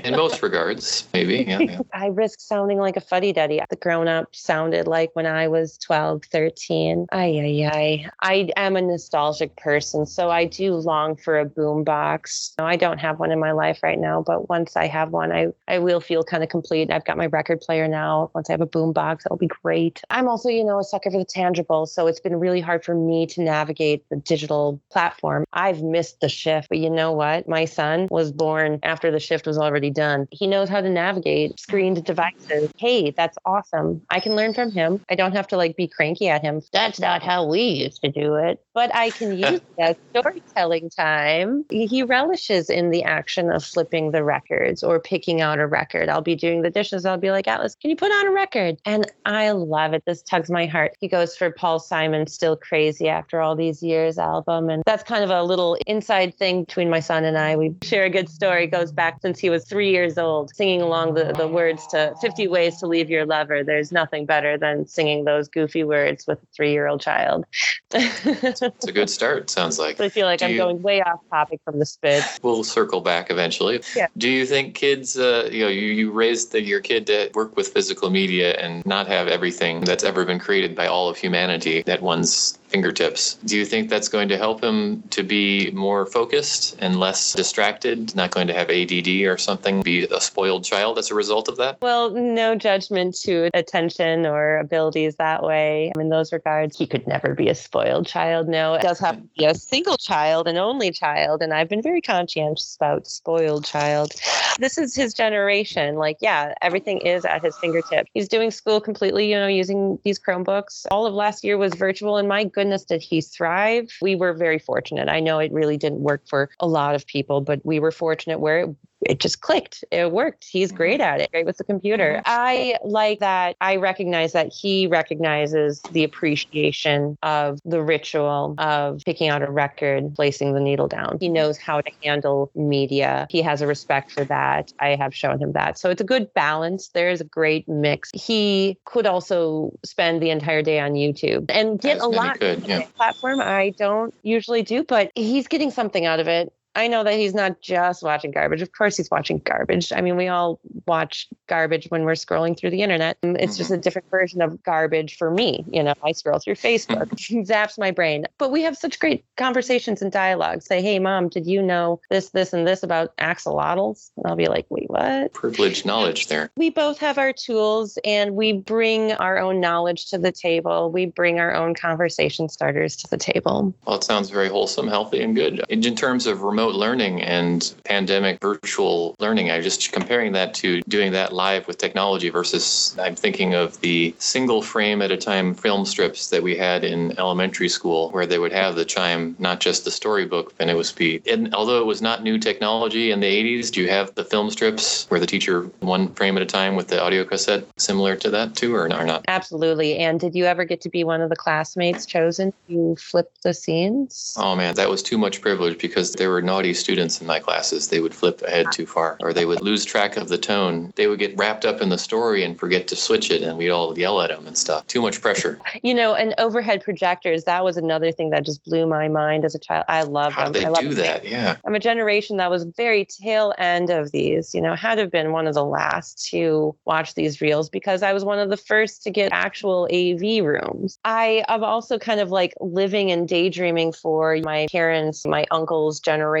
in 0.04 0.16
most 0.16 0.42
regards, 0.42 1.06
maybe. 1.12 1.44
Yeah, 1.46 1.58
I 1.92 2.06
risk 2.06 2.40
sounding 2.40 2.78
like 2.78 2.96
a 2.96 3.00
fuddy 3.00 3.32
duddy. 3.32 3.60
The 3.68 3.76
grown 3.76 4.08
up 4.08 4.34
sounded 4.34 4.86
like 4.86 5.10
when 5.14 5.26
I 5.26 5.48
was 5.48 5.78
12, 5.78 6.24
13. 6.24 7.06
Ay, 7.12 7.40
ay, 7.40 7.70
ay. 7.72 8.10
I 8.20 8.50
am 8.56 8.76
a 8.76 8.82
nostalgic 8.82 9.56
person, 9.56 10.06
so 10.06 10.30
I 10.30 10.44
do 10.44 10.74
long 10.74 11.16
for 11.16 11.38
a 11.38 11.46
boombox. 11.46 12.52
I 12.58 12.76
don't 12.76 12.98
have 12.98 13.18
one 13.18 13.32
in 13.32 13.38
my 13.38 13.52
life 13.52 13.80
right 13.82 13.98
now, 13.98 14.22
but 14.22 14.48
once 14.48 14.76
I 14.76 14.86
have 14.86 15.10
one, 15.10 15.32
I, 15.32 15.48
I 15.66 15.78
will 15.78 16.00
feel 16.00 16.22
kind 16.22 16.42
of 16.42 16.48
complete. 16.48 16.90
I've 16.90 17.04
got 17.04 17.16
my 17.16 17.26
record 17.26 17.60
player 17.60 17.88
now. 17.88 18.30
Once 18.34 18.50
I 18.50 18.52
have 18.52 18.60
a 18.60 18.66
boombox, 18.66 19.22
that'll 19.22 19.36
be 19.36 19.46
great. 19.46 20.02
I'm 20.10 20.28
also, 20.28 20.48
you 20.48 20.64
know, 20.64 20.78
a 20.78 20.84
sucker 20.84 21.10
for 21.10 21.18
the 21.18 21.24
tangible, 21.24 21.86
so 21.86 22.06
it's 22.06 22.20
been 22.20 22.36
really 22.38 22.60
hard 22.60 22.84
for 22.84 22.94
me 22.94 23.26
to 23.26 23.42
navigate 23.42 24.04
the 24.10 24.16
digital 24.16 24.80
platform. 24.90 25.44
I've 25.52 25.82
missed 25.82 26.20
the 26.20 26.28
shift, 26.28 26.68
but 26.68 26.78
you 26.78 26.90
know 26.90 27.12
what? 27.12 27.48
My 27.48 27.64
son 27.64 28.08
was 28.10 28.32
born 28.32 28.78
after 28.82 29.10
the 29.10 29.20
shift 29.20 29.46
was 29.46 29.58
already 29.58 29.90
done. 29.90 30.28
He 30.30 30.46
knows 30.46 30.68
how 30.68 30.80
to 30.80 30.90
navigate 30.90 31.57
screened 31.58 32.04
devices. 32.04 32.70
Hey, 32.76 33.10
that's 33.10 33.38
awesome. 33.44 34.02
I 34.10 34.20
can 34.20 34.36
learn 34.36 34.54
from 34.54 34.70
him. 34.70 35.00
I 35.10 35.14
don't 35.14 35.34
have 35.34 35.48
to 35.48 35.56
like 35.56 35.76
be 35.76 35.88
cranky 35.88 36.28
at 36.28 36.42
him. 36.42 36.62
That's 36.72 37.00
not 37.00 37.22
how 37.22 37.44
we 37.44 37.62
used 37.62 38.00
to 38.02 38.10
do 38.10 38.36
it. 38.36 38.62
But 38.74 38.94
I 38.94 39.10
can 39.10 39.32
use 39.38 39.60
it 39.60 39.64
as 39.78 39.96
storytelling 40.10 40.90
time. 40.90 41.64
He 41.70 42.02
relishes 42.02 42.70
in 42.70 42.90
the 42.90 43.02
action 43.02 43.50
of 43.50 43.64
flipping 43.64 44.12
the 44.12 44.24
records 44.24 44.82
or 44.82 45.00
picking 45.00 45.40
out 45.40 45.58
a 45.58 45.66
record. 45.66 46.08
I'll 46.08 46.20
be 46.20 46.36
doing 46.36 46.62
the 46.62 46.70
dishes. 46.70 47.04
I'll 47.04 47.18
be 47.18 47.30
like, 47.30 47.48
Atlas, 47.48 47.74
can 47.74 47.90
you 47.90 47.96
put 47.96 48.12
on 48.12 48.28
a 48.28 48.32
record? 48.32 48.76
And 48.84 49.10
I 49.26 49.50
love 49.50 49.92
it. 49.94 50.04
This 50.06 50.22
tugs 50.22 50.50
my 50.50 50.66
heart. 50.66 50.96
He 51.00 51.08
goes 51.08 51.36
for 51.36 51.50
Paul 51.50 51.80
Simon's 51.80 52.32
Still 52.32 52.56
Crazy 52.56 53.08
After 53.08 53.40
All 53.40 53.56
These 53.56 53.82
Years 53.82 54.18
album. 54.18 54.70
And 54.70 54.82
that's 54.86 55.02
kind 55.02 55.24
of 55.24 55.30
a 55.30 55.42
little 55.42 55.76
inside 55.86 56.36
thing 56.36 56.64
between 56.64 56.90
my 56.90 57.00
son 57.00 57.24
and 57.24 57.36
I. 57.36 57.56
We 57.56 57.74
share 57.82 58.04
a 58.04 58.10
good 58.10 58.28
story. 58.28 58.64
It 58.64 58.70
goes 58.70 58.92
back 58.92 59.20
since 59.22 59.38
he 59.38 59.50
was 59.50 59.64
three 59.64 59.90
years 59.90 60.18
old, 60.18 60.54
singing 60.54 60.82
along 60.82 61.14
the, 61.14 61.32
the 61.36 61.47
words 61.52 61.86
to 61.88 62.14
50 62.20 62.48
Ways 62.48 62.78
to 62.78 62.86
Leave 62.86 63.10
Your 63.10 63.26
Lover. 63.26 63.64
There's 63.64 63.92
nothing 63.92 64.26
better 64.26 64.56
than 64.58 64.86
singing 64.86 65.24
those 65.24 65.48
goofy 65.48 65.84
words 65.84 66.26
with 66.26 66.42
a 66.42 66.46
three 66.54 66.72
year 66.72 66.86
old 66.86 67.00
child. 67.00 67.46
it's 67.92 68.86
a 68.86 68.92
good 68.92 69.10
start, 69.10 69.50
sounds 69.50 69.78
like. 69.78 70.00
I 70.00 70.08
feel 70.08 70.26
like 70.26 70.40
Do 70.40 70.46
I'm 70.46 70.52
you, 70.52 70.58
going 70.58 70.82
way 70.82 71.00
off 71.02 71.20
topic 71.30 71.60
from 71.64 71.78
the 71.78 71.86
spit. 71.86 72.24
We'll 72.42 72.64
circle 72.64 73.00
back 73.00 73.30
eventually. 73.30 73.82
Yeah. 73.96 74.08
Do 74.16 74.28
you 74.28 74.46
think 74.46 74.74
kids, 74.74 75.18
uh, 75.18 75.48
you 75.50 75.64
know, 75.64 75.70
you, 75.70 75.88
you 75.88 76.10
raised 76.10 76.52
the, 76.52 76.62
your 76.62 76.80
kid 76.80 77.06
to 77.06 77.30
work 77.34 77.56
with 77.56 77.68
physical 77.68 78.10
media 78.10 78.52
and 78.54 78.84
not 78.86 79.06
have 79.06 79.28
everything 79.28 79.80
that's 79.80 80.04
ever 80.04 80.24
been 80.24 80.38
created 80.38 80.74
by 80.74 80.86
all 80.86 81.08
of 81.08 81.16
humanity 81.16 81.82
at 81.86 82.02
one's 82.02 82.57
fingertips. 82.68 83.34
Do 83.44 83.56
you 83.56 83.64
think 83.64 83.88
that's 83.88 84.08
going 84.08 84.28
to 84.28 84.36
help 84.36 84.62
him 84.62 85.02
to 85.10 85.22
be 85.22 85.70
more 85.72 86.06
focused 86.06 86.76
and 86.80 87.00
less 87.00 87.32
distracted, 87.32 88.14
not 88.14 88.30
going 88.30 88.46
to 88.46 88.54
have 88.54 88.70
ADD 88.70 89.08
or 89.26 89.38
something, 89.38 89.82
be 89.82 90.04
a 90.04 90.20
spoiled 90.20 90.64
child 90.64 90.98
as 90.98 91.10
a 91.10 91.14
result 91.14 91.48
of 91.48 91.56
that? 91.56 91.80
Well, 91.80 92.10
no 92.10 92.54
judgment 92.54 93.18
to 93.20 93.50
attention 93.54 94.26
or 94.26 94.58
abilities 94.58 95.16
that 95.16 95.42
way. 95.42 95.92
In 95.98 96.10
those 96.10 96.32
regards, 96.32 96.76
he 96.76 96.86
could 96.86 97.06
never 97.06 97.34
be 97.34 97.48
a 97.48 97.54
spoiled 97.54 98.06
child. 98.06 98.48
No, 98.48 98.74
it 98.74 98.82
does 98.82 98.98
have 99.00 99.16
to 99.16 99.28
be 99.36 99.44
a 99.44 99.54
single 99.54 99.96
child, 99.96 100.46
an 100.48 100.56
only 100.56 100.90
child. 100.90 101.42
And 101.42 101.52
I've 101.52 101.68
been 101.68 101.82
very 101.82 102.00
conscientious 102.00 102.76
about 102.76 103.06
spoiled 103.06 103.64
child. 103.64 104.12
This 104.58 104.76
is 104.76 104.94
his 104.94 105.14
generation. 105.14 105.96
Like, 105.96 106.18
yeah, 106.20 106.54
everything 106.62 106.98
is 106.98 107.24
at 107.24 107.44
his 107.44 107.56
fingertips. 107.58 108.10
He's 108.12 108.28
doing 108.28 108.50
school 108.50 108.80
completely, 108.80 109.30
you 109.30 109.36
know, 109.36 109.46
using 109.46 109.98
these 110.04 110.18
Chromebooks. 110.18 110.86
All 110.90 111.06
of 111.06 111.14
last 111.14 111.44
year 111.44 111.56
was 111.56 111.72
virtual, 111.74 112.16
and 112.16 112.28
my 112.28 112.44
goodness, 112.58 112.84
did 112.84 113.00
he 113.00 113.20
thrive? 113.20 113.88
We 114.02 114.16
were 114.16 114.32
very 114.32 114.58
fortunate. 114.58 115.08
I 115.08 115.20
know 115.20 115.38
it 115.38 115.52
really 115.52 115.76
didn't 115.76 116.00
work 116.00 116.26
for 116.26 116.50
a 116.58 116.66
lot 116.66 116.96
of 116.96 117.06
people, 117.06 117.40
but 117.40 117.64
we 117.64 117.78
were 117.78 117.92
fortunate 117.92 118.40
where 118.40 118.58
it 118.62 118.76
it 119.02 119.20
just 119.20 119.40
clicked. 119.40 119.84
It 119.90 120.12
worked. 120.12 120.46
He's 120.48 120.72
great 120.72 121.00
mm-hmm. 121.00 121.14
at 121.14 121.20
it, 121.20 121.30
great 121.30 121.46
with 121.46 121.56
the 121.56 121.64
computer. 121.64 122.16
Mm-hmm. 122.16 122.22
I 122.26 122.78
like 122.84 123.20
that. 123.20 123.56
I 123.60 123.76
recognize 123.76 124.32
that 124.32 124.52
he 124.52 124.86
recognizes 124.86 125.80
the 125.92 126.04
appreciation 126.04 127.16
of 127.22 127.58
the 127.64 127.82
ritual 127.82 128.54
of 128.58 129.02
picking 129.04 129.28
out 129.28 129.42
a 129.42 129.50
record, 129.50 130.14
placing 130.14 130.54
the 130.54 130.60
needle 130.60 130.88
down. 130.88 131.18
He 131.20 131.28
knows 131.28 131.58
how 131.58 131.80
to 131.80 131.90
handle 132.02 132.50
media. 132.54 133.26
He 133.30 133.42
has 133.42 133.62
a 133.62 133.66
respect 133.66 134.10
for 134.12 134.24
that. 134.24 134.72
I 134.80 134.96
have 134.96 135.14
shown 135.14 135.38
him 135.40 135.52
that. 135.52 135.78
So 135.78 135.90
it's 135.90 136.00
a 136.00 136.04
good 136.04 136.32
balance. 136.34 136.88
There 136.88 137.10
is 137.10 137.20
a 137.20 137.24
great 137.24 137.68
mix. 137.68 138.10
He 138.14 138.78
could 138.84 139.06
also 139.06 139.72
spend 139.84 140.22
the 140.22 140.30
entire 140.30 140.62
day 140.62 140.80
on 140.80 140.92
YouTube 140.92 141.46
and 141.48 141.80
get 141.80 141.98
a 141.98 142.06
lot 142.06 142.40
could, 142.40 142.66
yeah. 142.66 142.82
platform. 142.96 143.40
I 143.40 143.74
don't 143.76 144.14
usually 144.22 144.62
do, 144.62 144.84
but 144.84 145.12
he's 145.14 145.46
getting 145.46 145.70
something 145.70 146.06
out 146.06 146.20
of 146.20 146.28
it. 146.28 146.52
I 146.78 146.86
know 146.86 147.02
that 147.02 147.14
he's 147.14 147.34
not 147.34 147.60
just 147.60 148.04
watching 148.04 148.30
garbage. 148.30 148.62
Of 148.62 148.70
course, 148.70 148.96
he's 148.96 149.10
watching 149.10 149.38
garbage. 149.38 149.92
I 149.92 150.00
mean, 150.00 150.16
we 150.16 150.28
all 150.28 150.60
watch 150.86 151.26
garbage 151.48 151.86
when 151.88 152.04
we're 152.04 152.12
scrolling 152.12 152.56
through 152.56 152.70
the 152.70 152.82
internet. 152.82 153.18
It's 153.20 153.54
mm-hmm. 153.54 153.58
just 153.58 153.72
a 153.72 153.76
different 153.76 154.08
version 154.12 154.40
of 154.42 154.62
garbage 154.62 155.16
for 155.16 155.28
me. 155.28 155.64
You 155.72 155.82
know, 155.82 155.94
I 156.04 156.12
scroll 156.12 156.38
through 156.38 156.54
Facebook, 156.54 157.08
zaps 157.46 157.80
my 157.80 157.90
brain. 157.90 158.26
But 158.38 158.52
we 158.52 158.62
have 158.62 158.76
such 158.76 159.00
great 159.00 159.24
conversations 159.36 160.02
and 160.02 160.12
dialogues. 160.12 160.66
Say, 160.66 160.80
hey, 160.80 161.00
mom, 161.00 161.30
did 161.30 161.48
you 161.48 161.60
know 161.60 162.00
this, 162.10 162.30
this, 162.30 162.52
and 162.52 162.64
this 162.64 162.84
about 162.84 163.16
axolotls? 163.16 164.12
And 164.16 164.28
I'll 164.28 164.36
be 164.36 164.46
like, 164.46 164.66
wait, 164.68 164.88
what? 164.88 165.32
Privileged 165.32 165.84
knowledge 165.84 166.28
there. 166.28 166.48
We 166.56 166.70
both 166.70 166.98
have 166.98 167.18
our 167.18 167.32
tools 167.32 167.98
and 168.04 168.36
we 168.36 168.52
bring 168.52 169.14
our 169.14 169.40
own 169.40 169.60
knowledge 169.60 170.10
to 170.10 170.18
the 170.18 170.30
table. 170.30 170.92
We 170.92 171.06
bring 171.06 171.40
our 171.40 171.52
own 171.52 171.74
conversation 171.74 172.48
starters 172.48 172.94
to 172.98 173.10
the 173.10 173.16
table. 173.16 173.74
Well, 173.84 173.96
it 173.96 174.04
sounds 174.04 174.30
very 174.30 174.48
wholesome, 174.48 174.86
healthy, 174.86 175.20
and 175.22 175.34
good. 175.34 175.64
In 175.68 175.82
terms 175.96 176.28
of 176.28 176.42
remote 176.42 176.67
remote 176.68 176.78
learning 176.78 177.22
and 177.22 177.74
pandemic 177.84 178.40
virtual 178.40 179.14
learning. 179.18 179.50
I'm 179.50 179.62
just 179.62 179.90
comparing 179.92 180.32
that 180.32 180.54
to 180.54 180.82
doing 180.82 181.12
that 181.12 181.32
live 181.32 181.66
with 181.66 181.78
technology 181.78 182.28
versus 182.28 182.94
I'm 182.98 183.14
thinking 183.14 183.54
of 183.54 183.80
the 183.80 184.14
single 184.18 184.62
frame 184.62 185.00
at 185.02 185.10
a 185.10 185.16
time 185.16 185.54
film 185.54 185.86
strips 185.86 186.28
that 186.30 186.42
we 186.42 186.56
had 186.56 186.84
in 186.84 187.18
elementary 187.18 187.68
school 187.68 188.10
where 188.10 188.26
they 188.26 188.38
would 188.38 188.52
have 188.52 188.74
the 188.74 188.84
chime, 188.84 189.34
not 189.38 189.60
just 189.60 189.84
the 189.84 189.90
storybook, 189.90 190.52
and 190.58 190.70
it 190.70 190.74
was 190.74 190.92
be. 190.92 191.22
And 191.30 191.54
although 191.54 191.80
it 191.80 191.86
was 191.86 192.02
not 192.02 192.22
new 192.22 192.38
technology 192.38 193.10
in 193.12 193.20
the 193.20 193.26
80s, 193.26 193.70
do 193.70 193.82
you 193.82 193.88
have 193.88 194.14
the 194.14 194.24
film 194.24 194.50
strips 194.50 195.06
where 195.08 195.20
the 195.20 195.26
teacher 195.26 195.62
one 195.80 196.12
frame 196.14 196.36
at 196.36 196.42
a 196.42 196.46
time 196.46 196.76
with 196.76 196.88
the 196.88 197.00
audio 197.02 197.24
cassette 197.24 197.64
similar 197.76 198.16
to 198.16 198.30
that 198.30 198.56
too, 198.56 198.74
or 198.74 198.88
not? 198.88 199.24
Absolutely. 199.28 199.98
And 199.98 200.20
did 200.20 200.34
you 200.34 200.44
ever 200.44 200.64
get 200.64 200.80
to 200.82 200.88
be 200.88 201.04
one 201.04 201.20
of 201.20 201.30
the 201.30 201.36
classmates 201.36 202.04
chosen 202.04 202.52
to 202.68 202.96
flip 202.96 203.32
the 203.42 203.54
scenes? 203.54 204.34
Oh 204.36 204.56
man, 204.56 204.74
that 204.74 204.88
was 204.88 205.02
too 205.02 205.18
much 205.18 205.40
privilege 205.40 205.78
because 205.78 206.12
there 206.12 206.30
were 206.30 206.42
no 206.42 206.57
students 206.74 207.20
in 207.20 207.26
my 207.26 207.38
classes. 207.40 207.88
They 207.88 208.00
would 208.00 208.14
flip 208.14 208.42
ahead 208.42 208.66
too 208.72 208.86
far, 208.86 209.16
or 209.20 209.32
they 209.32 209.44
would 209.44 209.62
lose 209.62 209.84
track 209.84 210.16
of 210.16 210.28
the 210.28 210.38
tone. 210.38 210.92
They 210.96 211.06
would 211.06 211.18
get 211.18 211.36
wrapped 211.36 211.64
up 211.64 211.80
in 211.80 211.88
the 211.88 211.98
story 211.98 212.42
and 212.44 212.58
forget 212.58 212.88
to 212.88 212.96
switch 212.96 213.30
it, 213.30 213.42
and 213.42 213.56
we'd 213.58 213.70
all 213.70 213.98
yell 213.98 214.20
at 214.20 214.30
them 214.30 214.46
and 214.46 214.56
stuff. 214.56 214.86
Too 214.86 215.02
much 215.02 215.20
pressure. 215.20 215.58
You 215.82 215.94
know, 215.94 216.14
and 216.14 216.34
overhead 216.38 216.82
projectors, 216.82 217.44
that 217.44 217.64
was 217.64 217.76
another 217.76 218.12
thing 218.12 218.30
that 218.30 218.44
just 218.44 218.64
blew 218.64 218.86
my 218.86 219.08
mind 219.08 219.44
as 219.44 219.54
a 219.54 219.58
child. 219.58 219.84
I 219.88 220.02
love 220.02 220.32
How 220.32 220.44
them. 220.44 220.52
they 220.54 220.64
I 220.64 220.68
love 220.68 220.80
do 220.80 220.94
them. 220.94 221.04
that? 221.04 221.24
Yeah. 221.24 221.56
I'm 221.66 221.74
a 221.74 221.80
generation 221.80 222.36
that 222.38 222.50
was 222.50 222.64
very 222.76 223.04
tail 223.04 223.54
end 223.58 223.90
of 223.90 224.10
these, 224.12 224.54
you 224.54 224.60
know, 224.60 224.74
had 224.74 224.96
to 224.96 225.02
have 225.02 225.10
been 225.10 225.32
one 225.32 225.46
of 225.46 225.54
the 225.54 225.64
last 225.64 226.26
to 226.30 226.74
watch 226.84 227.14
these 227.14 227.40
reels 227.40 227.68
because 227.68 228.02
I 228.02 228.12
was 228.12 228.24
one 228.24 228.38
of 228.38 228.50
the 228.50 228.56
first 228.56 229.02
to 229.04 229.10
get 229.10 229.32
actual 229.32 229.88
AV 229.92 230.44
rooms. 230.44 230.98
I 231.04 231.44
am 231.48 231.62
also 231.64 231.98
kind 231.98 232.20
of 232.20 232.30
like 232.30 232.54
living 232.60 233.10
and 233.10 233.28
daydreaming 233.28 233.92
for 233.92 234.36
my 234.42 234.66
parents, 234.70 235.26
my 235.26 235.46
uncle's 235.50 236.00
generation 236.00 236.37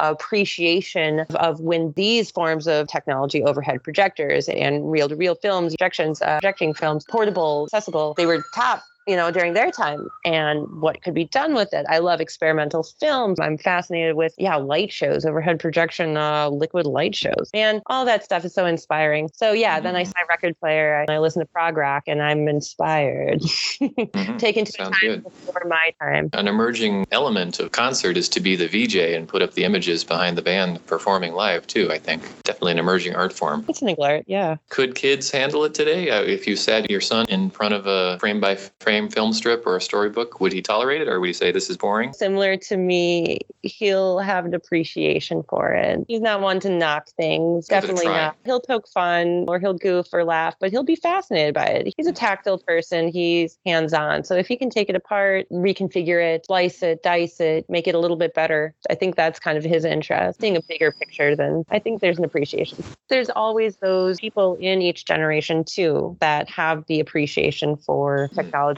appreciation 0.00 1.20
of, 1.20 1.36
of 1.36 1.60
when 1.60 1.92
these 1.92 2.30
forms 2.30 2.66
of 2.66 2.88
technology, 2.88 3.42
overhead 3.42 3.82
projectors 3.82 4.48
and 4.48 4.90
reel 4.90 5.08
to 5.08 5.16
reel 5.16 5.34
films, 5.34 5.74
projections, 5.76 6.22
uh, 6.22 6.36
projecting 6.40 6.74
films, 6.74 7.04
portable, 7.08 7.64
accessible, 7.66 8.14
they 8.16 8.26
were 8.26 8.44
top 8.54 8.82
you 9.06 9.16
know, 9.16 9.30
during 9.30 9.52
their 9.54 9.70
time 9.70 10.08
and 10.24 10.66
what 10.80 11.02
could 11.02 11.14
be 11.14 11.24
done 11.26 11.54
with 11.54 11.72
it. 11.72 11.84
I 11.88 11.98
love 11.98 12.20
experimental 12.20 12.82
films. 12.82 13.38
I'm 13.38 13.58
fascinated 13.58 14.16
with, 14.16 14.34
yeah, 14.38 14.56
light 14.56 14.92
shows, 14.92 15.24
overhead 15.26 15.60
projection, 15.60 16.16
uh, 16.16 16.48
liquid 16.48 16.86
light 16.86 17.14
shows. 17.14 17.50
And 17.52 17.82
all 17.86 18.04
that 18.06 18.24
stuff 18.24 18.44
is 18.44 18.54
so 18.54 18.64
inspiring. 18.66 19.28
So, 19.34 19.52
yeah, 19.52 19.80
then 19.80 19.96
I 19.96 20.02
Mhm. 20.02 20.06
see 20.06 20.12
my 20.16 20.24
record 20.28 20.58
player 20.58 21.00
and 21.00 21.10
I 21.10 21.18
listen 21.18 21.40
to 21.40 21.46
prog 21.46 21.76
rock 21.76 22.04
and 22.06 22.22
I'm 22.22 22.48
inspired. 22.48 23.40
Mhm. 23.80 24.38
Taken 24.38 24.64
to 24.64 24.72
Sounds 24.72 24.98
time 25.00 25.08
good. 25.08 25.22
before 25.24 25.62
my 25.66 25.92
time. 26.00 26.30
An 26.32 26.48
emerging 26.48 27.06
element 27.10 27.60
of 27.60 27.72
concert 27.72 28.16
is 28.16 28.28
to 28.30 28.40
be 28.40 28.56
the 28.56 28.68
VJ 28.68 29.14
and 29.14 29.28
put 29.28 29.42
up 29.42 29.54
the 29.54 29.64
images 29.64 30.04
behind 30.04 30.38
the 30.38 30.42
band 30.42 30.84
performing 30.86 31.34
live, 31.34 31.66
too, 31.66 31.90
I 31.90 31.98
think. 31.98 32.22
Definitely 32.44 32.72
an 32.72 32.78
emerging 32.78 33.14
art 33.14 33.32
form. 33.32 33.64
It's 33.68 33.82
an 33.82 33.94
art, 34.00 34.24
yeah. 34.26 34.56
Could 34.70 34.94
kids 34.94 35.30
handle 35.30 35.64
it 35.64 35.74
today? 35.74 36.10
Uh, 36.10 36.22
if 36.22 36.46
you 36.46 36.56
sat 36.56 36.90
your 36.90 37.00
son 37.00 37.26
in 37.28 37.50
front 37.50 37.74
of 37.74 37.86
a 37.86 38.18
frame 38.18 38.40
by 38.40 38.56
frame 38.80 38.93
film 39.10 39.32
strip 39.32 39.66
or 39.66 39.76
a 39.76 39.80
storybook, 39.80 40.40
would 40.40 40.52
he 40.52 40.62
tolerate 40.62 41.00
it 41.00 41.08
or 41.08 41.20
would 41.20 41.26
he 41.26 41.32
say 41.32 41.52
this 41.52 41.70
is 41.70 41.76
boring? 41.76 42.12
Similar 42.12 42.56
to 42.58 42.76
me, 42.76 43.40
he'll 43.62 44.18
have 44.18 44.44
an 44.44 44.54
appreciation 44.54 45.42
for 45.48 45.72
it. 45.72 46.04
He's 46.08 46.20
not 46.20 46.40
one 46.40 46.60
to 46.60 46.70
knock 46.70 47.08
things. 47.16 47.68
Give 47.68 47.80
Definitely 47.80 48.06
not. 48.06 48.36
He'll 48.44 48.60
poke 48.60 48.88
fun 48.88 49.44
or 49.48 49.58
he'll 49.58 49.74
goof 49.74 50.06
or 50.12 50.24
laugh, 50.24 50.54
but 50.60 50.70
he'll 50.70 50.84
be 50.84 50.96
fascinated 50.96 51.54
by 51.54 51.66
it. 51.66 51.94
He's 51.96 52.06
a 52.06 52.12
tactile 52.12 52.58
person. 52.58 53.08
He's 53.08 53.58
hands 53.66 53.92
on. 53.92 54.24
So 54.24 54.36
if 54.36 54.46
he 54.46 54.56
can 54.56 54.70
take 54.70 54.88
it 54.88 54.96
apart, 54.96 55.46
reconfigure 55.50 56.22
it, 56.34 56.46
slice 56.46 56.82
it, 56.82 57.02
dice 57.02 57.40
it, 57.40 57.68
make 57.68 57.86
it 57.86 57.94
a 57.94 57.98
little 57.98 58.16
bit 58.16 58.34
better, 58.34 58.74
I 58.90 58.94
think 58.94 59.16
that's 59.16 59.38
kind 59.38 59.58
of 59.58 59.64
his 59.64 59.84
interest. 59.84 60.40
Seeing 60.40 60.56
a 60.56 60.62
bigger 60.68 60.92
picture, 60.92 61.34
then 61.34 61.64
I 61.70 61.78
think 61.78 62.00
there's 62.00 62.18
an 62.18 62.24
appreciation. 62.24 62.82
There's 63.08 63.30
always 63.30 63.76
those 63.78 64.20
people 64.20 64.56
in 64.60 64.82
each 64.82 65.04
generation 65.04 65.64
too 65.64 66.16
that 66.20 66.48
have 66.48 66.84
the 66.86 67.00
appreciation 67.00 67.76
for 67.76 68.14
Hmm. 68.14 68.36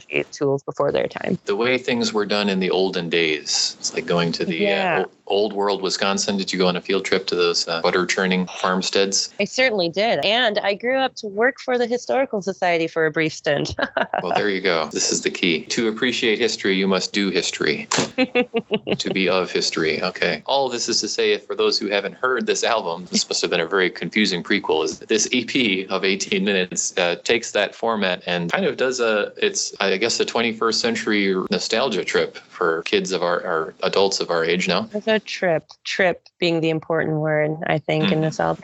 Technology 0.09 0.27
tools 0.31 0.63
before 0.63 0.91
their 0.91 1.07
time. 1.07 1.37
The 1.45 1.55
way 1.55 1.77
things 1.77 2.13
were 2.13 2.25
done 2.25 2.49
in 2.49 2.59
the 2.59 2.69
olden 2.69 3.09
days, 3.09 3.75
it's 3.79 3.93
like 3.93 4.05
going 4.05 4.31
to 4.33 4.45
the 4.45 4.55
Yeah. 4.55 4.99
uh, 4.99 5.03
o- 5.03 5.11
old 5.27 5.53
world 5.53 5.81
Wisconsin. 5.81 6.37
Did 6.37 6.53
you 6.53 6.59
go 6.59 6.67
on 6.67 6.75
a 6.75 6.81
field 6.81 7.05
trip 7.05 7.27
to 7.27 7.35
those 7.35 7.67
uh, 7.67 7.81
butter 7.81 8.05
churning 8.05 8.47
farmsteads? 8.61 9.33
I 9.39 9.45
certainly 9.45 9.89
did. 9.89 10.23
And 10.23 10.59
I 10.59 10.73
grew 10.75 10.97
up 10.97 11.15
to 11.15 11.27
work 11.27 11.59
for 11.59 11.77
the 11.77 11.87
Historical 11.87 12.41
Society 12.41 12.87
for 12.87 13.05
a 13.05 13.11
brief 13.11 13.33
stint. 13.33 13.75
Well, 14.23 14.33
there 14.35 14.49
you 14.49 14.61
go. 14.61 14.89
This 14.91 15.11
is 15.11 15.21
the 15.21 15.29
key. 15.29 15.63
To 15.65 15.87
appreciate 15.89 16.39
history, 16.39 16.75
you 16.75 16.87
must 16.87 17.13
do 17.13 17.29
history. 17.29 17.87
to 18.97 19.09
be 19.13 19.29
of 19.29 19.51
history. 19.51 20.01
Okay. 20.01 20.41
All 20.45 20.69
this 20.69 20.89
is 20.89 20.99
to 21.01 21.07
say, 21.07 21.37
for 21.37 21.55
those 21.55 21.77
who 21.77 21.87
haven't 21.87 22.13
heard 22.13 22.45
this 22.47 22.63
album, 22.63 23.05
this 23.11 23.27
must 23.29 23.41
have 23.41 23.51
been 23.51 23.59
a 23.59 23.67
very 23.67 23.89
confusing 23.91 24.41
prequel. 24.43 24.83
Is 24.85 24.99
this 24.99 25.29
EP 25.31 25.87
of 25.91 26.03
18 26.03 26.43
minutes 26.43 26.97
uh, 26.97 27.17
takes 27.23 27.51
that 27.51 27.75
format 27.75 28.23
and 28.25 28.51
kind 28.51 28.65
of 28.65 28.75
does 28.77 28.99
a, 28.99 29.31
it's 29.37 29.73
I 29.79 29.96
guess 29.97 30.19
a 30.19 30.25
21st 30.25 30.73
century 30.73 31.35
nostalgia 31.51 32.03
trip 32.03 32.37
for 32.37 32.83
kids 32.83 33.11
of 33.11 33.21
our, 33.21 33.43
our 33.45 33.73
adults 33.83 34.19
of 34.19 34.29
our 34.29 34.43
age 34.43 34.67
now. 34.67 34.89
It's 34.93 35.07
a 35.07 35.19
trip. 35.19 35.67
Trip 35.83 36.27
being 36.39 36.61
the 36.61 36.69
important 36.69 37.17
word, 37.17 37.57
I 37.67 37.77
think, 37.77 38.11
in 38.11 38.21
this 38.21 38.39
album. 38.47 38.63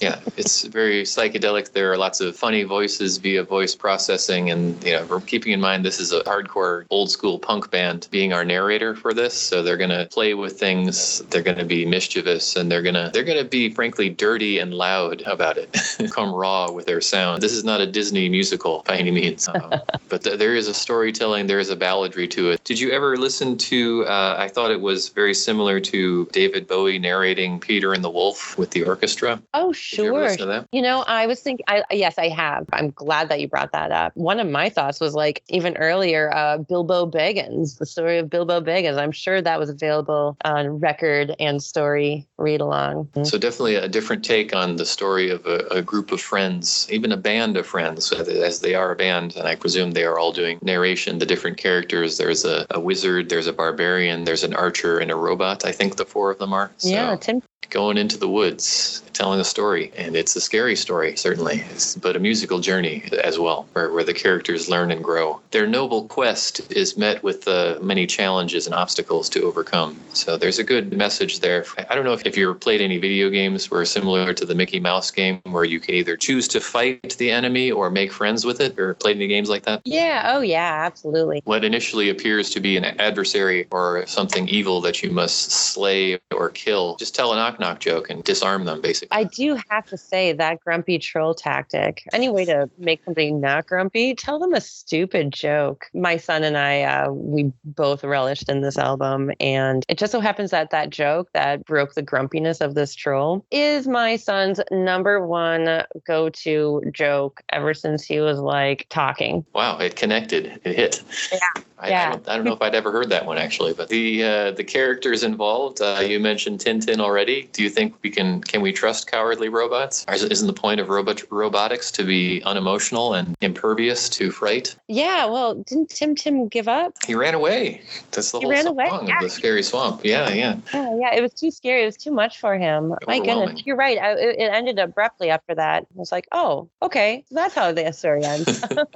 yeah, 0.00 0.18
it's 0.36 0.64
very 0.64 1.02
psychedelic. 1.02 1.72
There 1.72 1.92
are 1.92 1.96
lots 1.96 2.20
of 2.20 2.36
funny 2.36 2.62
voices 2.62 3.18
via 3.18 3.42
voice 3.42 3.74
processing, 3.74 4.50
and 4.50 4.82
you 4.84 4.92
know, 4.92 5.04
we're 5.06 5.20
keeping 5.20 5.52
in 5.52 5.60
mind 5.60 5.84
this 5.84 6.00
is 6.00 6.12
a 6.12 6.20
hardcore, 6.20 6.86
old 6.90 7.10
school 7.10 7.38
punk 7.38 7.70
band 7.70 8.08
being 8.10 8.32
our 8.32 8.44
narrator 8.44 8.94
for 8.94 9.12
this. 9.12 9.34
So 9.34 9.62
they're 9.62 9.76
gonna 9.76 10.06
play 10.10 10.34
with 10.34 10.58
things. 10.58 11.20
They're 11.30 11.42
gonna 11.42 11.64
be 11.64 11.84
mischievous, 11.84 12.56
and 12.56 12.70
they're 12.70 12.82
gonna 12.82 13.10
they're 13.12 13.24
gonna 13.24 13.44
be 13.44 13.70
frankly 13.70 14.08
dirty 14.08 14.58
and 14.58 14.74
loud 14.74 15.22
about 15.22 15.58
it. 15.58 15.76
Come 16.12 16.34
raw 16.34 16.70
with 16.70 16.86
their 16.86 17.00
sound. 17.00 17.42
This 17.42 17.52
is 17.52 17.64
not 17.64 17.80
a 17.80 17.86
Disney 17.86 18.28
musical 18.28 18.82
by 18.86 18.96
any 18.96 19.10
means, 19.10 19.48
uh, 19.48 19.80
but 20.08 20.24
th- 20.24 20.38
there 20.42 20.56
is 20.56 20.66
a 20.66 20.74
storytelling. 20.74 21.46
There 21.46 21.60
is 21.60 21.70
a 21.70 21.76
balladry 21.76 22.28
to 22.30 22.50
it. 22.50 22.64
Did 22.64 22.80
you 22.80 22.90
ever 22.90 23.16
listen 23.16 23.56
to? 23.58 24.04
Uh, 24.06 24.34
I 24.36 24.48
thought 24.48 24.72
it 24.72 24.80
was 24.80 25.08
very 25.08 25.34
similar 25.34 25.78
to 25.78 26.26
David 26.32 26.66
Bowie 26.66 26.98
narrating 26.98 27.60
Peter 27.60 27.92
and 27.92 28.02
the 28.02 28.10
Wolf 28.10 28.58
with 28.58 28.72
the 28.72 28.82
orchestra. 28.82 29.40
oh, 29.54 29.68
you 29.68 29.72
sure. 29.72 30.36
that? 30.36 30.66
You 30.72 30.82
know, 30.82 31.04
I 31.06 31.28
was 31.28 31.40
thinking, 31.40 31.64
I, 31.68 31.84
yes, 31.92 32.18
I 32.18 32.28
have. 32.28 32.66
I'm 32.72 32.90
glad 32.90 33.28
that 33.28 33.40
you 33.40 33.46
brought 33.46 33.70
that 33.70 33.92
up. 33.92 34.16
One 34.16 34.40
of 34.40 34.48
my 34.48 34.68
thoughts 34.68 34.98
was 34.98 35.14
like, 35.14 35.44
even 35.48 35.76
earlier, 35.76 36.34
uh, 36.34 36.58
Bilbo 36.58 37.08
Baggins, 37.08 37.78
the 37.78 37.86
story 37.86 38.18
of 38.18 38.28
Bilbo 38.28 38.60
Baggins. 38.60 38.98
I'm 38.98 39.12
sure 39.12 39.40
that 39.40 39.60
was 39.60 39.70
available 39.70 40.36
on 40.44 40.80
record 40.80 41.36
and 41.38 41.62
story 41.62 42.26
read 42.36 42.60
along. 42.60 43.08
So 43.22 43.38
definitely 43.38 43.76
a 43.76 43.88
different 43.88 44.24
take 44.24 44.56
on 44.56 44.74
the 44.74 44.86
story 44.86 45.30
of 45.30 45.46
a, 45.46 45.58
a 45.70 45.82
group 45.82 46.10
of 46.10 46.20
friends, 46.20 46.88
even 46.90 47.12
a 47.12 47.16
band 47.16 47.56
of 47.56 47.64
friends, 47.64 48.10
as 48.10 48.58
they 48.58 48.74
are 48.74 48.90
a 48.90 48.96
band, 48.96 49.36
and 49.36 49.46
I 49.46 49.54
presume 49.54 49.92
they 49.92 50.02
are 50.02 50.18
all 50.18 50.31
doing 50.32 50.58
narration. 50.62 51.18
The 51.18 51.26
different 51.26 51.56
characters. 51.56 52.18
There's 52.18 52.44
a, 52.44 52.66
a 52.70 52.80
wizard, 52.80 53.28
there's 53.28 53.46
a 53.46 53.52
barbarian, 53.52 54.24
there's 54.24 54.44
an 54.44 54.54
archer, 54.54 54.98
and 54.98 55.10
a 55.10 55.16
robot. 55.16 55.64
I 55.64 55.72
think 55.72 55.96
the 55.96 56.04
four 56.04 56.30
of 56.30 56.38
them 56.38 56.52
are. 56.52 56.72
So 56.78 56.88
Yeah, 56.88 57.16
Tim. 57.16 57.42
Going 57.72 57.96
into 57.96 58.18
the 58.18 58.28
woods, 58.28 59.02
telling 59.14 59.40
a 59.40 59.44
story, 59.44 59.90
and 59.96 60.14
it's 60.14 60.36
a 60.36 60.40
scary 60.40 60.76
story 60.76 61.16
certainly, 61.16 61.54
It's- 61.56 61.96
but 61.96 62.16
a 62.16 62.18
musical 62.18 62.60
journey 62.60 63.02
as 63.24 63.38
well, 63.38 63.66
where, 63.72 63.90
where 63.92 64.04
the 64.04 64.12
characters 64.14 64.68
learn 64.68 64.90
and 64.90 65.02
grow. 65.02 65.40
Their 65.52 65.66
noble 65.66 66.04
quest 66.04 66.60
is 66.70 66.96
met 66.96 67.22
with 67.22 67.48
uh, 67.48 67.78
many 67.80 68.06
challenges 68.06 68.66
and 68.66 68.74
obstacles 68.74 69.28
to 69.30 69.42
overcome. 69.42 69.98
So 70.12 70.36
there's 70.36 70.58
a 70.58 70.64
good 70.64 70.92
message 70.92 71.40
there. 71.40 71.64
I 71.88 71.94
don't 71.94 72.04
know 72.04 72.12
if, 72.12 72.26
if 72.26 72.36
you 72.36 72.48
ever 72.50 72.58
played 72.58 72.80
any 72.82 72.98
video 72.98 73.30
games 73.30 73.70
where 73.70 73.84
similar 73.84 74.34
to 74.34 74.44
the 74.44 74.54
Mickey 74.54 74.78
Mouse 74.80 75.10
game, 75.10 75.40
where 75.50 75.64
you 75.64 75.80
can 75.80 75.94
either 75.94 76.16
choose 76.16 76.46
to 76.48 76.60
fight 76.60 77.16
the 77.18 77.30
enemy 77.30 77.70
or 77.70 77.90
make 77.90 78.12
friends 78.12 78.44
with 78.44 78.60
it, 78.60 78.78
or 78.78 78.94
played 78.94 79.16
any 79.16 79.28
games 79.28 79.48
like 79.48 79.62
that. 79.64 79.80
Yeah. 79.84 80.32
Oh, 80.34 80.40
yeah. 80.40 80.82
Absolutely. 80.86 81.40
What 81.44 81.64
initially 81.64 82.10
appears 82.10 82.50
to 82.50 82.60
be 82.60 82.76
an 82.76 82.84
adversary 82.84 83.66
or 83.70 84.04
something 84.06 84.48
evil 84.48 84.80
that 84.82 85.02
you 85.02 85.10
must 85.10 85.50
slay 85.52 86.18
or 86.34 86.50
kill, 86.50 86.96
just 86.96 87.14
tell 87.14 87.32
a 87.32 87.36
knock 87.62 87.80
joke 87.80 88.10
and 88.10 88.22
disarm 88.24 88.64
them, 88.64 88.80
basically. 88.80 89.16
I 89.16 89.24
do 89.24 89.58
have 89.70 89.86
to 89.86 89.96
say 89.96 90.32
that 90.32 90.60
grumpy 90.60 90.98
troll 90.98 91.34
tactic. 91.34 92.02
Any 92.12 92.28
way 92.28 92.44
to 92.44 92.68
make 92.78 93.04
something 93.04 93.40
not 93.40 93.66
grumpy, 93.66 94.14
tell 94.14 94.38
them 94.38 94.52
a 94.52 94.60
stupid 94.60 95.32
joke. 95.32 95.86
My 95.94 96.16
son 96.16 96.44
and 96.44 96.58
I, 96.58 96.82
uh, 96.82 97.10
we 97.10 97.52
both 97.64 98.02
relished 98.04 98.48
in 98.48 98.60
this 98.60 98.76
album, 98.76 99.30
and 99.40 99.84
it 99.88 99.98
just 99.98 100.12
so 100.12 100.20
happens 100.20 100.50
that 100.50 100.70
that 100.70 100.90
joke 100.90 101.28
that 101.34 101.64
broke 101.64 101.94
the 101.94 102.02
grumpiness 102.02 102.60
of 102.60 102.74
this 102.74 102.94
troll 102.94 103.44
is 103.50 103.86
my 103.86 104.16
son's 104.16 104.60
number 104.70 105.24
one 105.26 105.84
go-to 106.06 106.82
joke 106.92 107.42
ever 107.50 107.74
since 107.74 108.04
he 108.04 108.20
was 108.20 108.38
like 108.38 108.86
talking. 108.90 109.44
Wow, 109.54 109.78
it 109.78 109.96
connected. 109.96 110.60
It 110.64 110.76
hit. 110.76 111.02
Yeah. 111.32 111.38
I, 111.78 111.88
Yeah. 111.88 112.08
I, 112.08 112.10
don't, 112.10 112.28
I 112.28 112.36
don't 112.36 112.44
know 112.44 112.52
if 112.52 112.62
I'd 112.62 112.74
ever 112.74 112.92
heard 112.92 113.10
that 113.10 113.26
one 113.26 113.38
actually, 113.38 113.74
but 113.74 113.88
the 113.88 114.22
uh, 114.24 114.50
the 114.52 114.64
characters 114.64 115.22
involved. 115.22 115.80
Uh, 115.80 116.00
you 116.02 116.20
mentioned 116.20 116.60
Tintin 116.60 117.00
already. 117.00 117.41
Do 117.52 117.62
you 117.62 117.70
think 117.70 117.94
we 118.02 118.10
can 118.10 118.40
can 118.42 118.60
we 118.60 118.72
trust 118.72 119.10
cowardly 119.10 119.48
robots? 119.48 120.04
Or 120.08 120.14
isn't 120.14 120.46
the 120.46 120.52
point 120.52 120.80
of 120.80 120.88
robot 120.88 121.22
robotics 121.30 121.90
to 121.92 122.04
be 122.04 122.42
unemotional 122.44 123.14
and 123.14 123.36
impervious 123.40 124.08
to 124.10 124.30
fright? 124.30 124.76
Yeah, 124.88 125.26
well, 125.26 125.54
didn't 125.54 125.90
Tim 125.90 126.14
Tim 126.14 126.48
give 126.48 126.68
up? 126.68 126.94
He 127.06 127.14
ran 127.14 127.34
away. 127.34 127.82
That's 128.10 128.30
the 128.32 128.38
He 128.38 128.44
whole 128.44 128.52
ran 128.52 128.64
song 128.64 128.72
away, 128.74 128.86
of 128.88 129.08
yeah. 129.08 129.20
the 129.20 129.28
scary 129.28 129.62
swamp. 129.62 130.04
Yeah, 130.04 130.28
yeah. 130.30 130.56
Yeah, 130.72 130.96
yeah, 130.98 131.14
it 131.14 131.22
was 131.22 131.32
too 131.32 131.50
scary. 131.50 131.82
It 131.82 131.86
was 131.86 131.96
too 131.96 132.12
much 132.12 132.38
for 132.38 132.56
him. 132.56 132.94
My 133.06 133.18
goodness, 133.18 133.64
you're 133.64 133.76
right. 133.76 133.98
I, 133.98 134.12
it, 134.12 134.36
it 134.38 134.52
ended 134.52 134.78
abruptly 134.78 135.30
after 135.30 135.54
that. 135.54 135.84
I 135.84 135.98
was 135.98 136.12
like, 136.12 136.28
oh, 136.32 136.68
okay, 136.82 137.24
so 137.28 137.34
that's 137.34 137.54
how 137.54 137.72
the 137.72 137.90
story 137.92 138.24
ends. 138.24 138.60
the 138.60 138.86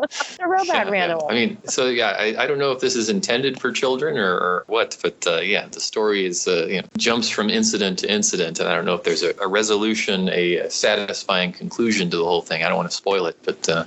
robot 0.47 0.66
Yeah, 0.66 0.90
ran 0.90 1.09
yeah. 1.11 1.14
away. 1.14 1.26
I 1.28 1.34
mean, 1.34 1.59
so 1.66 1.86
yeah, 1.86 2.11
I, 2.18 2.44
I 2.44 2.47
don't 2.47 2.59
know 2.59 2.72
if 2.72 2.80
this 2.80 2.97
is 2.97 3.09
intended 3.09 3.61
for 3.61 3.72
children 3.72 4.18
or, 4.18 4.32
or 4.34 4.64
what, 4.68 4.97
but 5.03 5.26
uh, 5.26 5.36
yeah, 5.40 5.66
the 5.68 5.80
story 5.80 6.26
is 6.26 6.47
uh, 6.47 6.66
you 6.68 6.82
know 6.82 6.88
jumps 6.97 7.28
from 7.28 7.51
incident 7.51 7.99
to 8.01 8.12
incident 8.12 8.36
incident, 8.37 8.61
and 8.61 8.68
I 8.68 8.74
don't 8.74 8.84
know 8.84 8.95
if 8.95 9.03
there's 9.03 9.22
a, 9.22 9.34
a 9.41 9.49
resolution, 9.49 10.28
a, 10.28 10.68
satisfying 10.68 11.53
conclusion 11.53 12.11
to 12.11 12.16
the 12.16 12.24
whole 12.24 12.43
thing. 12.43 12.62
I 12.62 12.68
don't 12.68 12.76
want 12.76 12.91
to 12.91 12.97
spoil 12.97 13.26
it, 13.26 13.37
but 13.43 13.68
uh, 13.68 13.84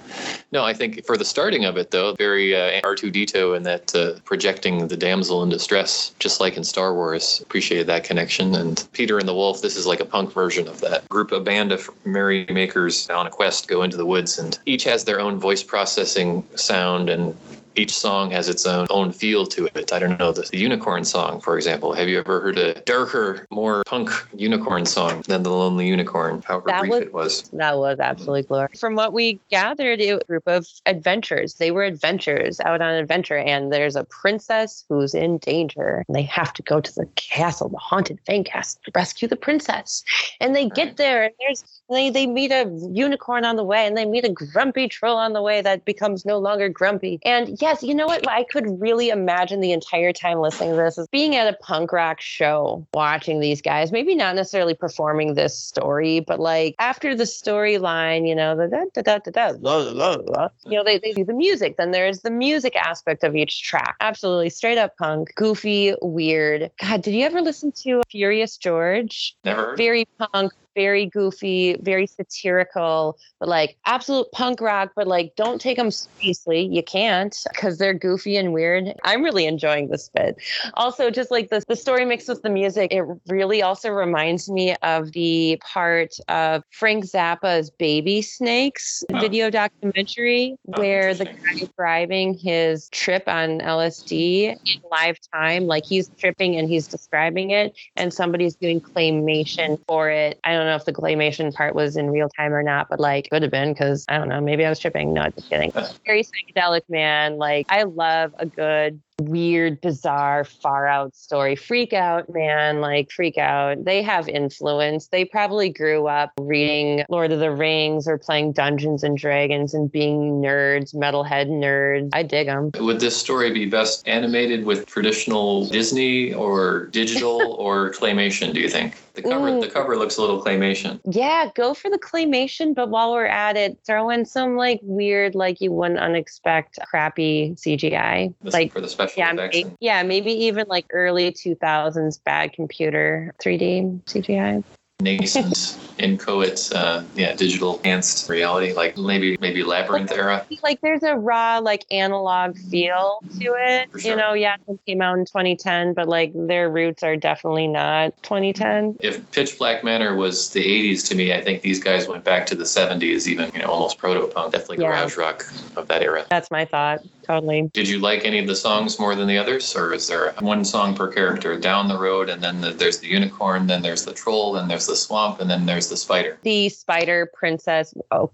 no, 0.52 0.64
I 0.64 0.74
think 0.74 1.06
for 1.06 1.18
the 1.18 1.26
starting 1.26 1.66
of 1.66 1.78
it, 1.78 1.91
though, 1.91 2.14
very 2.16 2.56
uh, 2.56 2.82
R2D2 2.82 3.56
and 3.56 3.66
that 3.66 3.95
uh, 3.95 4.20
projecting 4.26 4.88
the 4.88 4.97
damsel 4.97 5.43
in 5.43 5.50
distress, 5.50 6.14
just 6.20 6.39
like 6.39 6.58
in 6.58 6.64
Star 6.64 6.93
Wars, 6.93 7.41
appreciated 7.41 7.88
that 7.88 8.04
connection. 8.04 8.56
And 8.56 8.88
Peter 8.93 9.18
and 9.20 9.28
the 9.28 9.34
Wolf, 9.34 9.62
this 9.62 9.76
is 9.76 9.86
like 9.86 10.00
a 10.00 10.06
punk 10.06 10.34
version 10.34 10.68
of 10.68 10.82
that. 10.82 11.08
Group, 11.10 11.32
a 11.32 11.39
band 11.39 11.72
of 11.72 11.89
merrymakers 12.06 13.10
on 13.10 13.28
a 13.28 13.30
quest 13.30 13.68
go 13.68 13.84
into 13.84 13.97
the 13.97 14.06
woods, 14.06 14.39
and 14.39 14.58
each 14.66 14.84
has 14.86 15.04
their 15.04 15.20
own 15.20 15.39
voice 15.39 15.64
processing 15.64 16.43
sound 16.56 17.10
and 17.10 17.36
each 17.80 17.95
song 17.97 18.32
has 18.32 18.49
its 18.49 18.65
own 18.65 18.88
own 18.89 19.11
feel 19.11 19.45
to 19.47 19.65
it. 19.73 19.93
I 19.93 19.99
don't 19.99 20.19
know 20.19 20.32
the, 20.32 20.41
the, 20.41 20.57
unicorn 20.57 21.05
song, 21.05 21.39
for 21.39 21.55
example. 21.55 21.93
Have 21.93 22.09
you 22.09 22.19
ever 22.19 22.41
heard 22.41 22.57
a 22.57 22.80
darker, 22.82 23.47
more 23.49 23.84
punk 23.86 24.09
unicorn 24.36 24.86
song 24.86 25.23
than 25.27 25.43
the 25.43 25.49
Lonely 25.49 25.88
Unicorn? 25.88 26.43
However 26.45 26.65
that 26.67 26.82
brief 26.82 26.91
was, 26.91 27.01
it 27.01 27.13
was. 27.13 27.49
That 27.53 27.77
was 27.77 27.99
absolutely 27.99 28.43
mm-hmm. 28.43 28.53
glorious. 28.53 28.80
From 28.80 28.95
what 28.95 29.13
we 29.13 29.39
gathered, 29.49 30.01
it 30.01 30.13
was 30.13 30.21
a 30.21 30.25
group 30.25 30.47
of 30.47 30.67
adventures. 30.86 31.55
They 31.55 31.71
were 31.71 31.84
adventures 31.84 32.59
out 32.59 32.82
on 32.82 32.93
adventure, 32.93 33.38
and 33.38 33.71
there's 33.71 33.95
a 33.95 34.03
princess 34.03 34.86
who's 34.89 35.15
in 35.15 35.38
danger. 35.38 36.03
And 36.07 36.15
they 36.15 36.23
have 36.23 36.53
to 36.53 36.63
go 36.63 36.82
to 36.82 36.95
the 36.95 37.05
castle, 37.15 37.69
the 37.69 37.77
haunted 37.77 38.19
Fang 38.25 38.43
Castle, 38.43 38.82
to 38.86 38.91
rescue 38.93 39.27
the 39.27 39.36
princess. 39.36 40.03
And 40.41 40.55
they 40.55 40.67
get 40.69 40.97
there, 40.97 41.23
and 41.23 41.34
there's 41.39 41.78
they 41.90 42.10
they 42.10 42.28
meet 42.28 42.52
a 42.52 42.70
unicorn 42.92 43.46
on 43.46 43.56
the 43.56 43.64
way, 43.64 43.86
and 43.86 43.98
they 43.98 44.06
meet 44.06 44.26
a 44.26 44.30
grumpy 44.30 44.88
troll 44.88 45.18
on 45.18 45.34
the 45.34 45.42
way 45.42 45.62
that 45.62 45.86
becomes 45.86 46.26
no 46.26 46.38
longer 46.38 46.70
grumpy. 46.70 47.20
And 47.24 47.62
yes, 47.62 47.84
you 47.84 47.94
know 47.94 48.06
what? 48.06 48.28
I 48.28 48.44
could 48.44 48.80
really 48.80 49.10
imagine 49.10 49.60
the 49.62 49.72
entire 49.72 50.14
time 50.14 50.40
listening 50.40 50.72
to 50.72 50.76
this 50.78 50.98
is 50.98 51.08
being 51.08 51.36
at 51.36 51.54
a 51.54 51.58
punk 51.58 51.92
rock 51.92 52.22
show, 52.22 52.86
watching 52.94 53.40
these 53.40 53.62
guys, 53.62 53.92
maybe 53.92 54.16
not 54.16 54.36
necessarily 54.36 54.74
performing 54.74 55.34
this 55.34 55.58
story, 55.58 56.20
but 56.20 56.40
like 56.40 56.76
after 56.80 57.16
the 57.16 57.24
storyline, 57.24 58.28
you 58.28 58.36
know, 58.36 58.56
the 58.56 58.68
da 58.68 58.86
da 58.94 59.02
da 59.02 59.32
da 59.32 59.52
da, 59.52 60.50
you 60.66 60.78
know, 60.78 60.84
they, 60.84 61.00
they 61.00 61.14
do 61.14 61.24
the 61.24 61.34
music. 61.34 61.78
Then 61.78 61.92
there's 61.92 62.22
the 62.22 62.32
music 62.32 62.76
aspect 62.76 63.24
of 63.24 63.36
each 63.36 63.64
track. 63.64 63.96
Absolutely 64.00 64.50
straight 64.50 64.78
up 64.78 64.98
punk, 64.98 65.34
goofy, 65.36 65.96
weird. 66.02 66.72
God, 66.82 67.02
did 67.02 67.14
you 67.14 67.26
ever 67.26 67.42
listen 67.42 67.72
to 67.84 68.02
Furious 68.10 68.58
George? 68.58 69.36
Never. 69.44 69.76
Very 69.76 70.08
punk, 70.34 70.54
very 70.76 71.05
goofy, 71.05 71.76
very 71.82 72.07
satirical, 72.07 73.17
but 73.39 73.49
like 73.49 73.78
absolute 73.86 74.32
punk 74.32 74.61
rock, 74.61 74.91
but 74.95 75.07
like 75.07 75.34
don't 75.36 75.59
take 75.59 75.78
them 75.78 75.91
seriously. 75.91 76.61
You 76.61 76.84
can't 76.84 77.36
because 77.51 77.78
they're 77.78 77.93
goofy 77.93 78.38
and 78.38 78.53
weird. 78.53 78.93
I'm 79.03 79.24
really 79.24 79.45
enjoying 79.45 79.89
this 79.89 80.09
bit. 80.09 80.38
Also, 80.76 81.09
just 81.09 81.32
like 81.32 81.49
the, 81.49 81.63
the 81.67 81.76
story 81.76 82.05
mixed 82.05 82.30
with 82.30 82.41
the 82.41 82.49
music, 82.49 82.93
it 82.93 83.03
really 83.28 83.61
also 83.61 83.89
reminds 83.89 84.49
me 84.49 84.76
of 84.84 85.11
the 85.14 85.61
part 85.61 86.15
of 86.27 86.64
Frank 86.72 87.06
Zappa's 87.06 87.69
Baby 87.69 88.22
Snakes 88.22 89.03
oh. 89.14 89.19
video 89.19 89.49
documentary 89.49 90.56
oh, 90.73 90.80
where 90.80 91.14
the 91.14 91.26
guy 91.26 91.53
is 91.56 91.69
driving 91.77 92.34
his 92.34 92.89
trip 92.89 93.23
on 93.27 93.60
LSD 93.60 94.52
in 94.52 94.81
live 94.91 95.18
time, 95.34 95.68
like 95.68 95.85
he's 95.85 96.10
tripping 96.18 96.56
and 96.56 96.69
he's 96.69 96.88
describing 96.88 97.52
it, 97.52 97.76
and 97.95 98.14
somebody's 98.14 98.56
doing 98.56 98.81
claymation 98.81 99.80
for 99.88 100.10
it. 100.10 100.39
I 100.44 100.59
don't 100.60 100.68
know 100.68 100.76
if 100.76 100.86
the 100.86 100.94
claymation 100.94 101.53
part 101.53 101.76
was 101.76 101.98
in 101.98 102.10
real 102.10 102.30
time 102.38 102.53
or 102.53 102.64
not, 102.64 102.88
but 102.90 102.99
like 102.99 103.30
could 103.30 103.41
have 103.41 103.52
been 103.52 103.73
because 103.73 104.06
I 104.10 104.18
don't 104.18 104.30
know, 104.30 104.41
maybe 104.41 104.65
I 104.65 104.69
was 104.69 104.80
tripping. 104.80 105.14
No, 105.14 105.30
just 105.30 105.49
kidding. 105.49 105.72
Very 106.06 106.23
psychedelic 106.23 106.81
man. 106.90 107.38
Like 107.38 107.65
I 107.69 107.84
love 107.84 108.34
a 108.38 108.45
good 108.45 109.02
weird, 109.20 109.82
bizarre, 109.82 110.44
far 110.44 110.88
out 110.88 111.16
story. 111.16 111.56
Freak 111.56 111.94
out, 111.94 112.32
man, 112.34 112.82
like 112.82 113.12
freak 113.12 113.38
out. 113.38 113.84
They 113.86 114.02
have 114.02 114.28
influence. 114.28 115.08
They 115.08 115.26
probably 115.26 115.70
grew 115.70 116.08
up 116.08 116.32
reading 116.40 117.04
Lord 117.10 117.32
of 117.32 117.40
the 117.40 117.52
Rings 117.52 118.08
or 118.08 118.18
playing 118.18 118.54
Dungeons 118.54 119.04
and 119.04 119.18
Dragons 119.18 119.74
and 119.74 119.91
being 119.91 120.41
nerds, 120.41 120.96
metalhead 120.96 121.48
nerds. 121.48 122.10
I 122.14 122.24
dig 122.24 122.48
them. 122.48 122.72
Would 122.80 123.00
this 123.00 123.18
story 123.18 123.52
be 123.52 123.66
best 123.66 124.08
animated 124.08 124.66
with 124.66 124.86
traditional 124.86 125.66
Disney 125.66 126.34
or 126.34 126.88
digital 126.88 127.54
or 127.60 127.91
claymation, 127.91 128.54
do 128.54 128.60
you 128.60 128.70
think? 128.70 128.96
The 129.16 129.24
cover 129.24 129.50
Ooh. 129.50 129.60
the 129.60 129.70
cover 129.70 129.98
looks 129.98 130.18
a 130.18 130.22
little 130.22 130.41
claymation. 130.41 131.02
Yeah, 131.04 131.50
go 131.54 131.74
for 131.74 131.90
the 131.90 131.98
claymation, 131.98 132.74
but 132.74 132.90
while 132.90 133.12
we're 133.12 133.26
at 133.26 133.58
it, 133.58 133.78
throw 133.86 134.10
in 134.10 134.26
some 134.26 134.56
like 134.56 134.80
weird, 134.82 135.36
like 135.36 135.60
you 135.60 135.74
wouldn't 135.74 136.00
unexpect 136.00 136.80
crappy 136.90 137.54
CGI. 137.56 138.34
like 138.44 138.72
for 138.72 138.80
the 138.80 138.88
special 138.88 139.09
yeah, 139.18 139.34
maybe, 139.34 139.65
yeah, 139.80 140.03
maybe 140.03 140.31
even 140.31 140.68
like 140.68 140.86
early 140.91 141.31
2000s 141.31 142.23
bad 142.23 142.53
computer 142.53 143.34
3D 143.41 144.02
CGI 144.06 144.64
nascent 145.01 145.77
inchoate 145.97 146.69
uh 146.73 147.01
yeah 147.15 147.34
digital 147.34 147.77
enhanced 147.77 148.30
reality 148.30 148.73
like 148.73 148.97
maybe 148.97 149.38
maybe 149.39 149.63
labyrinth 149.63 150.11
era 150.11 150.45
like 150.61 150.80
there's 150.81 151.03
a 151.03 151.15
raw 151.15 151.57
like 151.59 151.85
analog 151.89 152.57
feel 152.57 153.19
to 153.39 153.55
it 153.57 153.89
sure. 153.91 154.11
you 154.11 154.15
know 154.15 154.34
yeah 154.34 154.55
it 154.67 154.80
came 154.85 155.01
out 155.01 155.17
in 155.17 155.26
2010 155.26 155.93
but 155.93 156.07
like 156.09 156.31
their 156.35 156.69
roots 156.69 157.01
are 157.01 157.15
definitely 157.15 157.67
not 157.67 158.11
2010 158.23 158.97
if 158.99 159.30
pitch 159.31 159.57
black 159.57 159.85
manor 159.85 160.15
was 160.15 160.51
the 160.51 160.63
80s 160.63 161.07
to 161.07 161.15
me 161.15 161.34
i 161.34 161.41
think 161.41 161.61
these 161.61 161.81
guys 161.81 162.07
went 162.07 162.26
back 162.26 162.45
to 162.47 162.55
the 162.55 162.65
70s 162.65 163.26
even 163.27 163.49
you 163.53 163.59
know 163.59 163.67
almost 163.67 163.97
proto 163.97 164.27
punk 164.27 164.51
definitely 164.51 164.84
yeah. 164.84 164.89
garage 164.89 165.15
rock 165.15 165.45
of 165.77 165.88
that 165.88 166.01
era 166.01 166.26
that's 166.30 166.51
my 166.51 166.65
thought 166.65 166.99
totally. 167.30 167.69
Did 167.73 167.88
you 167.88 167.99
like 167.99 168.26
any 168.26 168.39
of 168.39 168.47
the 168.47 168.55
songs 168.55 168.99
more 168.99 169.13
than 169.13 169.27
the 169.27 169.38
others, 169.38 169.76
or 169.76 169.93
is 169.93 170.07
there 170.07 170.34
one 170.39 170.65
song 170.65 170.95
per 170.95 171.07
character? 171.11 171.57
Down 171.59 171.88
the 171.88 171.97
road, 171.97 172.27
and 172.27 172.41
then 172.41 172.59
the, 172.59 172.71
there's 172.71 172.97
the 172.97 173.07
unicorn, 173.07 173.67
then 173.67 173.84
there's 173.84 174.03
the 174.03 174.13
troll, 174.13 174.53
then 174.53 174.67
there's 174.67 174.88
the 174.90 174.95
swamp, 174.95 175.40
and 175.40 175.49
then 175.49 175.66
there's 175.66 175.90
the 175.90 175.98
spider. 175.98 176.38
The 176.44 176.70
spider 176.70 177.32
princess. 177.34 177.94
Oh, 178.11 178.32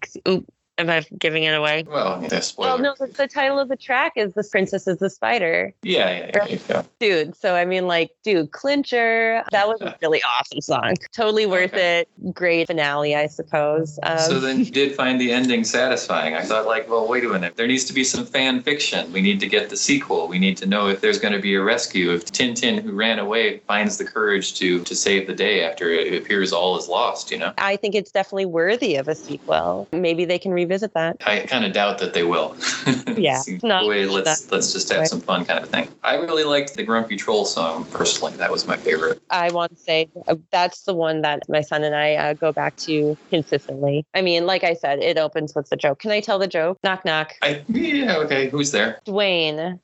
oop, 0.79 0.85
Am 0.85 0.89
I 0.89 1.05
giving 1.17 1.43
it 1.43 1.53
away? 1.53 1.85
Well, 1.87 2.21
yeah, 2.21 2.39
spoiler. 2.41 2.69
Well, 2.69 2.77
no, 2.79 2.95
the, 2.99 3.11
the, 3.11 3.27
title 3.27 3.59
of 3.59 3.69
the 3.69 3.75
track 3.75 4.13
is 4.15 4.33
"The 4.33 4.43
Princess 4.43 4.87
is 4.87 4.97
the 4.97 5.09
Spider." 5.09 5.73
Yeah, 5.83 6.29
yeah, 6.33 6.47
yeah, 6.47 6.57
yeah. 6.69 6.83
Dude, 6.99 7.35
so 7.35 7.55
I 7.55 7.65
mean, 7.65 7.87
like, 7.87 8.11
dude, 8.23 8.51
clincher. 8.51 9.43
That 9.51 9.67
was 9.67 9.81
a 9.81 9.95
really 10.01 10.21
awesome 10.23 10.61
song. 10.61 10.95
Totally 11.13 11.45
worth 11.45 11.73
okay. 11.73 11.99
it. 12.01 12.33
Great 12.33 12.67
finale, 12.67 13.15
I 13.15 13.27
suppose. 13.27 13.99
Um, 14.03 14.19
so 14.19 14.39
then 14.39 14.59
you 14.59 14.65
did 14.65 14.95
find 14.95 15.19
the 15.19 15.31
ending 15.31 15.63
satisfying. 15.63 16.35
I 16.35 16.41
thought, 16.41 16.65
like, 16.65 16.89
well, 16.89 17.07
wait 17.07 17.23
a 17.23 17.29
minute. 17.29 17.55
There 17.55 17.67
needs 17.67 17.85
to 17.85 17.93
be 17.93 18.03
some 18.03 18.25
fan 18.25 18.61
fiction. 18.61 19.11
We 19.13 19.21
need 19.21 19.39
to 19.39 19.47
get 19.47 19.69
the 19.69 19.77
sequel. 19.77 20.27
We 20.27 20.39
need 20.39 20.57
to 20.57 20.65
know 20.65 20.87
if 20.87 21.01
there's 21.01 21.19
going 21.19 21.33
to 21.33 21.41
be 21.41 21.55
a 21.55 21.61
rescue. 21.61 22.11
If 22.11 22.25
Tintin, 22.25 22.81
who 22.81 22.91
ran 22.91 23.19
away, 23.19 23.59
finds 23.59 23.97
the 23.97 24.05
courage 24.05 24.55
to 24.55 24.83
to 24.83 24.95
save 24.95 25.27
the 25.27 25.35
day 25.35 25.63
after 25.63 25.89
it 25.89 26.13
appears 26.13 26.51
all 26.51 26.77
is 26.77 26.87
lost. 26.87 27.31
You 27.31 27.37
know. 27.37 27.53
I 27.57 27.77
think 27.77 27.95
it's 27.95 28.11
definitely 28.11 28.45
worthy 28.45 28.95
of 28.95 29.07
a 29.07 29.15
sequel. 29.15 29.87
Maybe 29.93 30.25
they 30.25 30.37
can. 30.37 30.51
Re- 30.51 30.64
revisit 30.65 30.93
that. 30.93 31.17
I 31.25 31.39
kind 31.41 31.63
of 31.63 31.73
doubt 31.73 31.99
that 31.99 32.13
they 32.13 32.23
will. 32.23 32.55
Yeah, 33.17 33.41
not 33.63 33.87
way, 33.87 34.05
let's 34.05 34.51
let's 34.51 34.73
just 34.73 34.89
have 34.89 34.99
right. 34.99 35.07
some 35.07 35.21
fun 35.21 35.45
kind 35.45 35.63
of 35.63 35.69
thing. 35.69 35.87
I 36.03 36.15
really 36.15 36.43
liked 36.43 36.75
the 36.75 36.83
Grumpy 36.83 37.15
Troll 37.15 37.45
song 37.45 37.85
personally. 37.85 38.33
That 38.33 38.51
was 38.51 38.67
my 38.67 38.75
favorite. 38.75 39.21
I 39.29 39.51
want 39.51 39.71
to 39.71 39.77
say 39.77 40.09
uh, 40.27 40.35
that's 40.51 40.81
the 40.81 40.93
one 40.93 41.21
that 41.21 41.47
my 41.47 41.61
son 41.61 41.85
and 41.85 41.95
I 41.95 42.15
uh, 42.15 42.33
go 42.33 42.51
back 42.51 42.75
to 42.77 43.17
consistently. 43.29 44.05
I 44.13 44.21
mean, 44.21 44.45
like 44.45 44.65
I 44.65 44.73
said, 44.73 44.99
it 44.99 45.17
opens 45.17 45.55
with 45.55 45.69
the 45.69 45.77
joke. 45.77 45.99
Can 45.99 46.11
I 46.11 46.19
tell 46.19 46.39
the 46.39 46.47
joke? 46.47 46.77
Knock 46.83 47.05
knock. 47.05 47.35
I, 47.41 47.63
yeah, 47.69 48.17
okay. 48.17 48.49
Who's 48.49 48.71
there? 48.71 48.99
Dwayne. 49.05 49.79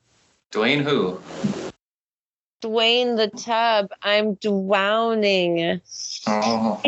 Dwayne 0.52 0.82
who? 0.82 1.18
Dwayne 2.62 3.16
the 3.16 3.28
tub. 3.36 3.90
I'm 4.02 4.34
drowning. 4.34 5.80
Oh, 6.26 6.80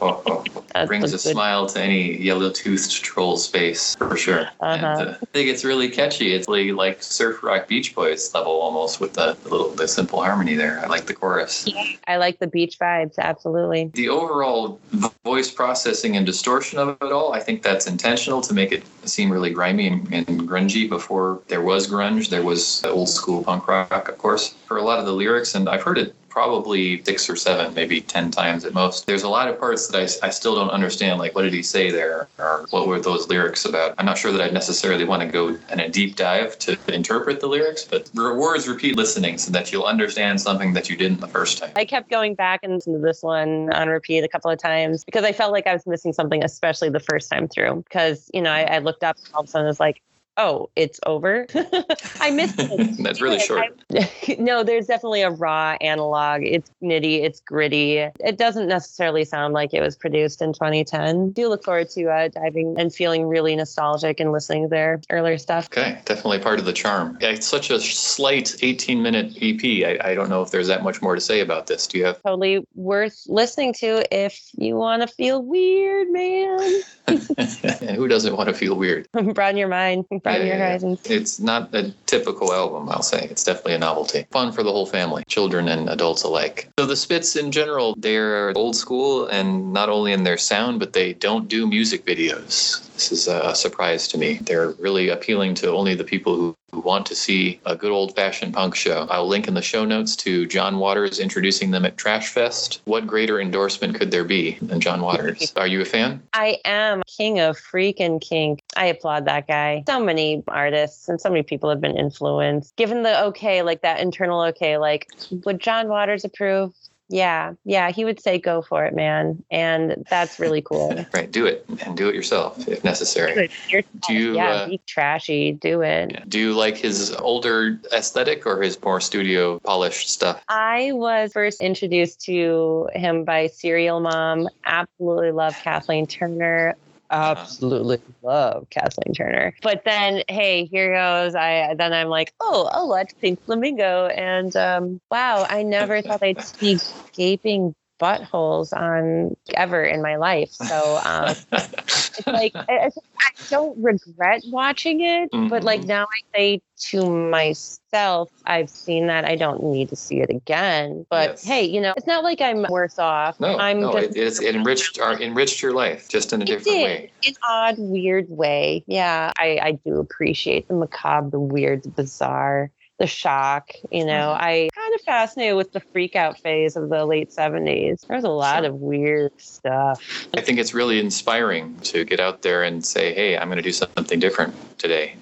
brings 0.86 1.12
a 1.12 1.16
good. 1.16 1.32
smile 1.32 1.66
to 1.66 1.80
any 1.80 2.16
yellow-toothed 2.18 3.02
troll's 3.02 3.46
face 3.46 3.96
for 3.96 4.16
sure. 4.16 4.42
Uh-huh. 4.60 4.66
And, 4.68 4.84
uh, 4.84 5.14
I 5.20 5.26
think 5.26 5.48
it's 5.48 5.64
really 5.64 5.88
catchy. 5.88 6.32
It's 6.34 6.48
really 6.48 6.72
like 6.72 7.02
surf 7.02 7.42
rock 7.42 7.66
Beach 7.68 7.94
Boys 7.94 8.32
level 8.34 8.52
almost 8.52 9.00
with 9.00 9.14
the, 9.14 9.36
the 9.42 9.48
little 9.48 9.70
the 9.70 9.88
simple 9.88 10.22
harmony 10.22 10.54
there. 10.54 10.80
I 10.80 10.86
like 10.86 11.06
the 11.06 11.14
chorus. 11.14 11.66
Yeah, 11.66 11.84
I 12.06 12.16
like 12.16 12.38
the 12.38 12.46
beach 12.46 12.78
vibes. 12.78 13.18
Absolutely. 13.18 13.90
The 13.94 14.08
overall 14.08 14.80
voice 15.24 15.50
processing 15.50 16.16
and 16.16 16.24
distortion 16.24 16.78
of 16.78 16.96
it 17.00 17.12
all, 17.12 17.32
I 17.32 17.40
think 17.40 17.62
that's 17.62 17.86
intentional 17.86 18.40
to 18.42 18.54
make 18.54 18.72
it 18.72 18.84
seem 19.04 19.30
really 19.30 19.50
grimy 19.50 19.88
and, 19.88 20.12
and 20.12 20.26
grungy. 20.48 20.88
Before 20.88 21.42
there 21.48 21.62
was 21.62 21.88
grunge, 21.88 22.28
there 22.28 22.42
was 22.42 22.84
old 22.84 23.08
school 23.08 23.42
punk 23.42 23.66
rock, 23.66 24.08
of 24.08 24.18
course. 24.18 24.54
For 24.66 24.76
a 24.76 24.82
lot 24.82 24.99
of 25.00 25.06
the 25.06 25.12
lyrics, 25.12 25.54
and 25.54 25.68
I've 25.68 25.82
heard 25.82 25.98
it 25.98 26.14
probably 26.30 27.02
six 27.04 27.28
or 27.28 27.36
seven, 27.36 27.74
maybe 27.74 28.00
10 28.00 28.30
times 28.30 28.64
at 28.64 28.72
most. 28.72 29.06
There's 29.06 29.24
a 29.24 29.28
lot 29.28 29.48
of 29.48 29.58
parts 29.58 29.88
that 29.88 29.98
I, 29.98 30.26
I 30.26 30.30
still 30.30 30.54
don't 30.54 30.70
understand, 30.70 31.18
like 31.18 31.34
what 31.34 31.42
did 31.42 31.52
he 31.52 31.62
say 31.62 31.90
there? 31.90 32.28
Or 32.38 32.66
what 32.70 32.86
were 32.86 33.00
those 33.00 33.28
lyrics 33.28 33.64
about? 33.64 33.94
I'm 33.98 34.06
not 34.06 34.16
sure 34.16 34.32
that 34.32 34.40
I'd 34.40 34.54
necessarily 34.54 35.04
want 35.04 35.22
to 35.22 35.28
go 35.28 35.58
in 35.70 35.80
a 35.80 35.88
deep 35.88 36.16
dive 36.16 36.58
to 36.60 36.78
interpret 36.88 37.40
the 37.40 37.48
lyrics, 37.48 37.84
but 37.84 38.08
words 38.14 38.68
repeat 38.68 38.96
listening 38.96 39.36
so 39.36 39.50
that 39.50 39.72
you'll 39.72 39.84
understand 39.84 40.40
something 40.40 40.72
that 40.72 40.88
you 40.88 40.96
didn't 40.96 41.20
the 41.20 41.28
first 41.28 41.58
time. 41.58 41.72
I 41.76 41.84
kept 41.84 42.08
going 42.08 42.34
back 42.34 42.60
and 42.62 42.80
to 42.82 42.98
this 42.98 43.22
one 43.22 43.72
on 43.72 43.88
repeat 43.88 44.24
a 44.24 44.28
couple 44.28 44.50
of 44.50 44.58
times 44.58 45.04
because 45.04 45.24
I 45.24 45.32
felt 45.32 45.52
like 45.52 45.66
I 45.66 45.74
was 45.74 45.86
missing 45.86 46.12
something, 46.12 46.44
especially 46.44 46.90
the 46.90 47.00
first 47.00 47.30
time 47.30 47.48
through. 47.48 47.82
Because, 47.88 48.30
you 48.32 48.40
know, 48.40 48.52
I, 48.52 48.62
I 48.62 48.78
looked 48.78 49.02
up 49.02 49.16
all 49.34 49.40
of 49.40 49.46
a 49.46 49.50
sudden 49.50 49.66
was 49.66 49.80
like, 49.80 50.00
oh, 50.36 50.70
it's 50.76 51.00
over. 51.06 51.46
I 52.20 52.30
missed 52.30 52.56
it. 52.58 53.02
That's 53.02 53.20
really 53.20 53.40
short. 53.40 53.80
I, 53.92 54.36
no, 54.38 54.62
there's 54.62 54.86
definitely 54.86 55.22
a 55.22 55.30
raw 55.30 55.76
analog. 55.80 56.42
It's 56.42 56.70
nitty, 56.82 57.22
it's 57.22 57.40
gritty. 57.40 57.98
It 57.98 58.38
doesn't 58.38 58.68
necessarily 58.68 59.24
sound 59.24 59.54
like 59.54 59.74
it 59.74 59.80
was 59.80 59.96
produced 59.96 60.42
in 60.42 60.52
2010. 60.52 61.30
Do 61.32 61.48
look 61.48 61.64
forward 61.64 61.90
to 61.90 62.08
uh, 62.08 62.28
diving 62.28 62.74
and 62.78 62.94
feeling 62.94 63.26
really 63.26 63.54
nostalgic 63.56 64.20
and 64.20 64.32
listening 64.32 64.64
to 64.64 64.68
their 64.68 65.00
earlier 65.10 65.38
stuff. 65.38 65.66
Okay, 65.66 66.00
definitely 66.04 66.38
part 66.38 66.58
of 66.58 66.64
the 66.64 66.72
charm. 66.72 67.18
Yeah, 67.20 67.30
it's 67.30 67.46
such 67.46 67.70
a 67.70 67.80
slight 67.80 68.62
18 68.62 69.02
minute 69.02 69.36
EP. 69.40 69.62
I, 69.64 70.10
I 70.10 70.14
don't 70.14 70.28
know 70.28 70.42
if 70.42 70.50
there's 70.50 70.68
that 70.68 70.82
much 70.82 71.02
more 71.02 71.14
to 71.14 71.20
say 71.20 71.40
about 71.40 71.66
this. 71.66 71.86
Do 71.86 71.98
you 71.98 72.04
have? 72.06 72.22
Totally 72.22 72.66
worth 72.74 73.24
listening 73.26 73.74
to 73.74 74.04
if 74.14 74.40
you 74.56 74.76
want 74.76 75.02
to 75.02 75.08
feel 75.08 75.42
weird, 75.42 76.10
man. 76.10 76.82
and 77.06 77.20
who 77.96 78.08
doesn't 78.08 78.36
want 78.36 78.48
to 78.48 78.54
feel 78.54 78.76
weird? 78.76 79.08
Broaden 79.12 79.56
your 79.56 79.68
mind, 79.68 80.06
broaden 80.22 80.46
Yeah, 80.46 80.46
your 80.46 80.56
yeah, 80.56 80.62
yeah. 80.64 80.68
horizons. 80.70 81.00
It's 81.06 81.40
not 81.40 81.74
a 81.74 81.92
typical 82.06 82.52
album, 82.52 82.88
I'll 82.88 83.02
say. 83.02 83.26
It's 83.30 83.44
definitely 83.44 83.74
a 83.74 83.78
novelty. 83.78 84.26
Fun 84.30 84.52
for 84.52 84.62
the 84.62 84.72
whole 84.72 84.86
family, 84.86 85.22
children 85.28 85.68
and 85.68 85.88
adults 85.88 86.22
alike. 86.22 86.68
So 86.78 86.86
the 86.86 86.96
Spits 86.96 87.36
in 87.36 87.52
general, 87.52 87.94
they're 87.98 88.52
old 88.56 88.76
school 88.76 89.26
and 89.26 89.72
not 89.72 89.88
only 89.88 90.12
in 90.12 90.24
their 90.24 90.38
sound, 90.38 90.80
but 90.80 90.92
they 90.92 91.12
don't 91.14 91.48
do 91.48 91.66
music 91.66 92.04
videos. 92.04 92.86
This 92.94 93.12
is 93.12 93.28
a 93.28 93.54
surprise 93.54 94.08
to 94.08 94.18
me. 94.18 94.34
They're 94.42 94.70
really 94.72 95.08
appealing 95.08 95.54
to 95.56 95.70
only 95.72 95.94
the 95.94 96.04
people 96.04 96.36
who 96.36 96.54
who 96.72 96.80
want 96.80 97.06
to 97.06 97.14
see 97.14 97.60
a 97.66 97.76
good 97.76 97.90
old 97.90 98.14
fashioned 98.14 98.54
punk 98.54 98.74
show. 98.74 99.06
I'll 99.10 99.26
link 99.26 99.48
in 99.48 99.54
the 99.54 99.62
show 99.62 99.84
notes 99.84 100.16
to 100.16 100.46
John 100.46 100.78
Waters 100.78 101.18
introducing 101.18 101.70
them 101.70 101.84
at 101.84 101.96
Trash 101.96 102.28
Fest. 102.28 102.80
What 102.84 103.06
greater 103.06 103.40
endorsement 103.40 103.96
could 103.96 104.10
there 104.10 104.24
be 104.24 104.58
than 104.62 104.80
John 104.80 105.02
Waters? 105.02 105.52
Are 105.56 105.66
you 105.66 105.80
a 105.80 105.84
fan? 105.84 106.22
I 106.32 106.58
am 106.64 107.02
king 107.06 107.40
of 107.40 107.56
freaking 107.58 108.20
kink. 108.20 108.62
I 108.76 108.86
applaud 108.86 109.24
that 109.26 109.46
guy. 109.46 109.84
So 109.86 110.02
many 110.02 110.42
artists 110.48 111.08
and 111.08 111.20
so 111.20 111.28
many 111.28 111.42
people 111.42 111.70
have 111.70 111.80
been 111.80 111.96
influenced. 111.96 112.76
Given 112.76 113.02
the 113.02 113.24
okay, 113.24 113.62
like 113.62 113.82
that 113.82 114.00
internal 114.00 114.40
okay, 114.42 114.78
like 114.78 115.08
would 115.44 115.60
John 115.60 115.88
Waters 115.88 116.24
approve? 116.24 116.72
Yeah, 117.12 117.54
yeah, 117.64 117.90
he 117.90 118.04
would 118.04 118.20
say 118.20 118.38
go 118.38 118.62
for 118.62 118.84
it, 118.86 118.94
man. 118.94 119.44
And 119.50 120.06
that's 120.08 120.38
really 120.38 120.62
cool. 120.62 121.04
Right, 121.12 121.30
do 121.30 121.44
it 121.44 121.64
and 121.84 121.96
do 121.96 122.08
it 122.08 122.14
yourself 122.14 122.68
if 122.68 122.84
necessary. 122.84 123.34
Good. 123.34 123.50
You're- 123.68 123.84
Do 124.06 124.14
you, 124.14 124.34
yeah, 124.36 124.48
uh, 124.50 124.68
be 124.68 124.80
trashy, 124.86 125.52
do 125.52 125.82
it. 125.82 126.28
Do 126.28 126.38
you 126.38 126.52
like 126.54 126.76
his 126.76 127.12
older 127.16 127.80
aesthetic 127.92 128.46
or 128.46 128.62
his 128.62 128.80
more 128.82 129.00
studio 129.00 129.58
polished 129.58 130.08
stuff? 130.08 130.42
I 130.48 130.92
was 130.92 131.32
first 131.32 131.60
introduced 131.60 132.20
to 132.26 132.88
him 132.94 133.24
by 133.24 133.48
Serial 133.48 133.98
Mom. 134.00 134.48
Absolutely 134.64 135.32
love 135.32 135.54
Kathleen 135.62 136.06
Turner. 136.06 136.76
Absolutely 137.10 137.98
love 138.22 138.68
Kathleen 138.70 139.14
Turner. 139.14 139.54
But 139.62 139.84
then, 139.84 140.22
hey, 140.28 140.66
here 140.66 140.94
goes. 140.94 141.34
I 141.34 141.74
then 141.74 141.92
I'm 141.92 142.08
like, 142.08 142.32
oh, 142.40 142.68
I'll 142.72 142.88
watch 142.88 143.12
Pink 143.20 143.42
Flamingo, 143.44 144.06
and 144.06 144.54
um, 144.56 145.00
wow, 145.10 145.46
I 145.48 145.62
never 145.62 146.02
thought 146.02 146.22
I'd 146.22 146.42
see 146.42 146.78
gaping 147.12 147.74
buttholes 148.00 148.72
on 148.72 149.36
ever 149.54 149.84
in 149.84 150.02
my 150.02 150.16
life. 150.16 150.50
So 150.50 151.00
um, 151.04 151.36
it's 151.52 152.26
like 152.26 152.54
I, 152.56 152.90
I 153.18 153.30
don't 153.48 153.76
regret 153.82 154.42
watching 154.46 155.00
it, 155.00 155.30
but 155.32 155.64
like 155.64 155.84
now 155.84 156.04
I 156.04 156.36
say 156.38 156.62
to 156.90 157.10
myself, 157.10 158.30
I've 158.46 158.70
seen 158.70 159.06
that. 159.08 159.24
I 159.24 159.36
don't 159.36 159.62
need 159.64 159.88
to 159.90 159.96
see 159.96 160.20
it 160.20 160.30
again. 160.30 161.06
But 161.10 161.30
Yes. 161.30 161.44
hey, 161.44 161.64
you 161.64 161.80
know, 161.80 161.92
it's 161.96 162.06
not 162.06 162.24
like 162.24 162.40
I'm 162.40 162.64
worse 162.70 162.98
off. 162.98 163.38
No, 163.40 163.58
I'm 163.58 163.80
no, 163.80 163.92
just 163.92 164.16
it, 164.16 164.20
it's, 164.20 164.40
it 164.40 164.56
enriched 164.56 164.98
our, 164.98 165.20
enriched 165.20 165.62
your 165.62 165.72
life 165.72 166.08
just 166.08 166.32
in 166.32 166.40
a 166.40 166.44
it 166.44 166.46
different 166.46 166.64
did 166.66 166.84
way. 166.84 167.12
in 167.22 167.30
an 167.30 167.34
odd, 167.48 167.74
weird 167.78 168.26
way. 168.30 168.84
Yeah, 168.86 169.32
I, 169.36 169.58
I 169.62 169.72
do 169.72 169.98
appreciate 169.98 170.68
the 170.68 170.74
macabre, 170.74 171.30
the 171.30 171.40
weird, 171.40 171.82
the 171.82 171.90
bizarre, 171.90 172.70
the 173.00 173.06
shock. 173.08 173.70
You 173.90 174.04
know, 174.04 174.10
Mm-hmm. 174.30 174.44
I 174.44 174.68
kind 174.74 174.94
of 174.94 175.00
fascinated 175.00 175.56
with 175.56 175.72
the 175.72 175.80
freak 175.80 176.14
out 176.14 176.38
phase 176.38 176.76
of 176.76 176.88
the 176.90 177.04
late 177.06 177.30
70s. 177.30 178.06
There's 178.06 178.24
a 178.24 178.28
lot 178.28 178.58
Sure. 178.62 178.66
of 178.70 178.74
weird 178.76 179.32
stuff. 179.40 180.28
I 180.36 180.40
think 180.42 180.58
it's 180.58 180.74
really 180.74 181.00
inspiring 181.00 181.76
to 181.84 182.04
get 182.04 182.20
out 182.20 182.42
there 182.42 182.62
and 182.62 182.84
say, 182.84 183.12
"Hey, 183.14 183.36
I'm 183.38 183.48
going 183.48 183.56
to 183.56 183.62
do 183.62 183.72
something 183.72 184.20
different 184.20 184.54
today, 184.78 185.16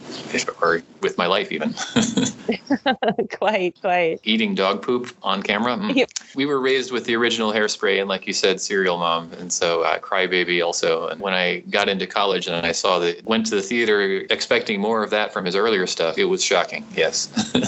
or 0.60 0.82
with 1.00 1.16
my 1.16 1.26
life 1.26 1.50
even." 1.52 1.74
quite, 3.38 3.74
quite. 3.80 4.18
Eating 4.24 4.54
dog 4.54 4.82
poop 4.82 5.12
on 5.22 5.42
camera. 5.42 5.76
Mm. 5.76 5.94
Yep. 5.94 6.10
We 6.34 6.46
were 6.46 6.60
raised 6.60 6.90
with 6.92 7.04
the 7.04 7.14
original 7.16 7.52
Hairspray, 7.52 8.00
and 8.00 8.08
like 8.08 8.26
you 8.26 8.32
said, 8.32 8.60
Serial 8.60 8.98
Mom, 8.98 9.32
and 9.34 9.52
so 9.52 9.82
uh, 9.82 9.98
Crybaby 9.98 10.64
also. 10.64 11.08
And 11.08 11.20
when 11.20 11.34
I 11.34 11.60
got 11.70 11.88
into 11.88 12.06
college 12.06 12.46
and 12.48 12.66
I 12.66 12.72
saw 12.72 12.98
that, 13.00 13.24
went 13.24 13.46
to 13.46 13.54
the 13.54 13.62
theater 13.62 14.24
expecting 14.30 14.80
more 14.80 15.02
of 15.04 15.10
that 15.10 15.32
from 15.32 15.44
his 15.44 15.54
earlier 15.54 15.86
stuff, 15.86 16.18
it 16.18 16.24
was 16.24 16.42
shocking. 16.44 16.84
Yes. 16.96 17.28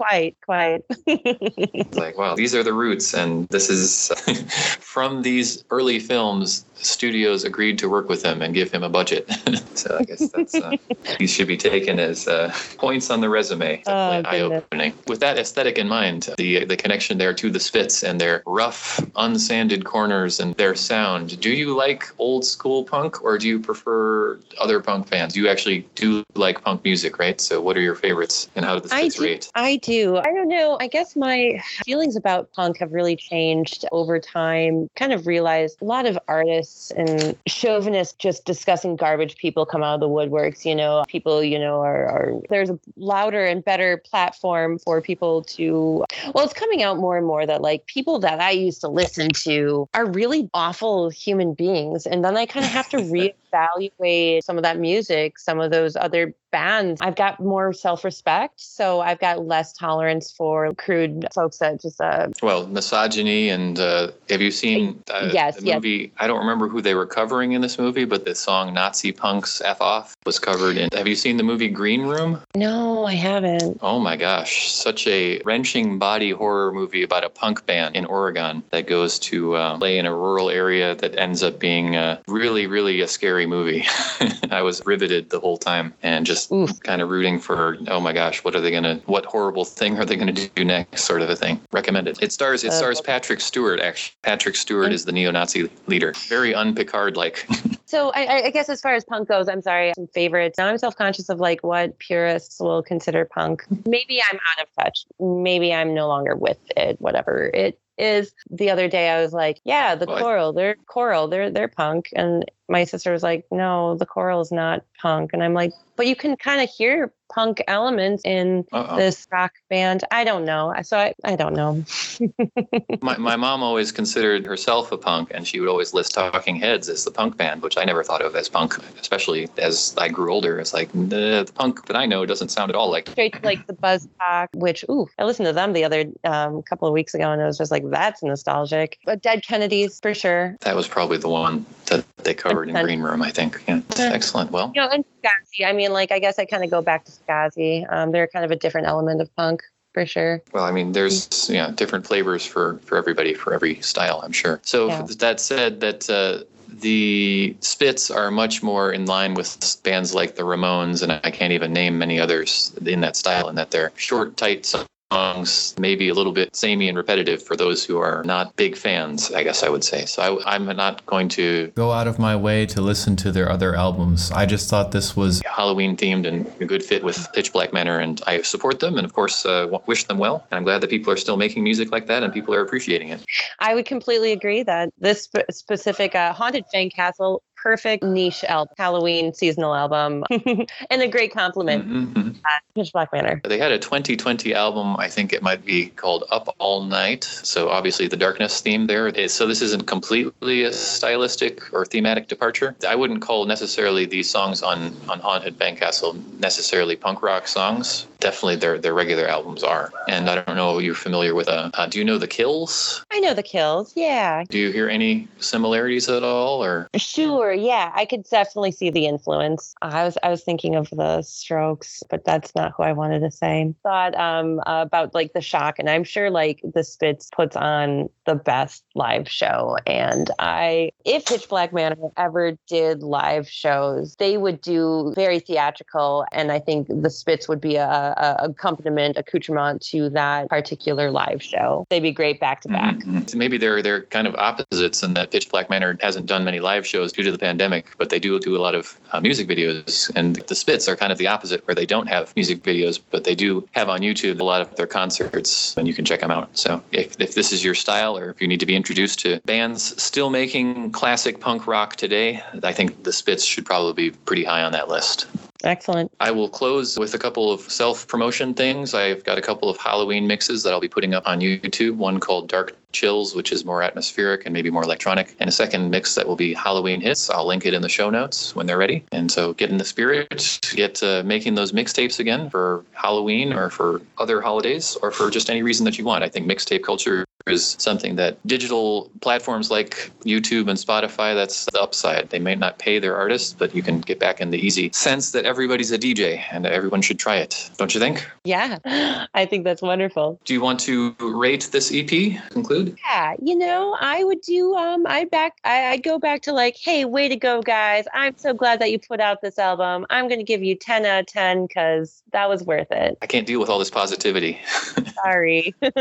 Quite, 0.00 0.34
quite. 0.40 0.82
It's 1.06 1.98
like, 1.98 2.16
wow, 2.16 2.34
these 2.34 2.54
are 2.54 2.62
the 2.62 2.72
roots, 2.72 3.12
and 3.12 3.46
this 3.48 3.68
is 3.68 4.08
from 4.80 5.20
these 5.20 5.62
early 5.70 5.98
films. 5.98 6.64
Studios 6.76 7.44
agreed 7.44 7.78
to 7.80 7.90
work 7.90 8.08
with 8.08 8.24
him 8.24 8.40
and 8.40 8.54
give 8.54 8.72
him 8.72 8.82
a 8.82 8.88
budget. 8.88 9.30
so 9.74 9.98
I 10.00 10.04
guess 10.04 10.30
that's 10.30 10.54
uh, 10.54 10.74
these 11.18 11.30
should 11.30 11.46
be 11.48 11.58
taken 11.58 11.98
as 11.98 12.26
uh, 12.26 12.50
points 12.78 13.10
on 13.10 13.20
the 13.20 13.28
resume. 13.28 13.82
Oh, 13.86 14.22
goodness. 14.22 14.32
eye-opening. 14.32 14.94
With 15.06 15.20
that 15.20 15.36
aesthetic 15.36 15.76
in 15.76 15.86
mind, 15.86 16.30
the 16.38 16.64
the 16.64 16.78
connection 16.78 17.18
there 17.18 17.34
to 17.34 17.50
the 17.50 17.60
Spits 17.60 18.02
and 18.02 18.18
their 18.18 18.42
rough, 18.46 18.96
unsanded 19.16 19.84
corners 19.84 20.40
and 20.40 20.54
their 20.54 20.74
sound. 20.74 21.38
Do 21.38 21.50
you 21.50 21.76
like 21.76 22.10
old 22.16 22.46
school 22.46 22.84
punk, 22.84 23.22
or 23.22 23.36
do 23.36 23.46
you 23.46 23.60
prefer 23.60 24.40
other 24.58 24.80
punk 24.80 25.08
fans? 25.08 25.36
You 25.36 25.50
actually 25.50 25.86
do 25.96 26.24
like 26.34 26.64
punk 26.64 26.82
music, 26.84 27.18
right? 27.18 27.38
So 27.38 27.60
what 27.60 27.76
are 27.76 27.82
your 27.82 27.94
favorites, 27.94 28.48
and 28.56 28.64
how 28.64 28.78
do 28.78 28.88
the 28.88 28.94
I 28.94 29.00
Spits 29.00 29.16
do, 29.16 29.22
rate? 29.24 29.50
I 29.54 29.76
do. 29.76 29.89
I 29.90 30.32
don't 30.32 30.48
know. 30.48 30.78
I 30.80 30.86
guess 30.86 31.16
my 31.16 31.60
feelings 31.84 32.16
about 32.16 32.52
punk 32.52 32.78
have 32.78 32.92
really 32.92 33.16
changed 33.16 33.84
over 33.90 34.20
time. 34.20 34.88
Kind 34.94 35.12
of 35.12 35.26
realized 35.26 35.82
a 35.82 35.84
lot 35.84 36.06
of 36.06 36.18
artists 36.28 36.90
and 36.92 37.36
chauvinists 37.46 38.14
just 38.14 38.44
discussing 38.44 38.96
garbage 38.96 39.36
people 39.36 39.66
come 39.66 39.82
out 39.82 39.94
of 39.94 40.00
the 40.00 40.08
woodworks. 40.08 40.64
You 40.64 40.76
know, 40.76 41.04
people, 41.08 41.42
you 41.42 41.58
know, 41.58 41.80
are, 41.80 42.06
are 42.06 42.34
there's 42.48 42.70
a 42.70 42.78
louder 42.96 43.44
and 43.44 43.64
better 43.64 43.96
platform 43.98 44.78
for 44.78 45.00
people 45.00 45.42
to. 45.42 46.04
Well, 46.34 46.44
it's 46.44 46.54
coming 46.54 46.82
out 46.82 46.98
more 46.98 47.16
and 47.16 47.26
more 47.26 47.44
that 47.44 47.60
like 47.60 47.86
people 47.86 48.20
that 48.20 48.40
I 48.40 48.52
used 48.52 48.80
to 48.82 48.88
listen 48.88 49.30
to 49.30 49.88
are 49.94 50.06
really 50.06 50.48
awful 50.54 51.10
human 51.10 51.54
beings. 51.54 52.06
And 52.06 52.24
then 52.24 52.36
I 52.36 52.46
kind 52.46 52.64
of 52.64 52.70
have 52.70 52.88
to 52.90 52.98
reevaluate 53.60 54.42
some 54.44 54.56
of 54.56 54.62
that 54.62 54.78
music, 54.78 55.38
some 55.38 55.60
of 55.60 55.70
those 55.70 55.96
other 55.96 56.34
bands. 56.50 57.00
I've 57.00 57.14
got 57.14 57.38
more 57.40 57.72
self 57.72 58.04
respect. 58.04 58.54
So 58.60 59.00
I've 59.00 59.20
got 59.20 59.46
less 59.46 59.72
tolerance 59.72 60.32
for 60.32 60.72
crude 60.74 61.26
folks 61.32 61.58
that 61.58 61.80
just, 61.80 62.00
uh, 62.00 62.28
Well, 62.42 62.66
misogyny 62.66 63.50
and 63.50 63.78
uh, 63.78 64.10
have 64.28 64.40
you 64.40 64.50
seen 64.50 65.00
uh, 65.10 65.30
Yes, 65.32 65.56
the 65.56 65.66
yes. 65.66 65.74
movie? 65.76 66.12
I 66.18 66.26
don't 66.26 66.40
remember 66.40 66.68
who 66.68 66.80
they 66.80 66.94
were 66.94 67.06
covering 67.06 67.52
in 67.52 67.60
this 67.60 67.78
movie, 67.78 68.04
but 68.04 68.24
the 68.24 68.34
song 68.34 68.74
"Nazi 68.74 69.12
Punks 69.12 69.60
F 69.60 69.80
Off" 69.80 70.14
was 70.26 70.38
covered 70.38 70.76
in. 70.76 70.88
Have 70.92 71.06
you 71.06 71.14
seen 71.14 71.36
the 71.36 71.42
movie 71.44 71.68
Green 71.68 72.02
Room? 72.02 72.40
no, 72.56 73.04
I 73.06 73.14
haven't. 73.14 73.78
Oh 73.80 73.98
my 74.00 74.16
gosh, 74.16 74.70
such 74.72 75.06
a 75.06 75.40
wrenching 75.44 75.98
body 75.98 76.30
horror 76.30 76.72
movie 76.72 77.02
about 77.02 77.24
a 77.24 77.28
punk 77.30 77.64
band 77.66 77.94
in 77.94 78.04
Oregon 78.06 78.62
that 78.70 78.86
goes 78.86 79.18
to 79.20 79.54
uh, 79.54 79.78
play 79.78 79.98
in 79.98 80.06
a 80.06 80.14
rural 80.14 80.50
area 80.50 80.94
that 80.96 81.16
ends 81.16 81.42
up 81.42 81.58
being 81.60 81.96
uh, 81.96 82.20
really, 82.26 82.66
really 82.66 83.00
a 83.00 83.08
scary 83.08 83.39
movie. 83.46 83.84
I 84.50 84.62
was 84.62 84.84
riveted 84.84 85.30
the 85.30 85.38
whole 85.40 85.56
time 85.58 85.94
and 86.02 86.26
just 86.26 86.50
Oof. 86.52 86.78
kind 86.80 87.00
of 87.02 87.08
rooting 87.08 87.38
for, 87.38 87.76
oh 87.88 88.00
my 88.00 88.12
gosh, 88.12 88.42
what 88.44 88.54
are 88.56 88.60
they 88.60 88.70
gonna, 88.70 88.96
what 89.06 89.24
horrible 89.24 89.64
thing 89.64 89.98
are 89.98 90.04
they 90.04 90.16
gonna 90.16 90.32
do 90.32 90.64
next, 90.64 91.04
sort 91.04 91.22
of 91.22 91.30
a 91.30 91.36
thing. 91.36 91.60
Recommended. 91.72 92.22
It 92.22 92.32
stars, 92.32 92.64
it 92.64 92.68
Uh, 92.70 92.72
stars 92.72 93.00
Patrick 93.00 93.40
Stewart. 93.40 93.80
Actually, 93.80 94.16
Patrick 94.22 94.56
Stewart 94.56 94.92
is 94.92 95.04
the 95.04 95.12
neo-Nazi 95.12 95.70
leader. 95.86 96.12
Very 96.28 96.54
un-Picard-like. 96.54 97.46
So 97.90 98.10
I- 98.10 98.24
I, 98.26 98.42
I 98.44 98.50
guess 98.50 98.68
as 98.68 98.80
far 98.80 98.94
as 98.94 99.04
punk 99.04 99.26
goes, 99.28 99.48
I'm 99.48 99.62
sorry, 99.62 99.92
some 99.96 100.06
favorites. 100.06 100.56
Now 100.58 100.68
I'm 100.68 100.78
self 100.78 100.94
conscious 100.94 101.28
of 101.28 101.40
like 101.40 101.64
what 101.64 101.98
purists 101.98 102.60
will 102.60 102.84
consider 102.84 103.24
punk. 103.24 103.64
Maybe 103.84 104.22
I'm 104.22 104.36
out 104.36 104.62
of 104.62 104.68
touch. 104.78 105.04
Maybe 105.18 105.74
I'm 105.74 105.92
no 105.92 106.06
longer 106.06 106.36
with 106.36 106.58
it. 106.76 107.00
Whatever 107.00 107.50
it 107.52 107.80
is. 107.98 108.32
The 108.48 108.70
other 108.70 108.86
day 108.86 109.08
I 109.10 109.20
was 109.20 109.32
like, 109.32 109.60
yeah, 109.64 109.96
the 109.96 110.06
Well, 110.06 110.50
I- 110.50 110.52
they're 110.54 110.76
Coral, 110.86 111.26
they're 111.26 111.50
they're 111.50 111.66
punk, 111.66 112.10
and 112.14 112.44
my 112.70 112.84
sister 112.84 113.12
was 113.12 113.22
like, 113.22 113.44
no, 113.50 113.96
the 113.96 114.06
Coral 114.06 114.40
is 114.40 114.52
not 114.52 114.82
punk, 115.00 115.32
and 115.32 115.42
I'm 115.42 115.54
like, 115.54 115.72
but 115.96 116.06
you 116.06 116.16
can 116.16 116.36
kind 116.36 116.62
of 116.62 116.70
hear 116.70 117.12
punk 117.32 117.62
elements 117.68 118.22
in 118.24 118.64
Uh-oh. 118.72 118.96
this 118.96 119.26
rock 119.30 119.52
band. 119.68 120.02
I 120.10 120.24
don't 120.24 120.44
know. 120.44 120.74
So 120.82 120.98
I 120.98 121.14
I 121.24 121.36
don't 121.36 121.54
know. 121.54 121.84
My, 123.02 123.16
my 123.16 123.36
mom 123.36 123.62
always 123.62 123.92
considered 123.92 124.44
herself 124.46 124.92
a 124.92 124.98
punk, 124.98 125.30
and 125.32 125.46
she 125.46 125.58
would 125.60 125.68
always 125.68 125.94
list 125.94 126.12
Talking 126.14 126.56
Heads 126.56 126.88
as 126.88 127.04
the 127.04 127.10
punk 127.10 127.36
band, 127.36 127.62
which 127.62 127.78
I 127.78 127.84
never 127.84 128.02
thought 128.04 128.20
of 128.22 128.34
as 128.36 128.48
punk, 128.48 128.76
especially 129.00 129.48
as 129.58 129.94
I 129.96 130.08
grew 130.08 130.32
older. 130.32 130.58
It's 130.58 130.74
like, 130.74 130.94
"Nah, 130.94 131.44
the 131.44 131.52
punk 131.54 131.86
that 131.86 131.96
I 131.96 132.04
know 132.06 132.26
doesn't 132.26 132.50
sound 132.50 132.70
at 132.70 132.76
all 132.76 132.90
like. 132.90 133.08
straight 133.10 133.42
like 133.44 133.66
the 133.66 133.72
buzz 133.72 134.08
talk 134.20 134.48
which 134.54 134.84
ooh 134.90 135.06
i 135.18 135.24
listened 135.24 135.46
to 135.46 135.52
them 135.52 135.72
the 135.72 135.84
other 135.84 136.04
um, 136.24 136.62
couple 136.62 136.86
of 136.86 136.92
weeks 136.94 137.14
ago 137.14 137.30
and 137.32 137.40
it 137.40 137.44
was 137.44 137.58
just 137.58 137.70
like 137.70 137.82
that's 137.90 138.22
nostalgic 138.22 138.98
but 139.04 139.22
dead 139.22 139.42
kennedys 139.42 139.98
for 140.00 140.14
sure 140.14 140.56
That 140.60 140.76
was 140.76 140.86
probably 140.86 141.16
the 141.18 141.28
one 141.28 141.64
that 141.86 142.04
they 142.18 142.34
covered 142.34 142.59
in 142.68 142.74
Green 142.84 143.00
Room, 143.00 143.22
I 143.22 143.30
think. 143.30 143.62
Yeah, 143.66 143.80
excellent. 143.96 144.50
Well, 144.50 144.72
you 144.74 144.80
know, 144.80 144.88
and 144.88 145.04
Fugazi. 145.04 145.66
I 145.66 145.72
mean, 145.72 145.92
like, 145.92 146.12
I 146.12 146.18
guess 146.18 146.38
I 146.38 146.44
kind 146.44 146.64
of 146.64 146.70
go 146.70 146.82
back 146.82 147.04
to 147.04 147.12
Fugazi. 147.12 147.90
Um, 147.92 148.12
they're 148.12 148.28
kind 148.28 148.44
of 148.44 148.50
a 148.50 148.56
different 148.56 148.86
element 148.86 149.20
of 149.20 149.34
punk 149.36 149.62
for 149.92 150.06
sure. 150.06 150.42
Well, 150.52 150.64
I 150.64 150.70
mean, 150.70 150.92
there's 150.92 151.48
yeah 151.50 151.70
different 151.70 152.06
flavors 152.06 152.44
for 152.44 152.78
for 152.84 152.96
everybody 152.96 153.34
for 153.34 153.54
every 153.54 153.80
style, 153.80 154.20
I'm 154.24 154.32
sure. 154.32 154.60
So 154.62 154.88
Yeah. 154.88 155.06
that 155.18 155.40
said, 155.40 155.80
that 155.80 156.08
uh, 156.08 156.44
the 156.68 157.56
Spits 157.60 158.10
are 158.10 158.30
much 158.30 158.62
more 158.62 158.92
in 158.92 159.06
line 159.06 159.34
with 159.34 159.80
bands 159.82 160.14
like 160.14 160.36
the 160.36 160.42
Ramones, 160.42 161.02
and 161.02 161.12
I 161.12 161.30
can't 161.30 161.52
even 161.52 161.72
name 161.72 161.98
many 161.98 162.20
others 162.20 162.72
in 162.84 163.00
that 163.00 163.16
style, 163.16 163.48
in 163.48 163.56
that 163.56 163.70
they're 163.70 163.92
short, 163.96 164.36
tight 164.36 164.72
songs, 165.12 165.74
maybe 165.78 166.08
a 166.08 166.14
little 166.14 166.32
bit 166.32 166.54
samey 166.54 166.88
and 166.88 166.96
repetitive 166.96 167.42
for 167.42 167.56
those 167.56 167.84
who 167.84 167.98
are 167.98 168.22
not 168.24 168.54
big 168.56 168.76
fans. 168.76 169.32
I 169.32 169.42
guess 169.42 169.62
I 169.62 169.68
would 169.68 169.84
say. 169.84 170.04
So 170.06 170.40
I, 170.40 170.54
I'm 170.54 170.66
not 170.76 171.04
going 171.06 171.28
to 171.30 171.68
Go 171.74 171.92
out 171.92 172.06
of 172.06 172.18
my 172.18 172.36
way 172.36 172.66
to 172.66 172.80
listen 172.80 173.16
to 173.16 173.32
their 173.32 173.50
other 173.50 173.74
albums. 173.74 174.30
I 174.30 174.46
just 174.46 174.70
thought 174.70 174.92
this 174.92 175.16
was 175.16 175.42
Halloween 175.44 175.96
themed 175.96 176.26
and 176.26 176.46
a 176.60 176.64
good 176.64 176.82
fit 176.82 177.02
with 177.02 177.26
Pitch 177.32 177.52
Black 177.52 177.72
Manor, 177.72 177.98
and 177.98 178.20
I 178.26 178.42
support 178.42 178.80
them, 178.80 178.96
and 178.96 179.04
of 179.04 179.12
course 179.12 179.44
uh, 179.44 179.66
wish 179.86 180.04
them 180.04 180.18
well. 180.18 180.46
And 180.50 180.58
I'm 180.58 180.64
glad 180.64 180.80
that 180.82 180.90
people 180.90 181.12
are 181.12 181.16
still 181.16 181.36
making 181.36 181.64
music 181.64 181.90
like 181.90 182.06
that, 182.06 182.22
and 182.22 182.32
people 182.32 182.54
are 182.54 182.62
appreciating 182.62 183.08
it. 183.08 183.24
I 183.58 183.74
would 183.74 183.86
completely 183.86 184.32
agree 184.32 184.62
that 184.62 184.90
this 184.98 185.24
sp- 185.26 185.50
specific 185.50 186.14
uh, 186.14 186.32
Haunted 186.32 186.64
Fang 186.72 186.90
Castle, 186.90 187.42
perfect 187.62 188.02
niche 188.02 188.44
album, 188.44 188.74
Halloween 188.78 189.34
seasonal 189.34 189.74
album, 189.74 190.24
and 190.90 191.02
a 191.02 191.08
great 191.08 191.32
compliment. 191.32 191.88
Mhm, 191.88 192.12
mhm. 192.12 192.36
Uh, 192.44 192.84
Black 192.92 193.12
Manor. 193.12 193.40
They 193.44 193.58
had 193.58 193.72
a 193.72 193.78
2020 193.78 194.54
album. 194.54 194.96
I 194.96 195.08
think 195.08 195.32
it 195.32 195.42
might 195.42 195.64
be 195.64 195.88
called 195.88 196.24
Up 196.30 196.54
All 196.58 196.82
Night. 196.82 197.24
So 197.24 197.68
obviously 197.68 198.08
the 198.08 198.16
darkness 198.16 198.60
theme 198.60 198.86
there. 198.86 199.12
So 199.28 199.46
this 199.46 199.60
isn't 199.60 199.86
completely 199.86 200.64
a 200.64 200.72
stylistic 200.72 201.72
or 201.74 201.84
thematic 201.84 202.28
departure. 202.28 202.74
I 202.86 202.94
wouldn't 202.94 203.22
call 203.22 203.44
necessarily 203.44 204.06
these 204.06 204.30
songs 204.30 204.62
on 204.62 204.96
on 205.08 205.20
Haunted 205.20 205.56
Fang 205.56 205.76
Castle 205.76 206.16
necessarily 206.38 206.96
punk 206.96 207.22
rock 207.22 207.48
songs. 207.48 208.06
Definitely 208.20 208.56
their 208.56 208.78
their 208.78 208.94
regular 208.94 209.26
albums 209.26 209.62
are. 209.62 209.92
And 210.08 210.28
I 210.30 210.40
don't 210.42 210.56
know 210.56 210.78
if 210.78 210.84
you're 210.84 210.94
familiar 210.94 211.34
with. 211.34 211.48
Uh, 211.48 211.70
uh, 211.74 211.86
do 211.86 211.98
you 211.98 212.04
know 212.04 212.18
the 212.18 212.28
Kills? 212.28 213.04
I 213.10 213.20
know 213.20 213.34
the 213.34 213.42
Kills. 213.42 213.92
Yeah, 213.96 214.44
Do 214.48 214.58
you 214.58 214.70
hear 214.72 214.88
any 214.88 215.28
similarities 215.38 216.08
at 216.08 216.22
all, 216.22 216.62
or 216.62 216.88
Sure, 216.96 217.49
yeah, 217.52 217.92
I 217.94 218.04
could 218.04 218.24
definitely 218.24 218.72
see 218.72 218.90
the 218.90 219.06
influence. 219.06 219.74
I 219.82 220.04
was 220.04 220.18
I 220.22 220.30
was 220.30 220.42
thinking 220.42 220.74
of 220.74 220.90
the 220.90 221.22
Strokes, 221.22 222.02
but 222.10 222.24
that's 222.24 222.54
not 222.54 222.72
who 222.76 222.82
I 222.82 222.92
wanted 222.92 223.20
to 223.20 223.30
say. 223.30 223.74
Thought 223.82 224.14
um 224.16 224.60
about 224.66 225.14
like 225.14 225.32
the 225.32 225.40
shock, 225.40 225.78
and 225.78 225.88
I'm 225.88 226.04
sure 226.04 226.30
like 226.30 226.60
the 226.62 226.84
Spits 226.84 227.28
puts 227.34 227.56
on 227.56 228.08
the 228.26 228.34
best 228.34 228.84
live 228.94 229.28
show. 229.28 229.76
And 229.86 230.30
I, 230.38 230.90
if 231.04 231.26
Pitch 231.26 231.48
Black 231.48 231.72
Manor 231.72 232.10
ever 232.16 232.56
did 232.68 233.02
live 233.02 233.48
shows, 233.48 234.16
they 234.16 234.36
would 234.36 234.60
do 234.60 235.12
very 235.16 235.40
theatrical, 235.40 236.24
and 236.32 236.52
I 236.52 236.58
think 236.60 236.86
the 236.88 237.10
Spits 237.10 237.48
would 237.48 237.60
be 237.60 237.76
a, 237.76 237.86
a 237.86 238.36
accompaniment, 238.44 239.16
accoutrement 239.16 239.82
to 239.86 240.10
that 240.10 240.48
particular 240.48 241.10
live 241.10 241.42
show. 241.42 241.86
They'd 241.90 242.00
be 242.00 242.12
great 242.12 242.40
back 242.40 242.60
to 242.62 242.68
back. 242.68 242.96
Mhm. 242.96 243.34
Maybe 243.34 243.58
they're 243.58 243.82
they're 243.82 244.02
kind 244.02 244.26
of 244.26 244.34
opposites 244.36 245.02
in 245.02 245.14
that 245.14 245.30
Pitch 245.30 245.48
Black 245.48 245.70
Manor 245.70 245.96
hasn't 246.00 246.26
done 246.26 246.44
many 246.44 246.60
live 246.60 246.86
shows 246.86 247.12
due 247.12 247.22
to 247.22 247.32
the 247.32 247.38
pandemic, 247.40 247.86
but 247.98 248.10
they 248.10 248.18
do 248.18 248.38
do 248.38 248.56
a 248.56 248.62
lot 248.66 248.74
of 248.74 248.98
uh, 249.12 249.20
music 249.20 249.48
videos. 249.48 250.10
And 250.14 250.36
the 250.36 250.54
Spits 250.54 250.88
are 250.88 250.96
kind 250.96 251.12
of 251.12 251.18
the 251.18 251.26
opposite, 251.26 251.66
where 251.66 251.74
they 251.74 251.86
don't 251.86 252.06
have 252.06 252.34
music 252.36 252.62
videos, 252.62 253.00
but 253.10 253.24
they 253.24 253.34
do 253.34 253.68
have 253.72 253.88
on 253.88 254.00
YouTube 254.00 254.40
a 254.40 254.44
lot 254.44 254.60
of 254.60 254.76
their 254.76 254.86
concerts, 254.86 255.76
and 255.76 255.88
you 255.88 255.94
can 255.94 256.04
check 256.04 256.20
them 256.20 256.30
out. 256.30 256.48
So 256.56 256.82
if, 256.92 257.20
if 257.20 257.34
this 257.34 257.52
is 257.52 257.64
your 257.64 257.74
style, 257.74 258.16
or 258.16 258.30
if 258.30 258.40
you 258.40 258.48
need 258.48 258.60
to 258.60 258.66
be 258.66 258.76
introduced 258.76 259.18
to 259.20 259.40
bands 259.44 260.00
still 260.00 260.30
making 260.30 260.92
classic 260.92 261.40
punk 261.40 261.66
rock 261.66 261.96
today, 261.96 262.42
I 262.62 262.72
think 262.72 263.02
the 263.02 263.12
Spits 263.12 263.44
should 263.44 263.66
probably 263.66 264.10
be 264.10 264.16
pretty 264.24 264.44
high 264.44 264.62
on 264.62 264.72
that 264.72 264.88
list. 264.88 265.26
Excellent. 265.64 266.10
I 266.20 266.30
will 266.30 266.48
close 266.48 266.98
with 266.98 267.14
a 267.14 267.18
couple 267.18 267.52
of 267.52 267.60
self 267.60 268.06
promotion 268.06 268.54
things. 268.54 268.94
I've 268.94 269.24
got 269.24 269.38
a 269.38 269.42
couple 269.42 269.68
of 269.68 269.76
Halloween 269.76 270.26
mixes 270.26 270.62
that 270.62 270.72
I'll 270.72 270.80
be 270.80 270.88
putting 270.88 271.14
up 271.14 271.26
on 271.26 271.40
YouTube. 271.40 271.96
One 271.96 272.18
called 272.20 272.48
Dark 272.48 272.76
Chills, 272.92 273.34
which 273.34 273.52
is 273.52 273.64
more 273.64 273.82
atmospheric 273.82 274.46
and 274.46 274.52
maybe 274.52 274.70
more 274.70 274.82
electronic, 274.82 275.36
and 275.38 275.48
a 275.48 275.52
second 275.52 275.90
mix 275.90 276.14
that 276.14 276.26
will 276.26 276.36
be 276.36 276.54
Halloween 276.54 277.00
hits. 277.00 277.30
I'll 277.30 277.46
link 277.46 277.66
it 277.66 277.74
in 277.74 277.82
the 277.82 277.88
show 277.88 278.10
notes 278.10 278.54
when 278.54 278.66
they're 278.66 278.78
ready. 278.78 279.04
And 279.12 279.30
so 279.30 279.52
get 279.52 279.70
in 279.70 279.76
the 279.76 279.84
spirit, 279.84 280.58
get 280.74 281.02
uh, 281.02 281.22
making 281.24 281.54
those 281.54 281.72
mixtapes 281.72 282.18
again 282.18 282.50
for 282.50 282.84
Halloween 282.92 283.52
or 283.52 283.70
for 283.70 284.02
other 284.18 284.40
holidays 284.40 284.96
or 285.02 285.10
for 285.10 285.30
just 285.30 285.50
any 285.50 285.62
reason 285.62 285.84
that 285.84 285.98
you 285.98 286.04
want. 286.04 286.24
I 286.24 286.28
think 286.28 286.50
mixtape 286.50 286.82
culture 286.82 287.24
is 287.46 287.76
something 287.78 288.16
that 288.16 288.38
digital 288.46 289.10
platforms 289.20 289.70
like 289.70 290.10
YouTube 290.24 290.68
and 290.68 290.78
Spotify, 290.78 291.34
that's 291.34 291.66
the 291.66 291.80
upside. 291.80 292.30
They 292.30 292.38
may 292.38 292.54
not 292.54 292.78
pay 292.78 292.98
their 292.98 293.16
artists, 293.16 293.52
but 293.52 293.74
you 293.74 293.82
can 293.82 294.00
get 294.00 294.18
back 294.18 294.40
in 294.40 294.50
the 294.50 294.58
easy 294.58 294.90
sense 294.92 295.32
that 295.32 295.44
everybody's 295.44 295.92
a 295.92 295.98
DJ 295.98 296.42
and 296.52 296.66
everyone 296.66 297.02
should 297.02 297.18
try 297.18 297.36
it. 297.36 297.70
Don't 297.76 297.94
you 297.94 298.00
think? 298.00 298.28
Yeah, 298.44 298.78
I 299.34 299.46
think 299.46 299.64
that's 299.64 299.82
wonderful. 299.82 300.40
Do 300.44 300.54
you 300.54 300.60
want 300.60 300.80
to 300.80 301.14
rate 301.20 301.68
this 301.72 301.92
EP? 301.94 302.10
Conclude? 302.50 302.96
Yeah, 303.04 303.34
you 303.42 303.56
know, 303.56 303.96
I 304.00 304.24
would 304.24 304.40
do. 304.42 304.74
Um, 304.74 305.06
I 305.06 305.24
back. 305.24 305.58
I, 305.64 305.88
I'd 305.88 306.02
go 306.02 306.18
back 306.18 306.42
to 306.42 306.52
like, 306.52 306.76
hey, 306.76 307.04
way 307.04 307.28
to 307.28 307.36
go, 307.36 307.62
guys! 307.62 308.04
I'm 308.14 308.36
so 308.36 308.52
glad 308.52 308.80
that 308.80 308.90
you 308.90 308.98
put 308.98 309.20
out 309.20 309.40
this 309.40 309.58
album. 309.58 310.06
I'm 310.10 310.28
going 310.28 310.40
to 310.40 310.44
give 310.44 310.62
you 310.62 310.74
10 310.74 311.06
out 311.06 311.20
of 311.20 311.26
10 311.26 311.66
because 311.66 312.22
that 312.32 312.48
was 312.48 312.62
worth 312.62 312.90
it. 312.90 313.18
I 313.22 313.26
can't 313.26 313.46
deal 313.46 313.60
with 313.60 313.68
all 313.68 313.78
this 313.78 313.90
positivity. 313.90 314.58
Sorry, 315.14 315.74
Um, 315.82 315.96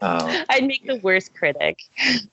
I'd 0.48 0.64
make 0.64 0.86
the 0.86 0.96
worst 0.96 1.34
critic. 1.34 1.78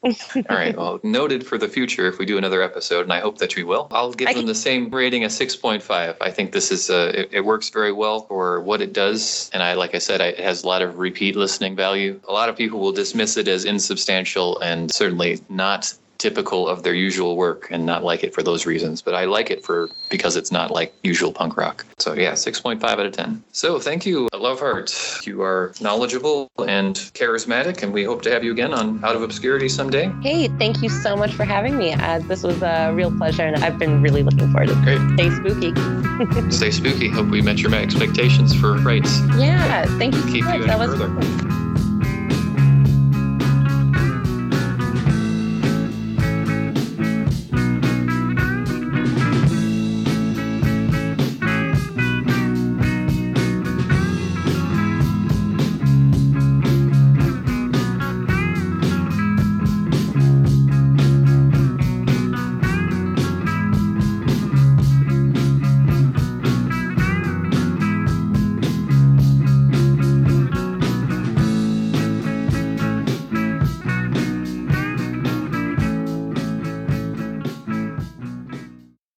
all 0.04 0.12
right. 0.50 0.76
Well, 0.76 1.00
noted 1.04 1.46
for 1.46 1.58
the 1.58 1.68
future 1.68 2.08
if 2.08 2.18
we 2.20 2.26
do 2.26 2.38
another 2.38 2.62
episode, 2.62 3.02
and 3.02 3.14
I 3.14 3.20
hope 3.20 3.38
that 3.40 3.56
we 3.56 3.64
will. 3.64 3.88
I'll 3.92 4.14
give 4.14 4.28
I 4.28 4.34
them 4.34 4.42
can- 4.42 4.48
the 4.48 4.56
same 4.56 4.90
rating, 4.90 5.24
a 5.24 5.28
6.5. 5.28 6.16
I 6.22 6.32
think 6.32 6.52
this 6.52 6.72
is 6.72 6.90
uh, 6.90 7.12
it, 7.14 7.30
it 7.32 7.42
works 7.42 7.70
very 7.70 7.92
well 7.92 8.22
for 8.22 8.62
what 8.62 8.82
it 8.82 8.94
does, 8.94 9.50
and 9.54 9.62
I, 9.64 9.74
like 9.74 9.96
I 9.96 10.00
said, 10.00 10.22
I, 10.22 10.28
it 10.28 10.40
has 10.40 10.64
a 10.64 10.68
lot 10.68 10.82
of 10.82 10.98
repeat 10.98 11.36
listening 11.36 11.76
value. 11.76 12.20
A 12.28 12.32
lot 12.32 12.50
of 12.50 12.56
people 12.56 12.80
will 12.80 12.92
dismiss 12.92 13.38
it 13.38 13.48
as 13.48 13.66
insubstantial 13.66 14.60
and 14.60 14.92
certainly 14.92 15.40
not 15.50 15.94
typical 16.20 16.68
of 16.68 16.84
their 16.84 16.94
usual 16.94 17.36
work 17.36 17.68
and 17.72 17.86
not 17.86 18.04
like 18.04 18.24
it 18.24 18.34
for 18.34 18.44
those 18.44 18.66
reasons 18.66 19.02
but 19.02 19.16
i 19.16 19.24
like 19.26 19.50
it 19.50 19.64
for 19.66 19.90
because 20.10 20.36
it's 20.36 20.52
not 20.52 20.70
like 20.70 20.94
usual 21.02 21.32
punk 21.32 21.58
rock 21.58 21.86
so 21.98 22.14
yeah 22.14 22.34
6.5 22.34 22.84
out 22.84 23.00
of 23.00 23.12
10 23.14 23.44
so 23.54 23.80
thank 23.80 24.06
you 24.06 24.28
loveheart 24.34 25.26
you 25.26 25.42
are 25.42 25.74
knowledgeable 25.82 26.48
and 26.68 26.96
charismatic 27.16 27.82
and 27.84 27.94
we 27.94 28.04
hope 28.04 28.22
to 28.22 28.30
have 28.30 28.44
you 28.44 28.52
again 28.52 28.74
on 28.74 29.04
out 29.04 29.16
of 29.16 29.22
obscurity 29.24 29.68
someday 29.70 30.12
Hey, 30.22 30.50
thank 30.60 30.82
you 30.84 30.90
so 30.90 31.16
much 31.16 31.34
for 31.34 31.46
having 31.46 31.78
me. 31.78 31.94
Uh, 31.94 32.20
this 32.20 32.44
was 32.44 32.62
a 32.62 32.92
real 32.94 33.16
pleasure, 33.18 33.44
and 33.44 33.56
I've 33.64 33.80
been 33.80 34.02
really 34.02 34.22
looking 34.22 34.52
forward 34.52 34.68
to 34.68 34.74
it. 34.74 34.84
great 34.84 35.00
Stay 35.14 35.30
spooky. 35.30 36.52
stay 36.52 36.72
spooky 36.72 37.08
hope 37.10 37.28
we 37.30 37.42
met 37.42 37.60
your 37.60 37.74
expectations 37.74 38.54
for 38.54 38.74
rights 38.80 39.22
Yeah, 39.38 39.86
thank 39.98 40.14
you 40.16 40.22
so 40.22 40.28
Keep 40.28 40.46
much. 40.46 40.56
you 40.58 40.62
in 40.64 40.68
That 40.68 40.80
was 40.80 40.92
further. 41.00 41.69